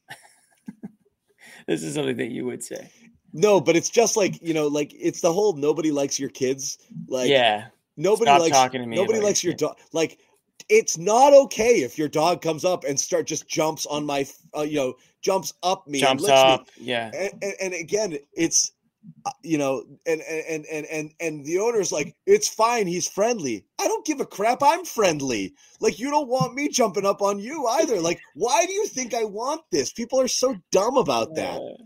this 1.66 1.82
is 1.82 1.94
something 1.94 2.16
that 2.16 2.30
you 2.30 2.44
would 2.46 2.62
say. 2.62 2.90
No, 3.32 3.60
but 3.60 3.74
it's 3.76 3.90
just 3.90 4.16
like 4.16 4.40
you 4.42 4.54
know, 4.54 4.68
like 4.68 4.92
it's 4.94 5.20
the 5.20 5.32
whole 5.32 5.54
nobody 5.54 5.90
likes 5.90 6.20
your 6.20 6.28
kids. 6.28 6.78
Like 7.08 7.30
yeah, 7.30 7.68
nobody 7.96 8.28
Stop 8.28 8.40
likes 8.40 8.56
talking 8.56 8.80
to 8.82 8.86
me 8.86 8.96
nobody 8.96 9.20
likes 9.20 9.42
your 9.42 9.54
dog. 9.54 9.78
Like 9.92 10.18
it's 10.68 10.96
not 10.96 11.32
okay 11.34 11.82
if 11.82 11.98
your 11.98 12.08
dog 12.08 12.42
comes 12.42 12.64
up 12.64 12.84
and 12.84 12.98
start 12.98 13.26
just 13.26 13.48
jumps 13.48 13.86
on 13.86 14.06
my, 14.06 14.26
uh, 14.56 14.62
you 14.62 14.76
know, 14.76 14.94
jumps 15.20 15.52
up 15.62 15.86
me, 15.86 15.98
and 16.00 16.08
jumps 16.08 16.22
licks 16.22 16.42
me. 16.42 16.48
up. 16.48 16.68
Yeah, 16.76 17.10
and, 17.14 17.32
and, 17.42 17.54
and 17.60 17.74
again 17.74 18.18
it's 18.34 18.72
uh, 19.26 19.30
you 19.42 19.58
know 19.58 19.84
and 20.06 20.22
and 20.22 20.64
and 20.66 20.86
and 20.86 21.10
and 21.20 21.44
the 21.44 21.58
owner's 21.58 21.92
like 21.92 22.14
it's 22.26 22.48
fine 22.48 22.86
he's 22.86 23.06
friendly 23.06 23.64
i 23.78 23.86
don't 23.86 24.06
give 24.06 24.20
a 24.20 24.24
crap 24.24 24.62
i'm 24.62 24.82
friendly 24.84 25.52
like 25.80 25.98
you 25.98 26.08
don't 26.10 26.28
want 26.28 26.54
me 26.54 26.70
jumping 26.70 27.04
up 27.04 27.20
on 27.20 27.38
you 27.38 27.66
either 27.66 28.00
like 28.00 28.18
why 28.34 28.64
do 28.64 28.72
you 28.72 28.86
think 28.86 29.12
i 29.12 29.22
want 29.22 29.60
this 29.70 29.92
people 29.92 30.18
are 30.18 30.28
so 30.28 30.56
dumb 30.70 30.96
about 30.96 31.34
that 31.34 31.58
Uh, 31.58 31.84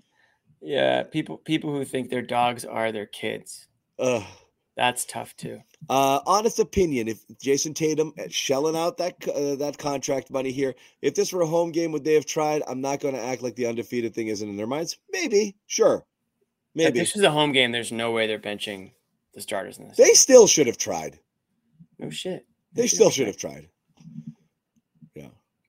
yeah. 0.60 1.02
People 1.04 1.38
people 1.38 1.72
who 1.72 1.84
think 1.84 2.10
their 2.10 2.22
dogs 2.22 2.64
are 2.64 2.92
their 2.92 3.06
kids. 3.06 3.66
Ugh. 3.98 4.24
That's 4.76 5.04
tough 5.04 5.36
too. 5.36 5.60
Uh, 5.88 6.20
honest 6.26 6.58
opinion: 6.58 7.08
If 7.08 7.26
Jayson 7.38 7.74
Tatum 7.74 8.12
shelling 8.28 8.76
out 8.76 8.98
that 8.98 9.16
uh, 9.28 9.54
that 9.56 9.78
contract 9.78 10.30
money 10.30 10.50
here, 10.50 10.74
if 11.02 11.14
this 11.14 11.32
were 11.32 11.42
a 11.42 11.46
home 11.46 11.70
game, 11.72 11.92
would 11.92 12.04
they 12.04 12.14
have 12.14 12.26
tried? 12.26 12.62
I'm 12.66 12.80
not 12.80 13.00
going 13.00 13.14
to 13.14 13.22
act 13.22 13.42
like 13.42 13.54
the 13.54 13.66
undefeated 13.66 14.14
thing 14.14 14.28
isn't 14.28 14.48
in 14.48 14.56
their 14.56 14.66
minds. 14.66 14.98
Maybe, 15.12 15.56
sure, 15.66 16.04
maybe. 16.74 16.88
If 16.98 17.06
this 17.06 17.14
was 17.14 17.24
a 17.24 17.30
home 17.30 17.52
game, 17.52 17.72
there's 17.72 17.92
no 17.92 18.10
way 18.10 18.26
they're 18.26 18.38
benching 18.38 18.92
the 19.34 19.40
starters 19.40 19.78
in 19.78 19.88
this. 19.88 19.96
they 19.96 20.12
still 20.14 20.46
should 20.46 20.66
have 20.66 20.78
tried. 20.78 21.18
no 21.98 22.10
shit. 22.10 22.44
They 22.72 22.86
still 22.86 23.10
should 23.10 23.28
have 23.28 23.36
tried. 23.38 23.68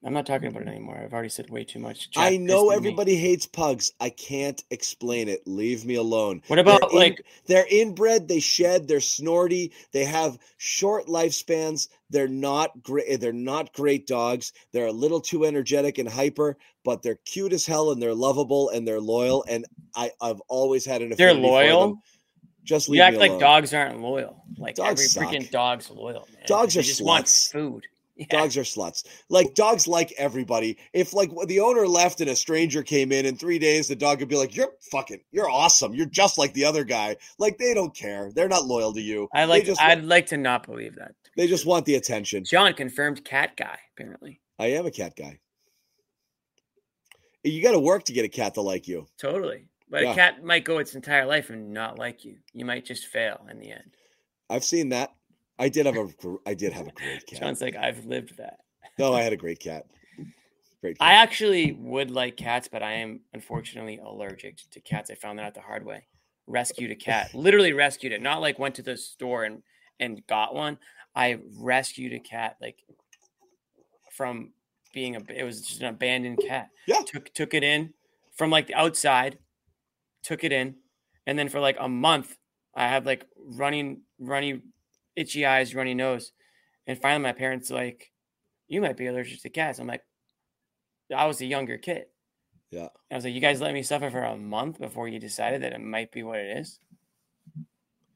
I'm 0.02 0.14
not 0.14 0.24
talking 0.24 0.48
about 0.48 0.62
it 0.62 0.68
anymore. 0.68 0.96
I've 0.96 1.12
already 1.12 1.28
said 1.28 1.50
way 1.50 1.62
too 1.62 1.78
much. 1.78 2.08
I 2.16 2.38
know 2.38 2.70
at 2.70 2.80
me. 2.80 2.88
everybody 2.88 3.16
hates 3.16 3.44
pugs. 3.44 3.92
I 4.00 4.08
can't 4.08 4.62
explain 4.70 5.28
it. 5.28 5.42
Leave 5.46 5.84
me 5.84 5.96
alone. 5.96 6.40
What 6.46 6.58
about, 6.58 6.80
They're 6.80 6.90
in- 6.90 6.96
like- 6.96 7.26
they're 7.46 7.66
inbred? 7.70 8.26
They 8.26 8.40
shed. 8.40 8.88
They're 8.88 9.00
snorty. 9.00 9.72
They 9.92 10.04
have 10.06 10.38
short 10.56 11.06
lifespans. 11.06 11.88
They're 12.08 12.28
not 12.28 12.82
great. 12.82 13.20
They're 13.20 13.34
not 13.34 13.74
great 13.74 14.06
dogs. 14.06 14.54
They're 14.72 14.86
a 14.86 14.92
little 14.92 15.20
too 15.20 15.44
energetic 15.44 15.98
and 15.98 16.08
hyper, 16.08 16.56
but 16.82 17.02
they're 17.02 17.18
cute 17.26 17.52
as 17.52 17.66
hell 17.66 17.90
and 17.92 18.00
they're 18.00 18.14
lovable 18.14 18.70
and 18.70 18.88
they're 18.88 19.00
loyal. 19.00 19.44
And 19.48 19.66
I, 19.94 20.12
I've 20.20 20.40
always 20.48 20.86
had 20.86 21.02
an 21.02 21.12
They're 21.14 21.34
loyal? 21.34 21.88
them. 21.88 22.02
Just 22.64 22.88
leave 22.88 22.98
You 22.98 23.02
act 23.02 23.16
like 23.18 23.38
dogs 23.38 23.74
aren't 23.74 24.00
loyal. 24.00 24.44
Like 24.56 24.76
Dogs 24.76 25.16
every 25.16 25.28
freaking 25.38 25.50
dog's 25.50 25.90
loyal, 25.90 26.26
man. 26.32 26.44
Dogs 26.46 26.72
They 26.74 26.80
are 26.80 26.82
just 26.82 27.02
want 27.04 27.28
food. 27.28 27.86
Yeah. 28.20 28.26
Dogs 28.28 28.58
are 28.58 28.64
sluts. 28.64 29.06
Like 29.30 29.54
dogs 29.54 29.88
like 29.88 30.12
everybody. 30.18 30.76
If 30.92 31.14
like 31.14 31.30
the 31.46 31.60
owner 31.60 31.86
left 31.88 32.20
and 32.20 32.28
a 32.28 32.36
stranger 32.36 32.82
came 32.82 33.12
in 33.12 33.24
in 33.24 33.34
three 33.34 33.58
days, 33.58 33.88
the 33.88 33.96
dog 33.96 34.20
would 34.20 34.28
be 34.28 34.36
like, 34.36 34.54
"You're 34.54 34.74
fucking, 34.92 35.20
you're 35.32 35.48
awesome. 35.48 35.94
You're 35.94 36.04
just 36.04 36.36
like 36.36 36.52
the 36.52 36.66
other 36.66 36.84
guy." 36.84 37.16
Like 37.38 37.56
they 37.56 37.72
don't 37.72 37.96
care. 37.96 38.30
They're 38.34 38.46
not 38.46 38.66
loyal 38.66 38.92
to 38.92 39.00
you. 39.00 39.26
I 39.34 39.46
like. 39.46 39.64
Just, 39.64 39.80
I'd 39.80 40.04
like 40.04 40.26
to 40.26 40.36
not 40.36 40.66
believe 40.66 40.96
that. 40.96 41.14
they 41.38 41.46
just 41.46 41.64
want 41.64 41.86
the 41.86 41.94
attention. 41.94 42.44
John 42.44 42.74
confirmed 42.74 43.24
cat 43.24 43.56
guy. 43.56 43.78
Apparently, 43.96 44.42
I 44.58 44.66
am 44.72 44.84
a 44.84 44.90
cat 44.90 45.14
guy. 45.16 45.40
You 47.42 47.62
got 47.62 47.72
to 47.72 47.80
work 47.80 48.04
to 48.04 48.12
get 48.12 48.26
a 48.26 48.28
cat 48.28 48.52
to 48.54 48.60
like 48.60 48.86
you. 48.86 49.06
totally. 49.18 49.64
But 49.88 50.02
Yeah. 50.02 50.12
a 50.12 50.14
cat 50.14 50.44
might 50.44 50.64
go 50.64 50.76
its 50.78 50.94
entire 50.94 51.24
life 51.26 51.48
and 51.50 51.72
not 51.72 51.98
like 51.98 52.24
you. 52.24 52.36
You 52.52 52.64
might 52.66 52.84
just 52.84 53.06
fail 53.06 53.44
in 53.50 53.58
the 53.58 53.72
end. 53.72 53.96
I've 54.48 54.62
seen 54.64 54.90
that. 54.90 55.14
I 55.60 55.68
did 55.68 55.84
have 55.86 55.96
a, 55.96 56.08
I 56.46 56.54
did 56.54 56.72
have 56.72 56.88
a 56.88 56.92
great 56.92 57.26
cat. 57.26 57.40
John's 57.40 57.60
like, 57.60 57.76
I've 57.76 58.06
lived 58.06 58.38
that. 58.38 58.60
No, 58.98 59.12
I 59.12 59.22
had 59.22 59.34
a 59.34 59.36
great 59.36 59.60
cat. 59.60 59.86
Great 60.80 60.98
cat. 60.98 61.06
I 61.06 61.12
actually 61.12 61.72
would 61.72 62.10
like 62.10 62.38
cats, 62.38 62.66
but 62.66 62.82
I 62.82 62.92
am 62.92 63.20
unfortunately 63.34 63.98
allergic 63.98 64.58
to 64.70 64.80
cats. 64.80 65.10
I 65.10 65.14
found 65.14 65.38
that 65.38 65.44
out 65.44 65.54
the 65.54 65.60
hard 65.60 65.84
way. 65.84 66.06
Rescued 66.46 66.90
a 66.90 66.94
cat, 66.96 67.30
literally 67.34 67.74
rescued 67.74 68.12
it. 68.12 68.22
Not 68.22 68.40
like 68.40 68.58
went 68.58 68.74
to 68.76 68.82
the 68.82 68.96
store 68.96 69.44
and 69.44 69.62
and 70.00 70.26
got 70.26 70.54
one. 70.54 70.78
I 71.14 71.38
rescued 71.58 72.14
a 72.14 72.18
cat 72.18 72.56
like 72.60 72.78
from 74.10 74.52
being 74.94 75.14
a. 75.14 75.20
It 75.28 75.44
was 75.44 75.60
just 75.60 75.82
an 75.82 75.88
abandoned 75.88 76.40
cat. 76.46 76.70
Yeah. 76.86 77.02
Took 77.04 77.32
took 77.34 77.52
it 77.52 77.62
in 77.62 77.92
from 78.34 78.50
like 78.50 78.66
the 78.66 78.74
outside, 78.74 79.38
took 80.22 80.42
it 80.42 80.50
in, 80.50 80.76
and 81.26 81.38
then 81.38 81.50
for 81.50 81.60
like 81.60 81.76
a 81.78 81.88
month, 81.88 82.38
I 82.74 82.88
had 82.88 83.04
like 83.04 83.26
running, 83.36 84.00
runny, 84.18 84.62
itchy 85.20 85.44
eyes, 85.46 85.74
runny 85.74 85.94
nose, 85.94 86.32
and 86.86 87.00
finally 87.00 87.22
my 87.22 87.32
parents 87.32 87.70
like, 87.70 88.12
"You 88.68 88.80
might 88.80 88.96
be 88.96 89.06
allergic 89.06 89.40
to 89.42 89.50
cats." 89.50 89.78
I'm 89.78 89.86
like. 89.86 90.02
I 91.14 91.26
was 91.26 91.40
a 91.40 91.46
younger 91.46 91.76
kid. 91.76 92.04
yeah. 92.70 92.86
I 93.10 93.16
was 93.16 93.24
like, 93.24 93.34
you 93.34 93.40
guys 93.40 93.60
let 93.60 93.74
me 93.74 93.82
suffer 93.82 94.10
for 94.10 94.22
a 94.22 94.36
month 94.36 94.78
before 94.78 95.08
you 95.08 95.18
decided 95.18 95.62
that 95.62 95.72
it 95.72 95.80
might 95.80 96.12
be 96.12 96.22
what 96.22 96.38
it 96.38 96.56
is. 96.58 96.78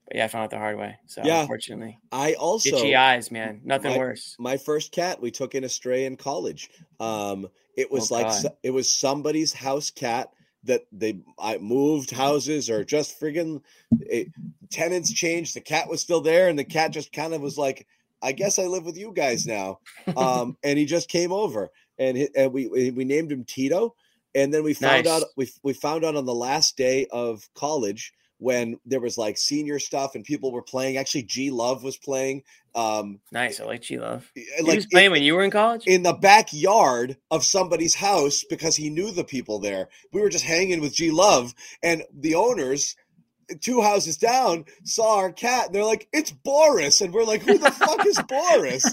But 0.06 0.14
yeah, 0.16 0.24
I 0.26 0.28
found 0.28 0.44
out 0.44 0.50
the 0.50 0.58
hard 0.58 0.78
way. 0.78 0.98
So 1.06 1.22
Yeah. 1.24 1.40
unfortunately, 1.40 1.98
I 2.12 2.34
also 2.34 2.68
itchy 2.76 2.94
eyes, 2.94 3.32
man, 3.32 3.62
nothing 3.64 3.90
my- 3.92 3.98
worse. 3.98 4.36
my 4.38 4.56
first 4.56 4.92
cat 4.92 5.20
we 5.20 5.32
took 5.32 5.56
in 5.56 5.64
a 5.64 5.68
stray 5.68 6.04
in 6.04 6.16
college 6.16 6.70
um 7.00 7.48
it 7.76 7.90
was 7.90 8.12
Oh, 8.12 8.14
like 8.14 8.26
God. 8.26 8.56
it 8.62 8.70
was 8.70 8.88
somebody's 8.88 9.52
house 9.52 9.90
cat 9.90 10.28
that 10.64 10.82
they 10.92 11.20
I 11.38 11.58
moved 11.58 12.10
houses 12.10 12.70
or 12.70 12.84
just 12.84 13.20
friggin' 13.20 13.62
it, 14.00 14.28
tenants 14.70 15.12
changed 15.12 15.54
the 15.54 15.60
cat 15.60 15.88
was 15.88 16.00
still 16.00 16.20
there 16.20 16.48
and 16.48 16.58
the 16.58 16.64
cat 16.64 16.90
just 16.90 17.12
kind 17.12 17.34
of 17.34 17.40
was 17.40 17.56
like 17.58 17.86
i 18.22 18.32
guess 18.32 18.58
i 18.58 18.64
live 18.64 18.84
with 18.84 18.96
you 18.96 19.12
guys 19.12 19.46
now 19.46 19.78
um 20.16 20.56
and 20.64 20.78
he 20.78 20.84
just 20.84 21.08
came 21.08 21.32
over 21.32 21.70
and, 21.98 22.16
he, 22.16 22.28
and 22.36 22.52
we 22.52 22.66
we 22.66 22.90
we 22.90 23.04
named 23.04 23.30
him 23.30 23.44
tito 23.44 23.94
and 24.34 24.52
then 24.52 24.64
we 24.64 24.74
found 24.74 25.04
Nice. 25.04 25.22
out 25.22 25.28
we, 25.36 25.48
we 25.62 25.72
found 25.72 26.04
out 26.04 26.16
on 26.16 26.24
the 26.24 26.34
last 26.34 26.76
day 26.76 27.06
of 27.12 27.48
college 27.54 28.12
when 28.44 28.78
there 28.84 29.00
was 29.00 29.16
like 29.16 29.38
senior 29.38 29.78
stuff 29.78 30.14
and 30.14 30.22
people 30.22 30.52
were 30.52 30.62
playing 30.62 30.98
actually 30.98 31.22
g 31.22 31.50
love 31.50 31.82
was 31.82 31.96
playing 31.96 32.42
um 32.74 33.18
Nice. 33.32 33.58
I 33.60 33.64
like 33.64 33.82
G 33.82 33.98
Love. 33.98 34.30
He 34.34 34.44
like 34.62 34.76
was 34.76 34.86
playing 34.86 35.06
it- 35.06 35.12
when 35.12 35.22
you 35.22 35.34
were 35.34 35.44
in 35.44 35.50
college. 35.50 35.84
in 35.86 36.02
the 36.02 36.12
backyard 36.12 37.16
of 37.30 37.44
somebody's 37.44 37.94
house 37.94 38.44
because 38.50 38.74
he 38.76 38.90
knew 38.90 39.10
the 39.12 39.24
people 39.24 39.60
there. 39.60 39.88
We 40.12 40.20
were 40.20 40.28
just 40.28 40.44
hanging 40.44 40.80
with 40.80 40.92
G 40.92 41.10
Love, 41.10 41.54
and 41.82 42.02
the 42.12 42.34
owners, 42.34 42.96
two 43.60 43.80
houses 43.82 44.16
down, 44.16 44.64
saw 44.84 45.16
our 45.18 45.32
cat, 45.32 45.66
and 45.66 45.74
they're 45.74 45.84
like, 45.84 46.08
"It's 46.12 46.30
Boris," 46.30 47.00
and 47.00 47.12
we're 47.12 47.24
like, 47.24 47.42
"Who 47.42 47.58
the 47.58 47.70
fuck 47.70 48.04
is 48.06 48.20
Boris?" 48.28 48.84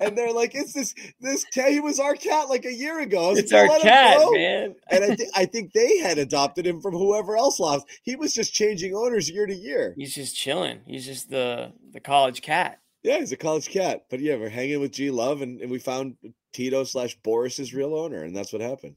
And 0.00 0.16
they're 0.16 0.32
like, 0.32 0.54
"It's 0.54 0.72
this 0.72 0.94
this 1.20 1.44
cat. 1.44 1.70
He 1.70 1.80
was 1.80 1.98
our 2.00 2.14
cat 2.14 2.48
like 2.48 2.64
a 2.64 2.72
year 2.74 3.00
ago." 3.00 3.32
It's 3.36 3.52
like, 3.52 3.62
our 3.62 3.68
"Let 3.68 3.82
him 3.82 3.88
cat, 3.88 4.16
go." 4.18 4.30
man. 4.32 4.74
And 4.90 5.04
I, 5.04 5.14
thi- 5.16 5.30
I 5.34 5.44
think 5.46 5.72
they 5.72 5.98
had 5.98 6.18
adopted 6.18 6.66
him 6.66 6.80
from 6.80 6.94
whoever 6.94 7.36
else 7.36 7.60
lost. 7.60 7.86
He 8.02 8.16
was 8.16 8.34
just 8.34 8.52
changing 8.52 8.94
owners 8.94 9.30
year 9.30 9.46
to 9.46 9.54
year. 9.54 9.94
He's 9.96 10.14
just 10.14 10.36
chilling. 10.36 10.80
He's 10.86 11.06
just 11.06 11.30
the 11.30 11.72
the 11.92 12.00
college 12.00 12.42
cat. 12.42 12.80
Yeah, 13.02 13.18
he's 13.18 13.32
a 13.32 13.36
college 13.36 13.68
cat. 13.70 14.04
But 14.10 14.20
yeah, 14.20 14.36
we're 14.36 14.50
hanging 14.50 14.80
with 14.80 14.92
G 14.92 15.10
Love, 15.10 15.40
and, 15.42 15.60
and 15.60 15.70
we 15.70 15.78
found 15.78 16.16
Tito 16.52 16.84
slash 16.84 17.14
Boris's 17.22 17.72
real 17.72 17.94
owner, 17.96 18.22
and 18.24 18.36
that's 18.36 18.52
what 18.52 18.60
happened. 18.60 18.96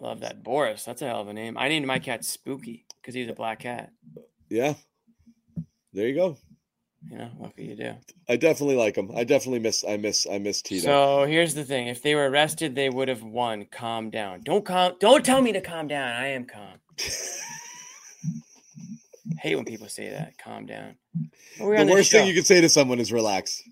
Love 0.00 0.20
that 0.20 0.42
Boris. 0.42 0.84
That's 0.84 1.00
a 1.02 1.06
hell 1.06 1.20
of 1.20 1.28
a 1.28 1.32
name. 1.32 1.56
I 1.56 1.68
named 1.68 1.86
my 1.86 1.98
cat 2.00 2.24
Spooky 2.24 2.86
because 3.00 3.14
he's 3.14 3.28
a 3.28 3.32
black 3.34 3.60
cat. 3.60 3.90
Yeah. 4.52 4.74
There 5.94 6.06
you 6.06 6.14
go. 6.14 6.36
You 7.10 7.16
know, 7.16 7.30
what 7.38 7.56
could 7.56 7.64
you 7.64 7.74
do? 7.74 7.94
I 8.28 8.36
definitely 8.36 8.76
like 8.76 8.96
him. 8.96 9.10
I 9.16 9.24
definitely 9.24 9.60
miss 9.60 9.82
I 9.82 9.96
miss 9.96 10.26
I 10.30 10.38
miss 10.38 10.60
Tito. 10.60 10.84
So 10.84 11.24
here's 11.26 11.54
the 11.54 11.64
thing: 11.64 11.88
if 11.88 12.02
they 12.02 12.14
were 12.14 12.28
arrested, 12.28 12.74
they 12.74 12.90
would 12.90 13.08
have 13.08 13.22
won. 13.22 13.64
Calm 13.64 14.10
down. 14.10 14.42
Don't 14.42 14.64
calm. 14.64 14.92
Don't 15.00 15.24
tell 15.24 15.40
me 15.40 15.52
to 15.52 15.62
calm 15.62 15.88
down. 15.88 16.06
I 16.06 16.28
am 16.28 16.44
calm. 16.44 16.78
hate 19.40 19.56
when 19.56 19.64
people 19.64 19.88
say 19.88 20.10
that. 20.10 20.36
Calm 20.36 20.66
down. 20.66 20.96
The 21.58 21.64
worst 21.64 22.12
thing 22.12 22.28
you 22.28 22.34
can 22.34 22.44
say 22.44 22.60
to 22.60 22.68
someone 22.68 23.00
is 23.00 23.10
relax. 23.10 23.62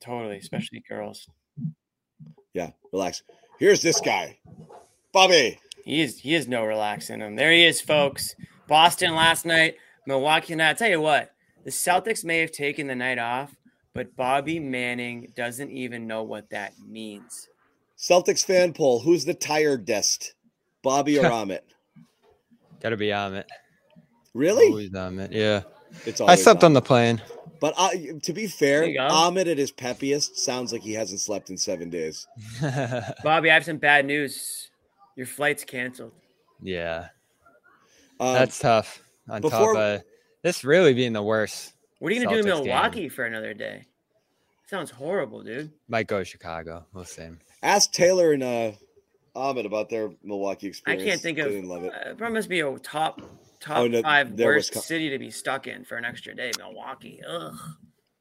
totally, 0.00 0.38
especially 0.38 0.82
girls. 0.88 1.28
Yeah, 2.52 2.70
relax. 2.92 3.22
Here's 3.60 3.82
this 3.82 4.00
guy. 4.00 4.38
Bobby. 5.12 5.60
He 5.84 6.02
is. 6.02 6.18
He 6.18 6.34
is 6.34 6.48
no 6.48 6.64
relax 6.64 7.08
in 7.08 7.22
him. 7.22 7.36
There 7.36 7.52
he 7.52 7.64
is, 7.64 7.80
folks. 7.80 8.34
Boston 8.66 9.14
last 9.14 9.46
night. 9.46 9.76
Milwaukee 10.06 10.48
tonight. 10.48 10.70
I 10.70 10.74
tell 10.74 10.90
you 10.90 11.00
what, 11.00 11.32
the 11.64 11.70
Celtics 11.70 12.24
may 12.24 12.38
have 12.38 12.52
taken 12.52 12.86
the 12.86 12.94
night 12.94 13.18
off, 13.18 13.54
but 13.92 14.16
Bobby 14.16 14.58
Manning 14.60 15.32
doesn't 15.36 15.70
even 15.70 16.06
know 16.06 16.22
what 16.22 16.50
that 16.50 16.72
means. 16.86 17.48
Celtics 17.98 18.44
fan 18.44 18.72
poll. 18.72 19.00
Who's 19.00 19.24
the 19.24 19.34
tiredest? 19.34 20.34
Bobby 20.82 21.18
or 21.18 21.22
Amit? 21.30 21.60
Gotta 22.80 22.96
be 22.96 23.06
Amit. 23.08 23.44
Really? 24.34 24.66
Always 24.68 24.90
Amit. 24.90 25.28
Yeah. 25.32 25.62
It's 26.04 26.20
I 26.20 26.24
always 26.24 26.42
slept 26.42 26.64
on 26.64 26.72
the 26.72 26.82
plane. 26.82 27.22
But 27.60 27.72
uh, 27.78 27.90
to 28.24 28.32
be 28.32 28.46
fair, 28.48 28.80
There 28.80 28.88
you 28.90 28.98
go. 28.98 29.08
Amit 29.08 29.46
at 29.50 29.56
his 29.58 29.70
peppiest 29.70 30.36
sounds 30.36 30.72
like 30.72 30.82
he 30.82 30.92
hasn't 30.92 31.20
slept 31.20 31.48
in 31.50 31.56
seven 31.56 31.88
days. 31.88 32.26
Bobby, 33.22 33.50
I 33.50 33.54
have 33.54 33.64
some 33.64 33.78
bad 33.78 34.04
news. 34.04 34.68
Your 35.16 35.26
flight's 35.26 35.64
canceled. 35.64 36.12
yeah. 36.60 37.08
Um, 38.20 38.34
That's 38.34 38.58
tough. 38.58 39.03
On 39.28 39.40
before- 39.40 39.74
top 39.74 39.76
of 39.76 40.02
this 40.42 40.64
really 40.64 40.94
being 40.94 41.12
the 41.12 41.22
worst. 41.22 41.72
What 41.98 42.12
are 42.12 42.14
you 42.14 42.24
gonna 42.24 42.42
do 42.42 42.48
in 42.48 42.54
Celtics 42.54 42.56
game. 42.58 42.66
Milwaukee 42.66 43.08
for 43.08 43.24
another 43.24 43.54
day? 43.54 43.84
Sounds 44.66 44.90
horrible, 44.90 45.42
dude. 45.42 45.70
Might 45.88 46.06
go 46.06 46.18
to 46.18 46.24
Chicago. 46.24 46.84
We'll 46.92 47.04
see. 47.04 47.28
Ask 47.62 47.92
Taylor 47.92 48.32
and 48.32 48.42
uh, 48.42 48.72
Ahmed 49.34 49.66
about 49.66 49.88
their 49.90 50.10
Milwaukee 50.22 50.66
experience. 50.68 51.02
I 51.02 51.06
can't 51.06 51.20
think 51.20 51.36
They 51.38 51.42
of. 51.44 51.50
didn't 51.50 51.68
love 51.68 51.84
it. 51.84 51.92
Uh, 51.94 52.14
probably 52.14 52.34
must 52.34 52.48
be 52.48 52.60
a 52.60 52.78
top 52.78 53.20
top 53.60 53.78
Oh, 53.78 53.86
no, 53.86 54.02
five 54.02 54.36
there 54.36 54.48
was 54.54 54.66
worst 54.66 54.74
co- 54.74 54.80
city 54.80 55.10
to 55.10 55.18
be 55.18 55.30
stuck 55.30 55.66
in 55.66 55.84
for 55.84 55.96
an 55.96 56.04
extra 56.04 56.34
day. 56.34 56.50
Milwaukee. 56.58 57.20
Ugh. 57.26 57.54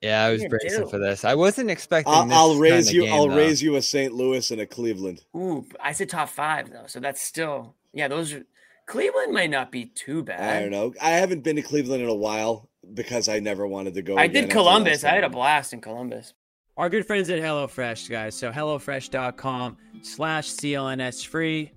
Yeah, 0.01 0.25
I 0.25 0.31
was 0.31 0.45
bracing 0.45 0.83
do? 0.83 0.89
for 0.89 0.99
this. 0.99 1.23
I 1.23 1.33
wasn't 1.35 1.71
expecting. 1.71 2.13
I'll, 2.13 2.25
this 2.25 2.33
I'll 2.37 2.55
raise 2.57 2.85
kinda 2.87 2.93
you. 2.93 3.01
game, 3.03 3.13
I'll 3.13 3.27
though. 3.29 3.37
raise 3.37 3.61
you 3.63 3.75
a 3.77 3.81
St. 3.81 4.13
Louis 4.13 4.51
and 4.51 4.59
a 4.61 4.65
Cleveland. 4.65 5.23
Ooh, 5.35 5.65
I 5.81 5.93
said 5.93 6.09
top 6.09 6.27
five 6.29 6.69
though, 6.71 6.87
so 6.87 6.99
that's 6.99 7.21
still 7.21 7.75
yeah. 7.93 8.09
Those 8.09 8.33
are, 8.33 8.43
Cleveland 8.85 9.33
might 9.33 9.49
not 9.49 9.71
be 9.71 9.85
too 9.85 10.23
bad. 10.23 10.57
I 10.57 10.61
don't 10.61 10.71
know. 10.71 10.93
I 11.01 11.11
haven't 11.11 11.43
been 11.43 11.55
to 11.55 11.61
Cleveland 11.61 12.03
in 12.03 12.09
a 12.09 12.15
while 12.15 12.69
because 12.93 13.29
I 13.29 13.39
never 13.39 13.65
wanted 13.65 13.93
to 13.95 14.01
go. 14.01 14.17
I 14.17 14.25
again 14.25 14.43
did 14.43 14.51
Columbus. 14.51 15.03
I 15.03 15.09
had 15.09 15.23
a 15.23 15.29
blast 15.29 15.73
in 15.73 15.81
Columbus. 15.81 16.33
Our 16.75 16.89
good 16.89 17.05
friends 17.05 17.29
at 17.29 17.39
HelloFresh, 17.39 18.09
guys. 18.09 18.35
So 18.35 18.51
HelloFresh.com 18.51 19.77
slash 20.01 20.49
CLNS 20.49 21.25
free. 21.25 21.71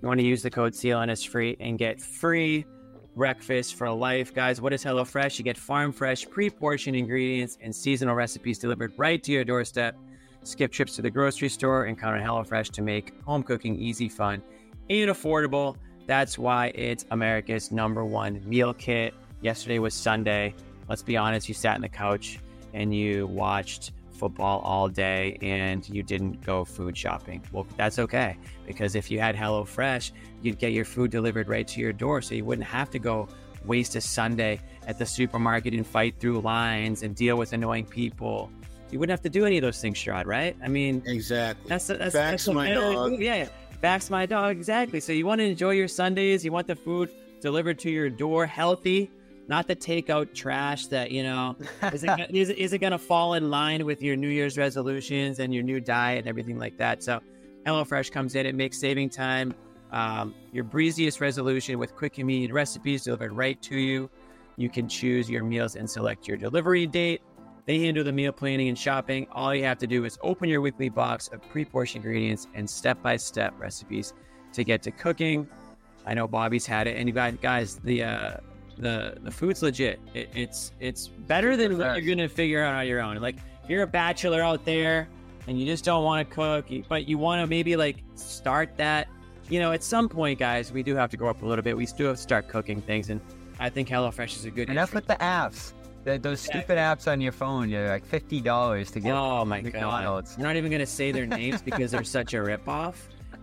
You 0.00 0.08
want 0.08 0.20
to 0.20 0.26
use 0.26 0.42
the 0.42 0.50
code 0.50 0.72
CLNS 0.72 1.28
free 1.28 1.56
and 1.60 1.78
get 1.78 2.00
free 2.00 2.64
breakfast 3.14 3.74
for 3.74 3.90
life, 3.90 4.32
guys. 4.32 4.60
What 4.60 4.72
is 4.72 4.82
HelloFresh? 4.84 5.38
You 5.38 5.44
get 5.44 5.58
farm 5.58 5.92
fresh, 5.92 6.26
pre-portioned 6.28 6.96
ingredients 6.96 7.58
and 7.60 7.74
seasonal 7.74 8.14
recipes 8.14 8.58
delivered 8.58 8.92
right 8.96 9.22
to 9.24 9.32
your 9.32 9.44
doorstep. 9.44 9.96
Skip 10.44 10.72
trips 10.72 10.96
to 10.96 11.02
the 11.02 11.10
grocery 11.10 11.48
store 11.48 11.84
and 11.84 11.98
count 11.98 12.16
on 12.16 12.22
HelloFresh 12.22 12.70
to 12.70 12.82
make 12.82 13.12
home 13.24 13.42
cooking 13.42 13.76
easy, 13.76 14.08
fun, 14.08 14.42
and 14.88 15.10
affordable. 15.10 15.76
That's 16.08 16.38
why 16.38 16.68
it's 16.74 17.04
America's 17.10 17.70
number 17.70 18.02
one 18.02 18.40
meal 18.48 18.72
kit. 18.72 19.12
Yesterday 19.42 19.78
was 19.78 19.92
Sunday. 19.92 20.54
Let's 20.88 21.02
be 21.02 21.18
honest, 21.18 21.48
you 21.48 21.54
sat 21.54 21.74
on 21.74 21.82
the 21.82 21.88
couch 21.90 22.38
and 22.72 22.94
you 22.96 23.26
watched 23.26 23.92
football 24.10 24.60
all 24.60 24.88
day 24.88 25.36
and 25.42 25.86
you 25.86 26.02
didn't 26.02 26.40
go 26.40 26.64
food 26.64 26.96
shopping. 26.96 27.44
Well, 27.52 27.66
that's 27.76 27.98
okay 27.98 28.38
because 28.66 28.94
if 28.94 29.10
you 29.10 29.20
had 29.20 29.36
HelloFresh, 29.36 30.12
you'd 30.40 30.58
get 30.58 30.72
your 30.72 30.86
food 30.86 31.10
delivered 31.10 31.46
right 31.46 31.68
to 31.68 31.78
your 31.80 31.92
door 31.92 32.22
so 32.22 32.34
you 32.34 32.44
wouldn't 32.46 32.66
have 32.66 32.88
to 32.92 32.98
go 32.98 33.28
waste 33.66 33.94
a 33.94 34.00
Sunday 34.00 34.60
at 34.86 34.98
the 34.98 35.04
supermarket 35.04 35.74
and 35.74 35.86
fight 35.86 36.14
through 36.18 36.40
lines 36.40 37.02
and 37.02 37.14
deal 37.14 37.36
with 37.36 37.52
annoying 37.52 37.84
people. 37.84 38.50
You 38.90 38.98
wouldn't 38.98 39.12
have 39.12 39.20
to 39.24 39.28
do 39.28 39.44
any 39.44 39.58
of 39.58 39.62
those 39.62 39.78
things, 39.82 39.98
Sherrod, 39.98 40.24
right? 40.24 40.56
I 40.64 40.68
mean, 40.68 41.02
Exactly. 41.04 41.68
that's 41.68 41.88
that's, 41.88 42.14
Facts, 42.14 42.46
that's 42.46 42.48
my 42.48 42.74
okay. 42.74 42.94
dog. 42.94 43.20
Yeah, 43.20 43.34
yeah. 43.34 43.48
Facts, 43.80 44.10
my 44.10 44.26
dog. 44.26 44.56
Exactly. 44.56 44.98
So 45.00 45.12
you 45.12 45.24
want 45.24 45.40
to 45.40 45.44
enjoy 45.44 45.70
your 45.70 45.88
Sundays. 45.88 46.44
You 46.44 46.50
want 46.50 46.66
the 46.66 46.74
food 46.74 47.10
delivered 47.40 47.78
to 47.80 47.90
your 47.90 48.10
door, 48.10 48.44
healthy, 48.44 49.10
not 49.46 49.68
the 49.68 49.76
takeout 49.76 50.34
trash 50.34 50.86
that 50.86 51.10
you 51.12 51.22
know 51.22 51.56
is 51.92 52.04
it 52.04 52.10
is, 52.30 52.50
is 52.50 52.72
it 52.72 52.78
going 52.78 52.90
to 52.90 52.98
fall 52.98 53.34
in 53.34 53.50
line 53.50 53.84
with 53.86 54.02
your 54.02 54.16
New 54.16 54.28
Year's 54.28 54.58
resolutions 54.58 55.38
and 55.38 55.54
your 55.54 55.62
new 55.62 55.80
diet 55.80 56.18
and 56.18 56.28
everything 56.28 56.58
like 56.58 56.76
that. 56.78 57.02
So 57.02 57.20
HelloFresh 57.66 58.10
comes 58.10 58.34
in. 58.34 58.46
It 58.46 58.54
makes 58.54 58.78
saving 58.78 59.10
time 59.10 59.54
um, 59.92 60.34
your 60.52 60.64
breeziest 60.64 61.20
resolution 61.20 61.78
with 61.78 61.94
quick, 61.94 62.18
and 62.18 62.22
convenient 62.22 62.52
recipes 62.52 63.04
delivered 63.04 63.32
right 63.32 63.60
to 63.62 63.76
you. 63.76 64.10
You 64.56 64.68
can 64.68 64.88
choose 64.88 65.30
your 65.30 65.44
meals 65.44 65.76
and 65.76 65.88
select 65.88 66.26
your 66.26 66.36
delivery 66.36 66.86
date. 66.86 67.22
They 67.68 67.80
handle 67.80 68.02
the 68.02 68.12
meal 68.12 68.32
planning 68.32 68.68
and 68.68 68.78
shopping. 68.78 69.26
All 69.30 69.54
you 69.54 69.62
have 69.64 69.76
to 69.80 69.86
do 69.86 70.06
is 70.06 70.18
open 70.22 70.48
your 70.48 70.62
weekly 70.62 70.88
box 70.88 71.28
of 71.28 71.42
pre-portioned 71.50 72.02
ingredients 72.02 72.46
and 72.54 72.68
step-by-step 72.68 73.60
recipes 73.60 74.14
to 74.54 74.64
get 74.64 74.82
to 74.84 74.90
cooking. 74.90 75.46
I 76.06 76.14
know 76.14 76.26
Bobby's 76.26 76.64
had 76.64 76.86
it, 76.86 76.96
and 76.96 77.06
you 77.06 77.12
guys, 77.12 77.36
guys, 77.42 77.76
the 77.76 78.04
uh, 78.04 78.36
the 78.78 79.18
the 79.22 79.30
food's 79.30 79.62
legit. 79.62 80.00
It, 80.14 80.30
it's 80.34 80.72
it's 80.80 81.08
better 81.08 81.58
than 81.58 81.76
what 81.76 82.02
you're 82.02 82.16
gonna 82.16 82.26
figure 82.26 82.64
out 82.64 82.74
on 82.74 82.86
your 82.86 83.02
own. 83.02 83.18
Like 83.18 83.36
if 83.62 83.68
you're 83.68 83.82
a 83.82 83.86
bachelor 83.86 84.40
out 84.40 84.64
there 84.64 85.06
and 85.46 85.60
you 85.60 85.66
just 85.66 85.84
don't 85.84 86.04
want 86.04 86.26
to 86.26 86.34
cook, 86.34 86.68
but 86.88 87.06
you 87.06 87.18
want 87.18 87.42
to 87.42 87.46
maybe 87.46 87.76
like 87.76 88.02
start 88.14 88.78
that. 88.78 89.08
You 89.50 89.60
know, 89.60 89.72
at 89.72 89.82
some 89.82 90.08
point, 90.08 90.38
guys, 90.38 90.72
we 90.72 90.82
do 90.82 90.96
have 90.96 91.10
to 91.10 91.18
go 91.18 91.26
up 91.26 91.42
a 91.42 91.46
little 91.46 91.62
bit. 91.62 91.76
We 91.76 91.84
still 91.84 92.06
have 92.08 92.16
to 92.16 92.22
start 92.22 92.48
cooking 92.48 92.80
things, 92.80 93.10
and 93.10 93.20
I 93.60 93.68
think 93.68 93.90
HelloFresh 93.90 94.36
is 94.36 94.46
a 94.46 94.50
good. 94.50 94.70
Enough 94.70 94.94
with 94.94 95.06
the 95.06 95.16
apps. 95.16 95.74
The, 96.08 96.18
those 96.18 96.40
stupid 96.40 96.78
apps 96.78 97.10
on 97.10 97.20
your 97.20 97.32
phone. 97.32 97.68
you're 97.68 97.86
like 97.86 98.04
fifty 98.04 98.40
dollars 98.40 98.90
to 98.92 99.00
get. 99.00 99.14
Oh 99.14 99.44
my 99.44 99.60
god! 99.60 99.72
McDonald's. 99.74 100.38
We're 100.38 100.44
not 100.44 100.56
even 100.56 100.72
gonna 100.72 100.86
say 100.86 101.12
their 101.12 101.26
names 101.26 101.60
because 101.68 101.90
they're 101.90 102.02
such 102.02 102.32
a 102.32 102.38
ripoff, 102.38 102.94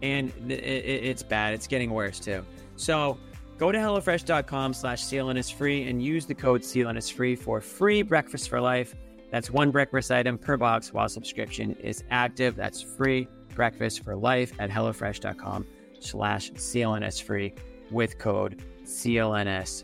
and 0.01 0.33
it, 0.49 0.63
it, 0.63 1.03
it's 1.05 1.21
bad. 1.21 1.53
It's 1.53 1.67
getting 1.67 1.91
worse 1.91 2.19
too. 2.19 2.43
So 2.75 3.19
go 3.59 3.71
to 3.71 3.77
hellofresh.com/slash 3.77 5.03
CLNS 5.03 5.53
free 5.53 5.83
and 5.83 6.01
use 6.03 6.25
the 6.25 6.33
code 6.33 6.61
CLNS 6.61 7.13
free 7.13 7.35
for 7.35 7.61
free 7.61 8.01
breakfast 8.01 8.49
for 8.49 8.59
life. 8.59 8.95
That's 9.31 9.51
one 9.51 9.69
breakfast 9.69 10.09
item 10.09 10.39
per 10.39 10.57
box 10.57 10.91
while 10.91 11.07
subscription 11.07 11.75
is 11.75 12.03
active. 12.09 12.55
That's 12.55 12.81
free 12.81 13.27
breakfast 13.53 14.03
for 14.03 14.15
life 14.15 14.53
at 14.57 14.71
hellofresh.com/slash 14.71 16.51
CLNS 16.51 17.21
free 17.21 17.53
with 17.91 18.17
code 18.17 18.63
CLNS 18.85 19.83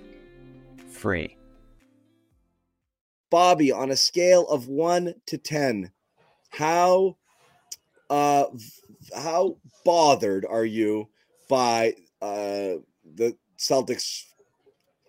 free. 0.90 1.38
Bobby, 3.32 3.72
on 3.72 3.90
a 3.90 3.96
scale 3.96 4.48
of 4.50 4.68
one 4.68 5.16
to 5.26 5.38
ten, 5.40 5.92
how 6.50 7.18
uh 8.10 8.46
how 9.16 9.58
bothered 9.84 10.46
are 10.46 10.66
you 10.66 11.10
by 11.50 11.96
uh 12.22 12.78
the 13.16 13.36
Celtics 13.58 14.26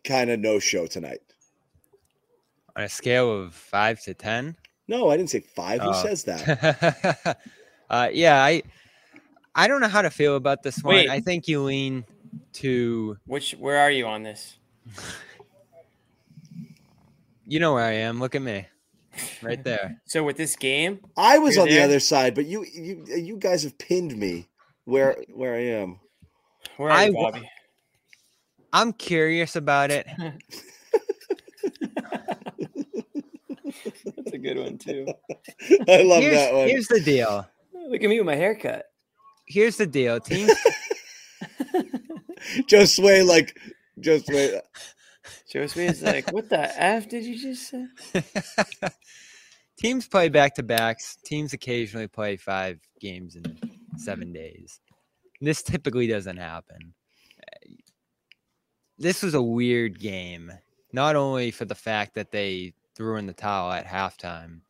kind 0.04 0.30
of 0.30 0.40
no 0.40 0.58
show 0.58 0.86
tonight? 0.86 1.20
On 2.76 2.84
a 2.84 2.88
scale 2.88 3.30
of 3.30 3.54
five 3.54 4.00
to 4.04 4.14
ten. 4.14 4.56
No, 4.88 5.10
I 5.10 5.16
didn't 5.16 5.30
say 5.30 5.40
five. 5.40 5.82
Who 5.82 5.90
Oh. 5.90 6.02
says 6.02 6.24
that? 6.24 7.38
uh, 7.90 8.08
yeah, 8.12 8.42
I 8.42 8.62
I 9.54 9.68
don't 9.68 9.80
know 9.80 9.88
how 9.88 10.02
to 10.02 10.10
feel 10.10 10.36
about 10.36 10.62
this 10.62 10.82
one. 10.82 10.94
Wait. 10.94 11.10
I 11.10 11.20
think 11.20 11.48
you 11.48 11.62
lean 11.62 12.04
to 12.54 13.18
Which 13.26 13.52
where 13.52 13.78
are 13.78 13.90
you 13.90 14.06
on 14.06 14.22
this? 14.22 14.58
you 17.52 17.60
know 17.60 17.74
where 17.74 17.84
I 17.84 17.92
am. 17.92 18.18
Look 18.18 18.34
at 18.34 18.40
me, 18.40 18.66
right 19.42 19.62
there. 19.62 20.00
So 20.06 20.24
with 20.24 20.38
this 20.38 20.56
game, 20.56 21.00
I 21.18 21.36
was 21.36 21.56
You're 21.56 21.64
on 21.64 21.68
the 21.68 21.82
other 21.82 22.00
side, 22.00 22.34
but 22.34 22.46
you 22.46 22.64
you 22.64 23.04
you 23.14 23.36
guys 23.36 23.62
have 23.64 23.76
pinned 23.76 24.16
me 24.16 24.48
where 24.86 25.18
where 25.34 25.54
I 25.54 25.64
am. 25.64 26.00
where 26.78 26.90
are 26.90 26.96
I, 26.96 27.04
you, 27.04 27.12
Bobby? 27.12 27.46
I'm 28.72 28.94
curious 28.94 29.54
about 29.54 29.90
it. 29.90 30.06
That's 34.16 34.32
a 34.32 34.38
good 34.38 34.56
one 34.56 34.78
too. 34.78 35.06
I 35.86 36.00
love 36.04 36.22
here's, 36.22 36.34
that 36.34 36.54
one. 36.54 36.68
here's 36.68 36.88
the 36.88 37.00
deal. 37.00 37.46
Look 37.74 38.02
at 38.02 38.08
me 38.08 38.18
with 38.18 38.26
my 38.26 38.34
haircut. 38.34 38.86
Here's 39.46 39.76
the 39.76 39.86
deal. 39.86 40.20
team. 40.20 40.48
Just 42.66 42.96
sway 42.96 43.22
like 43.22 43.58
just 44.00 44.26
sway. 44.26 44.58
Joe 45.52 45.60
is 45.60 46.02
like, 46.02 46.32
what 46.32 46.48
the 46.48 46.82
f 46.82 47.10
did 47.10 47.26
you 47.26 47.38
just 47.38 47.68
say? 47.68 47.86
teams 49.78 50.08
play 50.08 50.30
back 50.30 50.54
to 50.54 50.62
backs. 50.62 51.18
Teams 51.26 51.52
occasionally 51.52 52.08
play 52.08 52.38
five 52.38 52.80
games 53.00 53.36
in 53.36 53.58
seven 53.98 54.32
days. 54.32 54.80
This 55.42 55.62
typically 55.62 56.06
doesn't 56.06 56.38
happen. 56.38 56.94
This 58.96 59.22
was 59.22 59.34
a 59.34 59.42
weird 59.42 59.98
game, 59.98 60.50
not 60.90 61.16
only 61.16 61.50
for 61.50 61.66
the 61.66 61.74
fact 61.74 62.14
that 62.14 62.30
they 62.30 62.72
threw 62.94 63.18
in 63.18 63.26
the 63.26 63.34
towel 63.34 63.72
at 63.72 63.86
halftime, 63.86 64.60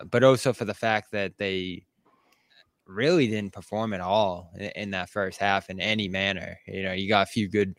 uh, 0.00 0.04
but 0.04 0.24
also 0.24 0.52
for 0.52 0.64
the 0.64 0.74
fact 0.74 1.12
that 1.12 1.38
they 1.38 1.86
really 2.86 3.28
didn't 3.28 3.52
perform 3.52 3.94
at 3.94 4.00
all 4.00 4.50
in, 4.58 4.70
in 4.74 4.90
that 4.92 5.10
first 5.10 5.38
half 5.38 5.70
in 5.70 5.78
any 5.78 6.08
manner. 6.08 6.58
You 6.66 6.82
know, 6.82 6.92
you 6.92 7.08
got 7.08 7.28
a 7.28 7.30
few 7.30 7.48
good 7.48 7.76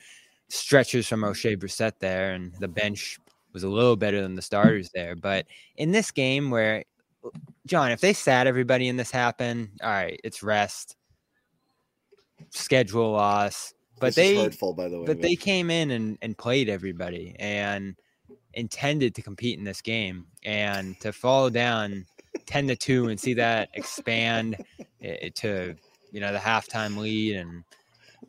stretches 0.49 1.07
from 1.07 1.21
Oshae 1.21 1.57
Brissett 1.57 1.93
there, 1.99 2.33
and 2.33 2.53
the 2.59 2.67
bench 2.67 3.19
was 3.53 3.63
a 3.63 3.69
little 3.69 3.95
better 3.95 4.21
than 4.21 4.35
the 4.35 4.41
starters 4.41 4.89
there. 4.93 5.15
But 5.15 5.45
in 5.77 5.91
this 5.91 6.11
game, 6.11 6.49
where 6.49 6.83
John, 7.65 7.91
if 7.91 8.01
they 8.01 8.13
sat 8.13 8.47
everybody 8.47 8.89
and 8.89 8.99
this 8.99 9.11
happened, 9.11 9.69
all 9.81 9.89
right, 9.89 10.19
it's 10.23 10.43
rest, 10.43 10.97
schedule 12.49 13.11
loss. 13.11 13.73
But 13.99 14.15
This 14.15 14.17
is 14.17 14.35
they, 14.35 14.43
hurtful, 14.43 14.73
by 14.73 14.89
the 14.89 14.99
way. 14.99 15.05
but 15.05 15.21
they 15.21 15.35
came 15.35 15.69
in 15.69 15.91
and, 15.91 16.17
and 16.21 16.37
played 16.37 16.67
everybody 16.67 17.35
and 17.39 17.95
intended 18.53 19.15
to 19.15 19.21
compete 19.21 19.57
in 19.57 19.63
this 19.63 19.81
game 19.81 20.27
and 20.43 20.99
to 20.99 21.11
fall 21.13 21.49
down 21.49 22.05
10 22.45 22.67
to 22.67 22.75
2 22.75 23.07
and 23.07 23.19
see 23.19 23.33
that 23.33 23.69
expand 23.73 24.57
to 25.35 25.75
you 26.11 26.19
know 26.19 26.31
the 26.31 26.39
halftime 26.39 26.97
lead 26.97 27.35
and 27.35 27.63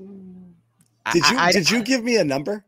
I- 0.01 0.05
Did 1.13 1.29
you 1.31 1.37
I- 1.37 1.47
I- 1.47 1.53
did 1.53 1.71
you 1.71 1.83
give 1.83 2.03
me 2.05 2.17
a 2.17 2.25
number? 2.25 2.65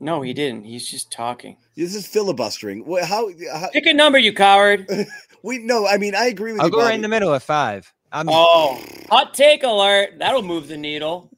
No, 0.00 0.20
he 0.20 0.32
didn't. 0.34 0.64
He's 0.64 0.88
just 0.90 1.12
talking. 1.12 1.56
This 1.76 1.94
is 1.94 2.06
filibustering. 2.06 2.84
Wha- 2.84 3.04
How, 3.04 3.30
how 3.52 3.68
Pick 3.72 3.86
a 3.86 3.94
number, 3.94 4.18
you 4.18 4.32
coward. 4.32 4.86
we 5.42 5.58
no, 5.58 5.86
I 5.86 5.96
mean 5.96 6.14
I 6.14 6.26
agree 6.26 6.52
with 6.52 6.60
I'll 6.60 6.66
you. 6.68 6.72
go 6.72 6.80
right 6.80 6.94
in 6.94 7.02
the 7.02 7.08
middle 7.08 7.32
at 7.34 7.42
five. 7.42 7.92
I'm 8.10 8.28
Oh, 8.28 8.82
hot 9.08 9.32
take 9.32 9.62
alert. 9.62 10.18
That'll 10.18 10.42
move 10.42 10.68
the 10.68 10.76
needle. 10.76 11.30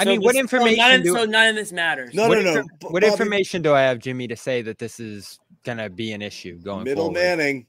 I 0.00 0.04
So 0.04 0.10
mean, 0.10 0.20
what 0.22 0.32
this- 0.32 0.36
so 0.36 0.40
information 0.40 0.78
None 0.78 1.02
do- 1.02 1.12
so 1.12 1.24
none 1.26 1.48
of 1.48 1.54
this 1.54 1.70
matters. 1.70 2.14
No, 2.14 2.28
what, 2.28 2.38
no, 2.38 2.54
no. 2.54 2.62
infor- 2.62 2.66
B- 2.80 2.86
what 2.88 3.04
information 3.04 3.62
do 3.62 3.74
I 3.74 3.82
have, 3.82 3.98
Jimmy, 3.98 4.26
to 4.28 4.36
say 4.36 4.62
that 4.62 4.78
this 4.78 4.98
is 4.98 5.38
gonna 5.64 5.90
be 5.90 6.12
an 6.12 6.22
issue 6.22 6.58
going 6.60 6.84
Middle 6.84 7.06
forward? 7.12 7.20
Manning. 7.20 7.66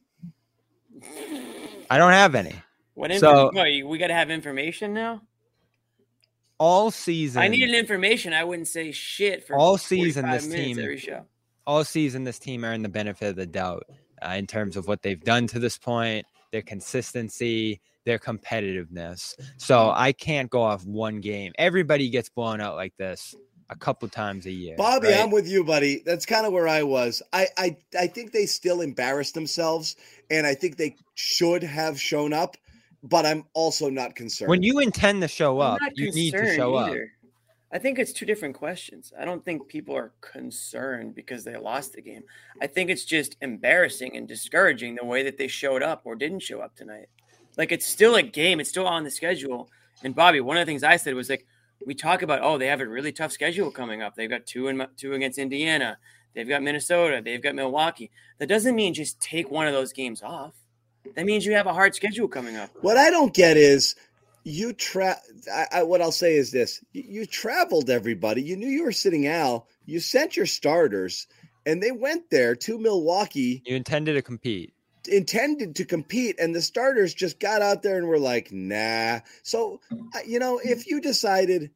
I 1.90 1.98
don't 1.98 2.14
have 2.14 2.34
any. 2.36 2.56
What 2.94 3.12
So- 3.18 3.48
info- 3.48 3.52
no, 3.52 3.88
we 3.88 3.98
got 3.98 4.08
to 4.08 4.14
have 4.14 4.30
information 4.30 4.94
now. 4.94 5.22
All 6.60 6.92
season, 6.92 7.42
I 7.42 7.48
needed 7.48 7.74
information. 7.74 8.34
I 8.34 8.44
wouldn't 8.44 8.68
say 8.68 8.92
shit 8.92 9.48
for 9.48 9.56
All 9.56 9.78
season, 9.78 10.26
45 10.26 10.42
this 10.50 10.54
team- 10.54 10.80
every 10.80 10.98
show. 10.98 11.26
all 11.66 11.84
season 11.86 12.24
this 12.26 12.38
team 12.40 12.64
earned 12.66 12.84
the 12.84 12.90
benefit 12.90 13.30
of 13.30 13.36
the 13.38 13.46
doubt 13.46 13.84
uh, 14.22 14.32
in 14.38 14.46
terms 14.46 14.76
of 14.76 14.88
what 14.88 15.02
they've 15.02 15.24
done 15.24 15.48
to 15.48 15.60
this 15.60 15.78
point, 15.78 16.26
their 16.52 16.62
consistency, 16.62 17.80
their 18.06 18.20
competitiveness. 18.20 19.36
So 19.58 19.92
I 19.96 20.12
can't 20.12 20.50
go 20.50 20.62
off 20.62 20.86
one 20.86 21.22
game. 21.22 21.54
Everybody 21.58 22.10
gets 22.10 22.28
blown 22.30 22.60
out 22.60 22.76
like 22.76 22.94
this 22.98 23.36
a 23.70 23.76
couple 23.76 24.08
times 24.10 24.46
a 24.46 24.52
year. 24.52 24.76
Bobby, 24.78 25.08
right? 25.10 25.20
I'm 25.20 25.32
with 25.32 25.48
you, 25.48 25.64
buddy. 25.64 26.02
That's 26.06 26.26
kind 26.26 26.46
of 26.46 26.52
where 26.52 26.68
I 26.68 26.84
was. 26.84 27.22
I, 27.32 27.48
I 27.58 27.78
I 27.98 28.08
think 28.08 28.32
they 28.32 28.48
still 28.48 28.82
embarrassed 28.82 29.36
themselves, 29.36 29.96
and 30.32 30.46
I 30.48 30.56
think 30.56 30.78
they 30.78 30.96
should 31.14 31.64
have 31.64 32.02
shown 32.02 32.34
up. 32.34 32.58
But 33.04 33.26
I'm 33.26 33.46
also 33.54 33.90
not 33.90 34.16
concerned. 34.16 34.50
when 34.50 34.62
you 34.62 34.80
intend 34.80 35.22
to 35.22 35.28
show 35.28 35.60
up, 35.60 35.80
you 35.96 36.12
need 36.12 36.32
to 36.32 36.38
concerned 36.38 36.56
show 36.58 36.76
up. 36.76 36.94
I 37.72 37.78
think 37.78 38.00
it's 38.00 38.12
two 38.12 38.26
different 38.26 38.56
questions. 38.56 39.14
I 39.18 39.26
don't 39.26 39.46
think 39.46 39.68
people 39.68 39.96
are 39.96 40.12
concerned 40.22 41.14
because 41.14 41.44
they 41.44 41.56
lost 41.56 41.94
the 41.94 42.02
game. 42.02 42.24
I 42.62 42.68
think 42.68 42.90
it's 42.90 43.06
just 43.06 43.38
embarrassing 43.42 44.18
and 44.18 44.28
discouraging 44.28 44.96
the 44.96 45.06
way 45.06 45.22
that 45.24 45.38
they 45.38 45.48
showed 45.48 45.84
up 45.84 46.02
or 46.04 46.16
didn't 46.16 46.40
show 46.40 46.62
up 46.62 46.76
tonight. 46.76 47.10
Like 47.58 47.72
it's 47.72 47.86
still 47.86 48.16
a 48.16 48.24
game, 48.24 48.60
it's 48.60 48.70
still 48.70 48.88
on 48.88 49.04
the 49.04 49.12
schedule. 49.12 49.70
And 50.04 50.16
Bobby, 50.16 50.42
one 50.42 50.58
of 50.58 50.62
the 50.62 50.66
things 50.66 50.84
I 50.84 50.96
said 50.98 51.14
was 51.14 51.30
like, 51.30 51.46
we 51.86 51.94
talk 51.94 52.24
about, 52.24 52.40
oh, 52.42 52.58
they 52.58 52.68
have 52.68 52.82
a 52.82 52.88
really 52.88 53.12
tough 53.12 53.32
schedule 53.32 53.70
coming 53.70 54.02
up. 54.02 54.16
They've 54.16 54.30
got 54.30 54.46
two 54.48 54.68
and 54.68 54.88
two 54.98 55.14
against 55.14 55.38
Indiana. 55.38 55.98
They've 56.34 56.48
got 56.48 56.64
Minnesota. 56.64 57.22
They've 57.24 57.42
got 57.42 57.56
Milwaukee. 57.56 58.12
That 58.40 58.48
doesn't 58.48 58.76
mean 58.76 58.94
just 58.94 59.20
take 59.20 59.52
one 59.52 59.68
of 59.68 59.74
those 59.74 59.94
games 59.94 60.24
off. 60.24 60.56
That 61.16 61.26
means 61.26 61.46
you 61.46 61.54
have 61.54 61.68
a 61.68 61.74
hard 61.74 61.96
schedule 61.96 62.28
coming 62.28 62.56
up. 62.56 62.70
What 62.82 62.98
I 62.98 63.10
don't 63.10 63.34
get 63.34 63.58
is 63.58 63.96
you 64.44 64.74
tra. 64.74 65.18
I, 65.52 65.66
I, 65.72 65.84
what 65.84 66.02
I'll 66.02 66.12
say 66.12 66.36
is 66.36 66.52
this: 66.52 66.84
you, 66.94 67.04
you 67.08 67.26
traveled 67.26 67.90
everybody. 67.90 68.42
You 68.42 68.56
knew 68.58 68.68
you 68.68 68.84
were 68.84 68.92
sitting 68.92 69.28
out. 69.28 69.66
You 69.86 70.00
sent 70.00 70.38
your 70.38 70.46
starters, 70.46 71.28
and 71.66 71.82
they 71.82 71.92
went 71.92 72.30
there 72.30 72.56
to 72.56 72.78
Milwaukee, 72.78 73.64
You 73.66 73.76
intended 73.76 74.14
to 74.14 74.22
compete. 74.22 74.74
intended 75.12 75.76
to 75.78 75.86
compete, 75.86 76.40
and 76.40 76.54
the 76.54 76.62
starters 76.62 77.14
just 77.14 77.40
got 77.40 77.62
out 77.62 77.82
there 77.82 77.98
and 77.98 78.08
were 78.08 78.20
like, 78.20 78.52
"Nah." 78.52 79.20
So, 79.44 79.82
you 80.26 80.40
know, 80.40 80.60
if 80.64 80.88
you 80.88 81.02
decided. 81.02 81.72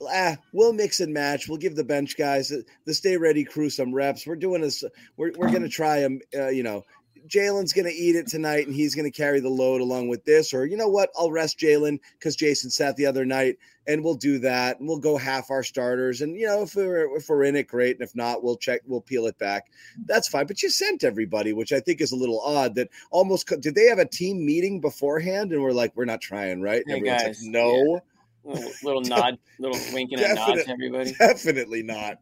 Ah, 0.00 0.36
we'll 0.52 0.72
mix 0.72 1.00
and 1.00 1.12
match. 1.12 1.48
We'll 1.48 1.58
give 1.58 1.74
the 1.74 1.82
bench 1.82 2.16
guys 2.16 2.50
the, 2.50 2.64
the 2.84 2.94
stay 2.94 3.16
ready 3.16 3.42
crew 3.42 3.68
some 3.68 3.92
reps. 3.92 4.28
We're 4.28 4.36
doing 4.36 4.60
this. 4.62 4.84
We're, 5.16 5.32
we're 5.36 5.50
going 5.50 5.62
to 5.64 5.68
try 5.68 5.98
them. 5.98 6.20
Uh, 6.32 6.50
you 6.50 6.62
know, 6.62 6.84
Jalen's 7.28 7.72
going 7.72 7.86
to 7.86 7.92
eat 7.92 8.16
it 8.16 8.26
tonight 8.26 8.66
and 8.66 8.74
he's 8.74 8.94
going 8.94 9.10
to 9.10 9.16
carry 9.16 9.40
the 9.40 9.48
load 9.48 9.80
along 9.80 10.08
with 10.08 10.24
this. 10.24 10.52
Or, 10.54 10.66
you 10.66 10.76
know 10.76 10.88
what? 10.88 11.10
I'll 11.16 11.30
rest 11.30 11.58
Jalen 11.58 11.98
because 12.18 12.36
Jayson 12.36 12.70
sat 12.70 12.96
the 12.96 13.06
other 13.06 13.24
night 13.24 13.56
and 13.86 14.02
we'll 14.02 14.14
do 14.14 14.38
that. 14.40 14.78
And 14.78 14.88
we'll 14.88 14.98
go 14.98 15.16
half 15.16 15.50
our 15.50 15.62
starters. 15.62 16.20
And, 16.22 16.36
you 16.36 16.46
know, 16.46 16.62
if 16.62 16.74
we're, 16.74 17.16
if 17.16 17.28
we're 17.28 17.44
in 17.44 17.56
it, 17.56 17.68
great. 17.68 17.96
And 17.96 18.02
if 18.02 18.14
not, 18.14 18.42
we'll 18.42 18.56
check, 18.56 18.80
we'll 18.86 19.00
peel 19.00 19.26
it 19.26 19.38
back. 19.38 19.70
That's 20.06 20.28
fine. 20.28 20.46
But 20.46 20.62
you 20.62 20.70
sent 20.70 21.04
everybody, 21.04 21.52
which 21.52 21.72
I 21.72 21.80
think 21.80 22.00
is 22.00 22.12
a 22.12 22.16
little 22.16 22.40
odd 22.40 22.74
that 22.76 22.88
almost, 23.10 23.46
did 23.60 23.74
they 23.74 23.86
have 23.86 23.98
a 23.98 24.06
team 24.06 24.44
meeting 24.44 24.80
beforehand? 24.80 25.52
And 25.52 25.62
we're 25.62 25.72
like, 25.72 25.96
we're 25.96 26.04
not 26.04 26.20
trying, 26.20 26.60
right? 26.60 26.82
And 26.86 26.90
Hey, 26.90 27.10
everyone's 27.10 27.22
guys, 27.22 27.42
like, 27.42 27.52
no, 27.52 28.00
Little, 28.44 28.72
little 28.82 29.02
nod, 29.02 29.38
little 29.58 29.78
winking 29.92 30.20
and 30.20 30.34
nod 30.34 30.54
to 30.54 30.68
everybody. 30.68 31.12
definitely 31.18 31.82
not. 31.82 32.18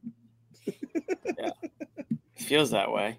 Feels 2.37 2.71
that 2.71 2.91
way. 2.93 3.19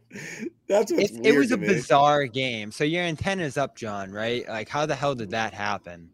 That's 0.67 0.91
what's 0.91 1.11
It, 1.11 1.13
weird 1.21 1.25
it 1.25 1.37
was 1.37 1.47
to 1.49 1.53
a 1.55 1.57
me. 1.57 1.67
bizarre 1.67 2.25
game. 2.27 2.71
So 2.71 2.83
your 2.83 3.03
antenna's 3.03 3.57
up, 3.57 3.75
John, 3.75 4.11
right? 4.11 4.47
Like, 4.47 4.69
how 4.69 4.85
the 4.85 4.95
hell 4.95 5.15
did 5.15 5.31
that 5.31 5.53
happen? 5.53 6.09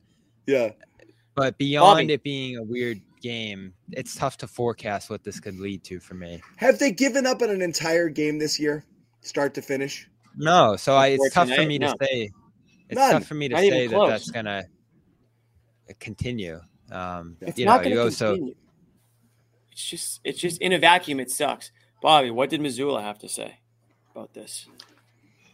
Yeah. 0.48 0.72
But 1.36 1.58
beyond 1.58 2.08
Bobby. 2.08 2.14
it 2.14 2.24
being 2.24 2.58
a 2.58 2.64
weird 2.64 3.02
game, 3.22 3.74
it's 3.92 4.16
tough 4.16 4.38
to 4.38 4.48
forecast 4.48 5.10
what 5.10 5.24
this 5.24 5.40
could 5.40 5.60
lead 5.60 5.84
to 5.86 6.00
for 6.00 6.14
me. 6.14 6.42
Have 6.58 6.80
they 6.80 6.92
given 6.92 7.26
up 7.26 7.42
on 7.42 7.50
an 7.50 7.62
entire 7.62 8.08
game 8.10 8.40
this 8.40 8.60
year, 8.60 8.86
start 9.22 9.54
to 9.56 9.62
finish? 9.62 10.08
No, 10.38 10.76
so 10.78 10.96
I, 10.96 11.08
it's 11.08 11.34
tough 11.34 11.50
for 11.50 11.66
me 11.66 11.78
to 11.80 11.88
no. 11.88 11.94
say. 12.02 12.30
It's 12.90 13.00
None. 13.00 13.12
tough 13.14 13.26
for 13.26 13.34
me 13.36 13.48
to 13.50 13.56
Not 13.56 13.62
say 13.62 13.88
that 13.88 13.96
close. 13.96 14.10
that's 14.10 14.32
gonna 14.32 14.64
continue. 16.00 16.60
Um, 16.92 17.38
It's 17.42 17.58
you 17.58 17.66
not 17.66 17.78
know, 17.78 17.84
going 17.84 17.90
you 17.92 17.96
to 17.98 18.04
also 18.04 18.32
continue. 18.34 18.56
It's 19.72 19.90
just, 19.90 20.22
it's 20.24 20.40
just 20.40 20.62
in 20.62 20.74
a 20.74 20.80
vacuum. 20.80 21.20
It 21.20 21.32
sucks. 21.32 21.72
Bobby, 22.04 22.32
what 22.32 22.50
did 22.50 22.60
Mazzulla 22.60 23.02
have 23.02 23.18
to 23.20 23.30
say 23.30 23.60
about 24.12 24.34
this? 24.34 24.68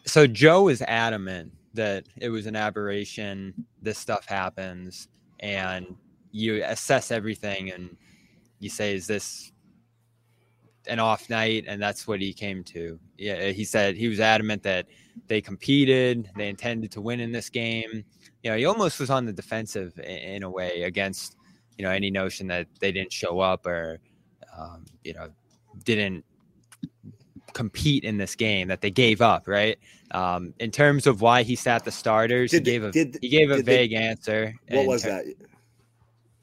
so 0.05 0.25
Joe 0.25 0.67
is 0.69 0.81
adamant 0.81 1.53
that 1.75 2.07
it 2.17 2.29
was 2.29 2.47
an 2.47 2.55
aberration. 2.55 3.53
This 3.83 3.99
stuff 3.99 4.25
happens, 4.25 5.07
and 5.39 5.95
you 6.31 6.63
assess 6.65 7.11
everything, 7.11 7.71
and 7.71 7.95
you 8.59 8.67
say, 8.67 8.95
"Is 8.95 9.05
this 9.05 9.51
an 10.87 10.97
off 10.97 11.29
night?" 11.29 11.65
And 11.67 11.79
that's 11.79 12.07
what 12.07 12.19
he 12.19 12.33
came 12.33 12.63
to. 12.63 12.99
Yeah, 13.19 13.49
he 13.49 13.63
said 13.63 13.95
he 13.95 14.07
was 14.07 14.19
adamant 14.19 14.63
that 14.63 14.87
they 15.27 15.41
competed, 15.41 16.31
they 16.35 16.49
intended 16.49 16.91
to 16.93 17.01
win 17.01 17.19
in 17.19 17.31
this 17.31 17.51
game. 17.51 18.03
You 18.41 18.49
know, 18.49 18.57
he 18.57 18.65
almost 18.65 18.99
was 18.99 19.11
on 19.11 19.27
the 19.27 19.33
defensive 19.33 19.99
in 19.99 20.41
a 20.41 20.49
way 20.49 20.81
against 20.81 21.35
you 21.77 21.83
know 21.83 21.91
any 21.91 22.09
notion 22.09 22.47
that 22.47 22.65
they 22.79 22.91
didn't 22.91 23.13
show 23.13 23.39
up 23.39 23.67
or 23.67 23.99
um, 24.57 24.85
you 25.03 25.13
know 25.13 25.29
didn't 25.83 26.25
compete 27.53 28.03
in 28.03 28.17
this 28.17 28.35
game 28.35 28.67
that 28.67 28.81
they 28.81 28.91
gave 28.91 29.21
up 29.21 29.47
right 29.47 29.79
um 30.11 30.53
in 30.59 30.69
terms 30.71 31.07
of 31.07 31.21
why 31.21 31.43
he 31.43 31.55
sat 31.55 31.83
the 31.83 31.91
starters 31.91 32.51
Did 32.51 32.65
he 32.65 32.71
gave 32.73 32.83
a 32.83 32.91
did- 32.91 33.17
he 33.21 33.29
gave 33.29 33.49
a 33.51 33.57
did 33.57 33.65
they- 33.65 33.77
vague 33.77 33.93
answer 33.93 34.53
What 34.69 34.85
was 34.85 35.01
ter- 35.03 35.09
that? 35.09 35.25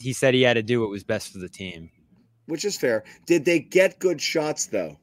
he 0.00 0.12
said 0.12 0.34
he 0.34 0.42
had 0.42 0.54
to 0.54 0.62
do 0.62 0.80
what 0.80 0.90
was 0.90 1.04
best 1.04 1.32
for 1.32 1.38
the 1.38 1.48
team 1.48 1.90
Which 2.46 2.64
is 2.64 2.76
fair. 2.76 3.02
Did 3.26 3.44
they 3.44 3.58
get 3.60 3.98
good 3.98 4.20
shots 4.20 4.66
though? 4.66 4.96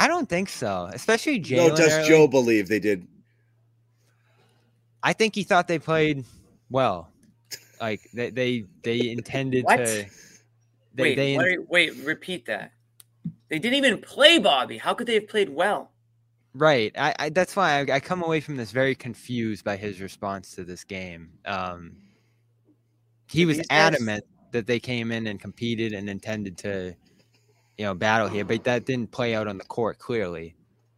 i 0.00 0.06
don't 0.08 0.28
think 0.28 0.48
so 0.48 0.90
especially 0.92 1.38
no, 1.38 1.44
Jalen 1.70 1.76
does 1.76 1.92
early. 1.92 2.08
Joe 2.08 2.26
believe 2.28 2.68
they 2.68 2.78
did? 2.80 3.06
i 5.02 5.12
think 5.12 5.34
he 5.34 5.44
thought 5.44 5.68
they 5.68 5.78
played 5.78 6.24
well 6.70 7.08
like 7.80 8.00
they 8.12 8.30
they, 8.30 8.64
they 8.82 9.10
intended 9.10 9.64
to 9.68 9.76
they, 10.94 11.02
wait, 11.02 11.14
they 11.14 11.36
what 11.36 11.46
are- 11.46 11.62
wait, 11.68 11.94
repeat 12.04 12.46
that. 12.46 12.72
They 13.48 13.58
didn't 13.58 13.76
even 13.76 14.00
play 14.00 14.38
Bobby. 14.38 14.78
How 14.78 14.94
could 14.94 15.06
they 15.06 15.14
have 15.14 15.28
played 15.28 15.48
well? 15.48 15.92
Right. 16.54 16.92
I, 16.98 17.14
I 17.18 17.28
that's 17.30 17.54
why 17.54 17.80
I, 17.80 17.94
I 17.94 18.00
come 18.00 18.22
away 18.22 18.40
from 18.40 18.56
this 18.56 18.72
very 18.72 18.94
confused 18.94 19.64
by 19.64 19.76
his 19.76 20.00
response 20.00 20.54
to 20.56 20.64
this 20.64 20.84
game. 20.84 21.30
Um, 21.44 21.96
he 23.30 23.46
was 23.46 23.60
adamant 23.70 24.24
that 24.52 24.66
they 24.66 24.80
came 24.80 25.12
in 25.12 25.26
and 25.26 25.38
competed 25.38 25.92
and 25.92 26.08
intended 26.08 26.56
to, 26.58 26.94
you 27.76 27.84
know, 27.84 27.94
battle 27.94 28.28
here, 28.28 28.44
but 28.44 28.64
that 28.64 28.86
didn't 28.86 29.12
play 29.12 29.34
out 29.34 29.46
on 29.46 29.58
the 29.58 29.64
court 29.64 29.98
clearly. 29.98 30.54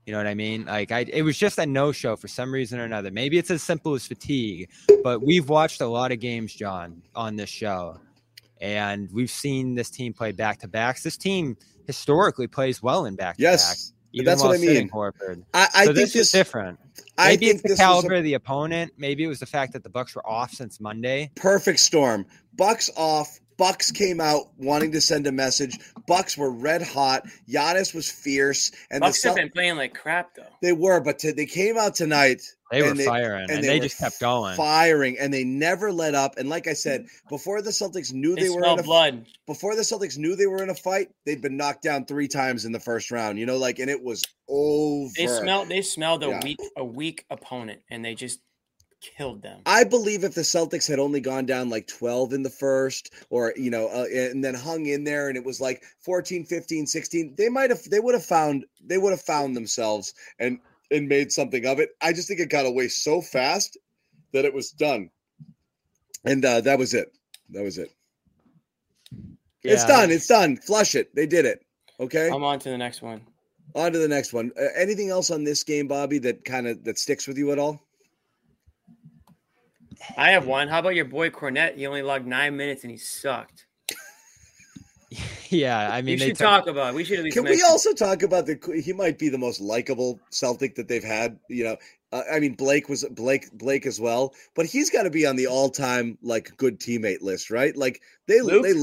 You 0.07 0.12
know 0.12 0.18
what 0.18 0.26
I 0.26 0.34
mean? 0.34 0.64
Like 0.64 0.92
I, 0.92 1.01
it 1.01 1.22
was 1.22 1.36
just 1.36 1.59
a 1.59 1.66
no-show 1.66 2.16
for 2.16 2.26
some 2.26 2.53
reason 2.53 2.80
or 2.80 2.84
another. 2.84 3.11
Maybe 3.11 3.38
it's 3.38 3.51
as 3.51 3.62
simple 3.62 3.94
as 3.94 4.07
fatigue, 4.07 4.70
but 5.05 5.20
we've 5.20 5.48
watched 5.48 5.80
a 5.80 5.86
lot 5.86 6.11
of 6.11 6.20
games, 6.20 6.55
John, 6.55 7.03
on 7.14 7.36
this 7.36 7.51
show, 7.51 8.01
and 8.61 9.09
we've 9.12 9.30
seen 9.30 9.74
this 9.74 9.90
team 9.90 10.12
play 10.12 10.32
back-to-backs. 10.32 11.03
This 11.03 11.16
team 11.16 11.57
historically 11.91 12.47
plays 12.47 12.82
well 12.82 13.07
in 13.07 13.16
back-to-backs. 13.16 13.62
Yes, 13.62 13.93
even 14.12 14.24
that's 14.26 14.43
what 14.43 14.55
I 14.55 14.59
mean. 14.59 14.88
Horford. 14.88 15.45
I, 15.55 15.68
I 15.74 15.84
so 15.84 15.95
think 15.95 15.97
this, 15.97 16.12
this 16.12 16.26
is 16.26 16.32
different. 16.32 16.78
I 17.18 17.30
Maybe 17.30 17.47
think 17.47 17.55
it's 17.55 17.62
the 17.62 17.68
this 17.70 17.78
caliber 17.78 18.14
a 18.14 18.18
of 18.18 18.24
the 18.24 18.34
opponent. 18.34 18.93
Maybe 18.97 19.24
it 19.24 19.28
was 19.28 19.41
the 19.41 19.47
fact 19.47 19.72
that 19.72 19.82
the 19.82 19.88
Bucks 19.88 20.14
were 20.14 20.26
off 20.26 20.53
since 20.53 20.80
Monday. 20.80 21.30
perfect 21.34 21.80
storm. 21.80 22.26
Bucks 22.57 22.91
off. 22.97 23.41
Bucks 23.57 23.91
came 23.91 24.20
out 24.22 24.51
wanting 24.57 24.91
to 24.93 25.01
send 25.03 25.26
a 25.26 25.32
message. 25.32 25.78
Bucks 26.07 26.38
were 26.38 26.51
red 26.51 26.80
hot. 26.80 27.26
Giannis 27.49 27.95
was 27.95 28.11
fierce, 28.11 28.72
and 28.91 29.01
Bucks 29.01 29.20
the 29.22 29.28
have 29.28 29.36
been 29.36 29.51
playing 29.51 29.76
like 29.76 29.93
crap 29.95 30.34
though. 30.34 30.47
they 30.62 30.72
were, 30.72 31.01
but 31.01 31.18
to, 31.18 31.32
they 31.32 31.45
came 31.45 31.76
out 31.76 31.95
tonight 31.95 32.43
They 32.70 32.82
were 32.82 32.94
they- 32.94 33.04
firing, 33.04 33.42
and, 33.42 33.50
and 33.50 33.64
they, 33.64 33.78
were 33.78 33.82
just 33.84 33.98
kept 33.98 34.20
going. 34.20 34.56
firing, 34.56 35.18
and 35.18 35.32
they 35.34 35.44
never 35.44 35.90
let 35.92 36.14
up. 36.14 36.36
And 36.38 36.48
like 36.48 36.66
I 36.68 36.72
said, 36.74 37.06
before 37.28 37.62
the 37.62 37.70
Celtics 37.70 38.12
knew 38.12 38.34
They, 38.36 38.42
they, 38.44 38.50
were 38.50 38.64
in 38.64 38.78
a 38.78 38.82
blood. 38.82 39.26
before 39.46 39.74
the 39.74 39.82
Celtics 39.82 40.16
knew 40.16 40.36
they 40.36 40.46
were 40.46 40.62
in 40.62 40.70
a 40.70 40.74
fight, 40.74 41.08
they'd 41.26 41.42
been 41.42 41.56
knocked 41.56 41.82
down 41.82 42.04
three 42.04 42.28
times 42.28 42.64
in 42.64 42.72
the 42.72 42.80
first 42.80 43.10
round. 43.10 43.38
You 43.38 43.46
know, 43.46 43.56
like, 43.58 43.78
and 43.80 43.90
it 43.90 44.02
was 44.02 44.22
over. 44.48 45.10
They 45.16 45.26
smelled. 45.26 45.68
They 45.68 45.82
smelled 45.82 46.22
a 46.22 46.28
Yeah. 46.28 46.40
weak, 46.44 46.58
a 46.76 46.84
weak 46.84 47.24
opponent, 47.30 47.80
and 47.90 48.04
they 48.04 48.14
just 48.14 48.40
killed 49.00 49.42
them. 49.42 49.62
I 49.64 49.84
believe 49.84 50.24
if 50.24 50.34
the 50.34 50.42
Celtics 50.42 50.86
had 50.86 50.98
only 50.98 51.20
gone 51.20 51.46
down 51.46 51.70
like 51.70 51.86
12 51.86 52.34
in 52.34 52.42
the 52.42 52.50
first 52.50 53.10
or 53.30 53.54
you 53.56 53.70
know 53.70 53.88
uh, 53.88 54.04
and 54.12 54.44
then 54.44 54.54
hung 54.54 54.84
in 54.84 55.04
there 55.04 55.28
and 55.28 55.38
it 55.38 55.44
was 55.44 55.58
like 55.58 55.82
14 56.04 56.44
15 56.44 56.86
16 56.86 57.34
they 57.38 57.48
might 57.48 57.70
have 57.70 57.82
they 57.84 57.98
would 57.98 58.12
have 58.12 58.26
found 58.26 58.66
they 58.84 58.98
would 58.98 59.12
have 59.12 59.22
found 59.22 59.56
themselves 59.56 60.12
and 60.38 60.58
and 60.91 61.09
made 61.09 61.32
something 61.32 61.66
of 61.66 61.78
it. 61.80 61.91
I 62.01 62.12
just 62.12 62.28
think 62.28 62.41
it 62.41 62.51
got 62.51 62.66
away 62.66 62.88
so 62.88 63.20
fast 63.20 63.76
that 64.32 64.45
it 64.45 64.55
was 64.55 64.70
done. 64.70 65.11
And 66.24 66.45
uh 66.45 66.61
that 66.62 66.78
was 66.78 66.95
it. 66.95 67.12
That 67.51 67.62
was 67.62 67.78
it. 67.78 67.91
It's 69.62 69.84
done. 69.84 70.11
It's 70.11 70.26
done. 70.26 70.57
Flush 70.57 70.95
it. 70.95 71.14
They 71.14 71.26
did 71.26 71.45
it. 71.45 71.64
Okay. 71.99 72.28
I'm 72.30 72.45
on 72.45 72.59
to 72.61 72.70
the 72.70 72.78
next 72.78 73.03
one. 73.03 73.20
on 73.74 73.93
to 73.93 73.99
the 73.99 74.09
next 74.09 74.32
one. 74.32 74.53
Uh, 74.59 74.68
anything 74.76 75.11
else 75.11 75.30
on 75.30 75.45
this 75.45 75.62
game, 75.64 75.86
Bobby, 75.86 76.18
that 76.20 76.45
kind 76.45 76.66
of 76.66 76.82
that 76.84 76.99
sticks 76.99 77.28
with 77.28 77.36
you 77.36 77.53
at 77.53 77.59
all? 77.59 77.80
I 80.16 80.30
have 80.30 80.47
one. 80.47 80.68
How 80.68 80.78
about 80.78 80.95
your 80.95 81.05
boy 81.05 81.28
Kornet? 81.30 81.76
He 81.76 81.86
only 81.86 82.03
logged 82.03 82.26
nine 82.26 82.57
minutes 82.57 82.84
and 82.84 82.91
he 82.91 82.97
sucked. 82.97 83.66
Yeah, 85.50 85.90
I 85.92 86.00
mean, 86.00 86.14
we 86.14 86.18
should 86.18 86.28
took- 86.36 86.46
talk 86.46 86.66
about. 86.68 86.90
It. 86.90 86.94
We 86.94 87.02
should 87.04 87.18
at 87.18 87.24
least. 87.24 87.34
Can 87.36 87.42
we 87.42 87.50
mention- 87.50 87.66
also 87.68 87.92
talk 87.92 88.22
about 88.22 88.46
the? 88.46 88.80
He 88.84 88.92
might 88.92 89.18
be 89.18 89.28
the 89.28 89.38
most 89.38 89.61
likable 89.61 90.20
Celtic 90.30 90.76
that 90.76 90.86
they've 90.86 91.02
had. 91.02 91.40
You 91.48 91.64
know, 91.64 91.76
uh, 92.12 92.22
I 92.32 92.38
mean 92.38 92.54
Blake 92.54 92.88
was 92.88 93.04
Blake 93.11 93.50
Blake 93.52 93.84
as 93.84 94.00
well, 94.00 94.32
but 94.54 94.66
he's 94.66 94.90
got 94.90 95.02
to 95.02 95.11
be 95.11 95.26
on 95.26 95.34
the 95.34 95.48
all 95.48 95.68
time 95.68 96.16
like 96.22 96.56
good 96.56 96.78
teammate 96.78 97.22
list, 97.22 97.50
right? 97.50 97.76
Like 97.76 98.00
they 98.28 98.40
Luke? 98.40 98.62
they 98.62 98.74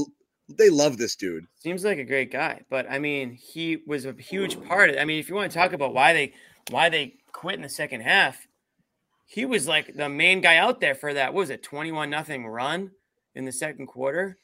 they 0.54 0.68
love 0.68 0.98
this 0.98 1.16
dude. 1.16 1.46
Seems 1.58 1.84
like 1.84 1.96
a 1.98 2.04
great 2.04 2.30
guy, 2.30 2.60
but 2.68 2.90
I 2.90 2.98
mean, 2.98 3.32
he 3.32 3.78
was 3.86 4.04
a 4.04 4.12
huge 4.12 4.62
part 4.64 4.90
of. 4.90 4.96
I 4.98 5.06
mean, 5.06 5.20
if 5.20 5.30
you 5.30 5.34
want 5.34 5.50
to 5.50 5.56
talk 5.58 5.72
about 5.72 5.94
why 5.94 6.12
they 6.12 6.34
why 6.70 6.90
they 6.90 7.14
quit 7.32 7.54
in 7.54 7.62
the 7.62 7.68
second 7.70 8.02
half, 8.02 8.46
he 9.24 9.46
was 9.46 9.66
like 9.66 9.94
the 9.94 10.10
main 10.10 10.42
guy 10.42 10.56
out 10.56 10.80
there 10.80 10.94
for 10.94 11.14
that. 11.14 11.32
What 11.32 11.40
was 11.40 11.50
it 11.50 11.62
twenty 11.62 11.92
one 11.92 12.10
nothing 12.10 12.46
run 12.46 12.90
in 13.34 13.46
the 13.46 13.52
second 13.52 13.86
quarter? 13.86 14.36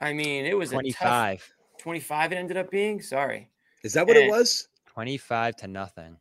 I 0.00 0.12
mean, 0.12 0.46
it 0.46 0.56
was 0.56 0.72
a 0.72 0.76
tough 0.76 0.80
25, 0.80 1.52
25 1.78 2.32
it 2.32 2.36
ended 2.36 2.56
up 2.56 2.70
being. 2.70 3.02
Sorry. 3.02 3.50
Is 3.82 3.92
that 3.94 4.06
what 4.06 4.16
it 4.16 4.28
was? 4.28 4.68
25 4.86 5.56
to 5.56 5.68
nothing. 5.68 6.16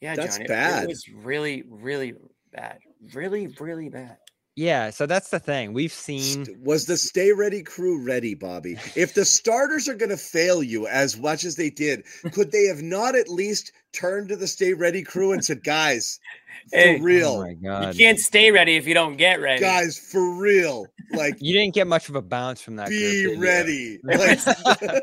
Yeah, 0.00 0.16
That's 0.16 0.36
John, 0.36 0.44
it- 0.46 0.48
bad. 0.48 0.84
It, 0.84 0.88
was 0.88 1.08
really, 1.08 1.62
really 1.68 2.14
bad. 2.52 2.78
Really, 3.14 3.48
really 3.60 3.88
bad. 3.88 4.16
Yeah, 4.54 4.90
so 4.90 5.06
that's 5.06 5.30
the 5.30 5.38
thing. 5.40 5.72
We've 5.72 5.92
seen 5.92 6.46
Was 6.62 6.84
the 6.84 6.98
stay 6.98 7.32
ready 7.32 7.62
crew 7.62 8.04
ready, 8.04 8.34
Bobby? 8.34 8.76
If 8.94 9.14
the 9.14 9.24
starters 9.24 9.88
are 9.88 9.94
going 9.94 10.10
to 10.10 10.16
fail 10.18 10.62
you 10.62 10.86
as 10.86 11.18
much 11.18 11.44
as 11.44 11.56
they 11.56 11.70
did, 11.70 12.04
could 12.32 12.52
they 12.52 12.66
have 12.66 12.82
not 12.82 13.14
at 13.14 13.28
least 13.30 13.72
turned 13.92 14.28
to 14.28 14.36
the 14.36 14.46
stay 14.46 14.74
ready 14.74 15.02
crew 15.02 15.32
and 15.32 15.42
said, 15.42 15.64
"Guys, 15.64 16.20
for 16.68 16.76
Hey. 16.76 16.98
Oh 16.98 17.02
real, 17.02 17.28
Oh 17.28 17.42
my 17.44 17.54
god. 17.54 17.94
You 17.94 18.04
can't 18.04 18.18
stay 18.18 18.50
ready 18.50 18.76
if 18.76 18.86
you 18.86 18.92
don't 18.92 19.16
get 19.16 19.40
ready. 19.40 19.60
guys, 19.60 19.98
for 19.98 20.34
real, 20.38 20.86
like 21.12 21.34
You 21.40 21.54
didn't 21.58 21.74
get 21.74 21.86
much 21.86 22.10
of 22.10 22.14
a 22.14 22.22
bounce 22.22 22.60
from 22.60 22.76
that. 22.76 22.90
be 22.90 22.98
did 22.98 23.14
you? 23.32 23.40
ready." 23.40 23.98
Like, 24.04 24.38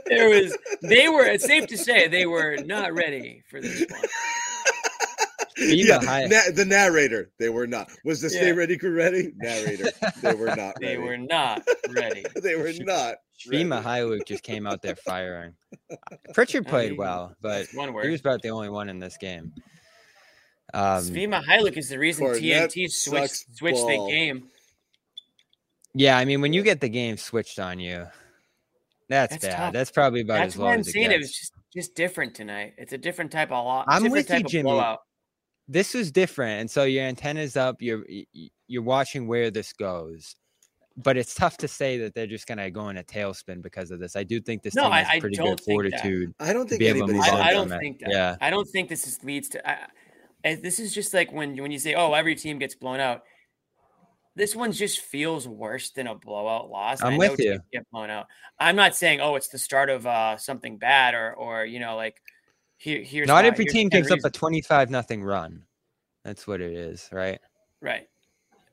there 0.05 0.29
was 0.29 0.55
they 0.83 1.09
were 1.09 1.25
it's 1.25 1.45
safe 1.45 1.65
to 1.67 1.77
say 1.77 2.07
they 2.07 2.27
were 2.27 2.57
not 2.65 2.93
ready 2.93 3.41
for 3.49 3.59
this 3.59 3.83
one. 3.89 4.01
Be 5.59 5.75
yeah, 5.87 5.97
the 5.99 6.27
na- 6.29 6.51
the 6.55 6.65
narrator, 6.65 7.31
they 7.37 7.49
were 7.49 7.67
not. 7.67 7.89
Was 8.05 8.21
the 8.21 8.29
stay 8.29 8.47
Yeah. 8.47 8.53
ready 8.53 8.77
crew 8.77 8.91
ready? 8.93 9.33
Narrator, 9.37 9.89
they 10.21 10.33
were 10.33 10.55
not 10.55 10.75
They 10.79 10.97
ready. 10.97 10.97
were 10.97 11.17
not 11.17 11.61
ready. 11.89 12.23
they 12.41 12.55
were 12.55 12.71
not. 12.79 13.15
ready. 13.49 13.63
Svi 13.63 13.65
Mykhailiuk 13.83 14.25
just 14.25 14.43
came 14.43 14.67
out 14.67 14.81
there 14.81 14.95
firing. 15.05 15.53
Pritchard 16.33 16.67
I 16.67 16.69
played 16.69 16.89
mean, 16.91 16.97
well, 16.99 17.35
but 17.41 17.59
That's 17.59 17.73
one 17.73 17.93
he 18.03 18.09
was 18.09 18.19
about 18.21 18.41
the 18.41 18.49
only 18.49 18.69
one 18.69 18.89
in 18.89 18.99
this 18.99 19.17
game. 19.17 19.53
Um, 20.73 21.03
Svi 21.03 21.27
Mykhailiuk 21.27 21.77
is 21.77 21.89
the 21.89 21.97
reason 21.99 22.25
Kornet 22.27 22.41
TNT 22.41 22.87
sucks 22.89 23.45
switched 23.45 23.57
switched 23.57 23.87
the 23.87 24.05
game. 24.09 24.47
yeah, 25.93 26.17
I 26.17 26.25
mean, 26.25 26.41
when 26.41 26.53
you 26.53 26.63
get 26.63 26.79
the 26.81 26.89
game 26.89 27.17
switched 27.17 27.59
on 27.59 27.79
you, 27.79 28.05
that's, 29.09 29.31
That's 29.33 29.45
bad. 29.45 29.57
tough. 29.57 29.73
That's 29.73 29.91
probably 29.91 30.21
about 30.21 30.39
That's 30.39 30.53
as 30.53 30.59
why 30.59 30.65
low 30.65 30.71
I'm 30.73 30.79
as 30.81 30.87
it 30.87 30.91
saying 30.91 31.11
it 31.11 31.17
was 31.19 31.31
just 31.31 31.53
just 31.73 31.95
different 31.95 32.35
tonight. 32.35 32.73
It's 32.77 32.93
a 32.93 32.97
different 32.97 33.31
type 33.31 33.51
of 33.51 33.65
lot. 33.65 33.85
I'm 33.87 34.03
with 34.03 34.29
you, 34.29 34.35
type 34.35 34.45
of 34.45 34.51
Jimmy. 34.51 34.63
blowout. 34.63 34.99
This 35.71 35.93
was 35.93 36.11
different 36.11 36.59
and 36.61 36.69
so 36.71 36.83
your 36.83 37.03
antennas 37.05 37.55
up 37.55 37.81
you're 37.81 38.03
y- 38.09 38.25
y- 38.35 38.49
you're 38.67 38.81
watching 38.83 39.27
where 39.27 39.49
this 39.51 39.71
goes 39.71 40.35
but 40.97 41.15
it's 41.15 41.33
tough 41.35 41.55
to 41.57 41.67
say 41.67 41.97
that 41.99 42.13
they're 42.13 42.27
just 42.27 42.45
going 42.47 42.57
to 42.57 42.69
go 42.71 42.89
in 42.89 42.97
a 42.97 43.03
tailspin 43.03 43.61
because 43.61 43.91
of 43.91 43.99
this 43.99 44.15
i 44.15 44.23
do 44.23 44.41
think 44.41 44.63
this 44.63 44.73
No, 44.75 44.83
team 44.83 44.91
I- 44.93 44.99
has 45.03 45.07
I 45.13 45.19
pretty 45.19 45.35
don't 45.37 45.49
good 45.51 45.59
think 45.61 45.83
that. 45.91 46.01
fortitude 46.01 46.33
I 46.39 46.51
don't 46.53 46.67
think 46.67 46.79
be 46.79 46.87
able 46.87 47.07
to 47.07 47.13
anybody's 47.13 47.31
I, 47.33 47.49
I 47.49 47.53
don't 47.53 47.69
think 47.69 47.99
that. 47.99 48.09
yeah 48.09 48.35
I 48.41 48.49
don't 48.49 48.67
think 48.67 48.89
this 48.89 49.07
is 49.07 49.23
leads 49.23 49.47
to. 49.49 49.69
I, 49.69 49.77
I- 50.43 50.55
this 50.55 50.79
is 50.79 50.93
just 50.93 51.13
like 51.13 51.31
when 51.31 51.55
when 51.61 51.69
you 51.71 51.77
say, 51.79 51.93
"Oh, 51.95 52.13
every 52.13 52.33
team 52.35 52.59
gets 52.59 52.73
blown 52.73 52.99
out." 53.01 53.23
This 54.35 54.55
one 54.55 54.71
just 54.71 54.99
feels 55.01 55.45
worse 55.47 55.89
than 55.91 56.07
a 56.07 56.15
blowout 56.15 56.69
loss. 56.69 57.01
I'm 57.03 57.13
I 57.15 57.17
with 57.17 57.39
know 57.39 57.43
you. 57.45 57.59
Get 57.73 57.83
blown 57.91 58.09
out. 58.09 58.27
I'm 58.57 58.77
not 58.77 58.95
saying, 58.95 59.19
"Oh, 59.19 59.35
it's 59.35 59.49
the 59.49 59.57
start 59.57 59.89
of 59.89 60.07
uh, 60.07 60.37
something 60.37 60.77
bad," 60.77 61.13
or 61.13 61.33
or 61.33 61.65
you 61.65 61.79
know, 61.79 61.97
like 61.97 62.15
here 62.79 63.03
here's 63.03 63.27
not 63.27 63.45
every 63.45 63.65
here's 63.65 63.73
team 63.73 63.89
gives 63.89 64.09
up 64.09 64.19
a 64.23 64.29
25 64.29 64.89
nothing 64.89 65.23
run 65.23 65.63
that's 66.25 66.47
what 66.47 66.59
it 66.59 66.73
is 66.73 67.07
right 67.11 67.39
right, 67.81 68.07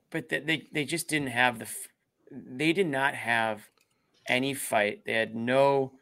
but 0.09 0.29
th- 0.29 0.45
they 0.45 0.67
they 0.71 0.85
just 0.85 1.07
didn't 1.07 1.29
have 1.29 1.59
the. 1.59 1.67
They 2.31 2.73
did 2.73 2.87
not 2.87 3.15
have 3.15 3.67
any 4.27 4.53
fight. 4.53 5.03
They 5.05 5.13
had 5.13 5.35
no. 5.35 5.93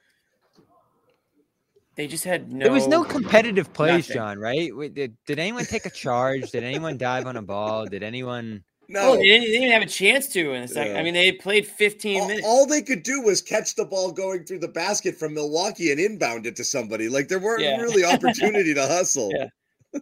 They 1.96 2.08
just 2.08 2.26
had 2.26 2.52
no. 2.52 2.66
there 2.66 2.74
was 2.74 2.88
no 2.88 3.06
competitive 3.06 3.72
plays 3.72 4.10
nothing. 4.10 4.16
john 4.16 4.38
right 4.38 4.70
did, 4.94 5.16
did 5.26 5.40
anyone 5.40 5.64
take 5.64 5.86
a 5.86 5.90
charge 5.90 6.52
did 6.52 6.62
anyone 6.62 6.98
dive 6.98 7.26
on 7.26 7.38
a 7.38 7.42
ball 7.42 7.86
did 7.86 8.04
anyone 8.04 8.62
No, 8.88 9.14
Oh, 9.14 9.16
they, 9.18 9.24
didn't, 9.24 9.46
they 9.48 9.60
didn't 9.60 9.72
have 9.72 9.82
a 9.82 9.86
chance 9.88 10.28
to 10.30 10.54
in 10.54 10.64
a 10.64 10.68
second. 10.68 10.94
Yeah. 10.94 11.00
I 11.00 11.04
mean, 11.04 11.14
they 11.14 11.32
played 11.32 11.66
15 11.68 12.22
all, 12.22 12.28
minutes. 12.28 12.46
all 12.48 12.66
they 12.66 12.82
could 12.82 13.04
do 13.04 13.22
was 13.22 13.42
catch 13.42 13.76
the 13.76 13.86
ball 13.86 14.12
going 14.12 14.44
through 14.46 14.60
the 14.60 14.68
basket 14.68 15.16
from 15.18 15.34
Milwaukee 15.34 15.92
and 15.92 16.00
inbound 16.00 16.46
it 16.46 16.56
to 16.58 16.64
somebody. 16.64 17.10
Like 17.10 17.28
there 17.28 17.40
weren't 17.40 17.62
Yeah. 17.62 17.78
really 17.82 18.04
opportunity 18.14 18.74
to 18.74 18.86
hustle. 18.88 19.32
Yeah. 19.34 19.48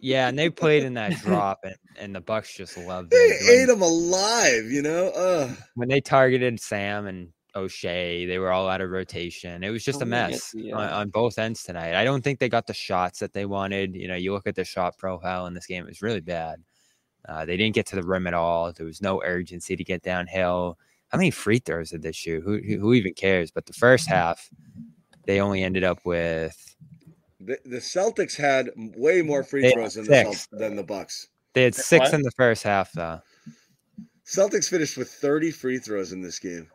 yeah 0.02 0.28
and 0.28 0.38
they 0.38 0.50
played 0.50 0.82
in 0.84 0.94
that 0.94 1.12
drop 1.22 1.60
and, 1.64 1.74
and 1.98 2.14
the 2.14 2.20
bucks 2.20 2.54
just 2.56 2.76
loved 2.76 3.10
They 3.10 3.16
it 3.16 3.46
When- 3.48 3.60
ate 3.60 3.66
them 3.66 3.82
alive, 3.82 4.64
you 4.70 4.82
know. 4.82 5.08
Ugh. 5.10 5.56
when 5.74 5.88
they 5.88 6.00
targeted 6.00 6.60
Sam 6.60 7.06
and 7.06 7.28
Oshae, 7.56 8.26
they 8.26 8.38
were 8.40 8.50
all 8.50 8.68
out 8.68 8.80
of 8.80 8.90
rotation. 8.90 9.62
It 9.62 9.70
was 9.70 9.84
just 9.84 10.00
a 10.02 10.04
Oh, 10.04 10.08
yeah, 10.08 10.10
mess 10.10 10.50
yeah. 10.56 10.74
on, 10.76 10.88
on 10.90 11.08
both 11.10 11.38
ends 11.38 11.62
tonight. 11.62 11.94
I 11.94 12.02
don't 12.02 12.22
think 12.22 12.40
they 12.40 12.48
got 12.48 12.66
the 12.66 12.74
shots 12.74 13.20
that 13.20 13.32
they 13.32 13.46
wanted. 13.46 13.94
You 13.94 14.08
know, 14.08 14.16
you 14.16 14.32
look 14.32 14.48
at 14.48 14.56
the 14.56 14.64
shot 14.64 14.98
profile 14.98 15.46
in 15.46 15.54
this 15.54 15.66
game; 15.66 15.84
it 15.84 15.88
was 15.88 16.02
really 16.02 16.20
bad. 16.20 16.56
Uh, 17.28 17.44
they 17.44 17.56
didn't 17.56 17.74
get 17.74 17.86
to 17.86 17.96
the 17.96 18.02
rim 18.02 18.26
at 18.26 18.34
all. 18.34 18.72
There 18.72 18.86
was 18.86 19.00
no 19.00 19.22
urgency 19.24 19.76
to 19.76 19.84
get 19.84 20.02
downhill. 20.02 20.78
How 21.08 21.18
many 21.18 21.30
free 21.30 21.58
throws 21.58 21.90
did 21.90 22.02
they 22.02 22.12
shoot? 22.12 22.42
Who 22.44 22.58
who 22.58 22.78
who 22.78 22.92
even 22.94 23.14
cares? 23.14 23.50
But 23.50 23.66
the 23.66 23.72
first 23.72 24.08
half, 24.08 24.50
they 25.26 25.40
only 25.40 25.62
ended 25.62 25.84
up 25.84 26.00
with 26.04 26.76
The, 27.40 27.58
the 27.64 27.76
Celtics 27.78 28.36
had 28.36 28.70
way 28.76 29.22
more 29.22 29.42
free 29.44 29.70
throws 29.72 29.94
than 29.94 30.04
the. 30.06 30.10
Celt- 30.24 30.48
than 30.52 30.76
the 30.76 30.82
Bucks. 30.82 31.28
they 31.54 31.62
had 31.64 31.74
six 31.74 32.06
What? 32.06 32.14
in 32.14 32.22
the 32.22 32.30
first 32.32 32.62
half 32.62 32.92
though. 32.92 33.20
Celtics 34.26 34.68
finished 34.68 34.96
with 34.96 35.10
30 35.10 35.50
free 35.50 35.78
throws 35.78 36.12
in 36.12 36.20
this 36.22 36.38
game. 36.38 36.68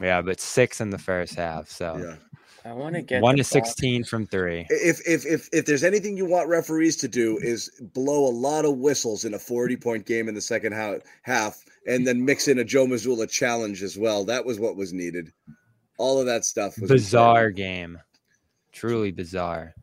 Yeah, 0.00 0.22
but 0.22 0.40
six 0.40 0.80
in 0.80 0.90
the 0.90 0.98
first 0.98 1.34
half. 1.34 1.68
So 1.68 1.96
Yeah. 1.98 2.16
I 2.64 2.72
want 2.72 2.94
to 2.94 3.02
get 3.02 3.22
one 3.22 3.36
the 3.36 3.42
to 3.42 3.50
ball- 3.54 3.64
sixteen 3.64 4.04
from 4.04 4.26
three. 4.26 4.66
If 4.70 5.00
if 5.06 5.26
if 5.26 5.48
if 5.52 5.66
there's 5.66 5.82
anything 5.84 6.16
you 6.16 6.24
want 6.26 6.48
referees 6.48 6.96
to 6.98 7.08
do 7.08 7.38
is 7.38 7.70
blow 7.94 8.26
a 8.26 8.30
lot 8.30 8.64
of 8.64 8.78
whistles 8.78 9.24
in 9.24 9.34
a 9.34 9.38
40 9.38 9.76
point 9.76 10.06
game 10.06 10.28
in 10.28 10.34
the 10.34 10.40
second 10.40 10.72
half, 10.72 10.98
half 11.22 11.64
and 11.86 12.06
then 12.06 12.24
mix 12.24 12.46
in 12.48 12.58
a 12.58 12.64
Joe 12.64 12.86
Mazzulla 12.86 13.28
challenge 13.28 13.82
as 13.82 13.98
well. 13.98 14.24
That 14.24 14.44
was 14.44 14.60
what 14.60 14.76
was 14.76 14.92
needed. 14.92 15.32
All 15.98 16.18
of 16.20 16.26
that 16.26 16.44
stuff 16.44 16.78
was 16.78 16.88
Bizarre 16.90 17.50
game, 17.50 17.98
truly 18.72 19.10
bizarre. 19.10 19.74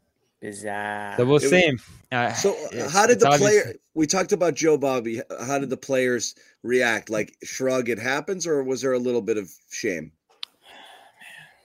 Bizarre. 0.42 1.16
So 1.18 1.26
we'll 1.26 1.36
It 1.38 1.42
was- 1.42 1.50
see. 1.50 1.78
Uh, 2.14 2.32
So 2.34 2.56
how 2.90 3.06
did 3.06 3.20
the 3.20 3.28
obvious- 3.28 3.40
player? 3.64 3.76
We 3.94 4.08
talked 4.08 4.32
about 4.32 4.54
Joe 4.56 4.78
Bobby. 4.78 5.22
How 5.46 5.60
did 5.60 5.70
the 5.70 5.76
players 5.78 6.34
react? 6.64 7.10
Like 7.10 7.36
shrug, 7.44 7.90
it 7.90 8.00
happens, 8.00 8.48
or 8.48 8.64
was 8.64 8.82
there 8.82 8.94
a 8.94 9.00
little 9.00 9.22
bit 9.22 9.38
of 9.38 9.52
shame? 9.70 10.14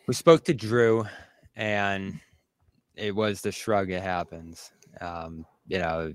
We 0.07 0.15
spoke 0.15 0.45
to 0.45 0.55
Jrue, 0.55 1.09
and 1.57 2.21
it 2.95 3.15
was 3.15 3.41
the 3.41 3.53
shrug. 3.53 3.91
It 3.91 4.03
happens. 4.03 4.71
Um, 5.01 5.47
you 5.67 5.79
know, 5.79 6.13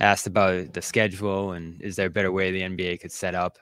asked 0.00 0.26
about 0.26 0.72
the 0.72 0.82
schedule 0.82 1.52
and 1.52 1.80
is 1.82 1.96
there 1.96 2.06
a 2.06 2.10
better 2.10 2.32
way 2.32 2.50
the 2.50 2.62
NBA 2.62 3.00
could 3.00 3.12
set 3.12 3.34
up, 3.34 3.58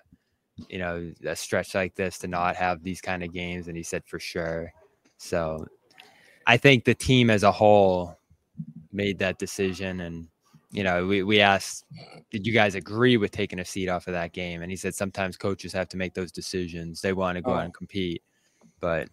you 0.69 0.79
know, 0.79 1.13
a 1.25 1.35
stretch 1.35 1.75
like 1.75 1.95
this 1.95 2.19
to 2.19 2.29
not 2.29 2.57
have 2.57 2.83
these 2.83 3.01
kind 3.01 3.23
of 3.23 3.33
games, 3.33 3.69
and 3.69 3.77
he 3.77 3.83
said 3.83 4.05
for 4.07 4.19
sure. 4.21 4.73
So, 5.19 5.67
I 6.47 6.57
think 6.57 6.85
the 6.85 6.95
team 6.95 7.31
as 7.31 7.43
a 7.43 7.53
whole 7.53 8.17
made 8.93 9.19
that 9.19 9.39
decision, 9.39 10.01
and 10.01 10.29
you 10.71 10.85
know, 10.85 11.07
we 11.07 11.23
we 11.25 11.41
asked, 11.41 11.85
did 12.31 12.47
you 12.47 12.53
guys 12.53 12.75
agree 12.77 13.17
with 13.17 13.33
taking 13.33 13.59
a 13.59 13.65
seat 13.65 13.89
off 13.89 14.07
of 14.07 14.15
that 14.15 14.33
game? 14.33 14.63
And 14.63 14.71
he 14.71 14.77
said 14.77 14.95
sometimes 14.95 15.37
coaches 15.37 15.73
have 15.73 15.89
to 15.89 15.97
make 15.97 16.15
those 16.15 16.33
decisions. 16.33 17.01
They 17.01 17.13
want 17.13 17.37
to 17.37 17.43
go 17.43 17.53
Oh. 17.53 17.57
out 17.57 17.65
and 17.65 17.75
compete, 17.75 18.23
but 18.81 19.09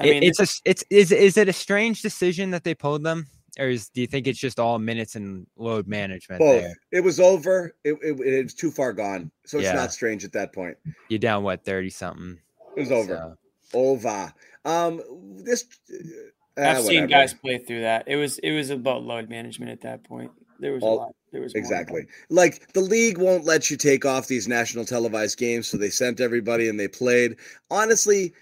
I 0.00 0.06
it- 0.06 0.10
mean, 0.10 0.22
it's 0.22 0.40
a, 0.40 0.46
it's 0.64 0.84
is 0.90 1.12
is 1.12 1.36
it 1.36 1.48
a 1.48 1.52
strange 1.52 2.02
decision 2.02 2.50
that 2.50 2.64
they 2.64 2.74
pulled 2.74 3.02
them, 3.04 3.26
or 3.58 3.66
is 3.68 3.88
do 3.88 4.00
you 4.00 4.06
think 4.06 4.26
it's 4.26 4.38
just 4.38 4.58
all 4.58 4.78
minutes 4.78 5.14
and 5.16 5.46
load 5.56 5.86
management? 5.86 6.40
Both. 6.40 6.62
There, 6.62 6.74
It 6.92 7.00
was 7.04 7.20
over. 7.20 7.74
It, 7.84 7.94
it, 8.02 8.20
it 8.20 8.42
was 8.44 8.54
too 8.54 8.70
far 8.70 8.92
gone. 8.92 9.30
So 9.46 9.58
it's 9.58 9.66
Yeah. 9.66 9.74
not 9.74 9.92
strange 9.92 10.24
at 10.24 10.32
that 10.32 10.52
point. 10.52 10.76
you're 11.08 11.18
down 11.18 11.42
what 11.44 11.64
thirty 11.64 11.90
something. 11.90 12.38
It 12.76 12.80
was 12.80 12.92
over. 12.92 13.36
So, 13.70 13.78
Over. 13.78 14.32
Um, 14.64 15.02
this. 15.44 15.64
Uh, 16.58 16.62
I've 16.62 16.82
seen 16.82 17.06
guys 17.06 17.32
play 17.34 17.58
through 17.58 17.80
that. 17.80 18.04
It 18.06 18.16
was 18.16 18.38
it 18.38 18.52
was 18.52 18.70
about 18.70 19.02
load 19.02 19.28
management 19.30 19.70
at 19.70 19.80
that 19.82 20.04
point. 20.04 20.30
there 20.60 20.72
was 20.72 20.82
All- 20.82 20.94
a 20.94 21.00
lot. 21.00 21.14
There 21.32 21.40
was 21.40 21.54
more. 21.54 21.60
Exactly. 21.62 22.06
Like 22.28 22.70
the 22.74 22.82
league 22.82 23.16
won't 23.16 23.44
let 23.46 23.70
you 23.70 23.76
take 23.78 24.04
off 24.04 24.26
these 24.26 24.46
national 24.46 24.84
televised 24.84 25.38
games, 25.38 25.66
so 25.66 25.78
they 25.78 25.88
sent 25.88 26.20
everybody 26.20 26.68
and 26.68 26.78
they 26.78 26.88
played. 26.88 27.36
Honestly, 27.70 28.34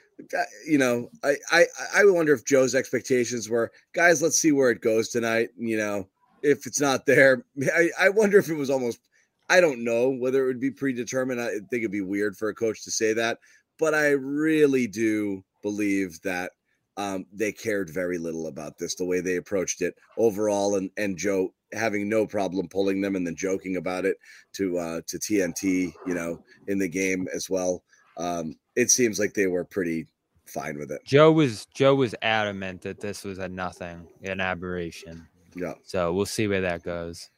you 0.67 0.79
know, 0.79 1.11
I 1.23 1.37
I 1.51 1.67
I 1.95 2.05
wonder 2.05 2.33
if 2.33 2.45
Joe's 2.45 2.75
expectations 2.75 3.49
were, 3.49 3.73
guys, 3.93 4.23
let's 4.23 4.39
see 4.39 4.53
where 4.53 4.71
it 4.71 4.81
goes 4.81 5.09
tonight. 5.09 5.51
You 5.57 5.77
know, 5.77 6.09
if 6.43 6.67
it's 6.67 6.81
not 6.81 7.07
there, 7.07 7.45
I, 7.75 7.91
I 7.99 8.09
wonder 8.09 8.39
if 8.39 8.49
it 8.49 8.55
was 8.55 8.71
almost. 8.71 9.01
I 9.49 9.61
don't 9.61 9.83
know 9.83 10.11
whether 10.11 10.45
it 10.45 10.47
would 10.47 10.61
be 10.61 10.71
predetermined. 10.71 11.41
I 11.41 11.55
think 11.55 11.81
it'd 11.81 11.91
be 11.91 12.03
weird 12.03 12.37
for 12.37 12.51
a 12.51 12.55
coach 12.55 12.85
to 12.85 12.91
say 12.93 13.13
that, 13.15 13.39
but 13.81 13.95
I 13.95 14.11
really 14.11 14.87
do 14.87 15.43
believe 15.61 16.21
that 16.23 16.53
um, 16.97 17.27
they 17.33 17.51
cared 17.51 17.91
very 17.91 18.19
little 18.19 18.47
about 18.47 18.79
this, 18.79 18.95
the 18.95 19.05
way 19.05 19.21
they 19.21 19.37
approached 19.37 19.83
it 19.83 19.97
overall, 20.19 20.77
and 20.77 20.91
and 20.97 21.17
Joe 21.17 21.53
having 21.73 22.09
no 22.09 22.27
problem 22.27 22.69
pulling 22.69 23.01
them 23.01 23.17
and 23.17 23.27
then 23.27 23.37
joking 23.37 23.77
about 23.77 24.05
it 24.05 24.17
to 24.55 24.79
uh, 24.79 25.01
to 25.07 25.19
TNT, 25.19 25.93
you 26.07 26.15
know, 26.15 26.43
in 26.67 26.79
the 26.79 26.89
game 26.89 27.29
as 27.35 27.49
well. 27.49 27.83
Um, 28.17 28.57
it 28.81 28.91
seems 28.91 29.19
like 29.19 29.35
they 29.35 29.47
were 29.47 29.65
pretty 29.65 30.07
fine 30.47 30.79
with 30.79 30.91
it. 30.91 31.05
Joe 31.05 31.31
was 31.33 31.67
Joe 31.75 31.95
was 31.95 32.15
adamant 32.23 32.83
that 32.83 33.01
this 33.01 33.25
was 33.25 33.39
a 33.39 33.49
nothing, 33.49 34.09
an 34.23 34.41
aberration. 34.41 35.27
Yeah, 35.55 35.75
So 35.85 36.13
we'll 36.13 36.27
see 36.27 36.47
where 36.47 36.61
that 36.63 36.83
goes. 36.83 37.29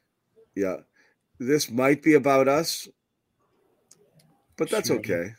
yeah. 0.54 0.76
This 1.38 1.70
might 1.70 2.02
be 2.02 2.14
about 2.14 2.46
us, 2.46 2.86
but 4.56 4.70
that's 4.70 4.88
Sure. 4.88 4.98
okay. 4.98 5.34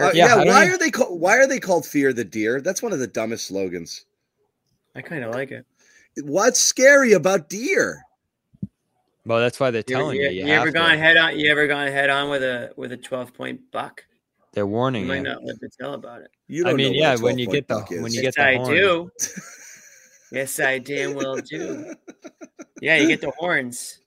Uh, 0.00 0.10
Yeah, 0.14 0.42
yeah, 0.42 0.44
why 0.44 0.66
are 0.68 0.78
they 0.78 0.90
called? 0.90 1.20
Why 1.20 1.36
are 1.38 1.46
they 1.46 1.60
called 1.60 1.84
"Fear 1.86 2.12
the 2.12 2.24
Deer"? 2.24 2.60
That's 2.60 2.82
one 2.82 2.92
of 2.92 2.98
the 3.00 3.06
dumbest 3.06 3.46
slogans. 3.48 4.04
I 4.94 5.02
kind 5.02 5.24
of 5.24 5.32
like 5.34 5.50
it. 5.50 5.66
What's 6.22 6.58
scary 6.60 7.12
about 7.12 7.48
deer? 7.48 8.02
Well, 9.28 9.40
that's 9.40 9.60
why 9.60 9.70
they're 9.70 9.82
telling 9.82 10.16
you, 10.16 10.22
you. 10.22 10.30
you 10.30 10.46
You, 10.46 10.52
have 10.52 10.62
ever 10.62 10.70
to. 10.72 10.78
gone 10.78 10.96
head 10.98 11.16
on? 11.18 11.38
You 11.38 11.50
ever 11.50 11.66
gone 11.66 11.86
head 11.88 12.08
on 12.10 12.30
with 12.30 12.42
a 12.42 12.72
with 12.76 12.92
a 12.92 12.96
twelve 12.96 13.34
point 13.34 13.60
buck? 13.70 14.04
They're 14.54 14.66
warning 14.66 15.02
You 15.02 15.08
warning 15.08 15.24
might 15.24 15.28
you. 15.28 15.34
not 15.34 15.44
live 15.44 15.60
to 15.60 15.68
tell 15.78 15.94
about 15.94 16.22
it. 16.22 16.30
You 16.46 16.64
I 16.64 16.68
don't 16.70 16.76
mean, 16.78 16.92
know 16.94 16.98
yeah, 16.98 17.10
what 17.12 17.20
a 17.20 17.24
when 17.24 17.38
you 17.38 17.46
get 17.46 17.68
the- 17.68 17.74
point 17.74 17.88
buck 17.88 17.90
when 17.90 18.06
is. 18.06 18.16
you 18.16 18.22
yes, 18.22 18.34
get 18.36 18.42
the 18.42 18.48
I 18.48 18.54
horns. 18.56 18.68
do. 18.70 19.10
yes, 20.32 20.60
I 20.60 20.78
damn 20.78 21.14
well 21.14 21.36
do. 21.36 21.94
Yeah, 22.80 22.96
you 22.96 23.08
get 23.08 23.20
the 23.20 23.32
horns. 23.36 23.98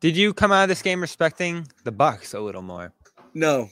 Did 0.00 0.14
you 0.14 0.34
come 0.34 0.52
out 0.52 0.64
of 0.64 0.68
this 0.68 0.82
game 0.82 1.00
respecting 1.00 1.66
the 1.84 1.90
Bucks 1.92 2.34
a 2.34 2.40
little 2.40 2.60
more? 2.62 2.92
no. 3.34 3.68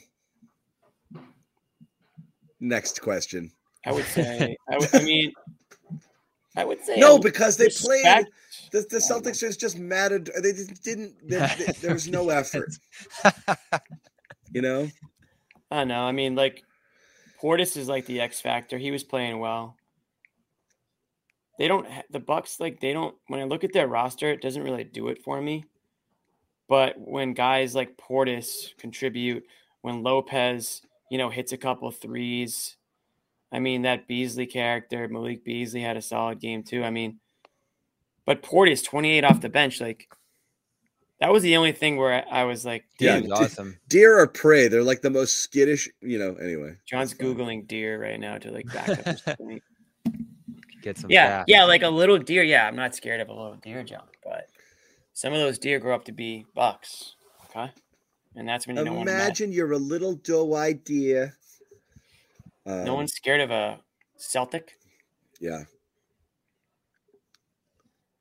Next 2.59 3.01
question. 3.01 3.51
I 3.85 3.91
would 3.91 4.05
say. 4.05 4.55
I, 4.71 4.77
would, 4.79 4.95
I 4.95 5.03
mean, 5.03 5.33
I 6.55 6.65
would 6.65 6.81
say 6.83 6.95
No, 6.97 7.17
a 7.17 7.19
because 7.19 7.57
they 7.57 7.69
played 7.69 8.05
respect- 8.05 8.29
the, 8.73 8.81
the 8.89 8.97
Celtics 8.97 9.39
just 9.39 9.59
just 9.59 9.77
mattered. 9.77 10.29
They 10.41 10.51
just 10.51 10.83
didn't. 10.83 11.15
They, 11.25 11.37
they- 11.57 11.73
there 11.81 11.93
was 11.93 12.09
no 12.09 12.29
effort. 12.29 12.71
You 14.51 14.61
know. 14.61 14.89
I 15.71 15.85
know. 15.85 16.01
I 16.01 16.11
mean, 16.11 16.35
like 16.35 16.63
Portis 17.41 17.77
is 17.77 17.87
like 17.87 18.05
the 18.05 18.19
X 18.19 18.41
factor. 18.41 18.77
He 18.77 18.91
was 18.91 19.03
playing 19.03 19.39
well. 19.39 19.77
They 21.59 21.67
don't 21.67 21.87
the 22.09 22.19
Bucks 22.19 22.59
like 22.59 22.79
they 22.79 22.93
don't. 22.93 23.15
When 23.27 23.39
I 23.39 23.43
look 23.43 23.63
at 23.63 23.73
their 23.73 23.87
roster, 23.87 24.29
it 24.31 24.41
doesn't 24.41 24.63
really 24.63 24.83
do 24.83 25.07
it 25.07 25.23
for 25.23 25.39
me. 25.39 25.65
But 26.67 26.95
when 26.97 27.33
guys 27.33 27.75
like 27.75 27.97
Portis 27.97 28.75
contribute, 28.77 29.43
when 29.81 30.01
Lopez, 30.01 30.81
you 31.11 31.17
know, 31.19 31.29
hits 31.29 31.51
a 31.51 31.57
couple 31.57 31.91
threes, 31.91 32.77
I 33.51 33.59
mean 33.59 33.83
that 33.83 34.07
Beasley 34.07 34.47
character, 34.47 35.07
Malik 35.07 35.43
Beasley 35.43 35.81
had 35.81 35.97
a 35.97 36.01
solid 36.01 36.39
game 36.39 36.63
too. 36.63 36.83
I 36.83 36.89
mean, 36.89 37.19
but 38.25 38.43
Portis 38.43 38.83
twenty 38.83 39.11
eight 39.11 39.23
off 39.23 39.41
the 39.41 39.49
bench, 39.49 39.81
like 39.81 40.07
that 41.19 41.31
was 41.31 41.43
the 41.43 41.55
only 41.55 41.71
thing 41.71 41.97
where 41.97 42.25
I, 42.29 42.41
I 42.41 42.43
was 42.43 42.65
like, 42.65 42.85
Yeah, 42.99 43.15
Yeah, 43.15 43.21
dude, 43.21 43.29
was 43.29 43.39
awesome. 43.39 43.79
Deer 43.87 44.19
or 44.19 44.27
prey? 44.27 44.67
They're 44.67 44.83
like 44.83 45.01
the 45.01 45.09
most 45.09 45.37
skittish. 45.37 45.89
You 46.01 46.19
know. 46.19 46.35
Anyway. 46.35 46.75
John's 46.85 47.13
googling 47.13 47.67
deer 47.67 48.01
right 48.01 48.19
now 48.19 48.37
to 48.37 48.51
like 48.51 48.65
back 48.73 48.89
up 48.89 49.05
his 49.05 49.21
point. 49.37 49.63
Get 50.81 50.97
some. 50.97 51.09
Yeah, 51.09 51.45
yeah, 51.47 51.63
like 51.63 51.83
a 51.83 51.89
little 51.89 52.17
deer. 52.17 52.43
Yeah, 52.43 52.67
I'm 52.67 52.75
not 52.75 52.93
scared 52.93 53.21
of 53.21 53.29
a 53.29 53.33
little 53.33 53.55
deer, 53.55 53.83
John, 53.83 54.03
but 54.21 54.47
some 55.13 55.31
of 55.31 55.39
those 55.39 55.57
deer 55.57 55.79
grow 55.79 55.95
up 55.95 56.03
to 56.05 56.11
be 56.11 56.45
bucks. 56.53 57.15
Okay, 57.49 57.71
and 58.35 58.45
that's 58.45 58.67
when 58.67 58.75
you 58.75 58.83
don't 58.83 58.97
want 58.97 59.07
to. 59.07 59.13
Imagine 59.13 59.53
you're 59.53 59.71
a 59.71 59.77
little 59.77 60.15
doe-eyed 60.15 60.83
deer. 60.83 61.37
Um, 62.65 62.83
No 62.83 62.95
one's 62.95 63.13
scared 63.13 63.39
of 63.39 63.49
a 63.49 63.79
Celtic. 64.17 64.73
Yeah. 65.39 65.63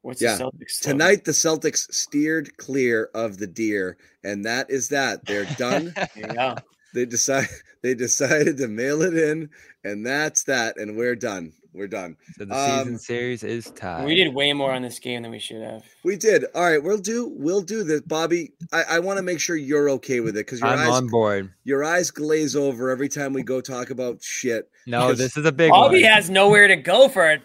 What's 0.02 0.20
Yeah. 0.20 0.36
the 0.36 0.44
Celtics 0.44 0.70
slogan? 0.70 0.98
Tonight, 0.98 1.24
the 1.24 1.32
Celtics 1.32 1.92
steered 1.92 2.56
clear 2.56 3.10
of 3.14 3.38
the 3.38 3.46
deer, 3.46 3.96
and 4.24 4.44
that 4.44 4.70
is 4.70 4.88
that. 4.90 5.24
They're 5.24 5.46
done. 5.58 5.92
There 5.96 6.08
you 6.16 6.26
go. 6.26 6.56
they 6.94 7.06
decide 7.06 7.46
they 7.82 7.94
decided 7.94 8.56
to 8.58 8.68
mail 8.68 9.02
it 9.02 9.16
in, 9.16 9.48
and 9.84 10.04
that's 10.04 10.44
that. 10.44 10.76
And 10.76 10.96
we're 10.96 11.14
done. 11.16 11.52
We're 11.74 11.86
done. 11.88 12.18
So 12.36 12.44
the 12.44 12.54
season 12.66 12.92
Um, 12.94 12.98
series 12.98 13.42
is 13.42 13.70
tied. 13.70 14.04
We 14.04 14.14
did 14.14 14.34
way 14.34 14.52
more 14.52 14.72
on 14.72 14.82
this 14.82 14.98
game 14.98 15.22
than 15.22 15.30
we 15.30 15.38
should 15.38 15.62
have. 15.62 15.82
We 16.04 16.16
did. 16.16 16.44
All 16.54 16.64
right, 16.70 16.82
we'll 16.82 16.98
do. 16.98 17.32
We'll 17.34 17.62
do 17.62 17.82
this, 17.82 18.02
Bobby. 18.02 18.52
I, 18.72 18.82
I 18.82 18.98
want 18.98 19.16
to 19.16 19.22
make 19.22 19.40
sure 19.40 19.56
you're 19.56 19.88
okay 19.90 20.20
with 20.20 20.36
it 20.36 20.44
because 20.44 20.60
your 20.60 20.68
I'm 20.68 20.80
eyes 20.80 20.88
on 20.88 21.06
board. 21.08 21.50
your 21.64 21.82
eyes 21.82 22.10
glaze 22.10 22.54
over 22.56 22.90
every 22.90 23.08
time 23.08 23.32
we 23.32 23.42
go 23.42 23.60
talk 23.62 23.88
about 23.88 24.22
shit. 24.22 24.68
No, 24.86 25.14
this 25.14 25.36
is 25.38 25.46
a 25.46 25.52
big 25.52 25.70
Bobby 25.70 26.02
one. 26.02 26.12
has 26.12 26.28
nowhere 26.28 26.68
to 26.68 26.76
go 26.76 27.08
for 27.08 27.38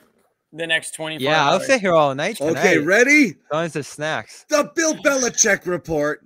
the 0.54 0.68
next 0.68 0.92
24 0.96 1.22
yeah, 1.24 1.46
I'll 1.46 1.56
hours. 1.56 1.68
sit 1.68 1.82
here 1.82 1.94
all 1.94 2.14
night 2.16 2.38
tonight. 2.38 2.60
Okay, 2.60 2.78
ready? 2.80 3.36
Tons 3.52 3.76
of 3.76 3.86
snacks. 3.86 4.46
The 4.50 4.72
Bill 4.76 4.96
Belichick 4.96 5.66
report. 5.66 6.24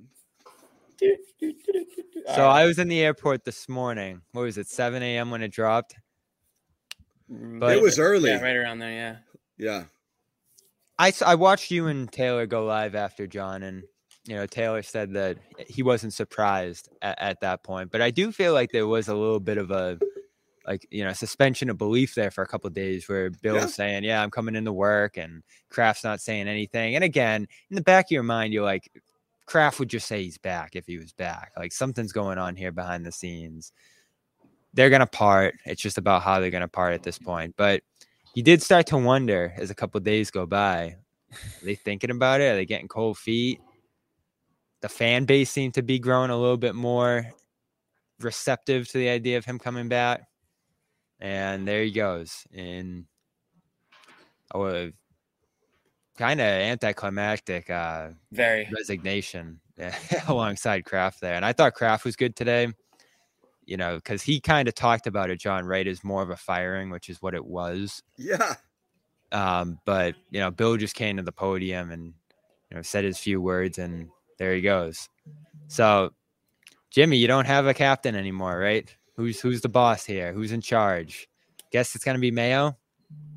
So 2.35 2.45
I 2.45 2.65
was 2.65 2.79
in 2.79 2.87
the 2.87 3.01
airport 3.01 3.43
this 3.45 3.67
morning. 3.67 4.21
What 4.31 4.43
was 4.43 4.57
it, 4.57 4.67
7 4.67 5.01
a.m. 5.03 5.31
when 5.31 5.41
it 5.41 5.51
dropped? 5.51 5.95
Mm, 7.31 7.59
but- 7.59 7.75
it 7.75 7.81
was 7.81 7.99
early. 7.99 8.29
Yeah, 8.29 8.41
right 8.41 8.55
around 8.55 8.79
there. 8.79 8.91
Yeah. 8.91 9.15
Yeah. 9.57 9.83
I, 10.99 11.11
I 11.25 11.35
watched 11.35 11.71
you 11.71 11.87
and 11.87 12.11
Taylor 12.11 12.45
go 12.45 12.63
live 12.65 12.93
after 12.93 13.25
John, 13.25 13.63
and 13.63 13.83
you 14.27 14.35
know 14.35 14.45
Taylor 14.45 14.83
said 14.83 15.13
that 15.13 15.39
he 15.67 15.81
wasn't 15.81 16.13
surprised 16.13 16.89
at, 17.01 17.19
at 17.19 17.41
that 17.41 17.63
point. 17.63 17.91
But 17.91 18.01
I 18.01 18.11
do 18.11 18.31
feel 18.31 18.53
like 18.53 18.69
there 18.71 18.85
was 18.85 19.07
a 19.07 19.15
little 19.15 19.39
bit 19.39 19.57
of 19.57 19.71
a 19.71 19.99
like 20.65 20.87
you 20.91 21.03
know 21.03 21.13
suspension 21.13 21.69
of 21.69 21.77
belief 21.77 22.15
there 22.15 22.31
for 22.31 22.43
a 22.43 22.47
couple 22.47 22.67
of 22.67 22.73
days, 22.73 23.07
where 23.09 23.29
Bill's 23.29 23.61
Yeah. 23.61 23.65
saying, 23.67 24.03
"Yeah, 24.03 24.21
I'm 24.21 24.31
coming 24.31 24.55
into 24.55 24.71
work," 24.73 25.17
and 25.17 25.43
Kraft's 25.69 26.03
not 26.03 26.21
saying 26.21 26.47
anything. 26.47 26.95
And 26.95 27.03
again, 27.03 27.47
in 27.69 27.75
the 27.75 27.81
back 27.81 28.05
of 28.07 28.11
your 28.11 28.23
mind, 28.23 28.53
you're 28.53 28.63
like, 28.63 28.91
Kraft 29.45 29.79
would 29.79 29.89
just 29.89 30.07
say 30.07 30.23
he's 30.23 30.37
back 30.37 30.75
if 30.75 30.85
he 30.85 30.97
was 30.97 31.11
back. 31.13 31.51
Like 31.57 31.71
something's 31.73 32.11
going 32.13 32.37
on 32.37 32.55
here 32.55 32.71
behind 32.71 33.05
the 33.05 33.11
scenes. 33.11 33.71
They're 34.73 34.89
gonna 34.89 35.07
part. 35.07 35.55
It's 35.65 35.81
just 35.81 35.97
about 35.97 36.21
how 36.21 36.39
they're 36.39 36.51
gonna 36.51 36.67
part 36.67 36.93
at 36.93 37.03
this 37.03 37.17
point. 37.17 37.55
But 37.57 37.83
you 38.33 38.43
did 38.43 38.61
start 38.61 38.87
to 38.87 38.97
wonder 38.97 39.53
as 39.57 39.69
a 39.69 39.75
couple 39.75 39.97
of 39.97 40.05
days 40.05 40.31
go 40.31 40.45
by. 40.45 40.95
Are 41.31 41.65
they 41.65 41.75
thinking 41.75 42.11
about 42.11 42.39
it? 42.41 42.45
Are 42.45 42.55
they 42.55 42.65
getting 42.65 42.87
cold 42.87 43.17
feet? 43.17 43.59
The 44.81 44.89
fan 44.89 45.25
base 45.25 45.49
seemed 45.51 45.73
to 45.75 45.83
be 45.83 45.99
growing 45.99 46.29
a 46.31 46.37
little 46.37 46.57
bit 46.57 46.75
more 46.75 47.31
receptive 48.19 48.87
to 48.89 48.97
the 48.97 49.09
idea 49.09 49.37
of 49.37 49.45
him 49.45 49.59
coming 49.59 49.89
back. 49.89 50.21
And 51.21 51.67
there 51.67 51.83
he 51.83 51.91
goes 51.91 52.45
in 52.51 53.05
a 54.53 54.91
kind 56.17 56.41
of 56.41 56.45
anticlimactic 56.45 57.69
uh, 57.69 58.09
Very. 58.31 58.67
resignation 58.75 59.59
alongside 60.27 60.85
Kraft 60.85 61.21
there. 61.21 61.35
And 61.35 61.45
I 61.45 61.53
thought 61.53 61.73
Kraft 61.73 62.05
was 62.05 62.15
good 62.15 62.35
today, 62.35 62.67
you 63.65 63.77
know, 63.77 63.95
because 63.95 64.21
he 64.21 64.39
kind 64.39 64.67
of 64.67 64.75
talked 64.75 65.07
about 65.07 65.29
it, 65.29 65.39
John, 65.39 65.65
right, 65.65 65.87
as 65.87 66.03
more 66.03 66.21
of 66.21 66.29
a 66.29 66.35
firing, 66.35 66.89
which 66.89 67.09
is 67.09 67.21
what 67.21 67.33
it 67.33 67.45
was. 67.45 68.01
Yeah. 68.17 68.55
Um, 69.31 69.79
but 69.85 70.15
you 70.29 70.39
know, 70.39 70.51
Bill 70.51 70.77
just 70.77 70.95
came 70.95 71.17
to 71.17 71.23
the 71.23 71.31
podium 71.31 71.91
and 71.91 72.13
you 72.69 72.75
know 72.75 72.81
said 72.81 73.05
his 73.05 73.17
few 73.17 73.41
words, 73.41 73.77
and 73.77 74.09
there 74.37 74.53
he 74.53 74.61
goes. 74.61 75.07
So, 75.67 76.11
Jimmy, 76.89 77.15
you 77.17 77.27
don't 77.27 77.47
have 77.47 77.65
a 77.65 77.73
captain 77.73 78.15
anymore, 78.15 78.59
right? 78.59 78.93
Who's 79.21 79.39
who's 79.39 79.61
the 79.61 79.69
boss 79.69 80.03
here? 80.03 80.33
Who's 80.33 80.51
in 80.51 80.61
charge? 80.61 81.29
Guess 81.71 81.93
it's 81.93 82.03
gonna 82.03 82.17
be 82.17 82.31
Mayo, 82.31 82.75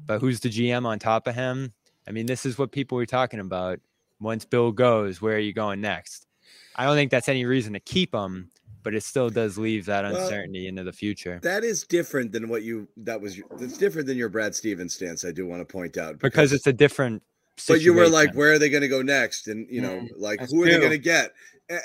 but 0.07 0.18
who's 0.18 0.41
the 0.41 0.49
GM 0.49 0.87
on 0.87 0.99
top 0.99 1.26
of 1.26 1.35
him? 1.35 1.74
I 2.09 2.11
mean, 2.11 2.24
this 2.24 2.47
is 2.47 2.57
what 2.57 2.72
people 2.72 2.97
were 2.97 3.05
talking 3.05 3.39
about. 3.39 3.80
Once 4.18 4.47
Bill 4.47 4.72
goes, 4.72 5.20
where 5.20 5.37
are 5.37 5.41
you 5.41 5.53
going 5.53 5.82
next? 5.82 6.26
I 6.74 6.87
don't 6.87 6.97
think 6.97 7.11
that's 7.11 7.28
any 7.28 7.45
reason 7.45 7.74
to 7.74 7.80
keep 7.80 8.14
him, 8.14 8.51
but 8.82 8.95
it 8.95 9.03
still 9.03 9.28
does 9.28 9.59
leave 9.59 9.85
that 9.85 10.05
Well, 10.05 10.16
uncertainty 10.16 10.68
into 10.68 10.85
the 10.85 10.93
future. 10.93 11.39
That 11.43 11.64
is 11.64 11.82
different 11.85 12.32
than 12.32 12.49
what 12.49 12.62
you 12.62 12.89
that 12.97 13.20
was 13.20 13.37
your- 13.37 13.47
that's 13.59 13.76
different 13.76 14.07
than 14.07 14.16
your 14.16 14.30
Brad 14.30 14.55
Stevens 14.55 14.95
stance, 14.95 15.22
I 15.22 15.32
do 15.32 15.47
want 15.47 15.61
to 15.61 15.70
point 15.70 15.99
out. 15.99 16.18
Because 16.18 16.55
it's 16.55 16.66
a 16.66 16.72
different 16.72 17.22
but 17.68 17.82
you 17.82 17.93
were 17.93 18.09
like, 18.09 18.35
where 18.35 18.53
are 18.55 18.59
they 18.59 18.70
going 18.70 18.80
to 18.80 18.89
go 18.89 19.03
next? 19.03 19.49
And 19.49 19.66
you 19.70 19.82
know, 19.82 20.01
Mm, 20.01 20.09
like 20.16 20.41
who 20.51 20.62
are 20.62 20.66
they 20.66 20.78
going 20.78 20.91
to 20.93 20.99
get? 20.99 21.35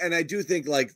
And 0.02 0.16
I 0.16 0.24
do 0.24 0.42
think 0.42 0.68
like 0.68 0.92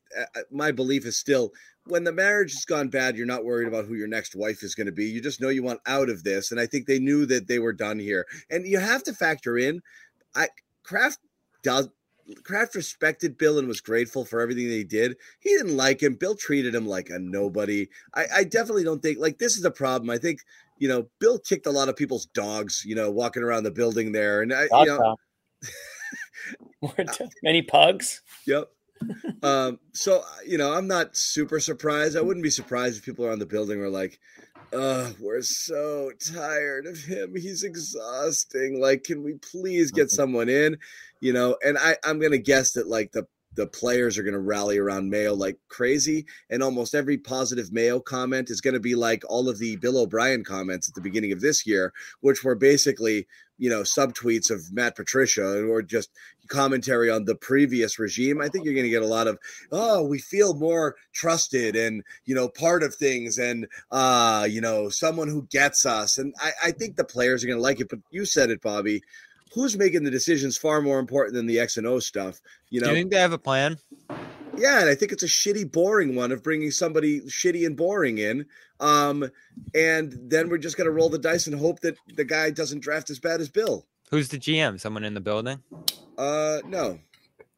my 0.51 0.72
belief 0.72 1.06
is 1.06 1.18
still 1.18 1.51
when 1.86 2.04
the 2.04 2.12
marriage 2.12 2.54
has 2.54 2.66
gone 2.66 2.88
bad, 2.88 3.18
you're 3.18 3.26
not 3.26 3.46
worried 3.46 3.68
about 3.68 3.86
who 3.86 3.96
your 3.96 4.08
next 4.08 4.36
wife 4.36 4.64
is 4.64 4.76
going 4.76 4.86
to 4.88 4.94
be. 4.94 5.06
You 5.06 5.22
just 5.22 5.42
know 5.42 5.50
you 5.50 5.64
want 5.64 5.82
out 5.86 6.10
of 6.10 6.24
this. 6.24 6.52
And 6.52 6.60
I 6.60 6.66
think 6.66 6.86
they 6.86 7.00
knew 7.00 7.26
that 7.26 7.48
they 7.48 7.60
were 7.60 7.74
done 7.74 8.00
here. 8.00 8.26
And 8.50 8.66
you 8.66 8.80
have 8.80 9.04
to 9.04 9.14
factor 9.14 9.58
in 9.58 9.82
I 10.36 10.48
Kraft 10.84 11.20
does 11.64 11.90
Kraft 12.44 12.76
respected 12.76 13.38
Bill 13.38 13.60
and 13.60 13.68
was 13.68 13.82
grateful 13.82 14.24
for 14.24 14.40
everything 14.40 14.70
they 14.70 14.84
did. 14.84 15.18
He 15.40 15.50
didn't 15.50 15.76
like 15.76 16.02
him. 16.02 16.16
Bill 16.16 16.36
treated 16.36 16.74
him 16.74 16.88
like 16.88 17.10
a 17.10 17.20
nobody. 17.20 17.90
I, 18.14 18.26
I 18.36 18.44
definitely 18.46 18.86
don't 18.86 19.02
think 19.02 19.20
like 19.20 19.40
this 19.40 19.58
is 19.58 19.66
a 19.66 19.72
problem. 19.72 20.10
I 20.10 20.18
think 20.18 20.40
you 20.78 20.88
know 20.88 21.08
Bill 21.20 21.38
kicked 21.38 21.66
a 21.66 21.72
lot 21.72 21.90
of 21.90 21.96
people's 21.96 22.28
dogs. 22.28 22.84
You 22.86 22.96
know, 22.96 23.12
walking 23.12 23.44
around 23.44 23.64
the 23.64 23.72
building 23.72 24.12
there, 24.12 24.42
and 24.42 24.54
I, 24.54 24.64
you 24.64 24.86
know, 24.86 25.16
many 27.44 27.62
pugs. 27.62 28.22
Yep. 28.46 28.70
Um, 29.43 29.80
so 29.93 30.24
you 30.45 30.58
know, 30.58 30.74
I'm 30.74 30.88
not 30.88 31.16
super 31.16 31.60
surprised. 31.60 32.18
I 32.18 32.22
wouldn't 32.22 32.43
be 32.43 32.49
surprised 32.49 32.97
if 32.97 33.06
people 33.06 33.26
around 33.26 33.39
the 33.39 33.45
building 33.45 33.80
were 33.80 33.89
like, 33.89 34.20
"Uh, 34.72 35.12
we're 35.20 35.41
so 35.41 36.12
tired 36.34 36.86
of 36.86 36.97
him. 36.99 37.36
He's 37.36 37.64
exhausting. 37.64 38.80
Like, 38.80 39.04
can 39.04 39.24
we 39.24 39.36
please 39.36 39.91
get 39.91 40.10
someone 40.10 40.49
in?" 40.49 40.78
You 41.20 41.34
know, 41.34 41.58
and 41.66 41.78
I, 41.78 41.97
I'm 42.04 42.20
gonna 42.20 42.38
guess 42.38 42.74
that 42.74 42.88
like 42.88 43.12
the 43.12 43.28
the 43.56 43.68
players 43.68 44.18
are 44.18 44.24
going 44.24 44.34
to 44.34 44.39
rally 44.39 44.78
around 44.78 45.10
Mayo 45.10 45.34
like 45.34 45.58
crazy. 45.68 46.26
And 46.49 46.64
almost 46.64 46.95
every 46.95 47.18
positive 47.18 47.72
Mayo 47.72 47.99
comment 47.99 48.49
is 48.49 48.62
going 48.62 48.74
to 48.74 48.80
be 48.80 48.95
like 48.95 49.24
all 49.30 49.49
of 49.49 49.60
the 49.60 49.76
Bill 49.78 49.97
O'Brien 49.97 50.43
comments 50.43 50.88
at 50.88 50.95
the 50.95 51.01
beginning 51.01 51.32
of 51.32 51.41
this 51.41 51.66
year, 51.66 51.93
which 52.22 52.43
were 52.43 52.56
basically, 52.56 53.28
you 53.58 53.70
know, 53.70 53.82
subtweets 53.82 54.49
of 54.49 54.74
Matt 54.74 54.95
Patricia 54.95 55.66
or 55.66 55.82
just 55.82 56.10
commentary 56.47 57.10
on 57.10 57.26
the 57.26 57.36
previous 57.36 57.99
regime. 57.99 58.41
I 58.41 58.49
think 58.49 58.66
you're 58.66 58.74
going 58.74 58.86
to 58.86 58.89
get 58.89 59.04
a 59.04 59.08
lot 59.08 59.28
of, 59.28 59.39
oh, 59.72 60.04
we 60.04 60.20
feel 60.20 60.56
more 60.56 60.95
trusted 61.14 61.76
and, 61.76 62.04
you 62.26 62.36
know, 62.36 62.49
part 62.49 62.84
of 62.84 62.95
things 62.95 63.38
and, 63.38 63.68
uh, 63.91 64.47
you 64.49 64.62
know, 64.62 64.89
someone 64.89 65.28
who 65.28 65.47
gets 65.51 65.86
us. 65.86 66.18
And 66.18 66.34
I, 66.41 66.51
I 66.66 66.72
think 66.72 66.95
the 66.95 67.04
players 67.04 67.43
are 67.43 67.47
going 67.47 67.60
to 67.60 67.64
like 67.64 67.80
it. 67.80 67.89
But 67.89 67.99
you 68.10 68.26
said 68.26 68.49
it, 68.49 68.62
Bobby 68.62 69.04
who's 69.54 69.78
making 69.78 70.04
the 70.04 70.12
decisions 70.12 70.58
far 70.58 70.82
more 70.82 70.99
important 70.99 71.36
than 71.36 71.45
the 71.45 71.60
X 71.60 71.78
and 71.78 71.86
O 71.86 71.99
stuff. 71.99 72.41
You 72.70 72.82
know, 72.82 72.88
Do 72.88 72.93
you 72.93 72.99
think 72.99 73.12
they 73.12 73.20
have 73.20 73.34
a 73.34 73.38
plan? 73.38 73.78
Yeah, 74.58 74.82
and 74.82 74.89
I 74.89 74.95
think 74.95 75.12
it's 75.12 75.24
a 75.24 75.28
shitty, 75.28 75.72
boring 75.72 76.16
one 76.16 76.32
of 76.32 76.43
bringing 76.43 76.72
somebody 76.72 77.22
shitty 77.22 77.66
and 77.66 77.76
boring 77.76 78.20
in. 78.20 78.45
Um, 78.80 79.30
and 79.74 80.18
then 80.22 80.49
we're 80.49 80.58
just 80.58 80.78
gonna 80.78 80.91
roll 80.91 81.10
the 81.10 81.18
dice 81.18 81.47
and 81.47 81.58
hope 81.58 81.80
that 81.82 81.97
the 82.16 82.24
guy 82.24 82.49
doesn't 82.49 82.82
draft 82.82 83.10
as 83.10 83.20
bad 83.20 83.41
as 83.41 83.49
Bill. 83.49 83.86
Who's 84.10 84.30
the 84.30 84.38
GM? 84.38 84.80
Someone 84.80 85.04
in 85.04 85.14
the 85.14 85.22
building? 85.22 85.60
Uh, 86.18 86.60
no. 86.66 86.99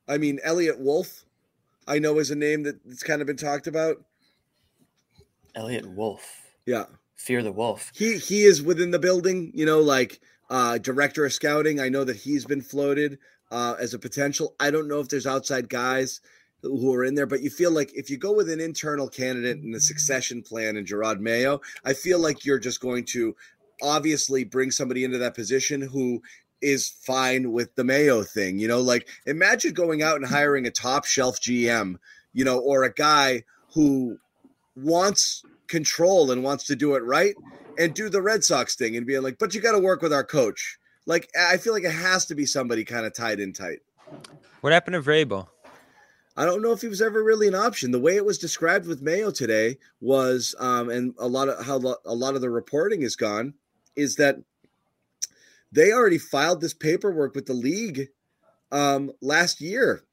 I 0.07 0.17
mean, 0.17 0.39
Eliot 0.43 0.79
Wolf, 0.79 1.25
I 1.87 1.99
know 1.99 2.19
is 2.19 2.31
a 2.31 2.35
name 2.35 2.63
that's 2.63 3.03
kind 3.03 3.21
of 3.21 3.27
been 3.27 3.37
talked 3.37 3.67
about. 3.67 3.97
Eliot 5.55 5.89
Wolf. 5.89 6.41
Yeah. 6.65 6.85
Fear 7.15 7.43
the 7.43 7.51
Wolf. 7.51 7.91
He 7.95 8.17
he 8.17 8.43
is 8.43 8.61
within 8.61 8.91
the 8.91 8.99
building, 8.99 9.51
you 9.53 9.65
know, 9.65 9.79
like 9.79 10.21
uh, 10.49 10.77
director 10.77 11.25
of 11.25 11.33
scouting. 11.33 11.79
I 11.79 11.89
know 11.89 12.03
that 12.03 12.17
he's 12.17 12.45
been 12.45 12.61
floated 12.61 13.19
uh, 13.51 13.75
as 13.79 13.93
a 13.93 13.99
potential. 13.99 14.55
I 14.59 14.71
don't 14.71 14.87
know 14.87 14.99
if 14.99 15.09
there's 15.09 15.27
outside 15.27 15.69
guys 15.69 16.21
who 16.61 16.93
are 16.93 17.05
in 17.05 17.15
there, 17.15 17.27
but 17.27 17.41
you 17.41 17.49
feel 17.49 17.71
like 17.71 17.91
if 17.95 18.09
you 18.09 18.17
go 18.17 18.33
with 18.33 18.49
an 18.49 18.59
internal 18.59 19.07
candidate 19.07 19.57
and 19.57 19.75
a 19.75 19.79
succession 19.79 20.41
plan 20.41 20.77
and 20.77 20.87
Gerard 20.87 21.21
Mayo, 21.21 21.61
I 21.83 21.93
feel 21.93 22.19
like 22.19 22.45
you're 22.45 22.59
just 22.59 22.79
going 22.79 23.05
to 23.05 23.35
obviously 23.81 24.43
bring 24.43 24.71
somebody 24.71 25.03
into 25.03 25.17
that 25.19 25.35
position 25.35 25.81
who 25.81 26.21
is 26.61 26.89
fine 26.89 27.51
with 27.51 27.75
the 27.75 27.83
Mayo 27.83 28.23
thing. 28.23 28.57
You 28.57 28.67
know, 28.67 28.79
like 28.79 29.07
imagine 29.25 29.73
going 29.73 30.01
out 30.01 30.15
and 30.15 30.25
hiring 30.25 30.65
a 30.65 30.71
top 30.71 31.05
shelf 31.05 31.39
GM, 31.39 31.97
you 32.33 32.45
know, 32.45 32.59
or 32.59 32.83
a 32.83 32.93
guy 32.93 33.43
who 33.73 34.17
wants 34.75 35.43
control 35.67 36.31
and 36.31 36.43
wants 36.43 36.65
to 36.65 36.75
do 36.75 36.95
it 36.95 37.03
right 37.03 37.35
and 37.77 37.93
do 37.93 38.09
the 38.09 38.21
Red 38.21 38.43
Sox 38.43 38.75
thing 38.75 38.97
and 38.97 39.05
being 39.05 39.21
like, 39.21 39.37
but 39.39 39.53
you 39.53 39.61
got 39.61 39.73
to 39.73 39.79
work 39.79 40.01
with 40.01 40.13
our 40.13 40.23
coach. 40.23 40.77
Like, 41.05 41.29
I 41.39 41.57
feel 41.57 41.73
like 41.73 41.83
it 41.83 41.91
has 41.91 42.25
to 42.27 42.35
be 42.35 42.45
somebody 42.45 42.83
kind 42.83 43.05
of 43.05 43.13
tied 43.13 43.39
in 43.39 43.53
tight. 43.53 43.79
What 44.61 44.73
happened 44.73 44.95
to 44.95 45.01
Vrabel? 45.01 45.47
I 46.37 46.45
don't 46.45 46.61
know 46.61 46.71
if 46.71 46.81
he 46.81 46.87
was 46.87 47.01
ever 47.01 47.23
really 47.23 47.47
an 47.47 47.55
option. 47.55 47.91
The 47.91 47.99
way 47.99 48.15
it 48.15 48.25
was 48.25 48.37
described 48.37 48.87
with 48.87 49.01
Mayo 49.01 49.31
today 49.31 49.77
was, 50.01 50.53
um, 50.59 50.89
and 50.89 51.13
a 51.17 51.27
lot 51.27 51.47
of 51.47 51.65
how 51.65 51.77
a 52.05 52.13
lot 52.13 52.35
of 52.35 52.41
the 52.41 52.49
reporting 52.49 53.03
is 53.03 53.15
gone, 53.15 53.53
is 53.95 54.15
that 54.17 54.37
they 55.71 55.91
already 55.91 56.17
filed 56.17 56.59
this 56.59 56.73
paperwork 56.73 57.35
with 57.35 57.45
the 57.45 57.53
league 57.53 58.09
um, 58.71 59.11
last 59.21 59.61
year 59.61 60.04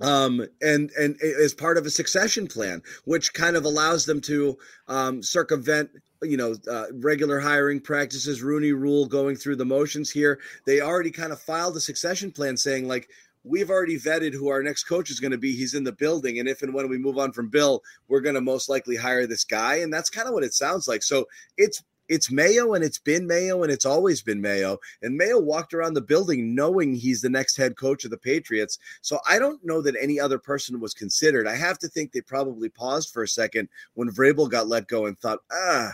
um, 0.00 0.46
and 0.60 0.90
and 0.98 1.20
as 1.22 1.54
part 1.54 1.78
of 1.78 1.86
a 1.86 1.90
succession 1.90 2.46
plan, 2.46 2.82
which 3.04 3.32
kind 3.32 3.56
of 3.56 3.64
allows 3.64 4.04
them 4.06 4.20
to 4.22 4.58
um, 4.88 5.22
circumvent, 5.22 5.90
you 6.22 6.36
know, 6.36 6.54
uh, 6.70 6.86
regular 6.94 7.40
hiring 7.40 7.80
practices, 7.80 8.42
Rooney 8.42 8.72
Rule, 8.72 9.06
going 9.06 9.36
through 9.36 9.56
the 9.56 9.64
motions 9.64 10.10
here. 10.10 10.38
They 10.66 10.80
already 10.80 11.10
kind 11.10 11.32
of 11.32 11.40
filed 11.40 11.76
a 11.76 11.80
succession 11.80 12.32
plan 12.32 12.56
saying 12.56 12.88
like. 12.88 13.08
We've 13.48 13.70
already 13.70 13.96
vetted 13.96 14.32
who 14.32 14.48
our 14.48 14.60
next 14.60 14.88
coach 14.88 15.08
is 15.08 15.20
going 15.20 15.30
to 15.30 15.38
be. 15.38 15.54
He's 15.54 15.74
in 15.74 15.84
the 15.84 15.92
building. 15.92 16.40
And 16.40 16.48
if 16.48 16.62
and 16.62 16.74
when 16.74 16.88
we 16.88 16.98
move 16.98 17.16
on 17.16 17.30
from 17.30 17.48
Bill, 17.48 17.80
we're 18.08 18.20
going 18.20 18.34
to 18.34 18.40
most 18.40 18.68
likely 18.68 18.96
hire 18.96 19.24
this 19.24 19.44
guy. 19.44 19.76
And 19.76 19.92
that's 19.92 20.10
kind 20.10 20.26
of 20.26 20.34
what 20.34 20.42
it 20.42 20.52
sounds 20.52 20.88
like. 20.88 21.04
So 21.04 21.26
it's 21.56 21.80
it's 22.08 22.30
Mayo 22.30 22.74
and 22.74 22.84
it's 22.84 22.98
been 22.98 23.26
Mayo 23.26 23.62
and 23.62 23.72
it's 23.72 23.84
always 23.84 24.22
been 24.22 24.40
Mayo. 24.40 24.78
And 25.02 25.16
Mayo 25.16 25.40
walked 25.40 25.74
around 25.74 25.94
the 25.94 26.00
building 26.00 26.54
knowing 26.54 26.94
he's 26.94 27.20
the 27.22 27.30
next 27.30 27.56
head 27.56 27.76
coach 27.76 28.04
of 28.04 28.10
the 28.10 28.18
Patriots. 28.18 28.78
So 29.00 29.18
I 29.28 29.38
don't 29.38 29.64
know 29.64 29.82
that 29.82 29.96
any 30.00 30.20
other 30.20 30.38
person 30.38 30.80
was 30.80 30.94
considered. 30.94 31.46
I 31.46 31.56
have 31.56 31.78
to 31.80 31.88
think 31.88 32.12
they 32.12 32.20
probably 32.20 32.68
paused 32.68 33.12
for 33.12 33.22
a 33.22 33.28
second 33.28 33.68
when 33.94 34.10
Vrabel 34.10 34.50
got 34.50 34.68
let 34.68 34.88
go 34.88 35.06
and 35.06 35.18
thought, 35.18 35.40
ah, 35.52 35.92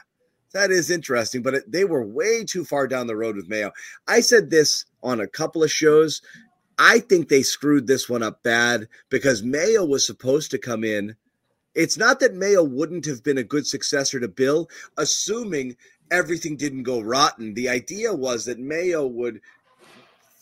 that 0.53 0.71
is 0.71 0.91
interesting. 0.91 1.43
But 1.43 1.55
it, 1.55 1.73
they 1.73 1.85
were 1.85 2.05
way 2.05 2.45
too 2.45 2.65
far 2.65 2.87
down 2.87 3.07
the 3.07 3.17
road 3.17 3.37
with 3.37 3.49
Mayo. 3.49 3.73
I 4.07 4.21
said 4.21 4.51
this 4.51 4.85
on 5.03 5.21
a 5.21 5.27
couple 5.27 5.63
of 5.63 5.71
shows. 5.71 6.23
I 6.79 7.01
think 7.01 7.29
they 7.29 7.43
screwed 7.43 7.87
this 7.87 8.09
one 8.09 8.23
up 8.23 8.43
bad 8.43 8.89
because 9.09 9.43
Mayo 9.43 9.85
was 9.85 10.07
supposed 10.07 10.51
to 10.51 10.59
come 10.59 10.85
in 10.85 11.17
it's 11.75 11.97
not 11.97 12.21
that 12.21 12.35
Mayo 12.35 12.63
wouldn't 12.63 13.07
have 13.07 13.23
been 13.23 13.39
a 13.39 13.45
good 13.45 13.67
successor 13.67 14.21
to 14.21 14.29
Bill, 14.29 14.69
assuming 14.97 15.77
everything 16.11 16.57
didn't 16.57 16.83
go 16.83 17.01
rotten. 17.01 17.55
The 17.55 17.69
idea 17.69 18.13
was 18.13 18.45
that 18.45 18.59
Mayo 18.59 19.07
would 19.07 19.41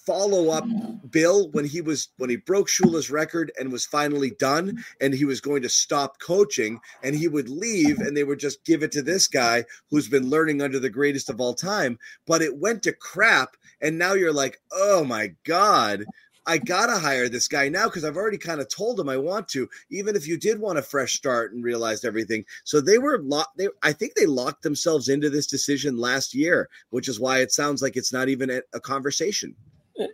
follow 0.06 0.50
up 0.50 0.66
Bill 1.10 1.50
when 1.50 1.64
he 1.64 1.80
was 1.80 2.08
when 2.16 2.30
he 2.30 2.36
broke 2.36 2.68
Shula's 2.68 3.10
record 3.10 3.52
and 3.58 3.70
was 3.70 3.84
finally 3.84 4.30
done 4.30 4.82
and 5.00 5.14
he 5.14 5.24
was 5.24 5.40
going 5.40 5.62
to 5.62 5.68
stop 5.68 6.18
coaching 6.18 6.80
and 7.04 7.14
he 7.14 7.28
would 7.28 7.48
leave 7.48 7.98
and 7.98 8.16
they 8.16 8.24
would 8.24 8.40
just 8.40 8.64
give 8.64 8.82
it 8.82 8.90
to 8.92 9.02
this 9.02 9.28
guy 9.28 9.64
who's 9.90 10.08
been 10.08 10.28
learning 10.28 10.62
under 10.62 10.80
the 10.80 10.90
greatest 10.90 11.28
of 11.28 11.40
all 11.40 11.54
time 11.54 11.98
but 12.26 12.42
it 12.42 12.56
went 12.56 12.82
to 12.82 12.92
crap 12.92 13.56
and 13.80 13.98
now 13.98 14.14
you're 14.14 14.32
like 14.32 14.60
oh 14.72 15.04
my 15.04 15.32
god 15.44 16.04
I 16.46 16.58
gotta 16.58 16.98
hire 16.98 17.28
this 17.28 17.48
guy 17.48 17.68
now 17.68 17.86
because 17.86 18.04
I've 18.04 18.16
already 18.16 18.38
kind 18.38 18.60
of 18.60 18.68
told 18.68 18.98
him 18.98 19.08
I 19.08 19.16
want 19.16 19.48
to, 19.48 19.68
even 19.90 20.16
if 20.16 20.26
you 20.26 20.36
did 20.38 20.58
want 20.58 20.78
a 20.78 20.82
fresh 20.82 21.14
start 21.14 21.52
and 21.52 21.62
realized 21.62 22.04
everything. 22.04 22.44
So 22.64 22.80
they 22.80 22.98
were 22.98 23.18
locked. 23.18 23.56
They, 23.56 23.68
I 23.82 23.92
think 23.92 24.14
they 24.14 24.26
locked 24.26 24.62
themselves 24.62 25.08
into 25.08 25.30
this 25.30 25.46
decision 25.46 25.98
last 25.98 26.34
year, 26.34 26.68
which 26.90 27.08
is 27.08 27.20
why 27.20 27.40
it 27.40 27.52
sounds 27.52 27.82
like 27.82 27.96
it's 27.96 28.12
not 28.12 28.28
even 28.28 28.50
a, 28.50 28.60
a 28.72 28.80
conversation. 28.80 29.54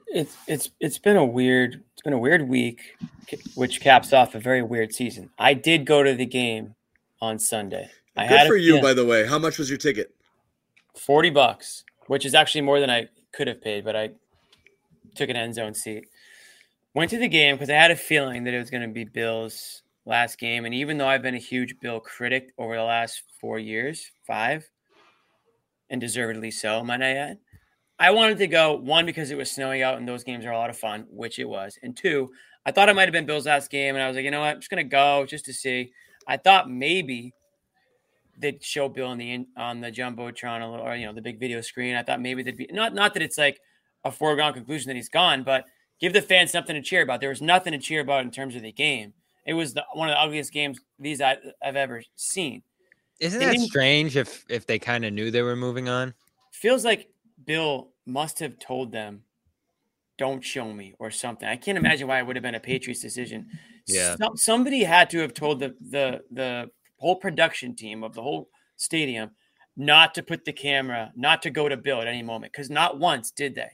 It's 0.09 0.37
it's 0.49 0.71
it's 0.81 0.99
been 0.99 1.17
a 1.17 1.25
weird 1.25 1.83
it's 1.93 2.03
been 2.03 2.13
a 2.13 2.19
weird 2.19 2.49
week, 2.49 2.97
which 3.55 3.81
caps 3.81 4.13
off 4.13 4.35
a 4.35 4.41
very 4.41 4.63
weird 4.63 4.93
season. 4.93 5.31
I 5.39 5.55
did 5.55 5.87
go 5.87 6.03
to 6.03 6.15
the 6.15 6.27
game 6.27 6.75
on 7.21 7.39
Sunday. 7.39 7.89
I 8.17 8.27
Good 8.27 8.47
for 8.49 8.57
you, 8.57 8.81
by 8.81 8.95
the 8.95 9.05
way. 9.05 9.27
How 9.27 9.39
much 9.39 9.59
was 9.59 9.69
your 9.69 9.79
ticket? 9.79 10.15
Forty 10.95 11.31
bucks, 11.31 11.85
which 12.07 12.25
is 12.25 12.35
actually 12.35 12.63
more 12.63 12.81
than 12.81 12.91
I 12.91 13.09
could 13.33 13.47
have 13.47 13.63
paid, 13.63 13.85
but 13.85 13.95
I 13.95 14.11
took 15.15 15.29
an 15.29 15.37
end 15.37 15.55
zone 15.55 15.75
seat. 15.75 16.09
Went 16.97 17.11
to 17.11 17.19
the 17.19 17.29
game 17.29 17.57
because 17.57 17.69
I 17.69 17.75
had 17.75 17.91
a 17.91 17.97
feeling 17.97 18.45
that 18.45 18.55
it 18.55 18.59
was 18.59 18.71
going 18.71 18.81
to 18.81 18.89
be 18.89 19.05
Bill's 19.05 19.83
last 20.07 20.39
game. 20.39 20.65
And 20.65 20.73
even 20.73 20.97
though 20.97 21.07
I've 21.07 21.21
been 21.21 21.35
a 21.35 21.39
huge 21.39 21.79
Bill 21.79 22.01
critic 22.01 22.55
over 22.57 22.75
the 22.75 22.83
last 22.83 23.23
four 23.39 23.59
years, 23.59 24.11
five, 24.27 24.67
and 25.91 26.01
deservedly 26.01 26.51
so, 26.51 26.83
might 26.83 27.03
I 27.03 27.11
add, 27.11 27.39
I 27.99 28.13
wanted 28.13 28.39
to 28.39 28.47
go 28.47 28.77
one 28.77 29.05
because 29.05 29.31
it 29.31 29.37
was 29.37 29.51
snowing 29.51 29.83
out 29.83 29.99
and 29.99 30.09
those 30.09 30.25
games 30.25 30.47
are 30.47 30.53
a 30.53 30.57
lot 30.57 30.71
of 30.71 30.79
fun, 30.79 31.05
which 31.11 31.39
it 31.39 31.45
was. 31.45 31.79
And 31.83 31.95
two, 31.95 32.31
I 32.65 32.73
thought 32.73 32.89
it 32.89 32.97
might 32.97 33.03
have 33.03 33.13
been 33.13 33.27
Bill's 33.27 33.45
last 33.45 33.71
game. 33.71 33.95
And 33.95 34.03
I 34.03 34.09
was 34.09 34.17
like, 34.17 34.25
you 34.25 34.31
know 34.31 34.41
what? 34.41 34.55
I'm 34.55 34.61
just 34.61 34.71
going 34.71 34.83
to 34.83 34.91
go 34.91 35.27
just 35.29 35.45
to 35.45 35.53
see. 35.53 35.93
I 36.27 36.39
thought 36.39 36.71
maybe 36.71 37.35
they'd 38.39 38.65
show 38.65 38.89
Bill 38.89 39.09
on 39.09 39.19
the 39.19 39.47
on 39.59 39.83
the 39.83 39.93
jumbotron 39.93 40.63
a 40.63 40.71
little, 40.71 40.87
or 40.87 40.97
you 40.97 41.05
know, 41.05 41.13
the 41.13 41.21
big 41.21 41.41
video 41.41 41.61
screen. 41.61 41.95
I 41.95 42.03
thought 42.03 42.23
maybe 42.23 42.43
they'd 42.43 42.57
be 42.57 42.71
not 42.73 42.95
not 42.95 43.13
that 43.13 43.23
it's 43.23 43.37
like 43.37 43.61
a 44.03 44.11
foregone 44.11 44.55
conclusion 44.55 44.89
that 44.89 44.97
he's 44.97 45.11
gone, 45.11 45.43
but 45.43 45.67
give 46.01 46.13
the 46.13 46.23
fans 46.23 46.51
something 46.51 46.75
to 46.75 46.83
cheer 46.83 47.03
about. 47.03 47.21
There 47.21 47.31
was 47.31 47.43
nothing 47.43 47.73
to 47.73 47.79
cheer 47.79 48.01
about 48.01 48.25
in 48.25 48.31
terms 48.31 48.57
of 48.57 48.63
the 48.63 48.73
game. 48.73 49.13
It 49.47 49.55
was 49.55 49.75
the, 49.75 49.85
one 49.93 50.09
of 50.09 50.15
the 50.15 50.21
ugliest 50.21 50.53
games 50.53 50.81
these 50.99 51.21
I, 51.21 51.37
have 51.63 51.77
ever 51.77 52.03
seen. 52.17 52.63
Isn't 53.21 53.41
that 53.41 53.59
strange 53.61 54.17
if 54.17 54.45
if 54.49 54.67
they 54.67 54.79
kind 54.79 55.05
of 55.05 55.13
knew 55.13 55.31
they 55.31 55.43
were 55.43 55.57
moving 55.57 55.89
on? 55.89 56.13
Feels 56.53 56.85
like 56.85 57.09
Bill 57.47 57.89
must 58.05 58.39
have 58.41 58.59
told 58.59 58.93
them, 58.93 59.23
"Don't 60.19 60.45
show 60.45 60.71
me" 60.71 60.95
or 60.99 61.11
something. 61.11 61.49
I 61.49 61.57
can't 61.57 61.79
imagine 61.79 62.09
why 62.09 62.19
it 62.19 62.27
would 62.27 62.37
have 62.37 62.43
been 62.43 62.57
a 62.57 62.61
Patriots 62.61 63.01
decision. 63.01 63.49
Yeah, 63.87 64.17
Some, 64.17 64.37
somebody 64.37 64.85
had 64.85 65.09
to 65.11 65.21
have 65.21 65.33
told 65.33 65.61
the 65.61 65.75
the 65.81 66.25
the 66.31 66.71
whole 66.99 67.17
production 67.17 67.75
team 67.75 68.03
of 68.05 68.15
the 68.15 68.23
whole 68.23 68.51
stadium 68.77 69.31
not 69.77 70.15
to 70.15 70.23
put 70.23 70.45
the 70.45 70.53
camera, 70.53 71.13
not 71.17 71.43
to 71.43 71.51
go 71.51 71.69
to 71.69 71.77
Bill 71.77 72.01
at 72.01 72.09
any 72.09 72.23
moment, 72.23 72.53
because 72.53 72.71
not 72.71 72.99
once 72.99 73.31
did 73.31 73.55
they. 73.55 73.71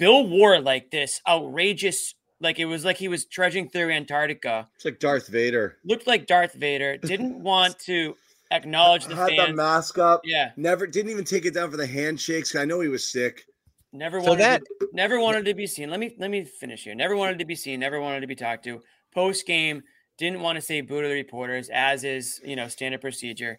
Bill 0.00 0.26
wore 0.26 0.58
like 0.60 0.90
this 0.90 1.20
outrageous, 1.28 2.14
like 2.40 2.58
it 2.58 2.64
was 2.64 2.86
like 2.86 2.96
he 2.96 3.06
was 3.08 3.26
trudging 3.26 3.68
through 3.68 3.90
Antarctica. 3.90 4.66
It's 4.74 4.86
like 4.86 4.98
Darth 4.98 5.28
Vader. 5.28 5.76
Looked 5.84 6.06
like 6.06 6.26
Darth 6.26 6.54
Vader. 6.54 6.96
Didn't 7.02 7.40
want 7.42 7.78
to 7.80 8.16
acknowledge 8.50 9.04
the 9.04 9.14
Had 9.14 9.36
the 9.36 9.52
mask 9.52 9.98
up. 9.98 10.22
Yeah, 10.24 10.52
Never 10.56 10.86
didn't 10.86 11.10
even 11.12 11.24
take 11.24 11.44
it 11.44 11.52
down 11.52 11.70
for 11.70 11.76
the 11.76 11.86
handshakes. 11.86 12.56
I 12.56 12.64
know 12.64 12.80
he 12.80 12.88
was 12.88 13.06
sick. 13.12 13.44
never 13.92 14.20
So 14.22 14.30
wanted. 14.30 14.42
that- 14.42 14.62
to, 14.80 14.88
never 14.94 15.20
wanted 15.20 15.44
to 15.44 15.52
be 15.54 15.66
seen. 15.66 15.90
Let 15.90 16.00
me 16.00 16.14
let 16.18 16.30
me 16.30 16.44
finish 16.44 16.84
here. 16.84 16.94
Never 16.94 17.14
wanted 17.14 17.38
to 17.38 17.44
be 17.44 17.54
seen. 17.54 17.78
Never 17.78 18.00
wanted 18.00 18.20
to 18.22 18.26
be 18.26 18.34
talked 18.34 18.64
to. 18.64 18.80
Post 19.14 19.46
game, 19.46 19.82
didn't 20.16 20.40
want 20.40 20.56
to 20.56 20.62
say 20.62 20.80
boo 20.80 21.02
to 21.02 21.08
the 21.08 21.14
reporters, 21.14 21.68
as 21.68 22.04
is 22.04 22.40
you 22.42 22.56
know 22.56 22.68
standard 22.68 23.02
procedure. 23.02 23.58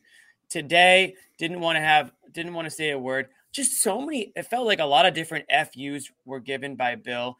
Today, 0.50 1.14
didn't 1.38 1.62
want 1.62 1.78
to 1.78 1.82
have, 1.82 2.12
didn't 2.34 2.54
want 2.56 2.66
to 2.66 2.72
say 2.72 2.90
a 2.90 2.98
word. 3.00 3.28
Just 3.52 3.82
so 3.82 4.02
many. 4.02 4.32
It 4.36 4.44
felt 4.44 4.66
like 4.66 4.80
a 4.80 4.86
lot 4.86 5.06
of 5.06 5.14
different 5.14 5.46
FUs 5.50 6.12
were 6.26 6.40
given 6.40 6.76
by 6.76 6.96
Bill. 6.96 7.38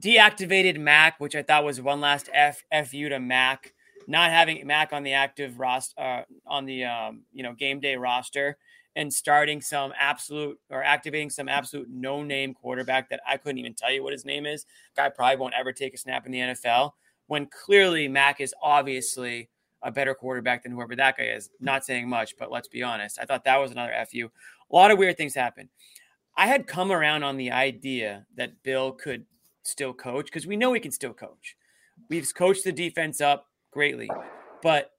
Deactivated 0.00 0.78
Mac, 0.78 1.18
which 1.20 1.34
I 1.34 1.42
thought 1.42 1.64
was 1.64 1.80
one 1.80 2.00
last 2.00 2.28
F 2.32 2.64
FU 2.86 3.08
to 3.08 3.18
Mac. 3.18 3.74
Not 4.06 4.30
having 4.30 4.66
Mac 4.66 4.92
on 4.92 5.02
the 5.02 5.12
active 5.12 5.58
roster, 5.58 6.00
uh, 6.00 6.22
on 6.46 6.64
the 6.64 6.84
um, 6.84 7.22
you 7.32 7.42
know 7.42 7.52
game 7.52 7.78
day 7.78 7.96
roster, 7.96 8.56
and 8.96 9.12
starting 9.12 9.60
some 9.60 9.92
absolute 9.98 10.58
or 10.70 10.82
activating 10.82 11.30
some 11.30 11.48
absolute 11.48 11.88
no 11.90 12.22
name 12.22 12.54
quarterback 12.54 13.10
that 13.10 13.20
I 13.26 13.36
couldn't 13.36 13.58
even 13.58 13.74
tell 13.74 13.92
you 13.92 14.02
what 14.02 14.12
his 14.12 14.24
name 14.24 14.46
is. 14.46 14.66
Guy 14.96 15.08
probably 15.08 15.36
won't 15.36 15.54
ever 15.58 15.72
take 15.72 15.94
a 15.94 15.98
snap 15.98 16.26
in 16.26 16.32
the 16.32 16.40
NFL. 16.40 16.92
When 17.26 17.46
clearly 17.46 18.08
Mac 18.08 18.40
is 18.40 18.54
obviously 18.62 19.50
a 19.82 19.90
better 19.92 20.14
quarterback 20.14 20.62
than 20.62 20.72
whoever 20.72 20.96
that 20.96 21.16
guy 21.16 21.24
is. 21.24 21.50
Not 21.60 21.84
saying 21.84 22.08
much, 22.08 22.36
but 22.36 22.50
let's 22.50 22.68
be 22.68 22.82
honest. 22.82 23.18
I 23.20 23.24
thought 23.24 23.44
that 23.44 23.56
was 23.58 23.70
another 23.70 23.94
FU. 24.10 24.30
A 24.70 24.74
lot 24.74 24.90
of 24.90 24.98
weird 24.98 25.16
things 25.16 25.34
happened. 25.34 25.68
I 26.36 26.46
had 26.46 26.66
come 26.66 26.92
around 26.92 27.22
on 27.24 27.36
the 27.36 27.50
idea 27.50 28.26
that 28.36 28.62
Bill 28.62 28.92
could 28.92 29.26
still 29.64 29.92
coach 29.92 30.26
because 30.26 30.46
we 30.46 30.56
know 30.56 30.72
he 30.72 30.80
can 30.80 30.92
still 30.92 31.12
coach. 31.12 31.56
We've 32.08 32.32
coached 32.34 32.64
the 32.64 32.72
defense 32.72 33.20
up 33.20 33.46
greatly, 33.72 34.08
but 34.62 34.92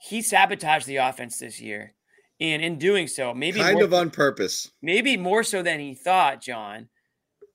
he 0.00 0.22
sabotaged 0.22 0.86
the 0.86 0.96
offense 0.96 1.38
this 1.38 1.60
year. 1.60 1.94
And 2.40 2.62
in 2.62 2.78
doing 2.78 3.08
so, 3.08 3.34
maybe 3.34 3.58
kind 3.60 3.74
more- 3.74 3.84
of 3.84 3.92
on 3.92 4.10
purpose. 4.10 4.70
maybe 4.80 5.16
more 5.16 5.42
so 5.42 5.62
than 5.62 5.80
he 5.80 5.94
thought, 5.94 6.40
John. 6.40 6.88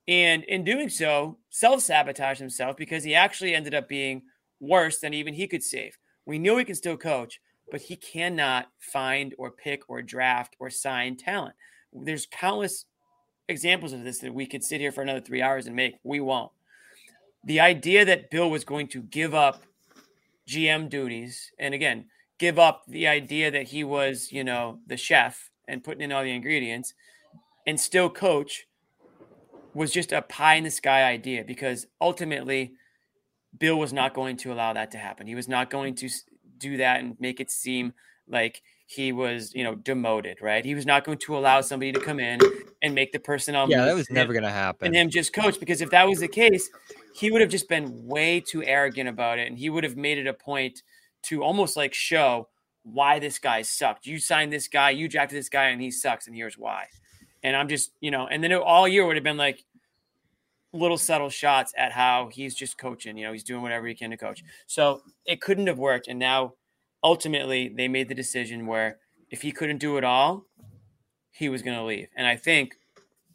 And 0.08 0.44
in 0.44 0.66
doing 0.66 0.90
so, 0.90 1.38
self 1.50 1.82
sabotaged 1.82 2.42
himself 2.42 2.76
because 2.76 3.06
he 3.06 3.16
actually 3.16 3.56
ended 3.56 3.74
up 3.74 3.88
being 3.88 4.24
worse 4.60 5.00
than 5.00 5.14
even 5.14 5.34
he 5.34 5.48
could 5.48 5.64
save. 5.64 5.98
We 6.26 6.38
knew 6.38 6.58
he 6.58 6.66
can 6.66 6.76
still 6.76 6.98
coach, 6.98 7.40
but 7.72 7.82
he 7.82 7.96
cannot 7.96 8.68
find 8.80 9.34
or 9.38 9.52
pick 9.52 9.84
or 9.90 10.02
draft 10.02 10.56
or 10.60 10.70
sign 10.70 11.16
talent. 11.16 11.56
There's 11.92 12.26
countless 12.26 12.86
examples 13.48 13.94
of 13.94 14.04
this 14.04 14.20
that 14.20 14.34
we 14.34 14.46
could 14.46 14.64
sit 14.64 14.82
here 14.82 14.92
for 14.92 15.02
another 15.02 15.22
three 15.22 15.42
hours 15.42 15.68
and 15.68 15.76
make. 15.76 15.96
We 16.04 16.20
won't. 16.20 16.52
The 17.46 17.60
idea 17.60 18.06
that 18.06 18.30
Bill 18.30 18.50
was 18.50 18.64
going 18.64 18.88
to 18.90 19.02
give 19.02 19.34
up 19.34 19.64
GM 20.48 20.90
duties, 20.90 21.52
and 21.60 21.74
again, 21.74 22.06
give 22.38 22.58
up 22.58 22.84
the 22.88 23.08
idea 23.08 23.52
that 23.52 23.68
he 23.68 23.84
was, 23.84 24.32
you 24.32 24.44
know, 24.44 24.80
the 24.88 24.98
chef 24.98 25.50
and 25.68 25.84
putting 25.84 26.02
in 26.02 26.12
all 26.12 26.24
the 26.24 26.32
ingredients 26.32 26.94
and 27.66 27.80
still 27.80 28.10
coach 28.10 28.68
was 29.74 29.92
just 29.92 30.12
a 30.12 30.22
pie 30.22 30.56
in 30.56 30.64
the 30.64 30.72
sky 30.72 31.04
idea 31.04 31.44
because 31.44 31.88
ultimately 32.00 32.74
Bill 33.58 33.78
was 33.78 33.94
not 33.94 34.14
going 34.14 34.38
to 34.38 34.52
allow 34.52 34.74
that 34.74 34.92
to 34.92 34.98
happen. 34.98 35.28
He 35.28 35.36
was 35.36 35.48
not 35.48 35.70
going 35.70 35.96
to 35.96 36.10
do 36.58 36.78
that 36.78 37.00
and 37.00 37.16
make 37.20 37.40
it 37.40 37.52
seem 37.52 37.94
like 38.28 38.62
he 38.86 39.12
was, 39.12 39.54
you 39.54 39.64
know, 39.64 39.76
demoted, 39.76 40.38
right? 40.42 40.64
He 40.64 40.76
was 40.76 40.86
not 40.86 41.04
going 41.04 41.18
to 41.20 41.38
allow 41.38 41.62
somebody 41.62 41.92
to 41.92 42.00
come 42.00 42.20
in 42.20 42.40
and 42.82 42.94
make 42.94 43.12
the 43.12 43.20
personnel 43.20 43.70
Yeah, 43.70 43.86
that 43.86 43.96
was 43.96 44.10
never 44.10 44.34
going 44.34 44.44
to 44.44 44.50
happen. 44.50 44.88
and 44.88 44.96
him 44.96 45.10
just 45.10 45.34
coach 45.34 45.60
because 45.60 45.82
if 45.82 45.90
that 45.92 46.08
was 46.08 46.20
the 46.20 46.28
case, 46.28 46.70
he 47.16 47.32
would 47.32 47.42
have 47.42 47.50
just 47.50 47.68
been 47.68 48.06
way 48.06 48.40
too 48.40 48.64
arrogant 48.64 49.10
about 49.10 49.40
it 49.40 49.48
and 49.48 49.58
he 49.58 49.70
would 49.70 49.84
have 49.84 49.98
made 49.98 50.18
it 50.18 50.28
a 50.28 50.34
point 50.34 50.84
to 51.24 51.44
almost 51.44 51.76
like 51.76 51.94
show 51.94 52.48
why 52.84 53.18
this 53.20 53.40
guy 53.40 53.62
sucked. 53.62 54.06
You 54.06 54.20
signed 54.20 54.52
this 54.52 54.68
guy, 54.68 54.90
you 54.92 55.08
drafted 55.08 55.38
this 55.40 55.48
guy, 55.50 55.70
and 55.70 55.82
he 55.82 55.90
sucks, 55.90 56.28
and 56.28 56.36
here's 56.36 56.58
why. 56.58 56.88
And 57.42 57.56
I'm 57.56 57.70
just, 57.70 57.92
you 58.02 58.12
know, 58.12 58.28
and 58.28 58.44
then 58.44 58.52
it, 58.52 58.62
all 58.62 58.88
year 58.88 59.06
would 59.06 59.16
have 59.16 59.24
been 59.24 59.38
like 59.38 59.64
little 60.74 60.98
subtle 60.98 61.30
shots 61.30 61.74
at 61.78 61.92
how 61.92 62.30
he's 62.32 62.56
just 62.56 62.78
coaching. 62.78 63.16
You 63.18 63.26
know, 63.26 63.32
he's 63.32 63.44
doing 63.44 63.62
whatever 63.62 63.88
he 63.88 63.96
can 63.96 64.10
to 64.10 64.18
coach. 64.18 64.40
Mm-hmm. 64.40 64.50
So 64.68 65.02
it 65.26 65.40
couldn't 65.40 65.68
have 65.68 65.78
worked. 65.78 66.08
And 66.08 66.20
now 66.20 66.54
ultimately 67.04 67.70
they 67.70 67.88
made 67.88 68.10
the 68.10 68.16
decision 68.16 68.66
where 68.66 68.98
if 69.30 69.42
he 69.42 69.52
couldn't 69.52 69.78
do 69.78 69.98
it 69.98 70.04
all, 70.04 70.46
he 71.32 71.50
was 71.50 71.62
going 71.62 71.78
to 71.78 71.84
leave. 71.84 72.08
And 72.16 72.28
I 72.28 72.36
think 72.36 72.76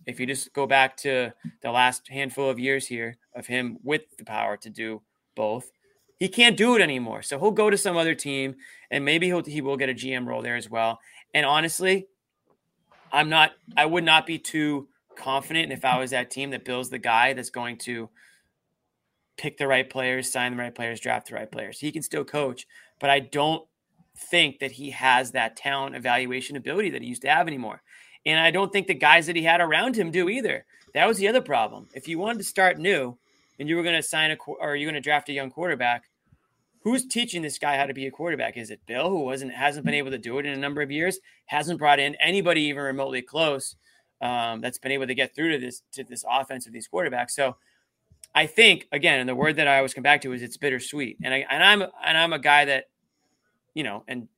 if 0.06 0.18
you 0.18 0.26
just 0.26 0.52
go 0.52 0.66
back 0.66 0.96
to 0.98 1.32
the 1.62 1.70
last 1.70 2.08
handful 2.08 2.48
of 2.48 2.58
years 2.58 2.86
here 2.86 3.18
of 3.34 3.46
him 3.46 3.78
with 3.82 4.02
the 4.16 4.24
power 4.24 4.56
to 4.56 4.70
do 4.70 5.02
both, 5.34 5.70
he 6.18 6.28
can't 6.28 6.56
do 6.56 6.74
it 6.74 6.82
anymore. 6.82 7.22
So 7.22 7.38
he'll 7.38 7.50
go 7.50 7.70
to 7.70 7.76
some 7.76 7.96
other 7.96 8.14
team 8.14 8.56
and 8.90 9.04
maybe 9.04 9.26
he'll, 9.26 9.44
he 9.44 9.60
will 9.60 9.76
get 9.76 9.88
a 9.88 9.94
GM 9.94 10.26
role 10.26 10.42
there 10.42 10.56
as 10.56 10.68
well. 10.68 10.98
And 11.34 11.46
honestly, 11.46 12.06
I'm 13.12 13.28
not, 13.28 13.52
I 13.76 13.86
would 13.86 14.04
not 14.04 14.26
be 14.26 14.38
too 14.38 14.88
confident 15.18 15.64
And 15.64 15.72
if 15.72 15.84
I 15.84 15.98
was 15.98 16.10
that 16.10 16.30
team 16.30 16.50
that 16.50 16.64
Bill's 16.64 16.88
the 16.88 16.98
guy 16.98 17.34
that's 17.34 17.50
going 17.50 17.76
to 17.78 18.08
pick 19.36 19.58
the 19.58 19.66
right 19.66 19.88
players, 19.88 20.32
sign 20.32 20.52
the 20.52 20.62
right 20.62 20.74
players, 20.74 21.00
draft 21.00 21.28
the 21.28 21.34
right 21.34 21.50
players. 21.50 21.78
He 21.78 21.92
can 21.92 22.02
still 22.02 22.24
coach, 22.24 22.66
but 22.98 23.10
I 23.10 23.20
don't 23.20 23.66
think 24.16 24.58
that 24.58 24.72
he 24.72 24.90
has 24.90 25.32
that 25.32 25.56
talent 25.56 25.94
evaluation 25.94 26.56
ability 26.56 26.90
that 26.90 27.02
he 27.02 27.08
used 27.08 27.22
to 27.22 27.28
have 27.28 27.46
anymore. 27.46 27.82
And 28.26 28.40
I 28.40 28.50
don't 28.50 28.72
think 28.72 28.86
the 28.86 28.94
guys 28.94 29.26
that 29.26 29.36
he 29.36 29.44
had 29.44 29.60
around 29.60 29.96
him 29.96 30.10
do 30.10 30.28
either. 30.28 30.64
That 30.94 31.06
was 31.06 31.18
the 31.18 31.28
other 31.28 31.40
problem. 31.40 31.88
If 31.94 32.08
you 32.08 32.18
wanted 32.18 32.38
to 32.38 32.44
start 32.44 32.78
new 32.78 33.16
and 33.58 33.68
you 33.68 33.76
were 33.76 33.82
going 33.82 33.96
to 33.96 34.02
sign 34.02 34.30
a 34.30 34.36
or 34.36 34.74
you're 34.74 34.90
going 34.90 35.00
to 35.00 35.06
draft 35.06 35.28
a 35.28 35.32
young 35.32 35.50
quarterback, 35.50 36.04
who's 36.82 37.06
teaching 37.06 37.42
this 37.42 37.58
guy 37.58 37.76
how 37.76 37.86
to 37.86 37.94
be 37.94 38.06
a 38.06 38.10
quarterback? 38.10 38.56
Is 38.56 38.70
it 38.70 38.86
Bill, 38.86 39.08
who 39.08 39.20
wasn't 39.20 39.52
hasn't 39.52 39.84
been 39.84 39.94
able 39.94 40.10
to 40.10 40.18
do 40.18 40.38
it 40.38 40.46
in 40.46 40.52
a 40.52 40.58
number 40.58 40.82
of 40.82 40.90
years, 40.90 41.20
hasn't 41.46 41.78
brought 41.78 42.00
in 42.00 42.16
anybody 42.16 42.62
even 42.62 42.82
remotely 42.82 43.22
close 43.22 43.76
um, 44.20 44.60
that's 44.60 44.78
been 44.78 44.92
able 44.92 45.06
to 45.06 45.14
get 45.14 45.34
through 45.34 45.52
to 45.52 45.58
this 45.58 45.82
to 45.92 46.04
this 46.04 46.24
offense 46.28 46.66
of 46.66 46.72
these 46.72 46.88
quarterbacks. 46.88 47.30
So 47.30 47.56
I 48.34 48.46
think 48.46 48.86
again, 48.92 49.20
and 49.20 49.28
the 49.28 49.34
word 49.34 49.56
that 49.56 49.68
I 49.68 49.76
always 49.76 49.94
come 49.94 50.02
back 50.02 50.20
to 50.22 50.32
is 50.32 50.42
it's 50.42 50.56
bittersweet. 50.56 51.18
And 51.22 51.32
I 51.34 51.46
and 51.50 51.62
I'm 51.62 51.82
and 52.04 52.18
I'm 52.18 52.32
a 52.32 52.38
guy 52.38 52.64
that, 52.66 52.84
you 53.74 53.82
know, 53.82 54.04
and 54.08 54.28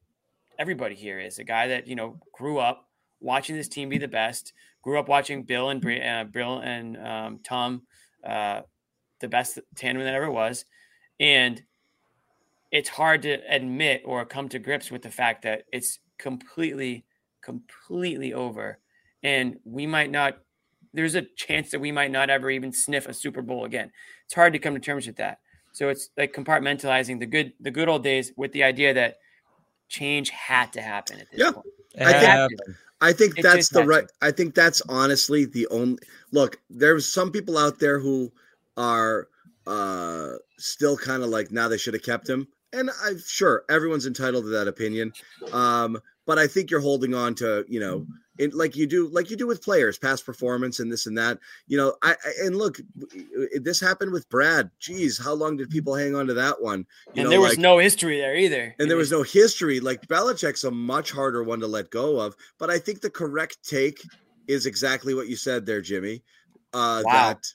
everybody 0.59 0.95
here 0.95 1.18
is 1.18 1.39
a 1.39 1.45
guy 1.45 1.68
that 1.68 1.87
you 1.87 1.97
know 1.97 2.20
grew 2.33 2.59
up 2.59 2.89
watching 3.20 3.57
this 3.57 3.68
team 3.68 3.89
be 3.89 3.99
the 3.99 4.09
best. 4.09 4.53
Grew 4.83 4.99
up 4.99 5.09
watching 5.09 5.43
Bill 5.43 5.70
and 5.70 5.85
uh, 5.85 6.24
Bill 6.24 6.61
and 6.61 6.97
um, 6.97 7.41
Tom, 7.45 7.83
uh, 8.24 8.62
the 9.20 9.28
best 9.28 9.59
tandem 9.76 10.05
that 10.05 10.14
ever 10.14 10.31
was, 10.31 10.64
and 11.18 11.62
it's 12.70 12.89
hard 12.89 13.22
to 13.22 13.41
admit 13.49 14.03
or 14.05 14.24
come 14.24 14.49
to 14.49 14.59
grips 14.59 14.91
with 14.91 15.03
the 15.03 15.11
fact 15.11 15.43
that 15.43 15.64
it's 15.72 15.99
completely, 16.18 17.05
completely 17.43 18.33
over, 18.33 18.78
and 19.23 19.59
we 19.64 19.87
might 19.87 20.11
not. 20.11 20.39
There's 20.93 21.14
a 21.14 21.23
chance 21.37 21.71
that 21.71 21.81
we 21.81 21.93
might 21.93 22.11
not 22.11 22.31
ever 22.31 22.51
even 22.51 22.73
sniff 22.73 23.07
a 23.07 23.14
Super 23.14 23.43
Bowl 23.43 23.64
again. 23.64 23.93
It's 24.25 24.35
hard 24.35 24.53
to 24.55 24.59
come 24.59 24.75
to 24.75 24.81
terms 24.81 25.07
with 25.07 25.16
that. 25.16 25.39
So 25.73 25.89
it's 25.89 26.11
like 26.16 26.33
compartmentalizing 26.33 27.21
the 27.21 27.27
good, 27.27 27.53
the 27.61 27.71
good 27.71 27.89
old 27.89 28.03
days 28.03 28.33
with 28.37 28.51
the 28.53 28.64
idea 28.64 28.93
that 28.95 29.18
change 29.89 30.31
had 30.31 30.73
to 30.73 30.81
happen 30.83 31.21
at 31.21 31.31
this 31.31 31.41
Yeah. 31.41 31.53
point. 31.53 31.66
It 31.95 32.03
I 32.03 32.47
think- 32.49 32.61
I 33.03 33.12
think 33.14 33.39
It 33.39 33.43
that's 33.43 33.71
the 33.71 33.81
had 33.81 33.89
right. 33.89 34.05
I 34.21 34.31
think 34.31 34.55
that's 34.55 34.83
honestly 34.88 35.47
the 35.47 35.67
only 35.68 35.99
look. 36.33 36.61
There's 36.68 37.11
some 37.11 37.33
people 37.33 37.57
out 37.57 37.79
there 37.79 37.99
who 37.99 38.30
are 38.76 39.29
uh 39.67 40.33
still 40.59 40.97
kind 40.99 41.22
of 41.22 41.30
like 41.30 41.51
now 41.51 41.67
they 41.68 41.79
should 41.79 41.95
have 41.95 42.03
kept 42.03 42.29
him, 42.29 42.47
and 42.75 42.91
I'm 43.03 43.18
sure 43.18 43.64
everyone's 43.71 44.07
entitled 44.07 44.45
to 44.45 44.51
that 44.51 44.68
opinion. 44.68 45.13
Um, 45.51 45.99
but 46.26 46.38
I 46.38 46.47
think 46.47 46.71
you're 46.71 46.80
holding 46.80 47.14
on 47.14 47.34
to 47.37 47.64
you 47.68 47.80
know, 47.80 48.07
it, 48.41 48.54
like 48.54 48.75
you 48.75 48.87
do, 48.87 49.08
like 49.08 49.30
you 49.30 49.37
do 49.37 49.46
with 49.46 49.62
players, 49.62 49.99
past 49.99 50.25
performance 50.25 50.80
and 50.80 50.91
this 50.91 51.07
and 51.07 51.17
that. 51.18 51.38
You 51.68 51.76
know, 51.76 51.95
I, 52.03 52.12
I 52.12 52.46
and 52.46 52.57
look, 52.57 52.80
this 53.61 53.79
happened 53.80 54.12
with 54.12 54.29
Brad. 54.30 54.71
Geez, 54.80 55.18
how 55.22 55.34
long 55.34 55.57
did 55.57 55.71
people 55.71 55.95
hang 55.95 56.14
on 56.17 56.26
to 56.26 56.34
that 56.34 56.61
one? 56.61 56.87
You 57.14 57.22
and 57.22 57.25
know, 57.25 57.30
there 57.30 57.41
was 57.41 57.50
like- 57.50 57.58
no 57.58 57.79
history 57.79 58.18
there 58.18 58.34
either. 58.34 58.75
and 58.79 58.88
there 58.91 58.96
was 58.96 59.12
no 59.12 59.22
history. 59.22 59.79
Like 59.79 60.08
Belichick's 60.08 60.64
a 60.64 60.71
much 60.71 61.12
harder 61.12 61.45
one 61.45 61.61
to 61.61 61.67
let 61.67 61.91
go 61.91 62.18
of. 62.18 62.34
But 62.58 62.71
I 62.71 62.79
think 62.79 63.00
the 63.00 63.11
correct 63.11 63.58
take 63.62 64.03
is 64.49 64.67
exactly 64.67 65.14
what 65.14 65.29
you 65.29 65.37
said 65.37 65.67
there, 65.67 65.80
Jimmy. 65.83 66.22
Uh, 66.72 67.03
Wow. 67.04 67.12
That 67.29 67.46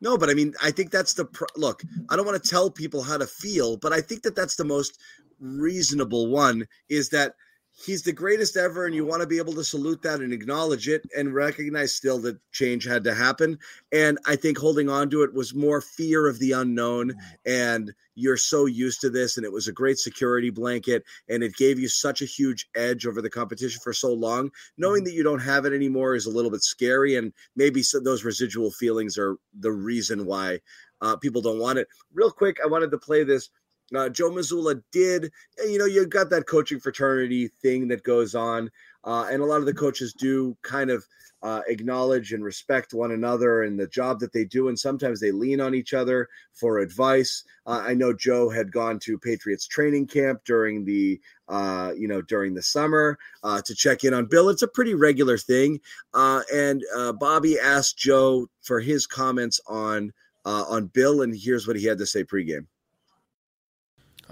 no, 0.00 0.18
but 0.18 0.30
I 0.30 0.34
mean, 0.34 0.52
I 0.60 0.72
think 0.72 0.90
that's 0.90 1.14
the 1.14 1.26
look. 1.56 1.82
I 2.08 2.16
don't 2.16 2.26
want 2.26 2.42
to 2.42 2.50
tell 2.50 2.68
people 2.70 3.02
how 3.02 3.18
to 3.18 3.26
feel, 3.26 3.76
but 3.76 3.92
I 3.92 4.00
think 4.00 4.22
that 4.22 4.34
that's 4.34 4.56
the 4.56 4.64
most 4.64 4.98
reasonable 5.38 6.26
one. 6.28 6.66
Is 6.88 7.08
that 7.10 7.34
he's 7.72 8.02
the 8.02 8.12
greatest 8.12 8.56
ever 8.56 8.86
and 8.86 8.94
you 8.94 9.04
want 9.04 9.22
to 9.22 9.26
be 9.26 9.38
able 9.38 9.54
to 9.54 9.64
salute 9.64 10.02
that 10.02 10.20
and 10.20 10.32
acknowledge 10.32 10.88
it 10.88 11.02
and 11.16 11.34
recognize 11.34 11.94
still 11.94 12.18
that 12.18 12.38
change 12.52 12.84
had 12.84 13.02
to 13.04 13.14
happen. 13.14 13.58
And 13.92 14.18
i 14.26 14.36
think 14.36 14.58
holding 14.58 14.88
on 14.88 15.10
to 15.10 15.22
it 15.22 15.32
was 15.32 15.54
more 15.54 15.80
fear 15.80 16.26
of 16.26 16.38
the 16.38 16.52
unknown 16.52 17.14
and 17.46 17.92
you're 18.14 18.36
so 18.36 18.66
used 18.66 19.00
to 19.00 19.10
this 19.10 19.36
and 19.36 19.46
it 19.46 19.52
was 19.52 19.68
a 19.68 19.72
great 19.72 19.98
security 19.98 20.50
blanket 20.50 21.02
and 21.28 21.42
it 21.42 21.56
gave 21.56 21.78
you 21.78 21.88
such 21.88 22.20
a 22.20 22.26
huge 22.26 22.68
edge 22.76 23.06
over 23.06 23.22
the 23.22 23.30
competition 23.30 23.80
for 23.82 23.92
so 23.92 24.12
long. 24.12 24.50
Knowing 24.76 25.04
that 25.04 25.14
you 25.14 25.22
don't 25.22 25.38
have 25.38 25.64
it 25.64 25.72
anymore 25.72 26.14
is 26.14 26.26
a 26.26 26.30
little 26.30 26.50
bit 26.50 26.62
scary 26.62 27.16
and 27.16 27.32
maybe 27.56 27.82
so 27.82 28.00
those 28.00 28.24
residual 28.24 28.70
feelings 28.70 29.16
are 29.16 29.36
the 29.60 29.72
reason 29.72 30.26
why 30.26 30.60
uh, 31.00 31.16
people 31.16 31.42
don't 31.42 31.58
want 31.58 31.78
it. 31.78 31.88
Real 32.12 32.30
quick 32.30 32.58
i 32.62 32.66
wanted 32.66 32.90
to 32.90 32.98
play 32.98 33.24
this 33.24 33.48
uh, 33.96 34.08
Joe 34.08 34.30
Mazzulla 34.30 34.82
did, 34.92 35.30
you 35.66 35.78
know, 35.78 35.84
you 35.84 36.06
got 36.06 36.30
that 36.30 36.46
coaching 36.46 36.80
fraternity 36.80 37.48
thing 37.48 37.88
that 37.88 38.02
goes 38.02 38.34
on, 38.34 38.70
uh, 39.04 39.28
and 39.30 39.42
a 39.42 39.46
lot 39.46 39.60
of 39.60 39.66
the 39.66 39.74
coaches 39.74 40.12
do 40.12 40.56
kind 40.62 40.90
of 40.90 41.04
uh, 41.42 41.60
acknowledge 41.66 42.32
and 42.32 42.44
respect 42.44 42.94
one 42.94 43.10
another 43.10 43.64
and 43.64 43.78
the 43.78 43.88
job 43.88 44.20
that 44.20 44.32
they 44.32 44.44
do, 44.44 44.68
and 44.68 44.78
sometimes 44.78 45.20
they 45.20 45.32
lean 45.32 45.60
on 45.60 45.74
each 45.74 45.92
other 45.92 46.28
for 46.52 46.78
advice. 46.78 47.42
Uh, 47.66 47.82
I 47.84 47.94
know 47.94 48.12
Joe 48.12 48.48
had 48.48 48.70
gone 48.70 48.98
to 49.00 49.18
Patriots 49.18 49.66
training 49.66 50.06
camp 50.06 50.42
during 50.44 50.84
the, 50.84 51.20
uh, 51.48 51.92
you 51.96 52.06
know, 52.06 52.22
during 52.22 52.54
the 52.54 52.62
summer 52.62 53.18
uh, 53.42 53.60
to 53.62 53.74
check 53.74 54.04
in 54.04 54.14
on 54.14 54.26
Bill. 54.26 54.48
It's 54.48 54.62
a 54.62 54.68
pretty 54.68 54.94
regular 54.94 55.36
thing, 55.36 55.80
and 56.14 56.82
Bobby 57.18 57.58
asked 57.58 57.98
Joe 57.98 58.48
for 58.62 58.80
his 58.80 59.06
comments 59.06 59.60
on 59.66 60.12
on 60.44 60.86
Bill, 60.86 61.22
and 61.22 61.34
here's 61.36 61.66
what 61.66 61.76
he 61.76 61.86
had 61.86 61.98
to 61.98 62.06
say 62.06 62.24
pregame. 62.24 62.66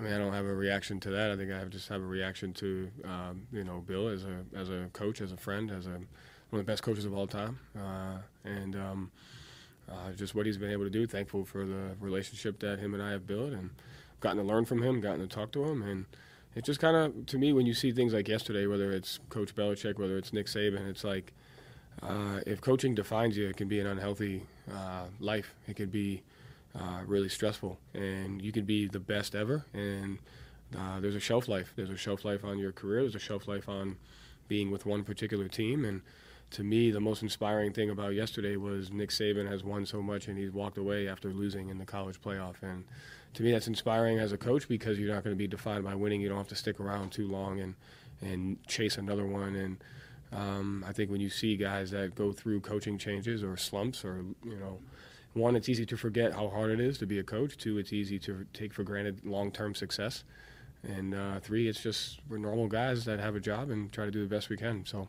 I 0.00 0.02
mean, 0.02 0.14
I 0.14 0.18
don't 0.18 0.32
have 0.32 0.46
a 0.46 0.54
reaction 0.54 0.98
to 1.00 1.10
that. 1.10 1.30
I 1.30 1.36
think 1.36 1.52
I 1.52 1.58
have 1.58 1.68
just 1.68 1.88
have 1.90 2.00
a 2.00 2.06
reaction 2.06 2.54
to, 2.54 2.90
um, 3.04 3.46
you 3.52 3.64
know, 3.64 3.84
Bill 3.86 4.08
as 4.08 4.24
a 4.24 4.44
as 4.56 4.70
a 4.70 4.88
coach, 4.94 5.20
as 5.20 5.30
a 5.30 5.36
friend, 5.36 5.70
as 5.70 5.86
a 5.86 5.90
one 5.90 6.58
of 6.58 6.66
the 6.66 6.72
best 6.72 6.82
coaches 6.82 7.04
of 7.04 7.12
all 7.12 7.26
time, 7.26 7.58
uh, 7.76 8.16
and 8.44 8.74
um, 8.76 9.10
uh, 9.90 10.12
just 10.12 10.34
what 10.34 10.46
he's 10.46 10.56
been 10.56 10.70
able 10.70 10.84
to 10.84 10.90
do. 10.90 11.06
Thankful 11.06 11.44
for 11.44 11.66
the 11.66 11.96
relationship 12.00 12.60
that 12.60 12.78
him 12.78 12.94
and 12.94 13.02
I 13.02 13.10
have 13.10 13.26
built, 13.26 13.52
and 13.52 13.70
gotten 14.20 14.38
to 14.38 14.42
learn 14.42 14.64
from 14.64 14.82
him, 14.82 15.02
gotten 15.02 15.20
to 15.20 15.26
talk 15.26 15.52
to 15.52 15.64
him, 15.64 15.82
and 15.82 16.06
it 16.54 16.64
just 16.64 16.80
kind 16.80 16.96
of 16.96 17.26
to 17.26 17.36
me 17.36 17.52
when 17.52 17.66
you 17.66 17.74
see 17.74 17.92
things 17.92 18.14
like 18.14 18.26
yesterday, 18.26 18.66
whether 18.66 18.92
it's 18.92 19.20
Coach 19.28 19.54
Belichick, 19.54 19.98
whether 19.98 20.16
it's 20.16 20.32
Nick 20.32 20.46
Saban, 20.46 20.88
it's 20.88 21.04
like 21.04 21.34
uh, 22.02 22.40
if 22.46 22.62
coaching 22.62 22.94
defines 22.94 23.36
you, 23.36 23.48
it 23.48 23.58
can 23.58 23.68
be 23.68 23.80
an 23.80 23.86
unhealthy 23.86 24.46
uh, 24.72 25.04
life. 25.20 25.54
It 25.68 25.76
could 25.76 25.92
be 25.92 26.22
uh, 26.74 27.00
really 27.06 27.28
stressful. 27.28 27.78
And 27.94 28.42
you 28.42 28.52
can 28.52 28.64
be 28.64 28.86
the 28.86 29.00
best 29.00 29.34
ever, 29.34 29.64
and 29.72 30.18
uh, 30.76 31.00
there's 31.00 31.16
a 31.16 31.20
shelf 31.20 31.48
life. 31.48 31.72
There's 31.76 31.90
a 31.90 31.96
shelf 31.96 32.24
life 32.24 32.44
on 32.44 32.58
your 32.58 32.72
career. 32.72 33.02
There's 33.02 33.14
a 33.14 33.20
shelf 33.20 33.48
life 33.48 33.68
on 33.68 33.96
being 34.48 34.70
with 34.70 34.86
one 34.86 35.04
particular 35.04 35.48
team. 35.48 35.84
And 35.84 36.02
to 36.52 36.64
me, 36.64 36.90
the 36.90 37.00
most 37.00 37.22
inspiring 37.22 37.72
thing 37.72 37.90
about 37.90 38.14
yesterday 38.14 38.56
was 38.56 38.90
Nick 38.90 39.10
Saban 39.10 39.48
has 39.48 39.64
won 39.64 39.86
so 39.86 40.02
much, 40.02 40.28
and 40.28 40.38
he's 40.38 40.52
walked 40.52 40.78
away 40.78 41.08
after 41.08 41.32
losing 41.32 41.68
in 41.68 41.78
the 41.78 41.84
college 41.84 42.20
playoff. 42.20 42.56
And 42.62 42.84
to 43.34 43.42
me, 43.42 43.52
that's 43.52 43.68
inspiring 43.68 44.18
as 44.18 44.32
a 44.32 44.38
coach 44.38 44.68
because 44.68 44.98
you're 44.98 45.12
not 45.12 45.24
going 45.24 45.34
to 45.34 45.38
be 45.38 45.48
defined 45.48 45.84
by 45.84 45.94
winning. 45.94 46.20
You 46.20 46.28
don't 46.28 46.38
have 46.38 46.48
to 46.48 46.56
stick 46.56 46.80
around 46.80 47.10
too 47.10 47.28
long 47.28 47.60
and 47.60 47.74
and 48.22 48.62
chase 48.66 48.98
another 48.98 49.26
one. 49.26 49.56
And 49.56 49.78
um, 50.32 50.84
I 50.86 50.92
think 50.92 51.10
when 51.10 51.20
you 51.20 51.30
see 51.30 51.56
guys 51.56 51.90
that 51.92 52.14
go 52.14 52.32
through 52.32 52.60
coaching 52.60 52.98
changes 52.98 53.42
or 53.42 53.56
slumps 53.56 54.04
or 54.04 54.24
you 54.44 54.56
know 54.56 54.78
one, 55.34 55.54
it's 55.56 55.68
easy 55.68 55.86
to 55.86 55.96
forget 55.96 56.32
how 56.32 56.48
hard 56.48 56.70
it 56.70 56.80
is 56.80 56.98
to 56.98 57.06
be 57.06 57.18
a 57.18 57.22
coach. 57.22 57.56
Two, 57.56 57.78
it's 57.78 57.92
easy 57.92 58.18
to 58.20 58.46
take 58.52 58.74
for 58.74 58.82
granted 58.82 59.24
long 59.24 59.52
term 59.52 59.74
success. 59.74 60.24
And 60.82 61.14
uh, 61.14 61.40
three, 61.40 61.68
it's 61.68 61.82
just 61.82 62.20
we're 62.28 62.38
normal 62.38 62.66
guys 62.66 63.04
that 63.04 63.20
have 63.20 63.36
a 63.36 63.40
job 63.40 63.70
and 63.70 63.92
try 63.92 64.06
to 64.06 64.10
do 64.10 64.22
the 64.22 64.34
best 64.34 64.48
we 64.48 64.56
can. 64.56 64.84
So, 64.86 65.08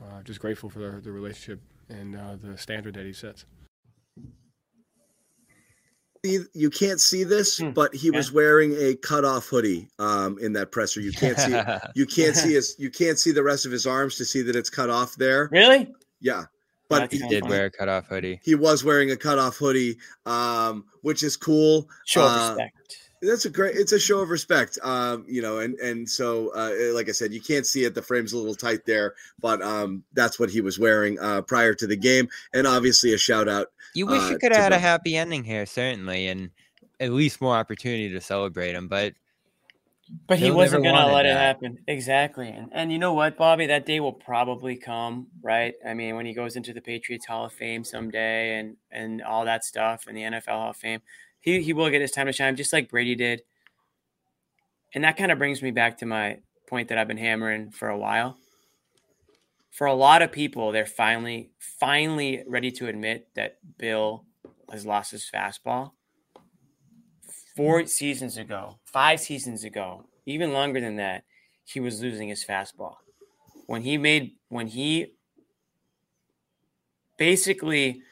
uh, 0.00 0.22
just 0.22 0.40
grateful 0.40 0.68
for 0.68 0.78
the, 0.78 1.00
the 1.00 1.10
relationship 1.10 1.60
and 1.88 2.14
uh, 2.14 2.36
the 2.40 2.58
standard 2.58 2.94
that 2.94 3.06
he 3.06 3.12
sets. 3.12 3.46
You 6.24 6.68
can't 6.68 7.00
see 7.00 7.24
this, 7.24 7.58
hmm. 7.58 7.70
but 7.70 7.94
he 7.94 8.10
was 8.10 8.32
wearing 8.32 8.74
a 8.76 8.96
cutoff 8.96 9.46
hoodie 9.46 9.88
um, 9.98 10.36
in 10.40 10.52
that 10.54 10.72
presser. 10.72 11.00
You 11.00 11.12
can't 11.12 11.38
see 11.38 11.52
you 11.94 12.06
can't 12.06 12.36
see 12.36 12.54
his 12.54 12.74
you 12.78 12.90
can't 12.90 13.18
see 13.18 13.30
the 13.30 13.42
rest 13.42 13.66
of 13.66 13.72
his 13.72 13.86
arms 13.86 14.16
to 14.16 14.24
see 14.24 14.42
that 14.42 14.56
it's 14.56 14.68
cut 14.68 14.90
off 14.90 15.14
there. 15.14 15.48
Really? 15.50 15.94
Yeah. 16.20 16.44
But 16.88 17.12
he 17.12 17.18
did 17.28 17.46
wear 17.46 17.66
a 17.66 17.70
cutoff 17.70 18.06
hoodie. 18.06 18.40
He 18.42 18.54
was 18.54 18.82
wearing 18.82 19.10
a 19.10 19.16
cutoff 19.16 19.56
hoodie, 19.56 19.98
um, 20.24 20.84
which 21.02 21.22
is 21.22 21.36
cool. 21.36 21.88
Show 22.06 22.24
of 22.24 22.30
uh, 22.30 22.54
respect. 22.56 22.98
That's 23.20 23.44
a 23.44 23.50
great. 23.50 23.76
It's 23.76 23.92
a 23.92 23.98
show 23.98 24.20
of 24.20 24.30
respect, 24.30 24.78
um, 24.82 25.24
you 25.28 25.42
know, 25.42 25.58
and 25.58 25.74
and 25.80 26.08
so, 26.08 26.50
uh, 26.54 26.94
like 26.94 27.08
I 27.08 27.12
said, 27.12 27.32
you 27.32 27.40
can't 27.40 27.66
see 27.66 27.84
it. 27.84 27.94
The 27.94 28.02
frame's 28.02 28.32
a 28.32 28.38
little 28.38 28.54
tight 28.54 28.86
there, 28.86 29.14
but 29.40 29.60
um, 29.60 30.04
that's 30.12 30.38
what 30.38 30.50
he 30.50 30.60
was 30.60 30.78
wearing 30.78 31.18
uh, 31.18 31.42
prior 31.42 31.74
to 31.74 31.86
the 31.86 31.96
game, 31.96 32.28
and 32.54 32.66
obviously 32.66 33.12
a 33.12 33.18
shout 33.18 33.48
out. 33.48 33.66
You 33.94 34.06
wish 34.06 34.22
you 34.30 34.36
uh, 34.36 34.38
could 34.38 34.52
have 34.52 34.62
had 34.62 34.72
a 34.72 34.78
happy 34.78 35.16
ending 35.16 35.42
here, 35.42 35.66
certainly, 35.66 36.28
and 36.28 36.50
at 37.00 37.12
least 37.12 37.40
more 37.40 37.56
opportunity 37.56 38.10
to 38.10 38.20
celebrate 38.20 38.74
him. 38.74 38.86
But 38.86 39.14
but 40.26 40.38
he 40.38 40.50
wasn't 40.50 40.84
going 40.84 40.94
to 40.94 41.06
let 41.06 41.24
that. 41.24 41.30
it 41.30 41.36
happen. 41.36 41.78
Exactly. 41.86 42.48
And, 42.48 42.70
and 42.72 42.92
you 42.92 42.98
know 42.98 43.12
what, 43.12 43.36
Bobby? 43.36 43.66
That 43.66 43.86
day 43.86 44.00
will 44.00 44.12
probably 44.12 44.76
come, 44.76 45.28
right? 45.42 45.74
I 45.86 45.94
mean, 45.94 46.16
when 46.16 46.26
he 46.26 46.34
goes 46.34 46.56
into 46.56 46.72
the 46.72 46.80
Patriots 46.80 47.26
Hall 47.26 47.46
of 47.46 47.52
Fame 47.52 47.84
someday 47.84 48.58
and, 48.58 48.76
and 48.90 49.22
all 49.22 49.44
that 49.44 49.64
stuff 49.64 50.06
and 50.06 50.16
the 50.16 50.22
NFL 50.22 50.48
Hall 50.48 50.70
of 50.70 50.76
Fame, 50.76 51.00
he, 51.40 51.62
he 51.62 51.72
will 51.72 51.90
get 51.90 52.00
his 52.00 52.10
time 52.10 52.26
to 52.26 52.32
shine, 52.32 52.56
just 52.56 52.72
like 52.72 52.90
Brady 52.90 53.14
did. 53.14 53.42
And 54.94 55.04
that 55.04 55.16
kind 55.16 55.30
of 55.30 55.38
brings 55.38 55.62
me 55.62 55.70
back 55.70 55.98
to 55.98 56.06
my 56.06 56.38
point 56.66 56.88
that 56.88 56.98
I've 56.98 57.08
been 57.08 57.18
hammering 57.18 57.70
for 57.70 57.88
a 57.88 57.98
while. 57.98 58.38
For 59.70 59.86
a 59.86 59.94
lot 59.94 60.22
of 60.22 60.32
people, 60.32 60.72
they're 60.72 60.86
finally, 60.86 61.50
finally 61.58 62.42
ready 62.46 62.70
to 62.72 62.88
admit 62.88 63.28
that 63.34 63.58
Bill 63.78 64.24
has 64.70 64.84
lost 64.86 65.10
his 65.12 65.30
fastball 65.32 65.92
four 67.58 67.84
seasons 67.86 68.36
ago, 68.36 68.78
five 68.84 69.18
seasons 69.18 69.64
ago, 69.64 70.04
even 70.26 70.52
longer 70.52 70.80
than 70.80 70.94
that, 70.94 71.24
he 71.64 71.80
was 71.80 72.00
losing 72.00 72.28
his 72.28 72.44
fastball. 72.44 72.94
When 73.66 73.82
he 73.82 73.98
made, 73.98 74.36
when 74.48 74.68
he 74.68 75.14
basically, 77.16 78.02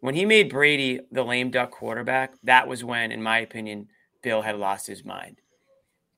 when 0.00 0.14
he 0.14 0.24
made 0.24 0.48
Brady 0.48 1.00
the 1.12 1.22
lame 1.22 1.50
duck 1.50 1.70
quarterback, 1.70 2.32
that 2.44 2.66
was 2.66 2.82
when, 2.82 3.12
in 3.12 3.22
my 3.22 3.40
opinion, 3.40 3.88
Bill 4.22 4.40
had 4.40 4.56
lost 4.56 4.86
his 4.86 5.04
mind 5.04 5.36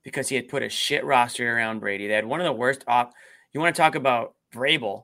because 0.01 0.29
he 0.29 0.37
had 0.37 0.47
put 0.47 0.63
a 0.63 0.69
shit 0.69 1.03
roster 1.03 1.57
around 1.57 1.79
Brady. 1.81 2.07
They 2.07 2.13
had 2.13 2.25
one 2.25 2.39
of 2.39 2.45
the 2.45 2.53
worst 2.53 2.85
off. 2.87 3.11
You 3.51 3.59
want 3.59 3.75
to 3.75 3.81
talk 3.81 3.95
about 3.95 4.35
Vrabel? 4.55 5.03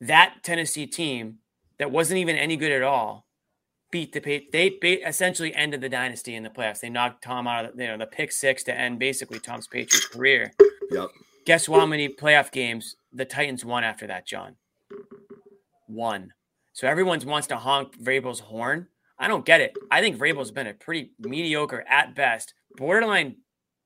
That 0.00 0.36
Tennessee 0.44 0.86
team 0.86 1.38
that 1.80 1.90
wasn't 1.90 2.18
even 2.18 2.36
any 2.36 2.56
good 2.56 2.70
at 2.70 2.82
all 2.84 3.23
beat 3.94 4.12
the 4.12 4.48
they 4.50 4.70
essentially 5.06 5.54
ended 5.54 5.80
the 5.80 5.88
dynasty 5.88 6.34
in 6.34 6.42
the 6.42 6.50
playoffs. 6.50 6.80
They 6.80 6.88
knocked 6.88 7.22
Tom 7.22 7.46
out 7.46 7.64
of 7.64 7.76
the, 7.76 7.84
you 7.84 7.90
know 7.90 7.96
the 7.96 8.06
pick 8.06 8.32
six 8.32 8.64
to 8.64 8.76
end 8.76 8.98
basically 8.98 9.38
Tom's 9.38 9.68
Patriots 9.68 10.08
career. 10.08 10.52
Yep. 10.90 11.10
Guess 11.46 11.68
how 11.68 11.86
many 11.86 12.08
playoff 12.08 12.50
games 12.50 12.96
the 13.12 13.24
Titans 13.24 13.64
won 13.64 13.84
after 13.84 14.08
that, 14.08 14.26
John? 14.26 14.56
One. 15.86 16.32
So 16.72 16.88
everyone 16.88 17.20
wants 17.24 17.46
to 17.46 17.56
honk 17.56 17.96
Vrabel's 18.02 18.40
horn. 18.40 18.88
I 19.16 19.28
don't 19.28 19.46
get 19.46 19.60
it. 19.60 19.76
I 19.92 20.00
think 20.00 20.18
Vrabel's 20.18 20.50
been 20.50 20.66
a 20.66 20.74
pretty 20.74 21.12
mediocre 21.20 21.84
at 21.88 22.16
best, 22.16 22.52
borderline 22.76 23.36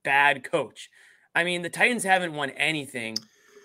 bad 0.04 0.42
coach. 0.42 0.88
I 1.34 1.44
mean, 1.44 1.60
the 1.60 1.68
Titans 1.68 2.04
haven't 2.04 2.32
won 2.32 2.48
anything 2.50 3.18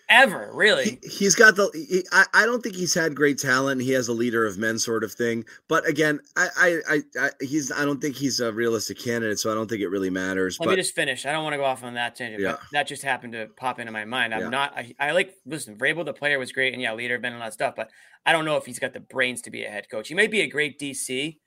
ever, 0.09 0.51
really. 0.53 0.99
He, 1.03 1.25
has 1.25 1.35
got 1.35 1.55
the. 1.55 1.69
He, 1.73 2.03
I, 2.11 2.25
I 2.34 2.45
don't 2.45 2.61
think 2.61 2.75
he's 2.75 2.93
had 2.93 3.15
great 3.15 3.38
talent. 3.38 3.81
He 3.81 3.91
has 3.91 4.07
a 4.07 4.13
leader 4.13 4.45
of 4.45 4.57
men 4.57 4.80
sort 4.80 5.03
of 5.03 5.11
thing. 5.11 5.45
But 5.67 5.88
again, 5.88 6.19
I, 6.35 6.80
I, 6.88 7.01
I, 7.19 7.30
he's. 7.41 7.71
I 7.71 7.85
don't 7.85 8.01
think 8.01 8.15
he's 8.15 8.39
a 8.39 8.51
realistic 8.51 8.99
candidate, 8.99 9.39
so 9.39 9.51
I 9.51 9.55
don't 9.55 9.69
think 9.69 9.81
it 9.81 9.89
really 9.89 10.09
matters. 10.09 10.59
Let 10.59 10.65
but, 10.65 10.71
me 10.71 10.75
just 10.77 10.95
finish. 10.95 11.25
I 11.25 11.31
don't 11.31 11.43
want 11.43 11.53
to 11.53 11.57
go 11.57 11.65
off 11.65 11.84
on 11.84 11.93
that 11.95 12.15
tangent. 12.15 12.41
Yeah. 12.41 12.57
that 12.71 12.88
just 12.88 13.03
happened 13.03 13.34
to 13.34 13.47
pop 13.57 13.80
into 13.80 13.91
my 13.91 14.05
mind. 14.05 14.34
I'm 14.34 14.41
yeah. 14.41 14.49
not. 14.49 14.77
I, 14.77 14.93
I 14.99 15.11
like. 15.11 15.34
Listen, 15.45 15.77
Vrabel, 15.77 16.05
the 16.05 16.13
player, 16.13 16.39
was 16.39 16.51
great, 16.51 16.73
and 16.73 16.81
yeah, 16.81 16.93
leader 16.93 17.15
of 17.15 17.21
men 17.21 17.34
and 17.34 17.41
all 17.41 17.47
that 17.47 17.53
stuff. 17.53 17.75
But 17.75 17.89
I 18.25 18.31
don't 18.31 18.45
know 18.45 18.57
if 18.57 18.65
he's 18.65 18.80
got 18.80 18.93
the 18.93 18.99
brains 18.99 19.41
to 19.43 19.51
be 19.51 19.63
a 19.65 19.69
head 19.69 19.89
coach. 19.89 20.07
He 20.07 20.15
might 20.15 20.31
be 20.31 20.41
a 20.41 20.47
great 20.47 20.80
DC 20.80 21.38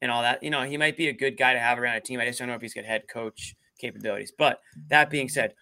and 0.00 0.10
all 0.10 0.22
that. 0.22 0.42
You 0.42 0.50
know, 0.50 0.62
he 0.62 0.76
might 0.76 0.96
be 0.96 1.08
a 1.08 1.12
good 1.12 1.36
guy 1.36 1.52
to 1.52 1.58
have 1.60 1.78
around 1.78 1.96
a 1.96 2.00
team. 2.00 2.20
I 2.20 2.26
just 2.26 2.38
don't 2.38 2.48
know 2.48 2.54
if 2.54 2.62
he's 2.62 2.74
got 2.74 2.84
head 2.84 3.04
coach 3.08 3.54
capabilities. 3.78 4.32
But 4.36 4.60
that 4.88 5.10
being 5.10 5.28
said, 5.28 5.54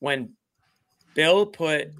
when 0.00 0.30
Bill 1.14 1.46
put 1.46 1.92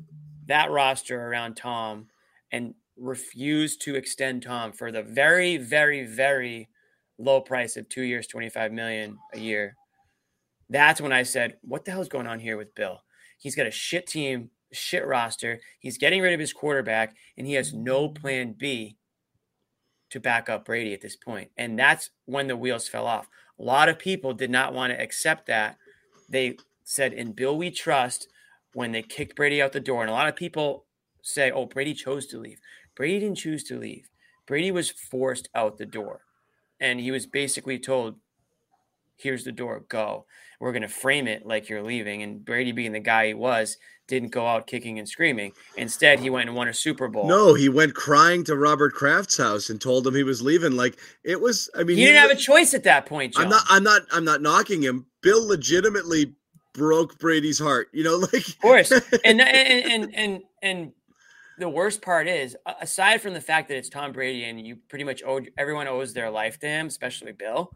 that 0.47 0.71
roster 0.71 1.21
around 1.21 1.57
Tom 1.57 2.09
and 2.53 2.75
refused 2.97 3.83
to 3.83 3.95
extend 3.95 4.43
Tom 4.43 4.73
for 4.73 4.91
the 4.91 5.03
very, 5.03 5.57
very, 5.57 6.05
very 6.05 6.69
low 7.19 7.41
price 7.41 7.77
of 7.77 7.89
two 7.89 8.03
years, 8.03 8.27
25 8.27 8.73
million 8.73 9.19
a 9.35 9.39
year. 9.39 9.77
That's 10.71 11.01
when 11.01 11.13
I 11.13 11.23
said, 11.23 11.57
what 11.63 11.85
the 11.85 11.91
hell's 11.91 12.09
going 12.09 12.27
on 12.27 12.41
here 12.41 12.57
with 12.57 12.75
Bill? 12.75 13.03
He's 13.39 13.55
got 13.55 13.67
a 13.67 13.71
shit 13.71 14.07
team, 14.07 14.51
shit 14.73 15.07
roster. 15.07 15.61
He's 15.81 15.99
getting 15.99 16.21
rid 16.21 16.35
of 16.35 16.41
his 16.41 16.53
quarterback, 16.53 17.17
and 17.37 17.47
he 17.47 17.55
has 17.55 17.73
no 17.73 18.09
plan 18.09 18.55
B 18.57 18.97
to 20.11 20.21
back 20.21 20.49
up 20.49 20.65
Brady 20.65 20.93
at 20.95 21.01
this 21.01 21.17
point. 21.17 21.51
And 21.57 21.79
that's 21.79 22.11
when 22.27 22.49
the 22.49 22.57
wheels 22.57 22.89
fell 22.89 23.07
off. 23.07 23.29
A 23.59 23.63
lot 23.63 23.89
of 23.89 23.99
people 23.99 24.33
did 24.33 24.51
not 24.51 24.75
want 24.75 24.93
to 24.93 25.01
accept 25.01 25.47
that. 25.47 25.77
They 26.29 26.57
said, 26.85 27.13
in 27.13 27.33
Bill 27.33 27.57
we 27.57 27.71
trust, 27.71 28.29
when 28.74 28.93
they 28.93 29.03
kicked 29.03 29.36
Brady 29.36 29.62
out 29.62 29.73
the 29.73 29.81
door. 29.81 30.03
And 30.03 30.11
a 30.11 30.15
lot 30.15 30.28
of 30.28 30.36
people 30.36 30.85
say, 31.23 31.51
oh, 31.51 31.66
Brady 31.66 31.95
chose 31.95 32.27
to 32.28 32.39
leave. 32.39 32.61
Brady 32.95 33.20
didn't 33.20 33.39
choose 33.39 33.65
to 33.65 33.78
leave. 33.78 34.09
Brady 34.47 34.70
was 34.70 34.90
forced 34.90 35.49
out 35.55 35.78
the 35.78 35.86
door. 35.86 36.23
And 36.81 37.01
he 37.01 37.11
was 37.11 37.27
basically 37.27 37.78
told, 37.78 38.16
here's 39.16 39.45
the 39.45 39.53
door, 39.53 39.85
go. 39.89 40.27
We're 40.61 40.73
going 40.73 40.82
to 40.82 40.89
frame 40.89 41.28
it 41.28 41.47
like 41.47 41.69
you're 41.69 41.82
leaving. 41.82 42.23
And 42.23 42.45
Brady, 42.45 42.73
being 42.73 42.93
the 42.93 43.01
guy 43.01 43.28
he 43.28 43.35
was, 43.35 43.77
didn't 44.09 44.31
go 44.31 44.47
out 44.47 44.66
kicking 44.66 44.99
and 44.99 45.09
screaming. 45.09 45.53
Instead, 45.77 46.19
he 46.19 46.31
went 46.31 46.49
and 46.49 46.57
won 46.57 46.66
a 46.66 46.74
Super 46.74 47.07
Bowl. 47.07 47.28
No, 47.28 47.55
he 47.55 47.69
went 47.69 47.95
crying 47.95 48.43
to 48.45 48.57
Robert 48.57 48.95
Kraft's 48.95 49.36
house 49.36 49.70
and 49.70 49.81
told 49.81 50.07
him 50.07 50.15
he 50.15 50.24
was 50.24 50.43
leaving. 50.43 50.73
Like 50.73 50.99
it 51.23 51.40
was. 51.40 51.70
I 51.77 51.85
mean, 51.85 51.97
he, 51.97 52.03
he 52.03 52.07
didn't 52.07 52.23
have 52.23 52.31
a 52.31 52.40
choice 52.40 52.74
at 52.74 52.85
that 52.85 53.07
point. 53.07 53.35
John. 53.35 53.45
I'm 53.45 53.51
not. 53.51 53.65
I'm 53.69 53.85
not. 53.85 54.03
I'm 54.11 54.24
not 54.24 54.43
knocking 54.43 54.82
him. 54.82 55.07
Bill 55.20 55.47
legitimately 55.47 56.35
broke 56.73 57.19
Brady's 57.19 57.59
heart. 57.59 57.89
You 57.93 58.05
know, 58.05 58.16
like 58.32 58.49
of 58.49 58.59
course. 58.61 58.93
And 59.24 59.40
and 59.40 59.90
and 59.90 60.15
and 60.15 60.43
and 60.62 60.93
the 61.59 61.69
worst 61.69 62.03
part 62.03 62.28
is, 62.28 62.57
aside 62.81 63.20
from 63.20 63.35
the 63.35 63.40
fact 63.40 63.69
that 63.69 63.77
it's 63.77 63.89
Tom 63.89 64.12
Brady 64.12 64.45
and 64.45 64.65
you 64.65 64.77
pretty 64.89 65.05
much 65.05 65.23
owe 65.24 65.40
everyone 65.57 65.89
owes 65.89 66.12
their 66.12 66.31
life 66.31 66.59
to 66.61 66.66
him, 66.66 66.86
especially 66.86 67.32
Bill 67.32 67.73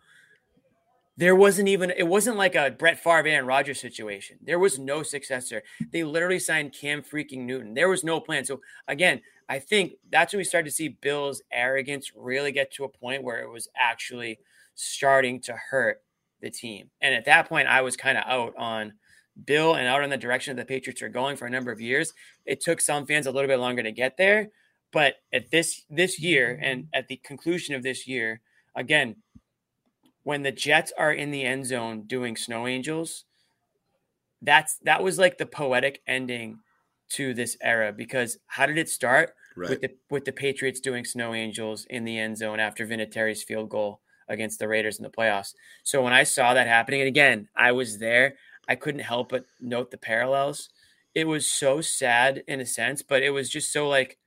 there 1.17 1.37
wasn't 1.37 1.69
even 1.69 1.93
it 1.97 2.07
wasn't 2.07 2.37
like 2.37 2.55
a 2.55 2.71
Brett 2.71 2.99
Favre 2.99 3.29
and 3.29 3.47
Rodgers 3.47 3.81
situation. 3.81 4.39
There 4.43 4.59
was 4.59 4.79
no 4.79 5.03
successor. 5.03 5.63
They 5.93 6.05
literally 6.05 6.39
signed 6.39 6.73
Cam 6.73 7.03
freaking 7.03 7.41
Newton. 7.41 7.75
There 7.75 7.89
was 7.89 8.03
no 8.03 8.19
plan. 8.21 8.45
So 8.45 8.61
again, 8.89 9.21
I 9.49 9.59
think 9.59 9.93
that's 10.11 10.33
when 10.33 10.39
we 10.39 10.45
started 10.45 10.71
to 10.71 10.75
see 10.75 10.89
Bill's 10.89 11.43
arrogance 11.53 12.13
really 12.17 12.53
get 12.53 12.73
to 12.73 12.85
a 12.85 12.89
point 12.89 13.23
where 13.23 13.43
it 13.43 13.51
was 13.51 13.69
actually 13.77 14.39
starting 14.75 15.41
to 15.43 15.53
hurt 15.53 16.01
the 16.43 16.51
team. 16.51 16.91
And 17.01 17.15
at 17.15 17.25
that 17.25 17.49
point, 17.49 17.69
I 17.69 17.81
was 17.81 17.97
kind 17.97 18.19
of 18.19 18.25
out 18.27 18.55
on 18.59 18.93
Bill 19.47 19.75
and 19.75 19.87
out 19.87 20.03
on 20.03 20.11
the 20.11 20.19
direction 20.19 20.55
that 20.55 20.63
the 20.63 20.75
Patriots 20.75 21.01
are 21.01 21.09
going 21.09 21.37
for 21.37 21.47
a 21.47 21.51
number 21.51 21.73
of 21.73 21.81
years. 21.81 22.13
It 22.45 22.61
took 22.61 22.81
some 22.81 23.07
fans 23.07 23.27
a 23.27 23.31
little 23.31 23.49
bit 23.49 23.61
longer 23.61 23.83
to 23.83 23.93
get 23.93 24.19
there, 24.19 24.49
but 24.93 25.15
at 25.33 25.51
this 25.51 25.83
this 25.89 26.21
year 26.21 26.59
and 26.63 26.83
mm-hmm. 26.83 26.99
at 26.99 27.09
the 27.09 27.17
conclusion 27.25 27.75
of 27.75 27.83
this 27.83 28.07
year, 28.07 28.43
again, 28.77 29.17
when 30.25 30.43
the 30.43 30.53
Jets 30.53 30.93
are 30.99 31.13
in 31.13 31.31
the 31.31 31.45
end 31.45 31.67
zone 31.67 32.03
doing 32.03 32.37
snow 32.37 32.67
angels, 32.67 33.25
that's 34.43 34.77
that 34.83 35.03
was 35.03 35.19
like 35.19 35.39
the 35.39 35.47
poetic 35.47 36.03
ending 36.07 36.59
to 37.11 37.35
this 37.35 37.57
era 37.63 37.93
because 37.93 38.39
how 38.47 38.67
did 38.67 38.79
it 38.79 38.89
start 38.89 39.35
right. 39.57 39.71
with 39.71 39.81
the 39.81 39.91
with 40.11 40.25
the 40.25 40.33
Patriots 40.33 40.81
doing 40.81 41.05
snow 41.05 41.33
angels 41.33 41.87
in 41.89 42.05
the 42.05 42.19
end 42.19 42.37
zone 42.37 42.61
after 42.61 42.87
Vinatieri's 42.87 43.43
field 43.43 43.71
goal 43.71 44.01
against 44.29 44.59
the 44.59 44.69
Raiders 44.69 44.99
in 44.99 45.03
the 45.03 45.11
playoffs. 45.11 45.55
So 45.83 46.03
when 46.03 46.13
I 46.13 46.25
saw 46.25 46.55
that 46.55 46.67
happening, 46.67 47.01
and 47.01 47.09
again, 47.09 47.49
I 47.57 47.73
was 47.73 47.99
there, 47.99 48.35
I 48.69 48.75
couldn't 48.75 49.01
help 49.01 49.31
but 49.31 49.47
note 49.61 49.91
the 49.91 49.99
parallels. 49.99 50.71
It 51.15 51.27
was 51.27 51.47
so 51.47 51.81
sad 51.81 52.43
in 52.47 52.61
a 52.61 52.67
sense, 52.67 53.03
but 53.03 53.23
it 53.23 53.31
was 53.31 53.51
just 53.51 53.73
so 53.73 53.89
like 53.89 54.19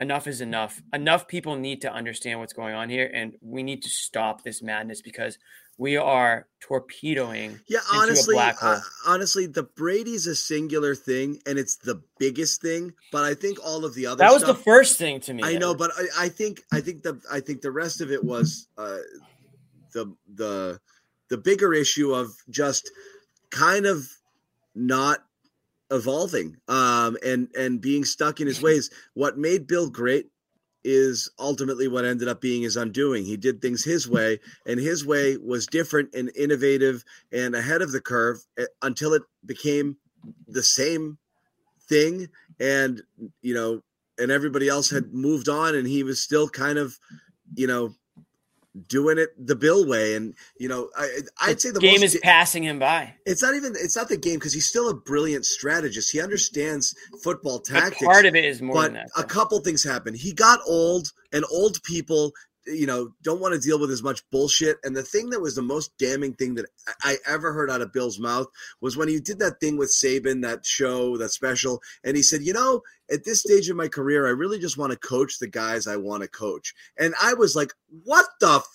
enough 0.00 0.26
is 0.26 0.40
enough. 0.40 0.82
Enough 0.92 1.26
people 1.28 1.56
need 1.56 1.80
to 1.82 1.92
understand 1.92 2.38
what's 2.40 2.52
going 2.52 2.74
on 2.74 2.88
here, 2.88 3.10
and 3.12 3.34
we 3.40 3.62
need 3.62 3.82
to 3.82 3.90
stop 3.90 4.42
this 4.42 4.62
madness 4.62 5.02
because 5.02 5.38
we 5.78 5.96
are 5.96 6.46
torpedoing. 6.60 7.60
Yeah, 7.68 7.78
honestly, 7.92 8.36
uh, 8.36 8.80
honestly, 9.06 9.46
the 9.46 9.62
Brady's 9.62 10.26
a 10.26 10.34
singular 10.34 10.94
thing, 10.94 11.40
and 11.46 11.58
it's 11.58 11.76
the 11.76 12.02
biggest 12.18 12.60
thing. 12.60 12.92
But 13.12 13.24
I 13.24 13.34
think 13.34 13.58
all 13.64 13.84
of 13.84 13.94
the 13.94 14.06
other 14.06 14.18
that 14.18 14.32
was 14.32 14.42
stuff, 14.42 14.58
the 14.58 14.62
first 14.64 14.98
thing 14.98 15.20
to 15.20 15.32
me. 15.32 15.42
I 15.44 15.56
know, 15.56 15.74
but 15.74 15.92
I, 15.96 16.24
I, 16.24 16.28
think 16.28 16.62
I 16.72 16.80
think 16.80 17.04
the 17.04 17.20
I 17.32 17.40
think 17.40 17.62
the 17.62 17.70
rest 17.70 18.00
of 18.00 18.10
it 18.10 18.22
was 18.22 18.66
uh, 18.76 18.98
the 19.92 20.12
the 20.34 20.80
the 21.30 21.38
bigger 21.38 21.72
issue 21.72 22.12
of 22.12 22.34
just 22.50 22.90
kind 23.50 23.86
of 23.86 24.08
not 24.74 25.20
evolving 25.90 26.56
um, 26.66 27.16
and 27.24 27.48
and 27.56 27.80
being 27.80 28.04
stuck 28.04 28.40
in 28.40 28.48
his 28.48 28.60
ways. 28.68 28.90
What 29.14 29.38
made 29.38 29.68
Bill 29.68 29.88
great 29.88 30.26
is 30.84 31.30
ultimately 31.38 31.88
what 31.88 32.04
ended 32.04 32.28
up 32.28 32.40
being 32.40 32.62
his 32.62 32.76
undoing. 32.76 33.24
He 33.24 33.36
did 33.36 33.60
things 33.60 33.84
his 33.84 34.08
way, 34.08 34.40
and 34.66 34.78
his 34.78 35.04
way 35.04 35.36
was 35.36 35.66
different 35.66 36.14
and 36.14 36.30
innovative 36.36 37.04
and 37.32 37.54
ahead 37.54 37.82
of 37.82 37.92
the 37.92 38.00
curve 38.00 38.38
eh, 38.58 38.66
until 38.82 39.12
it 39.12 39.22
became 39.44 39.96
the 40.46 40.62
same 40.62 41.18
thing. 41.88 42.28
And 42.60 43.02
you 43.42 43.54
know, 43.54 43.82
and 44.18 44.30
everybody 44.30 44.68
else 44.68 44.90
had 44.90 45.12
moved 45.12 45.48
on, 45.48 45.74
and 45.74 45.86
he 45.86 46.02
was 46.02 46.22
still 46.22 46.48
kind 46.48 46.78
of, 46.78 46.98
you 47.54 47.66
know, 47.66 47.94
doing 48.86 49.18
it 49.18 49.30
the 49.38 49.56
Bill 49.56 49.86
way. 49.86 50.14
And 50.14 50.34
you 50.58 50.68
know, 50.68 50.90
I, 50.96 51.20
I'd 51.40 51.60
say 51.60 51.70
the 51.70 51.80
game 51.80 52.02
is 52.02 52.18
passing 52.22 52.62
him 52.62 52.78
by. 52.78 53.14
It's 53.26 53.42
not 53.42 53.54
even 53.54 53.72
it's 53.76 53.96
not 53.96 54.08
the 54.08 54.16
game 54.16 54.34
because 54.34 54.52
he's 54.52 54.68
still 54.68 54.88
a 54.88 54.94
brilliant 54.94 55.44
strategist. 55.44 56.12
He 56.12 56.20
understands 56.20 56.94
football 57.22 57.60
tactics. 57.60 57.98
But 58.00 58.06
part 58.06 58.26
of 58.26 58.36
it 58.36 58.44
is 58.44 58.62
more. 58.62 58.74
But 58.74 58.92
that, 58.94 59.10
a 59.16 59.24
couple 59.24 59.58
things 59.60 59.84
happened. 59.84 60.16
He 60.16 60.32
got 60.32 60.60
old, 60.66 61.08
and 61.32 61.44
old 61.50 61.82
people 61.82 62.32
you 62.68 62.86
know, 62.86 63.12
don't 63.22 63.40
want 63.40 63.54
to 63.54 63.60
deal 63.60 63.78
with 63.78 63.90
as 63.90 64.02
much 64.02 64.28
bullshit. 64.30 64.78
And 64.84 64.94
the 64.94 65.02
thing 65.02 65.30
that 65.30 65.40
was 65.40 65.54
the 65.54 65.62
most 65.62 65.96
damning 65.98 66.34
thing 66.34 66.54
that 66.54 66.66
I 67.02 67.16
ever 67.26 67.52
heard 67.52 67.70
out 67.70 67.80
of 67.80 67.92
Bill's 67.92 68.18
mouth 68.18 68.46
was 68.80 68.96
when 68.96 69.08
he 69.08 69.20
did 69.20 69.38
that 69.40 69.60
thing 69.60 69.76
with 69.76 69.92
Saban, 69.92 70.42
that 70.42 70.64
show, 70.64 71.16
that 71.16 71.30
special, 71.30 71.80
and 72.04 72.16
he 72.16 72.22
said, 72.22 72.42
you 72.42 72.52
know, 72.52 72.82
at 73.10 73.24
this 73.24 73.40
stage 73.40 73.68
of 73.68 73.76
my 73.76 73.88
career, 73.88 74.26
I 74.26 74.30
really 74.30 74.58
just 74.58 74.76
want 74.76 74.92
to 74.92 74.98
coach 74.98 75.38
the 75.38 75.48
guys 75.48 75.86
I 75.86 75.96
want 75.96 76.22
to 76.22 76.28
coach. 76.28 76.74
And 76.98 77.14
I 77.22 77.34
was 77.34 77.56
like, 77.56 77.72
what 78.04 78.26
the 78.40 78.56
f- 78.56 78.66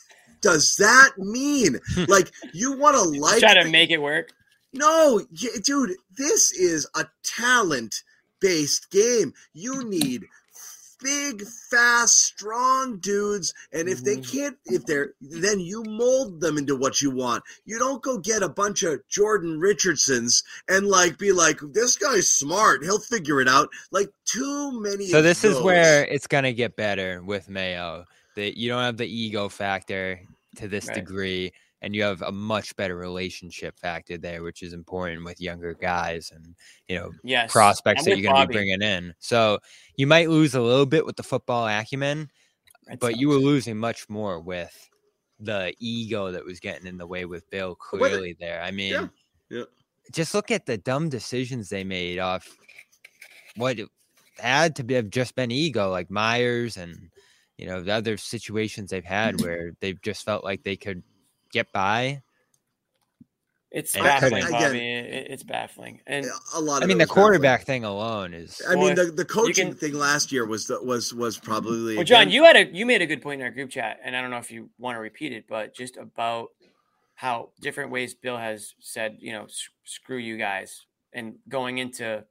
does 0.42 0.76
that 0.78 1.12
mean? 1.18 1.80
like, 2.08 2.32
you 2.54 2.78
want 2.78 2.96
to 2.96 3.20
like 3.20 3.40
try 3.40 3.54
to 3.54 3.70
make 3.70 3.92
it 3.92 4.02
work? 4.02 4.32
No, 4.74 5.22
dude, 5.64 5.94
this 6.18 6.52
is 6.52 6.88
a 6.96 7.06
talent 7.24 8.04
based 8.42 8.90
game. 8.92 9.34
You 9.54 9.88
need 9.88 10.26
big, 11.04 11.44
fast, 11.70 12.18
strong 12.18 12.98
dudes. 13.00 13.54
And 13.72 13.88
if 13.88 14.04
they 14.04 14.18
mm-hmm. 14.18 14.38
can't, 14.38 14.58
if 14.66 14.86
they're, 14.86 15.14
then 15.22 15.60
you 15.60 15.84
mold 15.84 16.42
them 16.42 16.58
into 16.58 16.76
what 16.76 17.02
you 17.02 17.12
want. 17.12 17.44
You 17.66 17.78
don't 17.78 18.02
go 18.02 18.18
get 18.18 18.42
a 18.42 18.50
bunch 18.50 18.84
of 18.84 19.08
Jordan 19.10 19.60
Richardsons 19.60 20.44
and 20.68 20.88
like 20.88 21.18
be 21.18 21.32
like, 21.32 21.60
this 21.74 21.98
guy's 21.98 22.30
smart. 22.30 22.84
He'll 22.84 23.00
figure 23.00 23.42
it 23.42 23.48
out. 23.48 23.70
Like 23.92 24.10
too 24.26 24.82
many. 24.82 25.08
So 25.08 25.22
this 25.22 25.42
those. 25.42 25.58
is 25.58 25.62
where 25.62 26.06
it's 26.06 26.28
gonna 26.28 26.54
get 26.54 26.76
better 26.76 27.22
with 27.24 27.50
Mayo. 27.50 28.06
That 28.36 28.58
you 28.58 28.70
don't 28.70 28.82
have 28.82 28.98
the 28.98 29.06
ego 29.06 29.48
factor 29.48 30.20
to 30.56 30.68
this 30.68 30.88
right. 30.88 30.96
degree 30.96 31.54
and 31.84 31.94
you 31.94 32.02
have 32.02 32.22
a 32.22 32.32
much 32.32 32.76
better 32.78 32.96
relationship 32.96 33.78
factor 33.78 34.18
there, 34.18 34.42
which 34.42 34.64
is 34.64 34.72
important 34.72 35.26
with 35.26 35.42
younger 35.42 35.74
guys 35.74 36.32
and 36.34 36.56
you 36.88 36.98
know 36.98 37.12
yes. 37.24 37.52
prospects 37.52 38.06
that 38.06 38.18
you're 38.18 38.32
going 38.32 38.42
to 38.42 38.48
be 38.48 38.54
bringing 38.54 38.82
in. 38.82 39.14
So 39.20 39.60
you 39.98 40.08
might 40.08 40.30
lose 40.30 40.56
a 40.56 40.62
little 40.62 40.86
bit 40.86 41.06
with 41.06 41.18
the 41.18 41.24
football 41.24 41.68
acumen, 41.68 42.30
that 42.88 43.02
but 43.02 43.18
you 43.18 43.28
were 43.28 43.36
losing 43.36 43.78
much 43.78 44.10
more 44.10 44.40
with 44.40 44.90
the 45.40 45.74
ego 45.78 46.32
that 46.32 46.46
was 46.46 46.62
getting 46.62 46.88
in 46.88 46.98
the 46.98 47.06
way 47.06 47.26
with 47.26 47.50
Bill 47.50 47.76
clearly 47.76 48.38
there. 48.40 48.62
I 48.64 48.72
mean, 48.72 48.94
yeah. 48.94 49.08
Yeah. 49.50 49.64
just 50.14 50.34
look 50.34 50.52
at 50.52 50.66
the 50.66 50.78
dumb 50.78 51.10
decisions 51.10 51.68
they 51.68 51.84
made 51.84 52.18
off 52.18 52.48
what 53.58 53.78
had 54.40 54.78
to 54.78 54.84
be, 54.86 54.94
have 54.94 55.10
just 55.10 55.36
been 55.36 55.52
ego, 55.52 55.92
like 55.92 56.10
Meyers 56.10 56.78
and 56.78 57.10
you 57.58 57.68
know 57.68 57.82
the 57.82 57.92
other 57.92 58.16
situations 58.16 58.90
they've 58.90 59.04
had 59.04 59.42
where 59.42 59.74
they've 59.82 60.02
just 60.02 60.24
felt 60.24 60.46
like 60.46 60.64
they 60.64 60.78
could 60.78 61.04
get 61.54 61.72
by. 61.72 62.22
It's 63.74 63.94
baffling, 63.94 64.46
Bobby. 64.52 64.78
it's 64.78 65.42
baffling, 65.42 66.00
and 66.06 66.28
a 66.54 66.62
lot. 66.62 66.78
Of 66.78 66.84
I 66.84 66.88
mean, 66.88 67.00
the 67.00 67.08
quarterback 67.08 67.62
baffling. 67.62 67.82
thing 67.82 67.86
alone 67.86 68.36
is. 68.36 68.62
I 68.70 68.76
mean, 68.76 68.94
the, 68.94 69.06
the 69.06 69.26
coaching 69.26 69.70
can, 69.70 69.76
thing 69.76 69.94
last 69.96 70.32
year 70.32 70.46
was 70.46 70.72
was 70.84 71.12
was 71.12 71.40
probably. 71.40 71.96
Well, 71.96 72.06
John, 72.06 72.30
you 72.30 72.44
had 72.44 72.56
a 72.56 72.72
you 72.72 72.86
made 72.86 73.02
a 73.02 73.08
good 73.08 73.24
point 73.24 73.42
in 73.42 73.46
our 73.46 73.52
group 73.52 73.72
chat, 73.72 74.00
and 74.04 74.16
I 74.16 74.22
don't 74.22 74.30
know 74.30 74.38
if 74.38 74.52
you 74.52 74.70
want 74.78 74.96
to 74.96 75.00
repeat 75.00 75.34
it, 75.34 75.46
but 75.50 75.74
just 75.74 75.98
about 75.98 76.50
how 77.16 77.50
different 77.62 77.90
ways 77.90 78.14
Bill 78.14 78.38
has 78.38 78.76
said, 78.80 79.18
you 79.20 79.32
know, 79.32 79.48
screw 79.86 80.18
you 80.18 80.38
guys, 80.38 80.86
and 81.12 81.38
going 81.50 81.80
into 81.80 82.24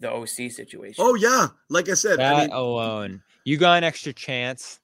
the 0.00 0.10
OC 0.10 0.50
situation. 0.50 1.04
Oh 1.04 1.14
yeah, 1.14 1.50
like 1.70 1.88
I 1.88 1.94
said, 1.94 2.18
that 2.18 2.34
I 2.34 2.40
mean, 2.40 2.50
alone, 2.50 3.22
you 3.44 3.58
got 3.58 3.78
an 3.78 3.84
extra 3.84 4.12
chance 4.12 4.80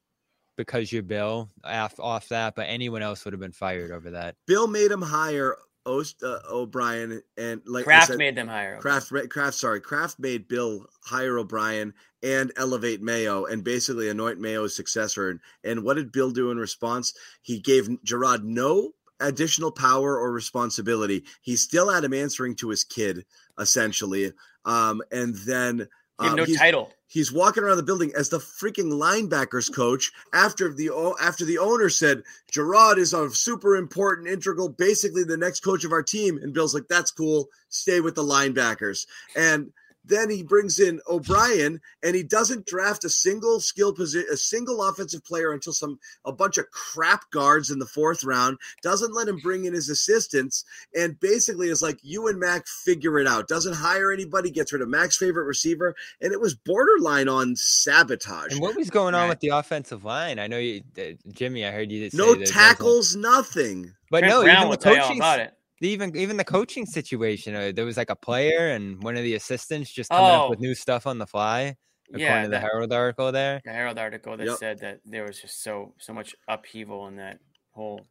because 0.58 0.92
you're 0.92 1.02
Bill 1.02 1.48
off, 1.64 1.98
off 1.98 2.28
that, 2.28 2.54
but 2.54 2.66
anyone 2.68 3.00
else 3.00 3.24
would 3.24 3.32
have 3.32 3.40
been 3.40 3.52
fired 3.52 3.90
over 3.90 4.10
that. 4.10 4.34
Bill 4.46 4.66
made 4.66 4.90
him 4.90 5.00
hire 5.00 5.56
Ost, 5.86 6.22
uh, 6.22 6.40
O'Brien 6.50 7.22
and 7.38 7.62
like 7.64 7.84
Kraft 7.84 8.08
said, 8.08 8.18
made 8.18 8.34
them 8.36 8.48
hire 8.48 8.78
Kraft. 8.78 9.10
Kraft, 9.30 9.56
sorry, 9.56 9.80
Kraft 9.80 10.18
made 10.18 10.46
Bill 10.46 10.84
hire 11.02 11.38
O'Brien 11.38 11.94
and 12.22 12.52
elevate 12.56 13.00
Mayo 13.00 13.46
and 13.46 13.64
basically 13.64 14.10
anoint 14.10 14.38
Mayo's 14.38 14.76
successor. 14.76 15.30
And, 15.30 15.40
and 15.64 15.84
what 15.84 15.94
did 15.94 16.12
Bill 16.12 16.30
do 16.30 16.50
in 16.50 16.58
response? 16.58 17.14
He 17.40 17.58
gave 17.60 17.88
Jerod 18.04 18.42
no 18.42 18.90
additional 19.20 19.72
power 19.72 20.18
or 20.18 20.30
responsibility. 20.30 21.24
He 21.40 21.56
still 21.56 21.88
had 21.88 22.04
him 22.04 22.12
answering 22.12 22.54
to 22.56 22.68
his 22.68 22.84
kid 22.84 23.24
essentially. 23.58 24.32
Um, 24.66 25.00
and 25.10 25.34
then 25.36 25.78
You 25.78 25.86
have 26.20 26.30
Um, 26.32 26.36
no 26.36 26.44
he's- 26.44 26.58
title. 26.58 26.92
He's 27.10 27.32
walking 27.32 27.64
around 27.64 27.78
the 27.78 27.82
building 27.82 28.12
as 28.16 28.28
the 28.28 28.38
freaking 28.38 28.92
linebackers 28.92 29.74
coach 29.74 30.12
after 30.34 30.72
the 30.72 30.90
after 31.20 31.44
the 31.44 31.58
owner 31.58 31.88
said 31.88 32.22
Gerard 32.50 32.98
is 32.98 33.14
a 33.14 33.30
super 33.30 33.76
important, 33.76 34.28
integral, 34.28 34.68
basically 34.68 35.24
the 35.24 35.36
next 35.36 35.60
coach 35.60 35.84
of 35.84 35.92
our 35.92 36.02
team. 36.02 36.38
And 36.38 36.52
Bill's 36.52 36.74
like, 36.74 36.86
"That's 36.88 37.10
cool. 37.10 37.48
Stay 37.70 38.00
with 38.00 38.14
the 38.14 38.22
linebackers." 38.22 39.06
And 39.34 39.72
then 40.08 40.30
he 40.30 40.42
brings 40.42 40.78
in 40.80 41.00
O'Brien, 41.08 41.80
and 42.02 42.16
he 42.16 42.22
doesn't 42.22 42.66
draft 42.66 43.04
a 43.04 43.10
single 43.10 43.60
skill 43.60 43.92
position, 43.92 44.28
a 44.32 44.36
single 44.36 44.82
offensive 44.82 45.24
player 45.24 45.52
until 45.52 45.72
some 45.72 45.98
a 46.24 46.32
bunch 46.32 46.58
of 46.58 46.70
crap 46.70 47.30
guards 47.30 47.70
in 47.70 47.78
the 47.78 47.86
fourth 47.86 48.24
round. 48.24 48.58
Doesn't 48.82 49.14
let 49.14 49.28
him 49.28 49.38
bring 49.38 49.64
in 49.66 49.74
his 49.74 49.88
assistants, 49.88 50.64
and 50.96 51.18
basically 51.20 51.68
is 51.68 51.82
like, 51.82 51.98
"You 52.02 52.26
and 52.28 52.38
Mac 52.40 52.66
figure 52.66 53.18
it 53.18 53.26
out." 53.26 53.46
Doesn't 53.48 53.74
hire 53.74 54.10
anybody, 54.12 54.50
gets 54.50 54.72
rid 54.72 54.82
of 54.82 54.88
Mac's 54.88 55.16
favorite 55.16 55.44
receiver, 55.44 55.94
and 56.20 56.32
it 56.32 56.40
was 56.40 56.54
borderline 56.54 57.28
on 57.28 57.54
sabotage. 57.56 58.52
And 58.52 58.60
what 58.60 58.76
was 58.76 58.90
going 58.90 59.14
on 59.14 59.22
Right. 59.22 59.28
with 59.30 59.40
the 59.40 59.48
offensive 59.48 60.04
line? 60.04 60.38
I 60.38 60.46
know 60.46 60.58
you, 60.58 60.82
uh, 60.98 61.02
Jimmy. 61.32 61.64
I 61.66 61.70
heard 61.70 61.90
you 61.92 62.08
say 62.10 62.16
no 62.16 62.34
tackles, 62.34 63.14
nothing. 63.16 63.94
but 64.10 64.20
Trent 64.20 64.32
no, 64.34 64.42
Brown 64.42 64.56
even 64.56 64.68
will 64.68 64.76
the 64.76 64.82
tell 64.82 64.94
you 64.94 65.00
all 65.00 65.08
coaching. 65.08 65.48
About 65.80 65.86
it. 65.86 65.88
Even 65.92 66.16
even 66.16 66.36
the 66.36 66.44
coaching 66.44 66.86
situation. 66.86 67.54
Uh, 67.54 67.72
there 67.74 67.84
was 67.84 67.96
like 67.96 68.10
a 68.10 68.16
player 68.16 68.70
and 68.70 69.02
one 69.02 69.16
of 69.16 69.22
the 69.22 69.34
assistants 69.34 69.92
just 69.92 70.12
coming 70.12 70.34
up 70.34 70.44
with 70.48 70.58
Oh. 70.58 70.60
new 70.60 70.74
stuff 70.74 71.06
on 71.06 71.18
the 71.18 71.26
fly. 71.26 71.76
According 72.14 72.44
Yeah, 72.44 72.46
to 72.46 72.50
the 72.50 72.60
Herald 72.60 72.92
article 72.92 73.32
there. 73.32 73.62
The 73.64 73.72
Herald 73.72 73.98
article 73.98 74.36
that 74.36 74.50
Yep. 74.50 74.58
said 74.58 74.80
that 74.80 75.00
there 75.04 75.24
was 75.24 75.40
just 75.40 75.62
so 75.62 75.94
so 75.98 76.12
much 76.12 76.34
upheaval 76.48 77.06
in 77.06 77.16
that 77.16 77.40
whole. 77.70 78.08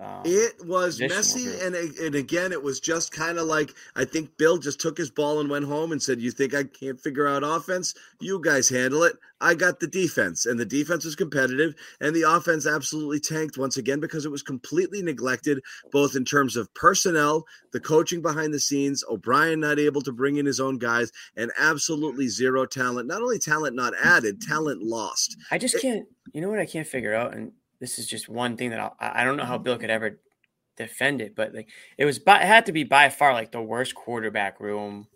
Um, 0.00 0.22
It 0.24 0.64
was 0.64 1.00
messy, 1.00 1.58
and 1.60 1.74
and 1.74 2.14
again, 2.14 2.52
it 2.52 2.62
was 2.62 2.78
just 2.78 3.10
kind 3.10 3.36
of 3.36 3.46
like 3.46 3.74
I 3.96 4.04
think 4.04 4.36
Bill 4.36 4.56
just 4.56 4.80
took 4.80 4.96
his 4.96 5.10
ball 5.10 5.40
and 5.40 5.50
went 5.50 5.64
home 5.64 5.90
and 5.90 6.00
said, 6.00 6.20
"You 6.20 6.30
think 6.30 6.54
I 6.54 6.64
can't 6.64 7.00
figure 7.00 7.26
out 7.26 7.42
offense? 7.42 7.94
You 8.20 8.40
guys 8.40 8.68
handle 8.68 9.02
it. 9.02 9.16
I 9.40 9.54
got 9.54 9.80
the 9.80 9.88
defense, 9.88 10.46
and 10.46 10.58
the 10.58 10.64
defense 10.64 11.04
was 11.04 11.16
competitive, 11.16 11.74
and 12.00 12.14
the 12.14 12.22
offense 12.22 12.64
absolutely 12.64 13.18
tanked 13.18 13.58
once 13.58 13.76
again 13.76 13.98
because 13.98 14.24
it 14.24 14.30
was 14.30 14.42
completely 14.42 15.02
neglected, 15.02 15.60
both 15.90 16.14
in 16.14 16.24
terms 16.24 16.56
of 16.56 16.72
personnel, 16.74 17.44
the 17.72 17.80
coaching 17.80 18.22
behind 18.22 18.54
the 18.54 18.60
scenes, 18.60 19.02
O'Brien 19.08 19.58
not 19.60 19.80
able 19.80 20.02
to 20.02 20.12
bring 20.12 20.36
in 20.36 20.46
his 20.46 20.60
own 20.60 20.78
guys, 20.78 21.10
and 21.36 21.50
absolutely 21.58 22.28
zero 22.28 22.66
talent. 22.66 23.08
Not 23.08 23.22
only 23.22 23.40
talent 23.40 23.74
not 23.74 23.94
added, 24.00 24.40
talent 24.42 24.80
lost. 24.80 25.36
I 25.50 25.58
just 25.58 25.80
can't. 25.80 26.06
You 26.32 26.40
know 26.40 26.50
what 26.50 26.60
I 26.60 26.66
can't 26.66 26.86
figure 26.86 27.14
out, 27.14 27.34
and 27.34 27.52
this 27.80 27.98
is 27.98 28.06
just 28.06 28.28
one 28.28 28.56
thing 28.56 28.70
that 28.70 28.80
I'll, 28.80 28.96
I 29.00 29.22
I 29.22 29.24
don't 29.24 29.36
know 29.36 29.44
how 29.44 29.54
mm-hmm. 29.56 29.64
Bill 29.64 29.78
could 29.78 29.90
ever 29.90 30.18
defend 30.76 31.20
it, 31.20 31.34
but 31.34 31.54
like 31.54 31.68
it 31.98 32.04
was, 32.04 32.18
by, 32.18 32.40
it 32.40 32.46
had 32.46 32.66
to 32.66 32.72
be 32.72 32.84
by 32.84 33.08
far 33.08 33.32
like 33.32 33.52
the 33.52 33.60
worst 33.60 33.94
quarterback 33.94 34.60
room, 34.60 35.08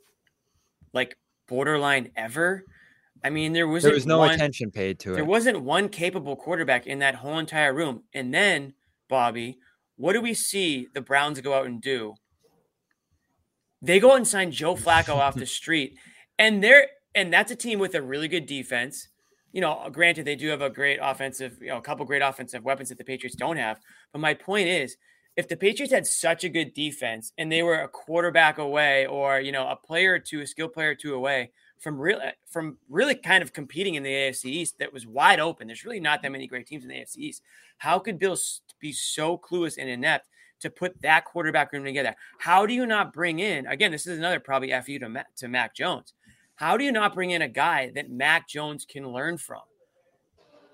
like 0.93 1.17
borderline 1.49 2.11
ever. 2.17 2.65
I 3.25 3.31
mean, 3.31 3.53
there 3.53 3.69
wasn't 3.69 3.93
There 3.93 3.95
was 3.95 4.07
no 4.07 4.19
one, 4.19 4.31
attention 4.31 4.71
paid 4.71 4.99
to 5.01 5.11
There 5.11 5.13
it. 5.13 5.17
There 5.17 5.25
wasn't 5.25 5.63
one 5.63 5.89
capable 5.89 6.37
quarterback 6.37 6.87
in 6.87 6.99
that 6.99 7.17
whole 7.17 7.39
entire 7.39 7.73
room. 7.73 8.03
And 8.13 8.35
then, 8.35 8.75
Bobby, 9.09 9.59
what 9.97 10.15
do 10.15 10.21
we 10.21 10.35
see 10.35 10.89
the 10.93 11.01
Browns 11.01 11.41
go 11.41 11.55
out 11.55 11.67
and 11.67 11.81
do? 11.81 12.15
They 13.81 14.01
go 14.01 14.13
out 14.13 14.17
and 14.17 14.29
sign 14.29 14.51
Joe 14.51 14.75
Flacco 14.75 15.17
off 15.17 15.35
the 15.35 15.47
street, 15.61 15.97
and 16.39 16.63
they're 16.63 16.89
and 17.15 17.33
that's 17.33 17.53
a 17.53 17.57
team 17.57 17.79
with 17.79 17.95
a 17.95 18.03
really 18.03 18.29
good 18.29 18.47
defense. 18.47 19.09
You 19.53 19.61
know, 19.61 19.89
granted, 19.93 20.25
they 20.25 20.37
do 20.37 20.49
have 20.49 20.63
a 20.63 20.71
great 20.71 20.99
offensive, 21.03 21.59
you 21.61 21.69
know, 21.69 21.79
a 21.79 21.83
couple 21.83 22.05
great 22.07 22.23
offensive 22.23 22.65
weapons 22.65 22.89
that 22.89 22.99
the 22.99 23.05
Patriots 23.05 23.37
don't 23.37 23.57
have. 23.57 23.81
But 24.13 24.21
my 24.21 24.35
point 24.35 24.69
is, 24.69 24.97
if 25.37 25.49
the 25.49 25.57
Patriots 25.57 25.93
had 25.93 26.07
such 26.07 26.45
a 26.45 26.49
good 26.49 26.75
defense 26.75 27.33
and 27.39 27.51
they 27.51 27.63
were 27.63 27.81
a 27.81 27.89
quarterback 27.89 28.59
away, 28.59 29.07
or 29.07 29.41
you 29.41 29.53
know, 29.53 29.69
a 29.69 29.77
player 29.77 30.15
or 30.15 30.19
two, 30.19 30.41
a 30.41 30.47
skill 30.47 30.69
player 30.69 30.91
or 30.91 30.95
two 30.95 31.15
away 31.15 31.51
from 31.79 31.99
real 31.99 32.21
from 32.49 32.79
really 32.89 33.15
kind 33.15 33.43
of 33.43 33.53
competing 33.53 33.97
in 33.97 34.03
the 34.03 34.11
AFC 34.11 34.47
East 34.47 34.79
that 34.79 34.93
was 34.93 35.07
wide 35.07 35.41
open. 35.41 35.67
There's 35.67 35.85
really 35.85 36.01
not 36.01 36.23
that 36.23 36.33
many 36.33 36.47
great 36.47 36.67
teams 36.67 36.85
in 36.85 36.89
the 36.89 36.97
AFC 36.97 37.17
East. 37.17 37.43
How 37.79 37.99
could 37.99 38.19
Bill 38.19 38.37
be 38.79 38.93
so 38.93 39.37
clueless 39.37 39.79
and 39.79 39.89
inept 39.89 40.29
to 40.61 40.71
put 40.71 41.01
that 41.03 41.25
quarterback 41.25 41.73
room 41.73 41.85
together? 41.85 42.15
How 42.39 42.67
do 42.67 42.73
you 42.73 42.87
not 42.87 43.13
bring 43.13 43.41
in 43.41 43.67
again? 43.67 43.91
This 43.91 44.07
is 44.07 44.19
another 44.19 44.39
probably 44.39 44.73
fu 44.83 44.99
to 45.01 45.09
Mac, 45.09 45.35
to 45.37 45.49
Mac 45.49 45.75
Jones. 45.75 46.15
How 46.63 46.77
do 46.77 46.85
you 46.85 46.93
not 46.93 47.13
bring 47.13 47.33
in 47.33 47.43
a 47.43 47.49
guy 47.49 47.91
that 47.97 48.09
Mac 48.09 48.49
Jones 48.49 48.87
can 48.89 49.09
learn 49.09 49.37
from? 49.37 49.63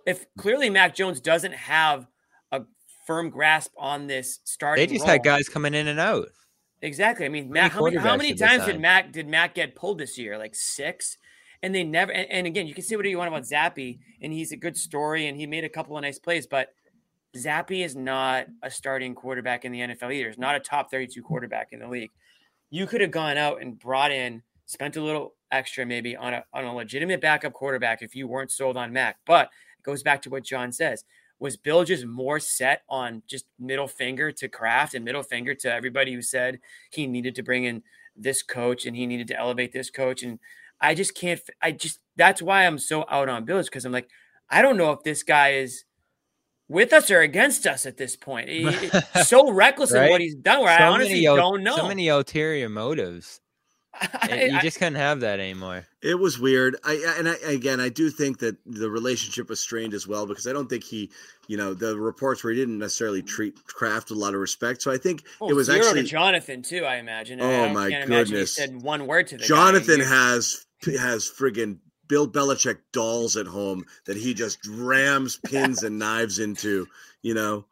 If 0.05 0.27
clearly 0.37 0.69
Mac 0.69 0.95
Jones 0.95 1.19
doesn't 1.19 1.55
have 1.55 2.07
a 2.53 2.65
firm 3.07 3.31
grasp 3.31 3.73
on 3.79 4.07
this 4.07 4.41
starting, 4.45 4.87
They 4.87 4.93
just 4.93 5.07
role, 5.07 5.13
had 5.13 5.25
guys 5.25 5.49
coming 5.49 5.73
in 5.73 5.89
and 5.89 5.99
out. 5.99 6.29
Exactly. 6.83 7.25
I 7.25 7.31
mean, 7.31 7.51
Matt, 7.51 7.73
how 7.73 7.85
many, 7.85 7.97
how 7.97 8.19
many 8.19 8.35
times 8.35 8.67
did? 8.67 8.79
Mac 8.79 9.13
did 9.13 9.29
Mac 9.29 9.55
get 9.55 9.75
pulled 9.75 9.97
this 9.97 10.19
year? 10.19 10.37
Like 10.37 10.55
six. 10.55 11.17
And 11.63 11.75
they 11.75 11.85
never. 11.85 12.13
And, 12.13 12.31
and 12.31 12.47
again, 12.47 12.67
you 12.67 12.75
can 12.75 12.85
say 12.85 12.95
whatever 12.95 13.09
you 13.09 13.17
want 13.17 13.29
about 13.29 13.45
Zappe, 13.45 13.99
and 14.21 14.31
he's 14.31 14.53
a 14.53 14.59
good 14.59 14.77
story, 14.77 15.27
and 15.29 15.39
he 15.39 15.47
made 15.47 15.65
a 15.65 15.71
couple 15.71 15.97
of 15.97 16.03
nice 16.03 16.19
plays, 16.19 16.47
but 16.47 16.69
Zappe 17.35 17.83
is 17.83 17.97
not 17.97 18.47
a 18.63 18.71
starting 18.71 19.15
quarterback 19.15 19.65
in 19.65 19.73
the 19.73 19.81
NFL 19.81 20.13
either. 20.13 20.29
He's 20.29 20.39
not 20.39 20.55
a 20.55 20.61
top 20.61 20.91
thirty-two 20.91 21.23
quarterback 21.23 21.69
in 21.73 21.81
the 21.81 21.89
league. 21.89 22.11
You 22.69 22.87
could 22.87 23.01
have 23.01 23.11
gone 23.11 23.39
out 23.39 23.63
and 23.63 23.79
brought 23.79 24.13
in, 24.13 24.43
spent 24.67 24.97
a 24.97 25.03
little 25.03 25.33
extra 25.51 25.87
maybe 25.87 26.17
on 26.17 26.35
a 26.35 26.45
on 26.53 26.65
a 26.65 26.75
legitimate 26.75 27.21
backup 27.21 27.53
quarterback 27.53 28.03
if 28.03 28.15
you 28.15 28.27
weren't 28.29 28.51
sold 28.51 28.77
on 28.77 28.93
Mac. 28.93 29.19
But 29.27 29.47
it 29.79 29.83
goes 29.83 30.03
back 30.03 30.23
to 30.23 30.31
what 30.31 30.45
John 30.45 30.73
says. 30.73 31.05
Was 31.41 31.57
Bill 31.57 31.85
just 31.85 32.05
more 32.05 32.41
set 32.41 32.83
on 32.89 33.23
just 33.29 33.47
middle 33.61 33.87
finger 33.87 34.33
to 34.33 34.49
Kraft 34.49 34.95
and 34.95 35.05
middle 35.05 35.23
finger 35.23 35.55
to 35.55 35.73
everybody 35.73 36.13
who 36.13 36.23
said 36.23 36.59
he 36.91 37.07
needed 37.07 37.37
to 37.37 37.43
bring 37.43 37.65
in 37.65 37.83
this 38.17 38.43
coach 38.43 38.87
and 38.87 38.97
he 38.97 39.07
needed 39.07 39.29
to 39.29 39.39
elevate 39.39 39.73
this 39.73 39.91
coach? 39.91 40.23
And 40.25 40.41
I 40.81 40.95
just 40.95 41.15
can't. 41.15 41.41
I 41.63 41.73
just 41.73 42.01
that's 42.17 42.43
why 42.43 42.67
I'm 42.67 42.79
so 42.79 43.05
out 43.09 43.29
on 43.29 43.45
Bill 43.45 43.59
is 43.59 43.69
because 43.69 43.85
I'm 43.85 43.93
like, 43.93 44.11
I 44.51 44.63
don't 44.63 44.77
know 44.77 44.93
if 44.93 45.03
this 45.05 45.23
guy 45.23 45.51
is 45.51 45.85
with 46.69 46.93
us 46.93 47.11
or 47.11 47.21
against 47.21 47.67
us 47.67 47.87
at 47.87 47.97
this 47.97 48.17
point. 48.17 48.49
He- 48.49 48.91
so 49.25 49.51
reckless 49.53 49.93
in 49.93 50.11
what 50.11 50.21
he's 50.21 50.35
done. 50.35 50.61
Where 50.61 50.71
I 50.71 50.87
honestly 50.87 51.27
ul- 51.27 51.37
don't 51.37 51.63
know. 51.63 51.77
So 51.77 51.89
many 51.89 52.09
ulterior 52.09 52.69
motives. 52.69 53.41
And 54.29 54.53
you 54.53 54.59
I- 54.59 54.63
just 54.63 54.79
couldn't 54.79 54.97
have 54.97 55.21
that 55.21 55.41
anymore. 55.41 55.87
It 56.03 56.19
was 56.19 56.39
weird. 56.39 56.77
I 56.85 56.93
I- 56.93 57.15
and 57.19 57.29
I, 57.29 57.35
again, 57.47 57.81
I 57.81 57.89
do 57.89 58.11
think 58.11 58.39
that 58.39 58.57
the 58.67 58.91
relationship 58.91 59.49
was 59.49 59.61
strained 59.61 59.95
as 59.95 60.07
well 60.07 60.27
because 60.27 60.47
I 60.47 60.53
don't 60.53 60.69
think 60.69 60.85
he, 60.85 61.11
you 61.47 61.57
know, 61.57 61.73
the 61.75 61.97
reports 61.99 62.45
where 62.45 62.53
he 62.53 62.59
didn't 62.59 62.79
necessarily 62.79 63.23
treat 63.23 63.55
Kraft 63.67 64.11
with 64.11 64.19
a 64.19 64.21
lot 64.21 64.35
of 64.35 64.41
respect. 64.41 64.83
So 64.83 64.91
I 64.93 64.99
think 64.99 65.25
Well, 65.41 65.51
it 65.51 65.55
was 65.55 65.67
zero 65.67 65.79
actually 65.79 66.03
to 66.03 66.09
Jonathan 66.09 66.63
too. 66.63 66.85
I 66.85 66.97
imagine. 66.97 67.41
Oh, 67.41 67.49
I 67.49 67.65
don't- 67.67 67.75
my 67.75 67.91
can't 67.91 68.05
imagine 68.05 68.27
he 68.27 68.33
goodness. 68.33 68.55
said 68.55 68.83
one 68.83 69.07
word 69.07 69.27
to 69.29 69.37
the. 69.39 69.45
Jonathan 69.45 69.99
You- 70.01 70.05
has 70.05 70.67
has 70.99 71.29
friggin' 71.31 71.79
Bill 72.07 72.29
Belichick 72.29 72.79
dolls 72.93 73.37
at 73.37 73.47
home 73.47 73.85
that 74.07 74.17
he 74.17 74.33
just 74.35 74.59
rams 74.69 75.39
pins 75.45 75.83
and 75.83 75.99
knives 75.99 76.39
into. 76.39 76.87
You 77.23 77.35
know. 77.35 77.67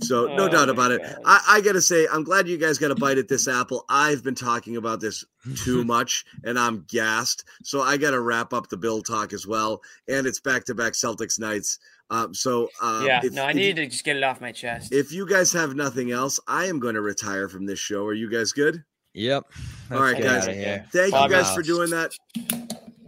So 0.00 0.26
no 0.36 0.44
Oh, 0.44 0.48
doubt 0.48 0.66
my 0.68 0.72
about 0.72 0.90
it. 0.92 1.02
I, 1.24 1.42
I 1.48 1.60
gotta 1.60 1.80
say, 1.80 2.06
I'm 2.12 2.22
glad 2.24 2.46
you 2.48 2.56
guys 2.56 2.78
got 2.78 2.90
a 2.90 2.94
bite 2.94 3.18
at 3.18 3.28
this 3.28 3.48
apple. 3.48 3.84
I've 3.88 4.22
been 4.22 4.34
talking 4.34 4.76
about 4.76 5.00
this 5.00 5.24
too 5.56 5.84
much, 5.94 6.24
and 6.44 6.58
I'm 6.58 6.84
gassed. 6.88 7.44
So 7.64 7.80
I 7.82 7.96
got 7.96 8.12
to 8.12 8.20
wrap 8.20 8.52
up 8.52 8.68
the 8.68 8.76
Bill 8.76 9.02
talk 9.02 9.32
as 9.32 9.46
well. 9.46 9.80
And 10.08 10.26
it's 10.26 10.40
back 10.40 10.64
to 10.66 10.74
back 10.74 10.92
Celtics 10.92 11.38
nights. 11.40 11.78
Um, 12.10 12.32
so 12.32 12.68
um, 12.80 13.04
yeah, 13.06 13.20
if, 13.22 13.32
no, 13.32 13.44
I 13.44 13.50
if 13.50 13.56
you- 13.56 13.60
needed 13.62 13.76
to 13.84 13.86
just 13.90 14.04
get 14.04 14.16
it 14.16 14.22
off 14.22 14.40
my 14.40 14.52
chest. 14.52 14.92
If 14.92 15.12
you 15.12 15.26
guys 15.28 15.52
have 15.52 15.74
nothing 15.74 16.10
else, 16.12 16.38
I 16.46 16.66
am 16.66 16.78
going 16.78 16.94
to 16.94 17.02
retire 17.02 17.48
from 17.48 17.66
this 17.66 17.78
show. 17.78 18.04
Are 18.06 18.14
you 18.14 18.30
guys 18.30 18.52
good? 18.52 18.82
Yep. 19.14 19.44
All 19.90 20.00
right, 20.00 20.20
guys. 20.22 20.44
Thank 20.92 21.10
Bobby- 21.12 21.34
you 21.34 21.40
guys 21.42 21.54
for 21.54 21.62
doing 21.62 21.90
that. 21.90 22.12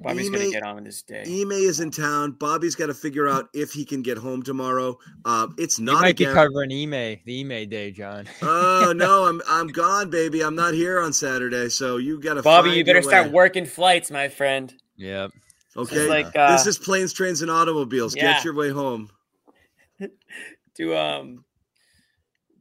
Bobby's 0.02 0.30
gonna 0.30 0.44
Ime- 0.44 0.50
get 0.50 0.62
on 0.62 0.74
with 0.76 0.84
this 0.84 1.02
day. 1.02 1.22
Ime 1.26 1.52
is 1.52 1.80
in 1.80 1.90
town. 1.90 2.32
Bobby's 2.32 2.74
got 2.74 2.86
to 2.86 2.94
figure 2.94 3.28
out 3.28 3.48
if 3.52 3.72
he 3.72 3.84
can 3.84 4.02
get 4.02 4.16
home 4.16 4.42
tomorrow. 4.42 4.98
Um, 5.24 5.54
it's 5.58 5.78
You 5.78 5.84
not 5.84 6.00
might 6.02 6.16
be 6.16 6.24
again. 6.24 6.34
covering 6.34 6.72
Ime 6.72 7.18
the 7.24 7.40
Ime 7.40 7.68
day, 7.68 7.90
John. 7.90 8.26
oh 8.42 8.92
no, 8.96 9.26
I'm 9.26 9.42
I'm 9.48 9.68
gone, 9.68 10.10
baby. 10.10 10.42
I'm 10.42 10.54
not 10.54 10.74
here 10.74 11.00
on 11.00 11.12
Saturday, 11.12 11.68
so 11.68 11.98
you 11.98 12.20
got 12.20 12.34
to. 12.34 12.42
Bobby, 12.42 12.70
you 12.70 12.84
better 12.84 13.02
start 13.02 13.30
working 13.30 13.66
flights, 13.66 14.10
my 14.10 14.28
friend. 14.28 14.72
Yep. 14.96 15.32
Okay, 15.76 16.08
like, 16.08 16.34
uh, 16.34 16.52
this 16.52 16.66
is 16.66 16.78
planes, 16.78 17.12
trains, 17.12 17.42
and 17.42 17.50
automobiles. 17.50 18.16
Yeah. 18.16 18.32
Get 18.34 18.44
your 18.44 18.54
way 18.54 18.70
home. 18.70 19.10
To 20.76 20.96
um, 20.96 21.44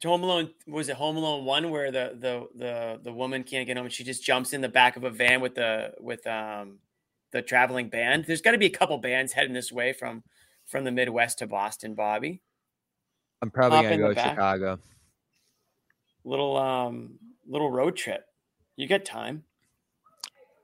to 0.01 0.07
Home 0.09 0.23
Alone 0.23 0.49
was 0.67 0.89
it 0.89 0.95
Home 0.97 1.15
Alone 1.15 1.45
one 1.45 1.69
where 1.69 1.91
the 1.91 2.17
the 2.19 2.47
the 2.55 2.99
the 3.03 3.13
woman 3.13 3.43
can't 3.43 3.65
get 3.67 3.77
home 3.77 3.85
and 3.85 3.93
she 3.93 4.03
just 4.03 4.23
jumps 4.23 4.51
in 4.51 4.61
the 4.61 4.67
back 4.67 4.97
of 4.97 5.03
a 5.03 5.09
van 5.09 5.39
with 5.39 5.55
the 5.55 5.93
with 6.01 6.25
um 6.27 6.79
the 7.31 7.41
traveling 7.41 7.89
band. 7.89 8.25
There's 8.25 8.41
got 8.41 8.51
to 8.51 8.57
be 8.57 8.65
a 8.65 8.71
couple 8.71 8.97
bands 8.97 9.33
heading 9.33 9.53
this 9.53 9.71
way 9.71 9.93
from 9.93 10.23
from 10.65 10.83
the 10.83 10.91
Midwest 10.91 11.39
to 11.39 11.47
Boston, 11.47 11.95
Bobby. 11.95 12.41
I'm 13.41 13.51
probably 13.51 13.83
gonna 13.83 13.97
go 13.97 14.09
to 14.09 14.15
back. 14.15 14.31
Chicago. 14.31 14.79
Little 16.23 16.57
um 16.57 17.19
little 17.47 17.71
road 17.71 17.95
trip. 17.95 18.25
You 18.75 18.87
get 18.87 19.05
time. 19.05 19.43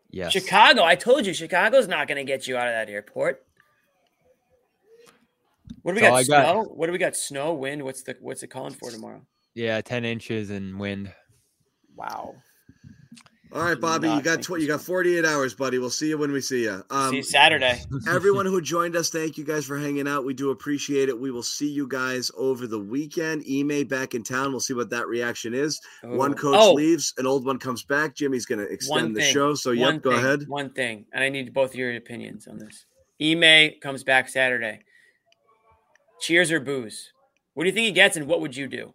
Yes. 0.09 0.31
Chicago, 0.31 0.83
I 0.83 0.95
told 0.95 1.25
you, 1.25 1.33
Chicago's 1.33 1.89
not 1.89 2.07
going 2.07 2.15
to 2.17 2.23
get 2.23 2.47
you 2.47 2.55
out 2.55 2.67
of 2.67 2.73
that 2.73 2.89
airport. 2.89 3.43
What 5.81 5.91
do 5.91 5.95
we 5.95 6.01
got? 6.01 6.13
I 6.13 6.23
got. 6.23 6.45
Snow? 6.45 6.63
What 6.73 6.85
do 6.85 6.93
we 6.93 6.97
got? 6.97 7.17
Snow, 7.17 7.53
wind. 7.53 7.83
What's 7.83 8.03
the 8.03 8.15
what's 8.21 8.41
it 8.41 8.47
calling 8.47 8.73
for 8.73 8.89
tomorrow? 8.91 9.21
Yeah, 9.55 9.81
ten 9.81 10.05
inches 10.05 10.51
and 10.51 10.79
wind. 10.79 11.11
Wow. 11.97 12.35
All 13.55 13.61
right, 13.63 13.79
Bobby, 13.79 14.09
you 14.09 14.21
got 14.21 14.41
tw- 14.41 14.59
you 14.59 14.67
got 14.67 14.81
48 14.81 15.23
hours, 15.23 15.53
buddy. 15.53 15.77
We'll 15.77 15.89
see 15.89 16.09
you 16.09 16.17
when 16.17 16.33
we 16.33 16.41
see 16.41 16.63
you. 16.63 16.83
Um, 16.89 17.11
See 17.11 17.15
you 17.17 17.23
Saturday. 17.23 17.79
everyone 18.09 18.45
who 18.45 18.59
joined 18.59 18.97
us, 18.97 19.09
thank 19.09 19.37
you 19.37 19.45
guys 19.45 19.63
for 19.63 19.77
hanging 19.77 20.09
out. 20.09 20.25
We 20.25 20.33
do 20.33 20.49
appreciate 20.49 21.07
it. 21.07 21.17
We 21.17 21.31
will 21.31 21.41
see 21.41 21.69
you 21.69 21.87
guys 21.87 22.29
over 22.35 22.67
the 22.67 22.77
weekend. 22.79 23.45
Ime 23.49 23.87
back 23.87 24.13
in 24.13 24.23
town. 24.23 24.51
We'll 24.51 24.59
see 24.59 24.73
what 24.73 24.89
that 24.89 25.07
reaction 25.07 25.53
is. 25.53 25.79
One 26.03 26.33
coach 26.33 26.57
Oh. 26.59 26.73
leaves, 26.73 27.13
an 27.17 27.25
old 27.25 27.45
one 27.45 27.57
comes 27.57 27.83
back. 27.85 28.13
Jimmy's 28.13 28.45
going 28.45 28.59
to 28.59 28.69
extend 28.69 29.15
the 29.15 29.21
show. 29.21 29.53
So, 29.55 29.69
one 29.69 29.77
yep, 29.95 30.01
go 30.01 30.09
thing, 30.11 30.19
ahead. 30.19 30.43
One 30.49 30.71
thing, 30.73 31.05
and 31.13 31.23
I 31.23 31.29
need 31.29 31.53
both 31.53 31.75
your 31.75 31.95
opinions 31.95 32.49
on 32.49 32.57
this. 32.59 32.85
Ime 33.21 33.79
comes 33.81 34.03
back 34.03 34.27
Saturday. 34.27 34.81
Cheers 36.19 36.51
or 36.51 36.59
booze? 36.59 37.13
What 37.53 37.63
do 37.63 37.69
you 37.69 37.73
think 37.73 37.85
he 37.85 37.91
gets, 37.93 38.17
and 38.17 38.27
what 38.27 38.41
would 38.41 38.53
you 38.57 38.67
do? 38.67 38.93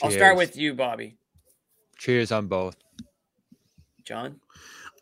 I'll 0.00 0.12
start 0.12 0.36
with 0.36 0.56
you, 0.56 0.74
Bobby. 0.74 1.16
Cheers 1.98 2.30
on 2.30 2.46
both. 2.46 2.76
John. 4.10 4.40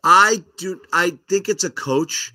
I 0.03 0.43
do. 0.59 0.79
I 0.93 1.17
think 1.27 1.49
it's 1.49 1.63
a 1.63 1.71
coach. 1.71 2.31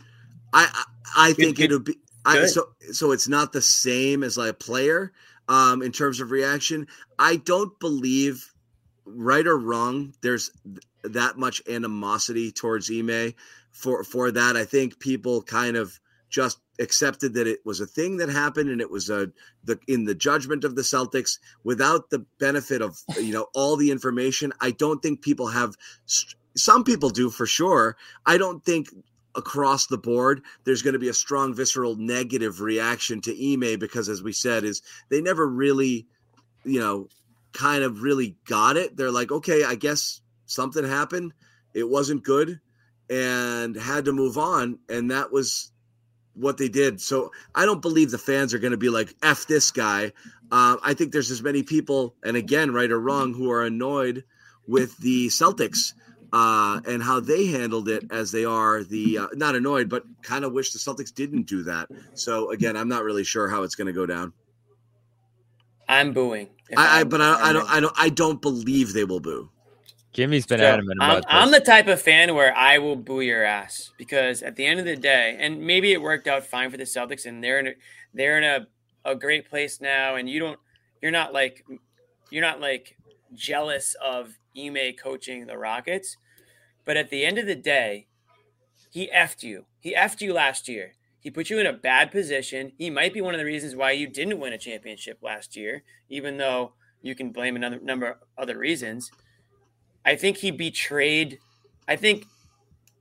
I 0.52 0.68
I, 1.14 1.28
I 1.28 1.32
think 1.32 1.58
good. 1.58 1.66
it'll 1.66 1.78
be. 1.78 1.98
I, 2.26 2.46
so 2.46 2.70
so 2.92 3.12
it's 3.12 3.28
not 3.28 3.52
the 3.52 3.62
same 3.62 4.24
as 4.24 4.36
like 4.36 4.50
a 4.50 4.54
player 4.54 5.12
um, 5.48 5.82
in 5.82 5.92
terms 5.92 6.20
of 6.20 6.32
reaction. 6.32 6.88
I 7.16 7.36
don't 7.36 7.78
believe, 7.78 8.52
right 9.04 9.46
or 9.46 9.56
wrong, 9.56 10.14
there's 10.20 10.50
th- 10.64 11.14
that 11.14 11.38
much 11.38 11.62
animosity 11.68 12.50
towards 12.50 12.90
Ime 12.90 13.34
for 13.70 14.02
for 14.02 14.32
that. 14.32 14.56
I 14.56 14.64
think 14.64 14.98
people 14.98 15.42
kind 15.42 15.76
of 15.76 16.00
just 16.28 16.58
accepted 16.80 17.34
that 17.34 17.46
it 17.46 17.60
was 17.64 17.78
a 17.78 17.86
thing 17.86 18.16
that 18.16 18.28
happened 18.28 18.68
and 18.68 18.80
it 18.80 18.90
was 18.90 19.10
a 19.10 19.30
the 19.62 19.78
in 19.86 20.06
the 20.06 20.14
judgment 20.16 20.64
of 20.64 20.74
the 20.74 20.82
Celtics 20.82 21.38
without 21.62 22.10
the 22.10 22.26
benefit 22.40 22.82
of 22.82 22.98
you 23.20 23.32
know 23.32 23.46
all 23.54 23.76
the 23.76 23.92
information. 23.92 24.52
I 24.60 24.72
don't 24.72 25.00
think 25.00 25.22
people 25.22 25.46
have. 25.46 25.76
St- 26.06 26.34
some 26.56 26.84
people 26.84 27.10
do 27.10 27.30
for 27.30 27.46
sure. 27.46 27.96
I 28.26 28.38
don't 28.38 28.64
think 28.64 28.88
across 29.34 29.86
the 29.86 29.98
board 29.98 30.42
there's 30.64 30.82
going 30.82 30.92
to 30.92 30.98
be 30.98 31.08
a 31.08 31.14
strong 31.14 31.54
visceral 31.54 31.96
negative 31.96 32.60
reaction 32.60 33.20
to 33.20 33.52
Ime 33.52 33.78
because 33.80 34.08
as 34.08 34.22
we 34.22 34.32
said 34.32 34.62
is 34.62 34.80
they 35.08 35.20
never 35.20 35.44
really 35.44 36.06
you 36.64 36.78
know 36.78 37.08
kind 37.52 37.82
of 37.82 38.02
really 38.02 38.36
got 38.46 38.76
it. 38.76 38.96
They're 38.96 39.10
like, 39.10 39.30
"Okay, 39.30 39.64
I 39.64 39.74
guess 39.74 40.20
something 40.46 40.84
happened. 40.84 41.32
It 41.72 41.88
wasn't 41.88 42.24
good 42.24 42.60
and 43.08 43.76
had 43.76 44.06
to 44.06 44.12
move 44.12 44.38
on." 44.38 44.78
And 44.88 45.10
that 45.10 45.32
was 45.32 45.72
what 46.34 46.58
they 46.58 46.68
did. 46.68 47.00
So 47.00 47.30
I 47.54 47.64
don't 47.64 47.82
believe 47.82 48.10
the 48.10 48.18
fans 48.18 48.52
are 48.54 48.58
going 48.58 48.72
to 48.72 48.76
be 48.76 48.90
like, 48.90 49.14
F 49.22 49.46
this 49.46 49.70
guy. 49.70 50.12
Uh, 50.50 50.76
I 50.82 50.94
think 50.94 51.12
there's 51.12 51.30
as 51.30 51.42
many 51.42 51.62
people, 51.62 52.14
and 52.22 52.36
again, 52.36 52.72
right 52.72 52.90
or 52.90 53.00
wrong, 53.00 53.32
who 53.34 53.50
are 53.50 53.64
annoyed 53.64 54.24
with 54.66 54.96
the 54.98 55.28
Celtics 55.28 55.92
uh, 56.34 56.80
and 56.86 57.02
how 57.02 57.20
they 57.20 57.46
handled 57.46 57.88
it 57.88 58.04
as 58.10 58.32
they 58.32 58.44
are 58.44 58.82
the, 58.82 59.18
uh, 59.18 59.26
not 59.34 59.54
annoyed, 59.54 59.88
but 59.88 60.02
kind 60.22 60.44
of 60.44 60.52
wish 60.52 60.72
the 60.72 60.78
Celtics 60.78 61.14
didn't 61.14 61.44
do 61.44 61.62
that. 61.62 61.88
So 62.14 62.50
again, 62.50 62.76
I'm 62.76 62.88
not 62.88 63.04
really 63.04 63.22
sure 63.24 63.48
how 63.48 63.62
it's 63.62 63.76
going 63.76 63.86
to 63.86 63.92
go 63.92 64.04
down. 64.04 64.32
I'm 65.88 66.12
booing. 66.12 66.48
if 66.70 66.78
I, 66.78 66.86
I 66.86 66.96
I'm- 66.98 67.08
but 67.08 67.20
I, 67.20 67.50
I 67.50 67.52
don't, 67.52 67.70
I 67.70 67.80
don't, 67.80 67.94
I 67.96 68.08
don't 68.08 68.42
believe 68.42 68.92
they 68.92 69.04
will 69.04 69.20
boo. 69.20 69.50
Jimmy's 70.12 70.46
been 70.46 70.60
So, 70.60 70.66
adamant 70.66 70.98
I'm, 71.02 71.10
about 71.10 71.24
I'm 71.28 71.50
the 71.50 71.60
type 71.60 71.88
of 71.88 72.00
fan 72.00 72.34
where 72.34 72.56
I 72.56 72.78
will 72.78 72.94
boo 72.96 73.20
your 73.20 73.44
ass 73.44 73.90
because 73.98 74.42
at 74.42 74.54
the 74.56 74.64
end 74.64 74.78
of 74.78 74.86
the 74.86 74.96
day, 74.96 75.36
and 75.40 75.60
maybe 75.60 75.92
it 75.92 76.00
worked 76.00 76.28
out 76.28 76.44
fine 76.44 76.70
for 76.70 76.76
the 76.76 76.84
Celtics, 76.84 77.26
and 77.26 77.42
they're 77.42 77.58
in 77.58 77.66
a, 77.66 77.72
they're 78.12 78.38
in 78.38 78.44
a, 78.44 78.66
a 79.04 79.16
great 79.16 79.50
place 79.50 79.80
now, 79.80 80.14
and 80.14 80.30
you 80.30 80.38
don't 80.38 80.58
you're 81.02 81.10
not 81.10 81.32
like 81.32 81.64
you're 82.30 82.42
not 82.42 82.60
like 82.60 82.96
jealous 83.34 83.96
of 84.02 84.38
Ime 84.56 84.92
coaching 85.02 85.46
the 85.46 85.58
Rockets, 85.58 86.16
but 86.84 86.96
at 86.96 87.10
the 87.10 87.24
end 87.24 87.38
of 87.38 87.46
the 87.46 87.54
day, 87.54 88.06
he 88.90 89.10
effed 89.14 89.42
you. 89.42 89.66
He 89.80 89.94
effed 89.94 90.20
you 90.20 90.32
last 90.32 90.68
year. 90.68 90.92
He 91.18 91.30
put 91.30 91.48
you 91.48 91.58
in 91.58 91.66
a 91.66 91.72
bad 91.72 92.10
position. 92.10 92.72
He 92.76 92.90
might 92.90 93.14
be 93.14 93.20
one 93.20 93.34
of 93.34 93.38
the 93.38 93.46
reasons 93.46 93.74
why 93.74 93.92
you 93.92 94.06
didn't 94.06 94.38
win 94.38 94.52
a 94.52 94.58
championship 94.58 95.18
last 95.22 95.56
year, 95.56 95.82
even 96.08 96.36
though 96.36 96.74
you 97.00 97.14
can 97.14 97.30
blame 97.30 97.56
another 97.56 97.80
number 97.80 98.06
of 98.06 98.16
other 98.36 98.58
reasons. 98.58 99.10
I 100.04 100.16
think 100.16 100.36
he 100.36 100.50
betrayed. 100.50 101.38
I 101.88 101.96
think 101.96 102.26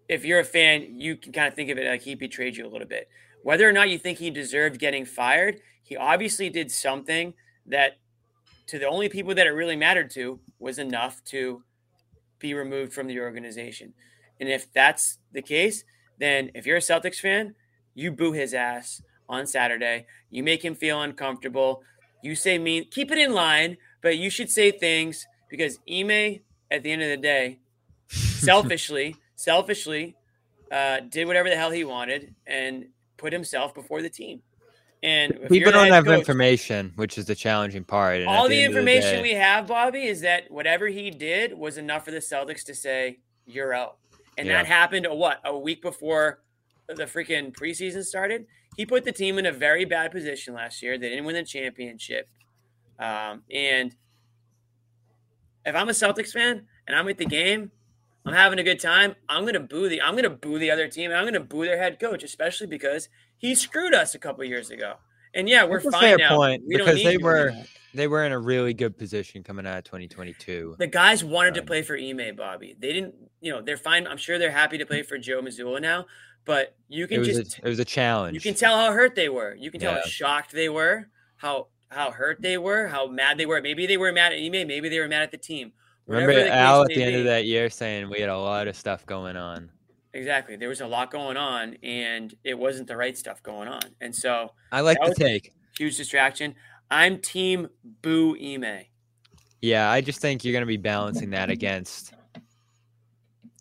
if 0.07 0.23
you're 0.23 0.39
a 0.39 0.45
fan, 0.45 0.99
you 0.99 1.15
can 1.18 1.34
kind 1.34 1.47
of 1.47 1.53
think 1.53 1.69
of 1.69 1.77
it 1.77 1.88
like 1.88 2.01
he 2.01 2.15
betrayed 2.15 2.55
you 2.55 2.65
a 2.65 2.69
little 2.69 2.88
bit. 2.88 3.10
Whether 3.43 3.68
or 3.68 3.73
not 3.73 3.89
you 3.89 3.97
think 3.97 4.19
he 4.19 4.30
deserved 4.30 4.80
getting 4.80 5.05
fired, 5.05 5.60
he 5.84 5.97
obviously 5.97 6.49
did 6.49 6.72
something 6.72 7.34
that, 7.65 7.97
to 8.68 8.80
the 8.80 8.88
only 8.88 9.10
people 9.10 9.35
that 9.35 9.47
it 9.47 9.51
really 9.51 9.76
mattered 9.76 10.10
to, 10.11 10.39
was 10.60 10.80
enough 10.80 11.22
to 11.26 11.61
be 12.44 12.53
removed 12.53 12.94
from 12.94 13.07
the 13.07 13.20
organization. 13.20 13.94
And 14.40 14.49
if 14.49 14.72
that's 14.72 15.18
the 15.32 15.41
case, 15.41 15.84
then 16.20 16.52
if 16.53 16.68
you're 16.68 16.78
a 16.78 16.82
Celtics 16.82 17.20
fan, 17.20 17.56
you 17.95 18.11
boo 18.11 18.34
his 18.34 18.53
ass 18.53 19.02
on 19.28 19.48
Saturday. 19.48 20.06
You 20.30 20.44
make 20.44 20.64
him 20.64 20.76
feel 20.76 21.02
uncomfortable. 21.02 21.82
You 22.22 22.36
say 22.36 22.60
mean, 22.60 22.88
keep 22.91 23.11
it 23.11 23.18
in 23.18 23.34
line, 23.34 23.78
but 24.02 24.18
you 24.18 24.30
should 24.30 24.52
say 24.52 24.70
things 24.72 25.26
because 25.49 25.80
Ime, 25.90 26.41
at 26.70 26.84
the 26.84 26.91
end 26.91 27.02
of 27.02 27.10
the 27.10 27.18
day, 27.18 27.60
selfishly, 28.10 29.15
selfishly, 29.36 30.15
uh, 30.72 30.99
did 30.99 31.26
whatever 31.26 31.49
the 31.49 31.56
hell 31.56 31.72
he 31.72 31.86
wanted 31.86 32.36
and 32.45 32.88
put 33.18 33.32
himself 33.32 33.74
before 33.74 34.02
the 34.02 34.10
team. 34.10 34.41
And 35.04 35.38
People 35.50 35.74
don't 35.74 35.92
have 35.92 36.06
coach- 36.06 36.20
information, 36.20 36.94
which 36.96 37.18
is 37.18 37.26
the 37.26 37.36
challenging 37.36 37.84
part. 37.84 38.22
and 38.22 38.28
all 38.30 38.48
the, 38.48 38.64
of 38.64 38.72
information 38.72 39.16
day- 39.18 39.22
we 39.22 39.32
have, 39.34 39.68
Bobby, 39.68 40.06
is 40.06 40.22
that 40.22 40.50
whatever 40.50 40.88
he 40.88 41.12
did 41.12 41.54
was 41.54 41.78
enough 41.78 42.06
for 42.06 42.12
the 42.12 42.20
Celtics 42.20 42.64
to 42.64 42.74
say 42.74 43.20
you're 43.46 43.74
out, 43.74 43.98
and 44.38 44.48
Yeah. 44.48 44.54
that 44.58 44.66
happened. 44.66 45.06
A, 45.06 45.14
what 45.14 45.42
a 45.44 45.60
week 45.60 45.82
before 45.82 46.40
the 46.88 47.04
freaking 47.04 47.52
preseason 47.54 48.04
started. 48.06 48.46
He 48.78 48.86
put 48.86 49.04
the 49.04 49.12
team 49.12 49.38
in 49.38 49.46
a 49.46 49.52
very 49.52 49.84
bad 49.84 50.12
position 50.12 50.54
last 50.54 50.82
year. 50.82 50.98
They 50.98 51.10
didn't 51.10 51.26
win 51.26 51.36
the 51.36 51.44
championship, 51.44 52.30
um, 52.98 53.44
and 53.52 53.94
if 55.66 55.76
I'm 55.76 55.90
a 55.90 55.94
Celtics 55.94 56.32
fan 56.32 56.66
and 56.88 56.96
I'm 56.96 57.08
at 57.10 57.18
the 57.18 57.26
game, 57.26 57.72
I'm 58.26 58.34
having 58.34 58.58
a 58.60 58.64
good 58.64 58.80
time. 58.80 59.16
I'm 59.28 59.46
gonna 59.46 59.60
boo 59.60 59.90
the 59.90 60.02
I'm 60.02 60.16
gonna 60.16 60.30
boo 60.30 60.58
the 60.60 60.72
other 60.72 60.88
team. 60.88 61.12
and 61.12 61.20
I'm 61.20 61.26
gonna 61.26 61.40
boo 61.42 61.66
their 61.66 61.78
head 61.78 62.00
coach, 62.00 62.24
especially 62.24 62.68
because 62.68 63.10
he 63.44 63.53
screwed 63.56 63.94
us 63.94 64.15
a 64.15 64.20
couple 64.20 64.44
years 64.45 64.72
ago. 64.72 64.95
And 65.36 65.49
yeah, 65.49 65.65
we're 65.65 65.82
That's 65.82 65.88
a 65.88 65.91
fine 65.91 66.02
fair 66.02 66.18
now. 66.18 66.36
point 66.38 66.64
we 66.65 66.78
because 66.78 67.03
they 67.03 67.18
were 67.18 67.48
anymore. 67.49 67.65
they 67.94 68.07
were 68.07 68.24
in 68.24 68.32
a 68.32 68.40
really 68.40 68.74
good 68.74 68.98
position 68.98 69.44
coming 69.44 69.68
out 69.68 69.78
of 69.80 69.84
2022. 69.84 70.76
The 70.80 70.88
guys 70.88 71.24
wanted 71.24 71.53
to 71.56 71.60
Um, 71.61 71.65
play 71.65 71.82
for 71.82 71.98
Ime, 71.98 72.36
Bobby. 72.36 72.76
They 72.80 72.94
didn't, 72.94 73.15
you 73.41 73.52
know, 73.52 73.61
they're 73.61 73.78
fine. 73.78 74.07
I'm 74.07 74.18
sure 74.18 74.40
they're 74.40 74.52
happy 74.52 74.78
to 74.78 74.86
play 74.86 75.02
for 75.03 75.18
Joe 75.18 75.41
Mazzulla 75.41 75.82
now, 75.82 76.06
but 76.45 76.76
you 76.88 77.07
can 77.07 77.20
was 77.20 77.28
just 77.30 77.60
a, 77.60 77.65
it 77.65 77.70
was 77.70 77.80
a 77.80 77.86
challenge. 77.86 78.36
you 78.36 78.41
can 78.41 78.53
tell 78.53 78.78
how 78.78 78.91
hurt 78.94 79.15
they 79.15 79.28
were. 79.30 79.56
You 79.56 79.72
can 79.72 79.82
tell 79.82 79.95
how 79.95 80.02
shocked 80.03 80.52
they 80.53 80.70
were, 80.70 81.10
how 81.36 81.68
how 81.90 82.11
hurt 82.11 82.41
they 82.41 82.57
were, 82.57 82.88
how 82.88 83.07
mad 83.07 83.38
they 83.38 83.45
were. 83.45 83.61
Maybe 83.61 83.86
they 83.86 83.98
were 83.98 84.11
mad 84.11 84.34
at 84.34 84.40
Ime, 84.40 84.68
maybe 84.68 84.88
they 84.88 84.99
were 84.99 85.07
mad 85.07 85.24
at 85.24 85.32
the 85.32 85.38
team. 85.38 85.74
Remember 86.06 86.34
the 86.34 86.53
Al 86.53 86.82
at 86.84 86.88
the 86.90 87.02
end 87.03 87.15
of 87.15 87.24
that 87.26 87.45
year 87.45 87.70
saying 87.70 88.10
we 88.10 88.20
had 88.20 88.30
a 88.30 88.38
lot 88.38 88.68
of 88.68 88.76
stuff 88.76 89.06
going 89.06 89.36
on. 89.38 89.70
Exactly. 90.14 90.56
There 90.56 90.69
was 90.69 90.81
a 90.81 90.88
lot 90.88 91.11
going 91.11 91.38
on 91.38 91.76
and 91.81 92.34
it 92.44 92.57
wasn't 92.57 92.88
the 92.88 92.95
right 92.95 93.18
stuff 93.18 93.41
going 93.41 93.68
on. 93.68 93.81
And 93.99 94.15
so 94.15 94.52
I 94.72 94.81
like 94.81 94.98
the 95.03 95.15
take. 95.15 95.53
huge 95.77 95.98
distraction. 95.98 96.53
I'm 96.91 97.18
team 97.19 97.68
boo 98.02 98.35
Ime. 98.40 98.85
Yeah, 99.61 99.90
I 99.90 100.02
just 100.02 100.19
think 100.19 100.44
you're 100.44 100.52
going 100.52 100.61
to 100.61 100.68
be 100.68 100.77
balancing 100.77 101.31
that 101.31 101.49
against 101.49 102.14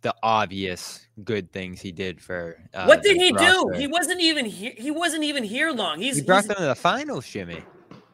the 0.03 0.15
obvious 0.23 1.07
good 1.25 1.53
things 1.53 1.81
he 1.81 1.93
did 1.93 2.21
for. 2.21 2.59
Uh, 2.75 2.87
what 2.87 3.03
did 3.03 3.17
he 3.17 3.33
do? 3.33 3.71
He 3.77 3.87
wasn't 3.87 4.21
even 4.21 4.45
here. 4.45 4.73
He 4.77 4.91
wasn't 4.91 5.23
even 5.25 5.45
here 5.45 5.71
long. 5.71 6.01
He's, 6.01 6.17
He 6.17 6.23
brought 6.23 6.45
he's- 6.45 6.49
them 6.49 6.57
to 6.57 6.65
the 6.67 6.75
finals, 6.75 7.27
Jimmy. 7.27 7.63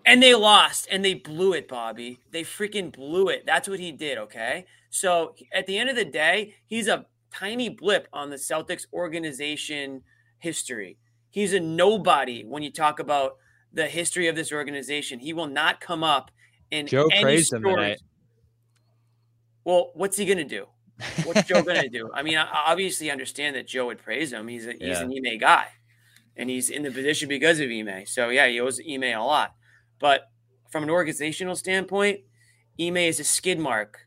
and 0.04 0.22
they 0.22 0.34
lost 0.34 0.86
and 0.90 1.02
they 1.04 1.14
blew 1.14 1.54
it, 1.54 1.66
Bobby. 1.66 2.20
They 2.30 2.42
freaking 2.44 2.92
blew 2.92 3.28
it. 3.28 3.44
That's 3.46 3.68
what 3.68 3.80
he 3.80 3.90
did. 3.90 4.18
Okay. 4.18 4.66
So 4.90 5.34
at 5.52 5.66
the 5.66 5.78
end 5.78 5.88
of 5.90 5.96
the 5.96 6.04
day, 6.04 6.54
he's 6.66 6.88
a 6.88 7.06
tiny 7.32 7.68
blip 7.68 8.08
on 8.12 8.30
the 8.30 8.36
Celtics 8.36 8.86
organization 8.92 10.02
history. 10.38 10.98
He's 11.30 11.52
a 11.52 11.60
nobody 11.60 12.44
when 12.44 12.62
you 12.62 12.70
talk 12.72 12.98
about 13.00 13.36
the 13.72 13.86
history 13.86 14.28
of 14.28 14.36
this 14.36 14.52
organization. 14.52 15.18
He 15.18 15.32
will 15.32 15.46
not 15.46 15.80
come 15.80 16.02
up 16.02 16.30
in 16.70 16.86
Joe 16.86 17.08
any 17.12 17.22
praised 17.22 17.52
him 17.52 17.60
stories. 17.60 17.76
tonight. 17.76 17.98
Well, 19.64 19.90
what's 19.94 20.16
he 20.16 20.24
gonna 20.24 20.44
do? 20.44 20.66
What's 21.24 21.44
Joe 21.46 21.62
gonna 21.62 21.88
do? 21.90 22.10
I 22.14 22.22
mean, 22.22 22.38
I 22.38 22.46
obviously 22.66 23.10
understand 23.10 23.56
that 23.56 23.66
Joe 23.66 23.86
would 23.86 23.98
praise 23.98 24.32
him. 24.32 24.48
He's 24.48 24.66
a, 24.66 24.72
he's 24.72 24.80
Yeah. 24.80 25.02
an 25.02 25.12
Ime 25.26 25.38
guy, 25.38 25.66
and 26.36 26.48
he's 26.48 26.70
in 26.70 26.82
the 26.82 26.90
position 26.90 27.28
because 27.28 27.60
of 27.60 27.70
Ime. 27.70 28.06
So 28.06 28.30
yeah, 28.30 28.46
he 28.48 28.60
owes 28.60 28.80
Ime 28.80 29.04
a 29.04 29.16
lot. 29.24 29.54
But 29.98 30.22
from 30.70 30.82
an 30.84 30.90
organizational 30.90 31.56
standpoint, 31.56 32.20
Ime 32.80 32.96
is 32.98 33.20
a 33.20 33.24
skid 33.24 33.58
mark 33.58 34.06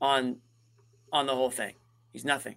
on 0.00 0.38
on 1.12 1.26
the 1.26 1.34
whole 1.34 1.50
thing. 1.50 1.74
He's 2.12 2.24
nothing. 2.24 2.56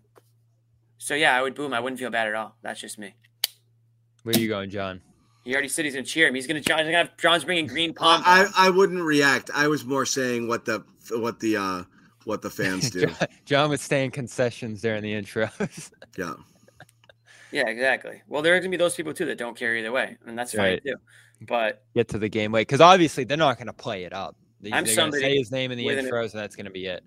So 0.97 1.13
yeah, 1.15 1.37
I 1.37 1.41
would 1.41 1.55
boo 1.55 1.65
him. 1.65 1.73
I 1.73 1.79
wouldn't 1.79 1.99
feel 1.99 2.09
bad 2.09 2.27
at 2.27 2.35
all. 2.35 2.55
That's 2.61 2.79
just 2.79 2.97
me. 2.97 3.15
Where 4.23 4.35
are 4.35 4.39
you 4.39 4.47
going, 4.47 4.69
John? 4.69 5.01
He 5.43 5.53
already 5.53 5.67
said 5.67 5.85
he's 5.85 5.93
gonna 5.93 6.05
cheer 6.05 6.27
him. 6.27 6.35
He's 6.35 6.47
gonna. 6.47 6.59
He's 6.59 6.67
gonna 6.67 6.91
have 6.91 7.15
John's 7.17 7.43
bringing 7.43 7.67
green 7.67 7.91
I, 7.91 7.93
pom. 7.93 8.23
I 8.25 8.47
I 8.57 8.69
wouldn't 8.69 9.03
react. 9.03 9.51
I 9.53 9.67
was 9.67 9.85
more 9.85 10.05
saying 10.05 10.47
what 10.47 10.65
the 10.65 10.83
what 11.11 11.39
the 11.39 11.57
uh 11.57 11.83
what 12.23 12.41
the 12.41 12.49
fans 12.49 12.89
do. 12.89 13.01
John, 13.05 13.09
was 13.19 13.27
John 13.45 13.69
would 13.69 13.79
stay 13.79 14.03
in 14.03 14.11
concessions 14.11 14.81
during 14.81 15.03
the 15.03 15.13
intros. 15.13 15.91
yeah. 16.17 16.33
Yeah, 17.51 17.67
exactly. 17.69 18.21
Well, 18.27 18.41
there 18.41 18.53
are 18.55 18.59
going 18.59 18.71
to 18.71 18.77
be 18.77 18.81
those 18.81 18.95
people 18.95 19.13
too 19.13 19.25
that 19.25 19.37
don't 19.37 19.55
care 19.55 19.75
either 19.77 19.91
way, 19.91 20.17
and 20.25 20.37
that's 20.37 20.51
fine 20.53 20.61
Right. 20.71 20.83
too. 20.83 20.95
But 21.41 21.83
Get 21.93 22.09
to 22.09 22.17
the 22.17 22.27
game 22.27 22.51
late 22.51 22.67
because 22.67 22.81
obviously 22.81 23.23
they're 23.23 23.37
not 23.37 23.57
going 23.57 23.67
to 23.67 23.73
play 23.73 24.03
it 24.03 24.11
up. 24.13 24.35
They, 24.59 24.71
I'm 24.73 24.83
they're 24.83 24.95
going 24.95 25.11
to 25.11 25.17
somebody 25.17 25.21
say 25.21 25.37
his 25.37 25.51
name 25.51 25.71
in 25.71 25.77
the 25.77 25.85
with 25.85 25.99
an- 25.99 26.05
intros, 26.07 26.33
and 26.33 26.41
that's 26.41 26.55
going 26.55 26.65
to 26.65 26.71
be 26.71 26.87
it. 26.87 27.03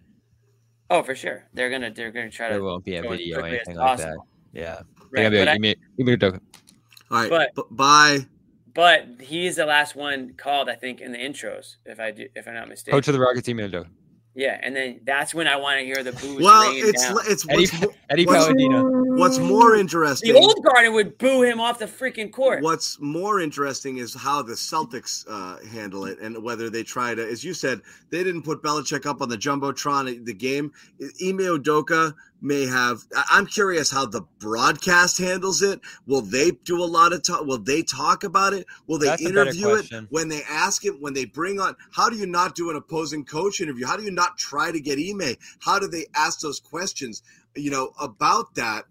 Oh, 0.91 1.03
for 1.03 1.15
sure, 1.15 1.45
they're 1.55 1.71
gonna 1.71 1.93
they're 1.93 2.11
gonna 2.11 2.31
try 2.31 2.49
There 2.49 2.59
to 2.59 2.63
There 2.63 2.71
won't 2.71 2.85
be 2.85 2.97
a 2.97 3.03
video 3.03 3.39
or 3.41 3.47
anything 3.47 3.77
like 3.77 3.99
that. 3.99 4.05
possible. 4.05 4.27
Yeah. 4.53 4.81
Right, 5.11 5.31
be 5.31 5.37
but 5.39 5.47
like, 5.47 5.49
I- 5.49 5.53
give 5.55 5.61
me, 5.63 5.75
give 5.97 6.07
me 6.07 6.13
a 6.15 6.17
token. 6.19 6.41
All 7.11 7.19
right. 7.19 7.31
But- 7.31 7.55
b- 7.55 7.63
bye. 7.71 8.27
But 8.75 9.07
he's 9.21 9.57
the 9.57 9.67
last 9.67 9.97
one 9.97 10.35
called, 10.37 10.69
I 10.69 10.77
think, 10.77 11.01
in 11.01 11.11
the 11.11 11.19
intros, 11.19 11.77
if 11.85 11.99
I 11.99 12.13
do, 12.13 12.29
if 12.37 12.47
I'm 12.47 12.55
not 12.55 12.69
mistaken. 12.69 12.97
Coach 12.97 13.09
of 13.09 13.15
the 13.15 13.19
Rockets, 13.21 13.47
give 13.49 13.57
me 13.57 13.65
a 13.65 13.69
token. 13.69 13.91
Yeah, 14.39 14.61
and 14.63 14.77
then 14.77 15.01
that's 15.03 15.35
when 15.35 15.49
I 15.49 15.57
want 15.57 15.81
to 15.81 15.85
hear 15.85 16.05
the 16.05 16.13
booze. 16.13 16.41
Well, 16.41 16.71
it's 16.73 17.09
down. 17.09 17.19
it's 17.27 17.45
Eddie, 17.49 17.63
what's, 17.63 17.81
mo- 17.83 17.95
Eddie 18.09 18.25
what's, 18.25 18.45
Palladino. 18.45 18.85
what's 19.17 19.39
more 19.39 19.75
interesting. 19.75 20.33
the 20.33 20.39
old 20.39 20.65
Garden 20.65 20.93
would 20.93 21.19
boo 21.19 21.43
him 21.43 21.61
off 21.61 21.81
the 21.81 21.87
freaking 21.87 22.31
court. 22.31 22.63
What's 22.63 23.01
more 23.01 23.41
interesting 23.41 23.97
is 23.97 24.15
how 24.15 24.43
the 24.43 24.53
Celtics 24.53 25.25
uh, 25.29 25.67
handle 25.67 26.05
it 26.05 26.21
and 26.21 26.41
whether 26.41 26.71
they 26.71 26.85
try 26.85 27.17
to, 27.17 27.29
as 27.29 27.43
you 27.43 27.53
said, 27.53 27.81
they 28.11 28.23
didn't 28.23 28.43
put 28.43 28.63
Belichick 28.63 29.07
up 29.07 29.21
on 29.23 29.29
the 29.29 29.37
jumbotron 29.37 30.09
at 30.09 30.25
the 30.25 30.35
game. 30.35 30.71
Ime 31.01 31.39
Udoka 31.39 32.15
may 32.41 32.67
have. 32.67 33.01
I'm 33.31 33.47
curious 33.47 33.91
how 33.91 34.07
the 34.07 34.23
broadcast 34.39 35.19
handles 35.19 35.63
it. 35.63 35.81
Will 36.07 36.21
they 36.21 36.53
do 36.53 36.83
a 36.83 36.87
lot 36.87 37.13
of 37.13 37.23
talk? 37.23 37.45
Will 37.45 37.59
they 37.59 37.83
talk 37.83 38.25
about 38.25 38.53
it? 38.53 38.67
Will 38.87 38.99
they 38.99 39.07
That's 39.07 39.23
interview 39.23 39.75
it 39.75 39.91
when 40.11 40.29
they 40.29 40.43
ask 40.49 40.85
it 40.85 41.01
When 41.01 41.15
they 41.15 41.25
bring 41.25 41.61
on? 41.61 41.75
How 41.93 42.09
do 42.09 42.17
you 42.17 42.27
not 42.27 42.55
do 42.55 42.71
an 42.71 42.77
opposing 42.77 43.25
coach 43.25 43.61
interview? 43.61 43.87
How 43.87 43.97
do 43.97 44.05
you 44.05 44.11
not 44.11 44.39
try 44.39 44.71
to 44.71 44.81
get 44.81 44.99
Ime 44.99 45.35
How 45.61 45.79
do 45.79 45.89
they 45.89 46.07
ask 46.15 46.41
those 46.41 46.61
questions? 46.61 47.23
You 47.57 47.71
know 47.71 47.93
about 48.01 48.55
that. 48.55 48.85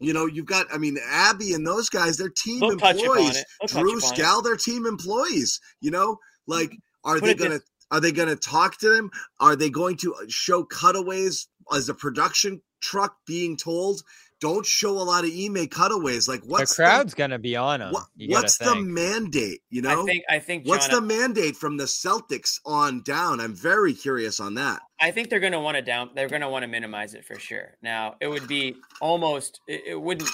You 0.00 0.12
know, 0.12 0.26
you've 0.26 0.46
got, 0.46 0.66
I 0.72 0.78
mean, 0.78 0.96
Abby 1.10 1.54
and 1.54 1.66
those 1.66 1.88
guys, 1.88 2.16
they're 2.16 2.28
team 2.28 2.62
upon 2.62 2.96
employees. 2.96 3.44
touch 3.60 3.70
Drew. 3.72 4.00
Scal, 4.00 4.44
they're 4.44 4.56
team 4.56 4.86
employees. 4.86 5.60
You 5.80 5.90
know, 5.90 6.18
like, 6.46 6.72
are 7.02 7.18
Put 7.18 7.26
they 7.26 7.34
going 7.34 7.50
to, 7.50 7.60
are 7.90 8.00
they 8.00 8.12
going 8.12 8.28
to 8.28 8.36
talk 8.36 8.78
to 8.78 8.94
them? 8.94 9.10
Are 9.40 9.56
they 9.56 9.70
going 9.70 9.96
to 9.96 10.14
show 10.28 10.62
cutaways 10.62 11.48
as 11.74 11.88
a 11.88 11.94
production 11.94 12.62
truck 12.80 13.16
being 13.26 13.56
told, 13.56 14.02
don't 14.40 14.64
show 14.64 14.90
a 14.90 15.02
lot 15.02 15.24
of 15.24 15.30
Ime 15.30 15.66
cutaways? 15.66 16.28
Like, 16.28 16.42
what's 16.44 16.76
the 16.76 16.82
crowd's 16.82 17.14
gonna 17.14 17.38
be 17.38 17.56
on 17.56 17.80
him. 17.80 17.92
what, 17.92 18.04
you 18.16 18.28
gotta 18.28 18.42
what's 18.42 18.58
the 18.58 18.76
mandate? 18.76 19.62
You 19.70 19.82
know, 19.82 20.02
I 20.02 20.04
think 20.04 20.24
I 20.28 20.38
think 20.38 20.66
what's 20.66 20.86
John, 20.88 21.06
the 21.08 21.14
mandate 21.14 21.56
from 21.56 21.76
the 21.76 21.84
Celtics 21.84 22.60
on 22.64 23.02
down? 23.02 23.40
I'm 23.40 23.54
very 23.54 23.94
curious 23.94 24.38
on 24.38 24.54
that. 24.54 24.80
I 25.00 25.10
think 25.10 25.30
they're 25.30 25.40
going 25.40 25.52
to 25.52 25.60
want 25.60 25.76
to 25.76 25.82
down. 25.82 26.10
They're 26.14 26.28
going 26.28 26.42
to 26.42 26.48
want 26.48 26.62
to 26.62 26.68
minimize 26.68 27.14
it 27.14 27.24
for 27.24 27.38
sure. 27.38 27.76
Now, 27.82 28.16
it 28.20 28.28
would 28.28 28.46
be 28.46 28.76
almost. 29.00 29.60
It, 29.66 29.82
it 29.88 30.00
wouldn't. 30.00 30.28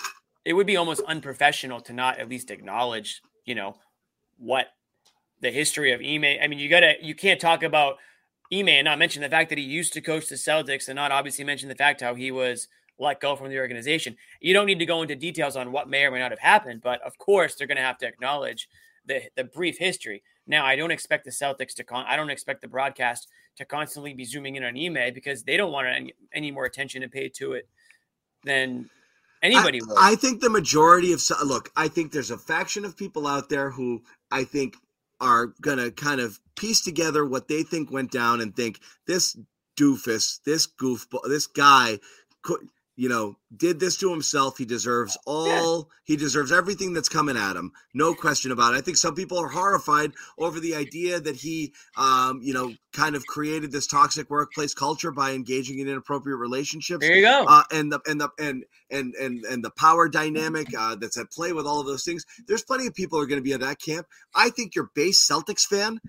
It 0.44 0.52
would 0.52 0.66
be 0.66 0.76
almost 0.76 1.00
unprofessional 1.06 1.80
to 1.82 1.92
not 1.92 2.18
at 2.18 2.28
least 2.28 2.50
acknowledge. 2.50 3.22
You 3.46 3.54
know 3.54 3.76
what 4.38 4.68
the 5.40 5.50
history 5.50 5.92
of 5.92 6.00
Ime. 6.00 6.38
I 6.42 6.46
mean, 6.46 6.58
you 6.58 6.68
gotta. 6.68 6.94
You 7.00 7.14
can't 7.14 7.40
talk 7.40 7.62
about 7.62 7.96
Ime 8.60 8.68
and 8.68 8.84
not 8.84 8.98
mention 8.98 9.22
the 9.22 9.28
fact 9.28 9.48
that 9.50 9.58
he 9.58 9.64
used 9.64 9.92
to 9.94 10.00
coach 10.00 10.28
the 10.28 10.36
Celtics, 10.36 10.88
and 10.88 10.96
not 10.96 11.12
obviously 11.12 11.44
mention 11.44 11.68
the 11.68 11.74
fact 11.74 12.00
how 12.00 12.14
he 12.14 12.30
was 12.30 12.68
let 12.98 13.20
go 13.20 13.34
from 13.34 13.48
the 13.48 13.58
organization. 13.58 14.16
You 14.40 14.54
don't 14.54 14.66
need 14.66 14.78
to 14.78 14.86
go 14.86 15.02
into 15.02 15.16
details 15.16 15.56
on 15.56 15.72
what 15.72 15.88
may 15.88 16.04
or 16.04 16.10
may 16.10 16.20
not 16.20 16.30
have 16.30 16.38
happened, 16.38 16.80
but 16.82 17.02
of 17.02 17.18
course, 17.18 17.54
they're 17.54 17.66
going 17.66 17.76
to 17.76 17.82
have 17.82 17.98
to 17.98 18.06
acknowledge 18.06 18.68
the 19.06 19.22
the 19.36 19.44
brief 19.44 19.78
history. 19.78 20.22
Now, 20.46 20.64
I 20.64 20.76
don't 20.76 20.90
expect 20.90 21.24
the 21.24 21.30
Celtics 21.30 21.74
to 21.74 21.84
con. 21.84 22.04
I 22.06 22.16
don't 22.16 22.30
expect 22.30 22.60
the 22.60 22.68
broadcast 22.68 23.28
to 23.56 23.64
constantly 23.64 24.14
be 24.14 24.24
zooming 24.24 24.56
in 24.56 24.64
on 24.64 24.76
Ime 24.76 25.14
because 25.14 25.42
they 25.42 25.56
don't 25.56 25.72
want 25.72 25.86
any, 25.88 26.12
any 26.34 26.50
more 26.50 26.64
attention 26.64 27.02
to 27.02 27.08
pay 27.08 27.28
to 27.30 27.54
it 27.54 27.68
than 28.44 28.90
anybody 29.42 29.80
I, 29.80 29.86
would. 29.86 29.98
I 29.98 30.14
think 30.16 30.40
the 30.40 30.50
majority 30.50 31.12
of 31.12 31.22
look, 31.44 31.70
I 31.76 31.88
think 31.88 32.12
there's 32.12 32.30
a 32.30 32.38
faction 32.38 32.84
of 32.84 32.96
people 32.96 33.26
out 33.26 33.48
there 33.48 33.70
who 33.70 34.02
I 34.30 34.44
think 34.44 34.76
are 35.20 35.54
gonna 35.60 35.90
kind 35.90 36.20
of 36.20 36.40
piece 36.56 36.82
together 36.82 37.24
what 37.24 37.48
they 37.48 37.62
think 37.62 37.90
went 37.90 38.10
down 38.10 38.40
and 38.40 38.54
think 38.54 38.80
this 39.06 39.36
doofus, 39.76 40.40
this 40.44 40.66
goofball, 40.66 41.20
this 41.26 41.46
guy 41.46 41.98
could 42.42 42.68
you 42.96 43.08
know 43.08 43.36
did 43.56 43.80
this 43.80 43.96
to 43.96 44.10
himself 44.10 44.58
he 44.58 44.64
deserves 44.64 45.16
all 45.26 45.90
he 46.04 46.16
deserves 46.16 46.52
everything 46.52 46.92
that's 46.92 47.08
coming 47.08 47.36
at 47.36 47.56
him 47.56 47.72
no 47.92 48.14
question 48.14 48.52
about 48.52 48.74
it 48.74 48.78
i 48.78 48.80
think 48.80 48.96
some 48.96 49.14
people 49.14 49.38
are 49.38 49.48
horrified 49.48 50.12
over 50.38 50.60
the 50.60 50.74
idea 50.74 51.20
that 51.20 51.36
he 51.36 51.72
um 51.96 52.40
you 52.42 52.52
know 52.54 52.72
kind 52.92 53.16
of 53.16 53.26
created 53.26 53.72
this 53.72 53.86
toxic 53.86 54.30
workplace 54.30 54.74
culture 54.74 55.10
by 55.10 55.32
engaging 55.32 55.78
in 55.78 55.88
inappropriate 55.88 56.38
relationships 56.38 57.06
there 57.06 57.16
you 57.16 57.22
go. 57.22 57.44
uh, 57.46 57.64
and 57.72 57.92
the 57.92 58.00
and 58.06 58.20
the 58.20 58.28
and 58.38 58.64
and 58.90 59.14
and 59.14 59.44
and 59.44 59.64
the 59.64 59.70
power 59.70 60.08
dynamic 60.08 60.68
uh, 60.78 60.94
that's 60.94 61.18
at 61.18 61.30
play 61.30 61.52
with 61.52 61.66
all 61.66 61.80
of 61.80 61.86
those 61.86 62.04
things. 62.04 62.24
There's 62.46 62.62
plenty 62.62 62.86
of 62.86 62.94
people 62.94 63.18
who 63.18 63.24
are 63.24 63.26
going 63.26 63.40
to 63.40 63.44
be 63.44 63.52
in 63.52 63.60
that 63.60 63.80
camp. 63.80 64.06
I 64.34 64.50
think 64.50 64.74
your 64.74 64.90
base 64.94 65.26
Celtics 65.26 65.66
fan, 65.66 66.00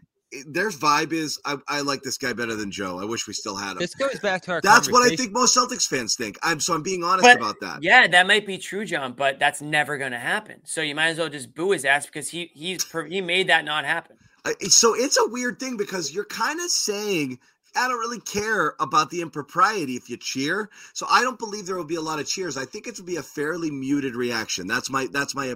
their 0.47 0.69
vibe 0.69 1.13
is 1.13 1.39
I, 1.45 1.57
I 1.67 1.81
like 1.81 2.01
this 2.01 2.17
guy 2.17 2.33
better 2.33 2.55
than 2.55 2.71
Joe. 2.71 2.99
I 2.99 3.05
wish 3.05 3.27
we 3.27 3.33
still 3.33 3.55
had 3.55 3.73
him. 3.73 3.77
This 3.77 3.95
goes 3.95 4.19
back 4.19 4.41
to 4.43 4.51
our. 4.53 4.61
That's 4.61 4.91
what 4.91 5.03
I 5.09 5.15
think 5.15 5.31
most 5.31 5.55
Celtics 5.55 5.87
fans 5.87 6.15
think. 6.15 6.37
I'm 6.43 6.59
so 6.59 6.73
I'm 6.73 6.83
being 6.83 7.03
honest 7.03 7.23
But- 7.23 7.37
about 7.37 7.55
that. 7.61 7.83
yeah, 7.83 8.07
that 8.07 8.27
might 8.27 8.45
be 8.45 8.57
true, 8.57 8.85
John, 8.85 9.13
but 9.13 9.39
that's 9.39 9.61
never 9.61 9.97
going 9.97 10.11
to 10.11 10.19
happen. 10.19 10.61
So 10.65 10.81
you 10.81 10.95
might 10.95 11.07
as 11.09 11.17
well 11.17 11.29
just 11.29 11.53
boo 11.53 11.71
his 11.71 11.85
ass 11.85 12.05
because 12.05 12.29
he 12.29 12.51
he's 12.53 12.85
he 13.09 13.21
made 13.21 13.47
that 13.47 13.65
not 13.65 13.85
happen. 13.85 14.17
Uh, 14.43 14.51
So 14.69 14.93
it's 14.95 15.17
a 15.17 15.27
weird 15.27 15.59
thing 15.59 15.77
because 15.77 16.13
you're 16.13 16.25
kind 16.25 16.59
of 16.59 16.69
saying 16.69 17.39
I 17.77 17.87
don't 17.87 17.99
really 17.99 18.19
care 18.21 18.75
about 18.79 19.09
the 19.09 19.21
impropriety 19.21 19.95
if 19.95 20.09
you 20.09 20.17
cheer. 20.17 20.69
So 20.93 21.05
I 21.09 21.21
don't 21.21 21.37
believe 21.39 21.65
there 21.65 21.75
will 21.77 21.83
be 21.83 21.95
a 21.95 22.01
lot 22.01 22.19
of 22.19 22.27
cheers. 22.27 22.57
I 22.57 22.65
think 22.65 22.87
it 22.87 22.97
will 22.97 23.05
be 23.05 23.17
a 23.17 23.23
fairly 23.23 23.69
muted 23.71 24.15
reaction. 24.15 24.67
That's 24.67 24.89
my 24.89 25.07
that's 25.11 25.35
my 25.35 25.55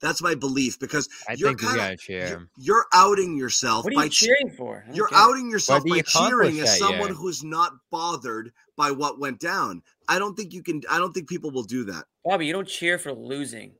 that's 0.00 0.22
my 0.22 0.34
belief 0.34 0.78
because 0.78 1.08
I 1.28 1.32
you're 1.34 1.50
think 1.50 1.60
kinda- 1.60 1.96
cheer. 1.96 2.28
you're, 2.28 2.48
you're 2.56 2.86
outing 2.92 3.36
yourself 3.36 3.84
What 3.84 3.92
are 3.94 3.96
by 3.96 4.04
you 4.04 4.10
che- 4.10 4.26
cheering 4.26 4.50
for? 4.50 4.84
You're 4.92 5.08
get 5.08 5.16
it. 5.16 5.20
outing 5.20 5.50
yourself 5.50 5.84
by 5.84 5.96
you 5.96 6.02
cheering 6.02 6.60
as 6.60 6.78
someone 6.78 7.08
yet? 7.08 7.16
who's 7.16 7.42
not 7.44 7.72
bothered 7.90 8.52
by 8.76 8.90
what 8.90 9.18
went 9.18 9.38
down. 9.40 9.82
I 10.08 10.18
don't 10.18 10.34
think 10.36 10.52
you 10.52 10.62
can. 10.62 10.82
I 10.90 10.98
don't 10.98 11.12
think 11.12 11.28
people 11.28 11.50
will 11.50 11.62
do 11.62 11.84
that. 11.84 12.04
Bobby, 12.24 12.46
you 12.46 12.52
don't 12.52 12.68
cheer 12.68 12.98
for 12.98 13.12
losing. 13.12 13.72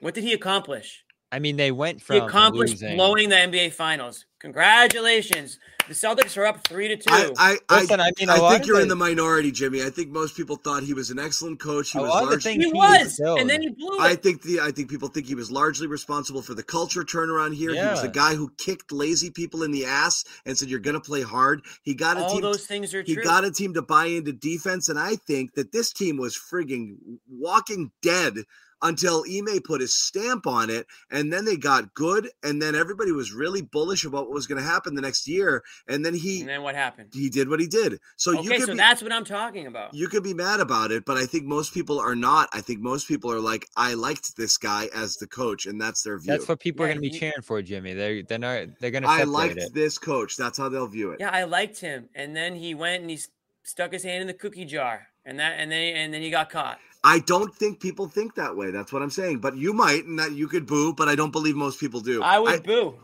What 0.00 0.14
did 0.14 0.24
he 0.24 0.32
accomplish? 0.32 1.04
I 1.32 1.40
mean, 1.40 1.56
they 1.56 1.72
went 1.72 1.98
He 1.98 2.04
from 2.04 2.16
accomplished 2.28 2.74
losing. 2.74 2.96
blowing 2.96 3.28
the 3.28 3.34
NBA 3.36 3.72
Finals. 3.72 4.26
Congratulations. 4.38 5.58
The 5.86 5.92
Celtics 5.94 6.36
are 6.38 6.46
up 6.46 6.66
three 6.66 6.88
to 6.88 6.96
two. 6.96 7.04
I, 7.08 7.30
I, 7.36 7.58
I, 7.68 7.80
Listen, 7.82 8.00
I 8.00 8.10
mean, 8.18 8.30
a 8.30 8.32
I 8.34 8.38
lot 8.38 8.52
think 8.52 8.66
you're 8.66 8.80
in 8.80 8.88
the- 8.88 8.94
the 8.94 8.98
minority, 8.98 9.50
Jimmy. 9.52 9.82
I 9.82 9.90
think 9.90 10.08
most 10.10 10.34
people 10.34 10.56
thought 10.56 10.82
he 10.82 10.94
was 10.94 11.10
an 11.10 11.18
excellent 11.18 11.60
coach. 11.60 11.90
He 11.90 11.98
A 11.98 12.02
was 12.02 12.08
lot 12.10 12.22
of 12.22 12.28
largely. 12.30 12.52
things 12.52 12.64
he 12.64 12.70
he 12.70 12.74
was, 12.74 13.18
and 13.20 13.50
then 13.50 13.60
he 13.60 13.68
blew 13.68 13.94
it. 13.96 14.00
I 14.00 14.14
think 14.14 14.42
the 14.42 14.60
I 14.60 14.70
think 14.70 14.88
people 14.88 15.08
think 15.08 15.26
he 15.26 15.34
was 15.34 15.50
largely 15.50 15.86
responsible 15.86 16.40
for 16.40 16.54
the 16.54 16.62
culture 16.62 17.02
turnaround 17.02 17.54
here. 17.54 17.74
He 17.74 17.80
was 17.80 18.00
the 18.00 18.08
guy 18.08 18.34
who 18.34 18.50
kicked 18.56 18.92
lazy 18.92 19.30
people 19.30 19.62
in 19.62 19.72
the 19.72 19.84
ass 19.84 20.24
and 20.46 20.56
said, 20.56 20.70
"You're 20.70 20.80
going 20.80 20.94
to 20.94 21.00
play 21.00 21.20
hard." 21.22 21.62
He 21.82 21.94
got 21.94 22.16
a 22.16 22.20
All 22.24 22.30
team. 22.32 22.40
those 22.40 22.64
things 22.66 22.94
are 22.94 23.02
he 23.02 23.14
true. 23.14 23.22
got 23.22 23.44
a 23.44 23.50
team 23.50 23.74
to 23.74 23.82
buy 23.82 24.06
into 24.06 24.32
defense, 24.32 24.88
and 24.88 24.98
I 24.98 25.16
think 25.16 25.54
that 25.54 25.72
this 25.72 25.92
team 25.92 26.16
was 26.16 26.34
frigging 26.38 26.96
walking 27.28 27.90
dead 28.00 28.44
until 28.82 29.24
Ime 29.26 29.60
put 29.64 29.80
his 29.80 29.94
stamp 29.94 30.46
on 30.46 30.68
it, 30.68 30.86
and 31.10 31.32
then 31.32 31.46
they 31.46 31.56
got 31.56 31.94
good, 31.94 32.28
and 32.42 32.60
then 32.60 32.74
everybody 32.74 33.12
was 33.12 33.32
really 33.32 33.62
bullish 33.62 34.04
about 34.04 34.26
what 34.26 34.34
was 34.34 34.46
going 34.46 34.60
to 34.62 34.68
happen 34.68 34.94
the 34.94 35.00
next 35.00 35.26
year, 35.26 35.62
and 35.88 36.04
then 36.04 36.14
he 36.14 36.40
and 36.40 36.48
then 36.48 36.62
what 36.62 36.74
happened? 36.74 37.10
he 37.12 37.28
did 37.30 37.48
what 37.48 37.60
he 37.60 37.66
did. 37.66 37.98
So 38.16 38.32
you 38.32 38.38
Okay, 38.40 38.56
could 38.56 38.66
so 38.66 38.72
be, 38.72 38.78
that's 38.78 39.02
what 39.02 39.12
I'm 39.12 39.24
talking 39.24 39.66
about. 39.66 39.94
you 39.94 40.08
could 40.08 40.22
be 40.22 40.34
mad 40.34 40.60
about 40.60 40.90
it, 40.90 41.04
but 41.04 41.16
I 41.16 41.26
think 41.26 41.44
most 41.44 41.72
people 41.74 41.98
are 42.00 42.14
not. 42.16 42.48
I 42.52 42.60
think 42.60 42.80
most 42.80 43.08
people 43.08 43.30
are 43.32 43.40
like, 43.40 43.66
I 43.76 43.94
liked 43.94 44.36
this 44.36 44.56
guy 44.58 44.88
as 44.94 45.16
the 45.16 45.26
coach, 45.26 45.66
and 45.66 45.80
that's 45.80 46.02
their 46.02 46.18
view. 46.18 46.32
That's 46.32 46.48
what 46.48 46.60
people 46.60 46.84
are 46.84 46.88
going 46.88 46.98
to 46.98 47.02
be 47.02 47.10
cheering 47.10 47.42
for, 47.42 47.60
Jimmy. 47.62 47.94
They're 47.94 48.22
they're 48.22 48.38
not 48.38 48.66
they're 48.80 48.90
going 48.90 49.02
to 49.04 49.08
I 49.08 49.24
liked 49.24 49.56
it. 49.58 49.74
this 49.74 49.98
coach. 49.98 50.36
That's 50.36 50.58
how 50.58 50.68
they'll 50.68 50.86
view 50.86 51.10
it. 51.12 51.20
Yeah, 51.20 51.30
I 51.30 51.44
liked 51.44 51.78
him, 51.80 52.08
and 52.14 52.34
then 52.36 52.54
he 52.56 52.74
went 52.74 53.02
and 53.02 53.10
he 53.10 53.18
stuck 53.62 53.92
his 53.92 54.02
hand 54.04 54.20
in 54.20 54.26
the 54.26 54.34
cookie 54.34 54.64
jar, 54.64 55.06
and 55.24 55.38
that, 55.40 55.54
and 55.58 55.70
then 55.70 55.96
and 55.96 56.12
then 56.14 56.22
he 56.22 56.30
got 56.30 56.50
caught. 56.50 56.78
I 57.06 57.18
don't 57.18 57.54
think 57.54 57.80
people 57.80 58.08
think 58.08 58.34
that 58.36 58.56
way. 58.56 58.70
That's 58.70 58.90
what 58.92 59.02
I'm 59.02 59.10
saying. 59.10 59.40
But 59.40 59.56
you 59.56 59.74
might, 59.74 60.06
and 60.06 60.18
that 60.18 60.32
you 60.32 60.48
could 60.48 60.66
boo, 60.66 60.94
but 60.94 61.06
I 61.08 61.14
don't 61.14 61.32
believe 61.32 61.54
most 61.54 61.78
people 61.78 62.00
do. 62.00 62.22
I 62.22 62.38
would 62.38 62.62
boo 62.62 62.98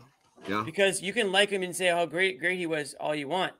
yeah. 0.47 0.63
because 0.65 1.01
you 1.01 1.13
can 1.13 1.31
like 1.31 1.49
him 1.49 1.63
and 1.63 1.75
say 1.75 1.87
how 1.87 2.05
great 2.05 2.39
great 2.39 2.57
he 2.57 2.65
was 2.65 2.95
all 2.99 3.15
you 3.15 3.27
want. 3.27 3.53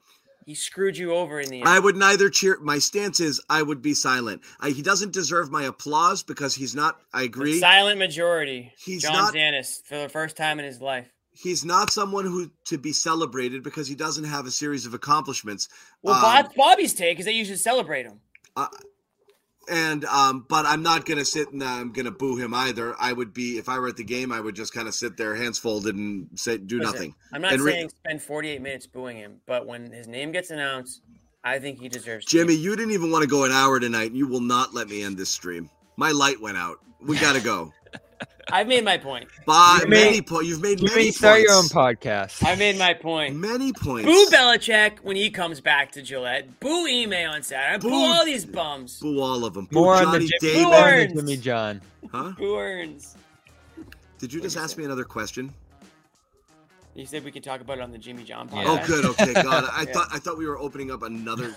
He 0.45 0.55
screwed 0.55 0.97
you 0.97 1.13
over 1.13 1.39
in 1.39 1.49
the 1.49 1.59
end. 1.59 1.67
I 1.69 1.77
would 1.79 1.95
neither 1.95 2.27
cheer. 2.29 2.57
My 2.61 2.79
stance 2.79 3.19
is 3.19 3.39
I 3.47 3.61
would 3.61 3.81
be 3.81 3.93
silent. 3.93 4.41
I, 4.59 4.71
he 4.71 4.81
doesn't 4.81 5.13
deserve 5.13 5.51
my 5.51 5.63
applause 5.63 6.23
because 6.23 6.55
he's 6.55 6.73
not. 6.73 6.99
I 7.13 7.19
The 7.21 7.25
agree. 7.25 7.59
silent 7.59 7.99
majority. 7.99 8.73
He's 8.83 9.03
John 9.03 9.13
not- 9.13 9.33
Zannis 9.35 9.83
for 9.85 9.97
the 9.99 10.09
first 10.09 10.35
time 10.35 10.57
in 10.59 10.65
his 10.65 10.81
life. 10.81 11.07
He's 11.33 11.63
not 11.63 11.91
someone 11.91 12.25
who 12.25 12.51
to 12.65 12.77
be 12.77 12.91
celebrated 12.91 13.63
because 13.63 13.87
he 13.87 13.95
doesn't 13.95 14.25
have 14.25 14.45
a 14.47 14.51
series 14.51 14.85
of 14.85 14.93
accomplishments. 14.93 15.69
Well, 16.01 16.15
Um, 16.15 16.21
Bob, 16.21 16.55
Bobby's 16.55 16.93
take 16.93 17.19
is 17.19 17.25
that 17.25 17.33
you 17.35 17.45
should 17.45 17.59
celebrate 17.59 18.05
him. 18.05 18.19
And 19.69 20.05
um, 20.05 20.45
but 20.49 20.65
I'm 20.65 20.83
not 20.83 21.05
gonna 21.05 21.25
sit 21.25 21.51
and 21.51 21.63
I'm 21.63 21.91
gonna 21.91 22.11
boo 22.11 22.37
him 22.37 22.53
either. 22.53 22.95
I 22.99 23.13
would 23.13 23.33
be 23.33 23.57
if 23.57 23.69
I 23.69 23.79
were 23.79 23.87
at 23.87 23.97
the 23.97 24.03
game, 24.03 24.31
I 24.31 24.39
would 24.39 24.55
just 24.55 24.73
kind 24.73 24.87
of 24.87 24.93
sit 24.93 25.17
there, 25.17 25.35
hands 25.35 25.59
folded, 25.59 25.95
and 25.95 26.27
say 26.35 26.57
do 26.57 26.79
Listen, 26.79 26.93
nothing. 26.93 27.15
I'm 27.33 27.41
not 27.41 27.59
re- 27.59 27.71
saying 27.71 27.89
spend 27.89 28.21
48 28.21 28.61
minutes 28.61 28.87
booing 28.87 29.17
him, 29.17 29.41
but 29.45 29.65
when 29.65 29.91
his 29.91 30.07
name 30.07 30.31
gets 30.31 30.49
announced, 30.51 31.01
I 31.43 31.59
think 31.59 31.79
he 31.79 31.89
deserves. 31.89 32.25
Jimmy, 32.25 32.53
you 32.53 32.75
didn't 32.75 32.93
even 32.93 33.11
want 33.11 33.23
to 33.23 33.29
go 33.29 33.43
an 33.45 33.51
hour 33.51 33.79
tonight. 33.79 34.11
You 34.13 34.27
will 34.27 34.41
not 34.41 34.73
let 34.73 34.89
me 34.89 35.03
end 35.03 35.17
this 35.17 35.29
stream. 35.29 35.69
My 35.97 36.11
light 36.11 36.39
went 36.41 36.57
out. 36.57 36.77
We 37.01 37.17
got 37.19 37.35
to 37.35 37.41
go. 37.41 37.73
I've 38.51 38.67
made 38.67 38.83
my 38.83 38.97
point. 38.97 39.29
Bye. 39.45 39.79
You 39.83 39.87
many 39.87 40.11
made- 40.11 40.27
po- 40.27 40.41
You've 40.41 40.61
made 40.61 40.79
You 40.81 40.87
many 40.89 41.05
may 41.05 41.11
start 41.11 41.39
your 41.41 41.53
own 41.53 41.65
podcast. 41.65 42.45
I 42.45 42.55
made 42.55 42.77
my 42.77 42.93
point. 42.93 43.35
Many 43.35 43.71
points. 43.71 44.05
Boo 44.07 44.27
Belichick 44.29 44.99
when 45.03 45.15
he 45.15 45.29
comes 45.29 45.61
back 45.61 45.93
to 45.93 46.01
Gillette. 46.01 46.59
Boo 46.59 46.85
Ime 46.85 47.13
on 47.29 47.43
Saturday. 47.43 47.81
Boo, 47.81 47.89
Boo- 47.89 47.95
all 47.95 48.25
these 48.25 48.45
bums. 48.45 48.99
Boo 48.99 49.21
all 49.21 49.45
of 49.45 49.53
them. 49.53 49.65
Boo 49.71 49.75
More 49.79 49.95
on 49.95 50.11
the 50.11 50.19
Johnny 50.19 50.29
Jimmy, 50.41 50.53
Davis. 50.53 50.63
more 50.65 50.75
on 50.75 50.81
the 50.81 51.05
Burns. 51.05 51.13
Jimmy 51.13 51.37
John. 51.37 51.81
Huh? 52.11 52.31
Boo 52.37 52.57
Earns. 52.57 53.15
Did 54.19 54.33
you 54.33 54.41
just 54.41 54.57
ask 54.57 54.77
me 54.77 54.83
another 54.83 55.05
question? 55.05 55.53
You 56.93 57.05
said 57.05 57.23
we 57.23 57.31
could 57.31 57.43
talk 57.43 57.61
about 57.61 57.77
it 57.77 57.81
on 57.81 57.91
the 57.91 57.97
Jimmy 57.97 58.23
John 58.23 58.49
Yeah. 58.51 58.63
podcast. 58.65 58.83
Oh, 58.83 58.87
good. 58.87 59.05
Okay, 59.21 59.33
God. 59.41 59.69
I 59.71 59.83
Yeah. 59.83 59.93
thought 59.93 60.07
I 60.11 60.19
thought 60.19 60.37
we 60.37 60.45
were 60.45 60.59
opening 60.59 60.91
up 60.91 61.03
another 61.03 61.55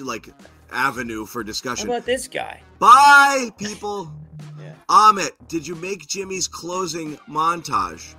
like 0.00 0.28
avenue 0.72 1.26
for 1.26 1.42
How 1.42 1.46
discussion. 1.46 1.88
about 1.88 2.04
this 2.06 2.26
guy? 2.28 2.60
Bye, 2.78 3.50
people. 3.58 4.12
Yeah. 4.58 4.72
Amit, 4.88 5.30
did 5.48 5.66
you 5.66 5.74
make 5.76 6.06
Jimmy's 6.06 6.48
closing 6.48 7.16
montage? 7.28 8.14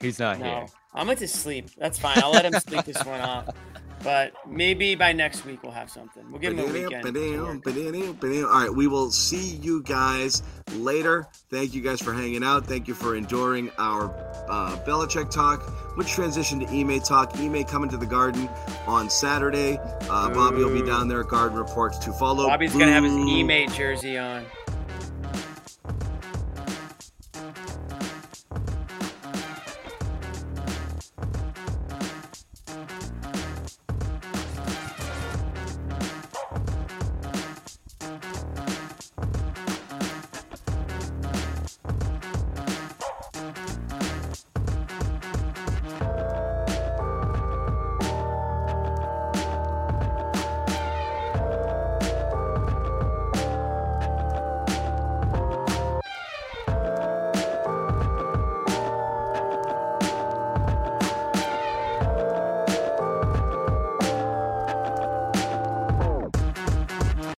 He's 0.00 0.18
not 0.18 0.38
No, 0.38 0.44
here. 0.44 0.66
I'm 0.94 1.06
going 1.06 1.18
to 1.18 1.28
sleep. 1.28 1.70
That's 1.76 1.98
fine. 1.98 2.18
I'll 2.22 2.30
let 2.32 2.44
him 2.44 2.58
sleep 2.60 2.84
this 2.84 3.04
one 3.04 3.20
off. 3.20 3.48
But 4.02 4.32
maybe 4.48 4.94
by 4.94 5.12
next 5.12 5.44
week 5.44 5.62
we'll 5.62 5.72
have 5.72 5.90
something. 5.90 6.24
We'll 6.30 6.40
give 6.40 6.58
him 6.58 6.60
a 6.60 6.72
weekend. 6.72 7.04
All 8.44 8.60
right, 8.60 8.74
we 8.74 8.86
will 8.86 9.10
see 9.10 9.56
you 9.56 9.82
guys 9.82 10.42
later. 10.74 11.26
Thank 11.50 11.74
you 11.74 11.82
guys 11.82 12.00
for 12.00 12.12
hanging 12.12 12.42
out. 12.42 12.66
Thank 12.66 12.88
you 12.88 12.94
for 12.94 13.14
enduring 13.14 13.70
our 13.78 14.10
uh, 14.48 14.78
Belichick 14.86 15.30
talk, 15.30 15.62
which 15.96 16.08
transitioned 16.08 16.66
to 16.66 16.80
Ime 16.80 17.00
talk. 17.00 17.36
Ime 17.36 17.64
coming 17.64 17.90
to 17.90 17.96
the 17.96 18.06
Garden 18.06 18.48
on 18.86 19.10
Saturday. 19.10 19.78
Uh, 20.08 20.30
Bobby 20.30 20.58
will 20.58 20.72
be 20.72 20.86
down 20.86 21.08
there 21.08 21.20
at 21.20 21.28
Garden 21.28 21.58
Reports 21.58 21.98
to 21.98 22.12
follow. 22.12 22.46
Bobby's 22.46 22.72
going 22.72 22.86
to 22.86 22.92
have 22.92 23.04
his. 23.04 23.12
Ime 23.14 23.68
jersey 23.70 24.16
on. 24.16 24.46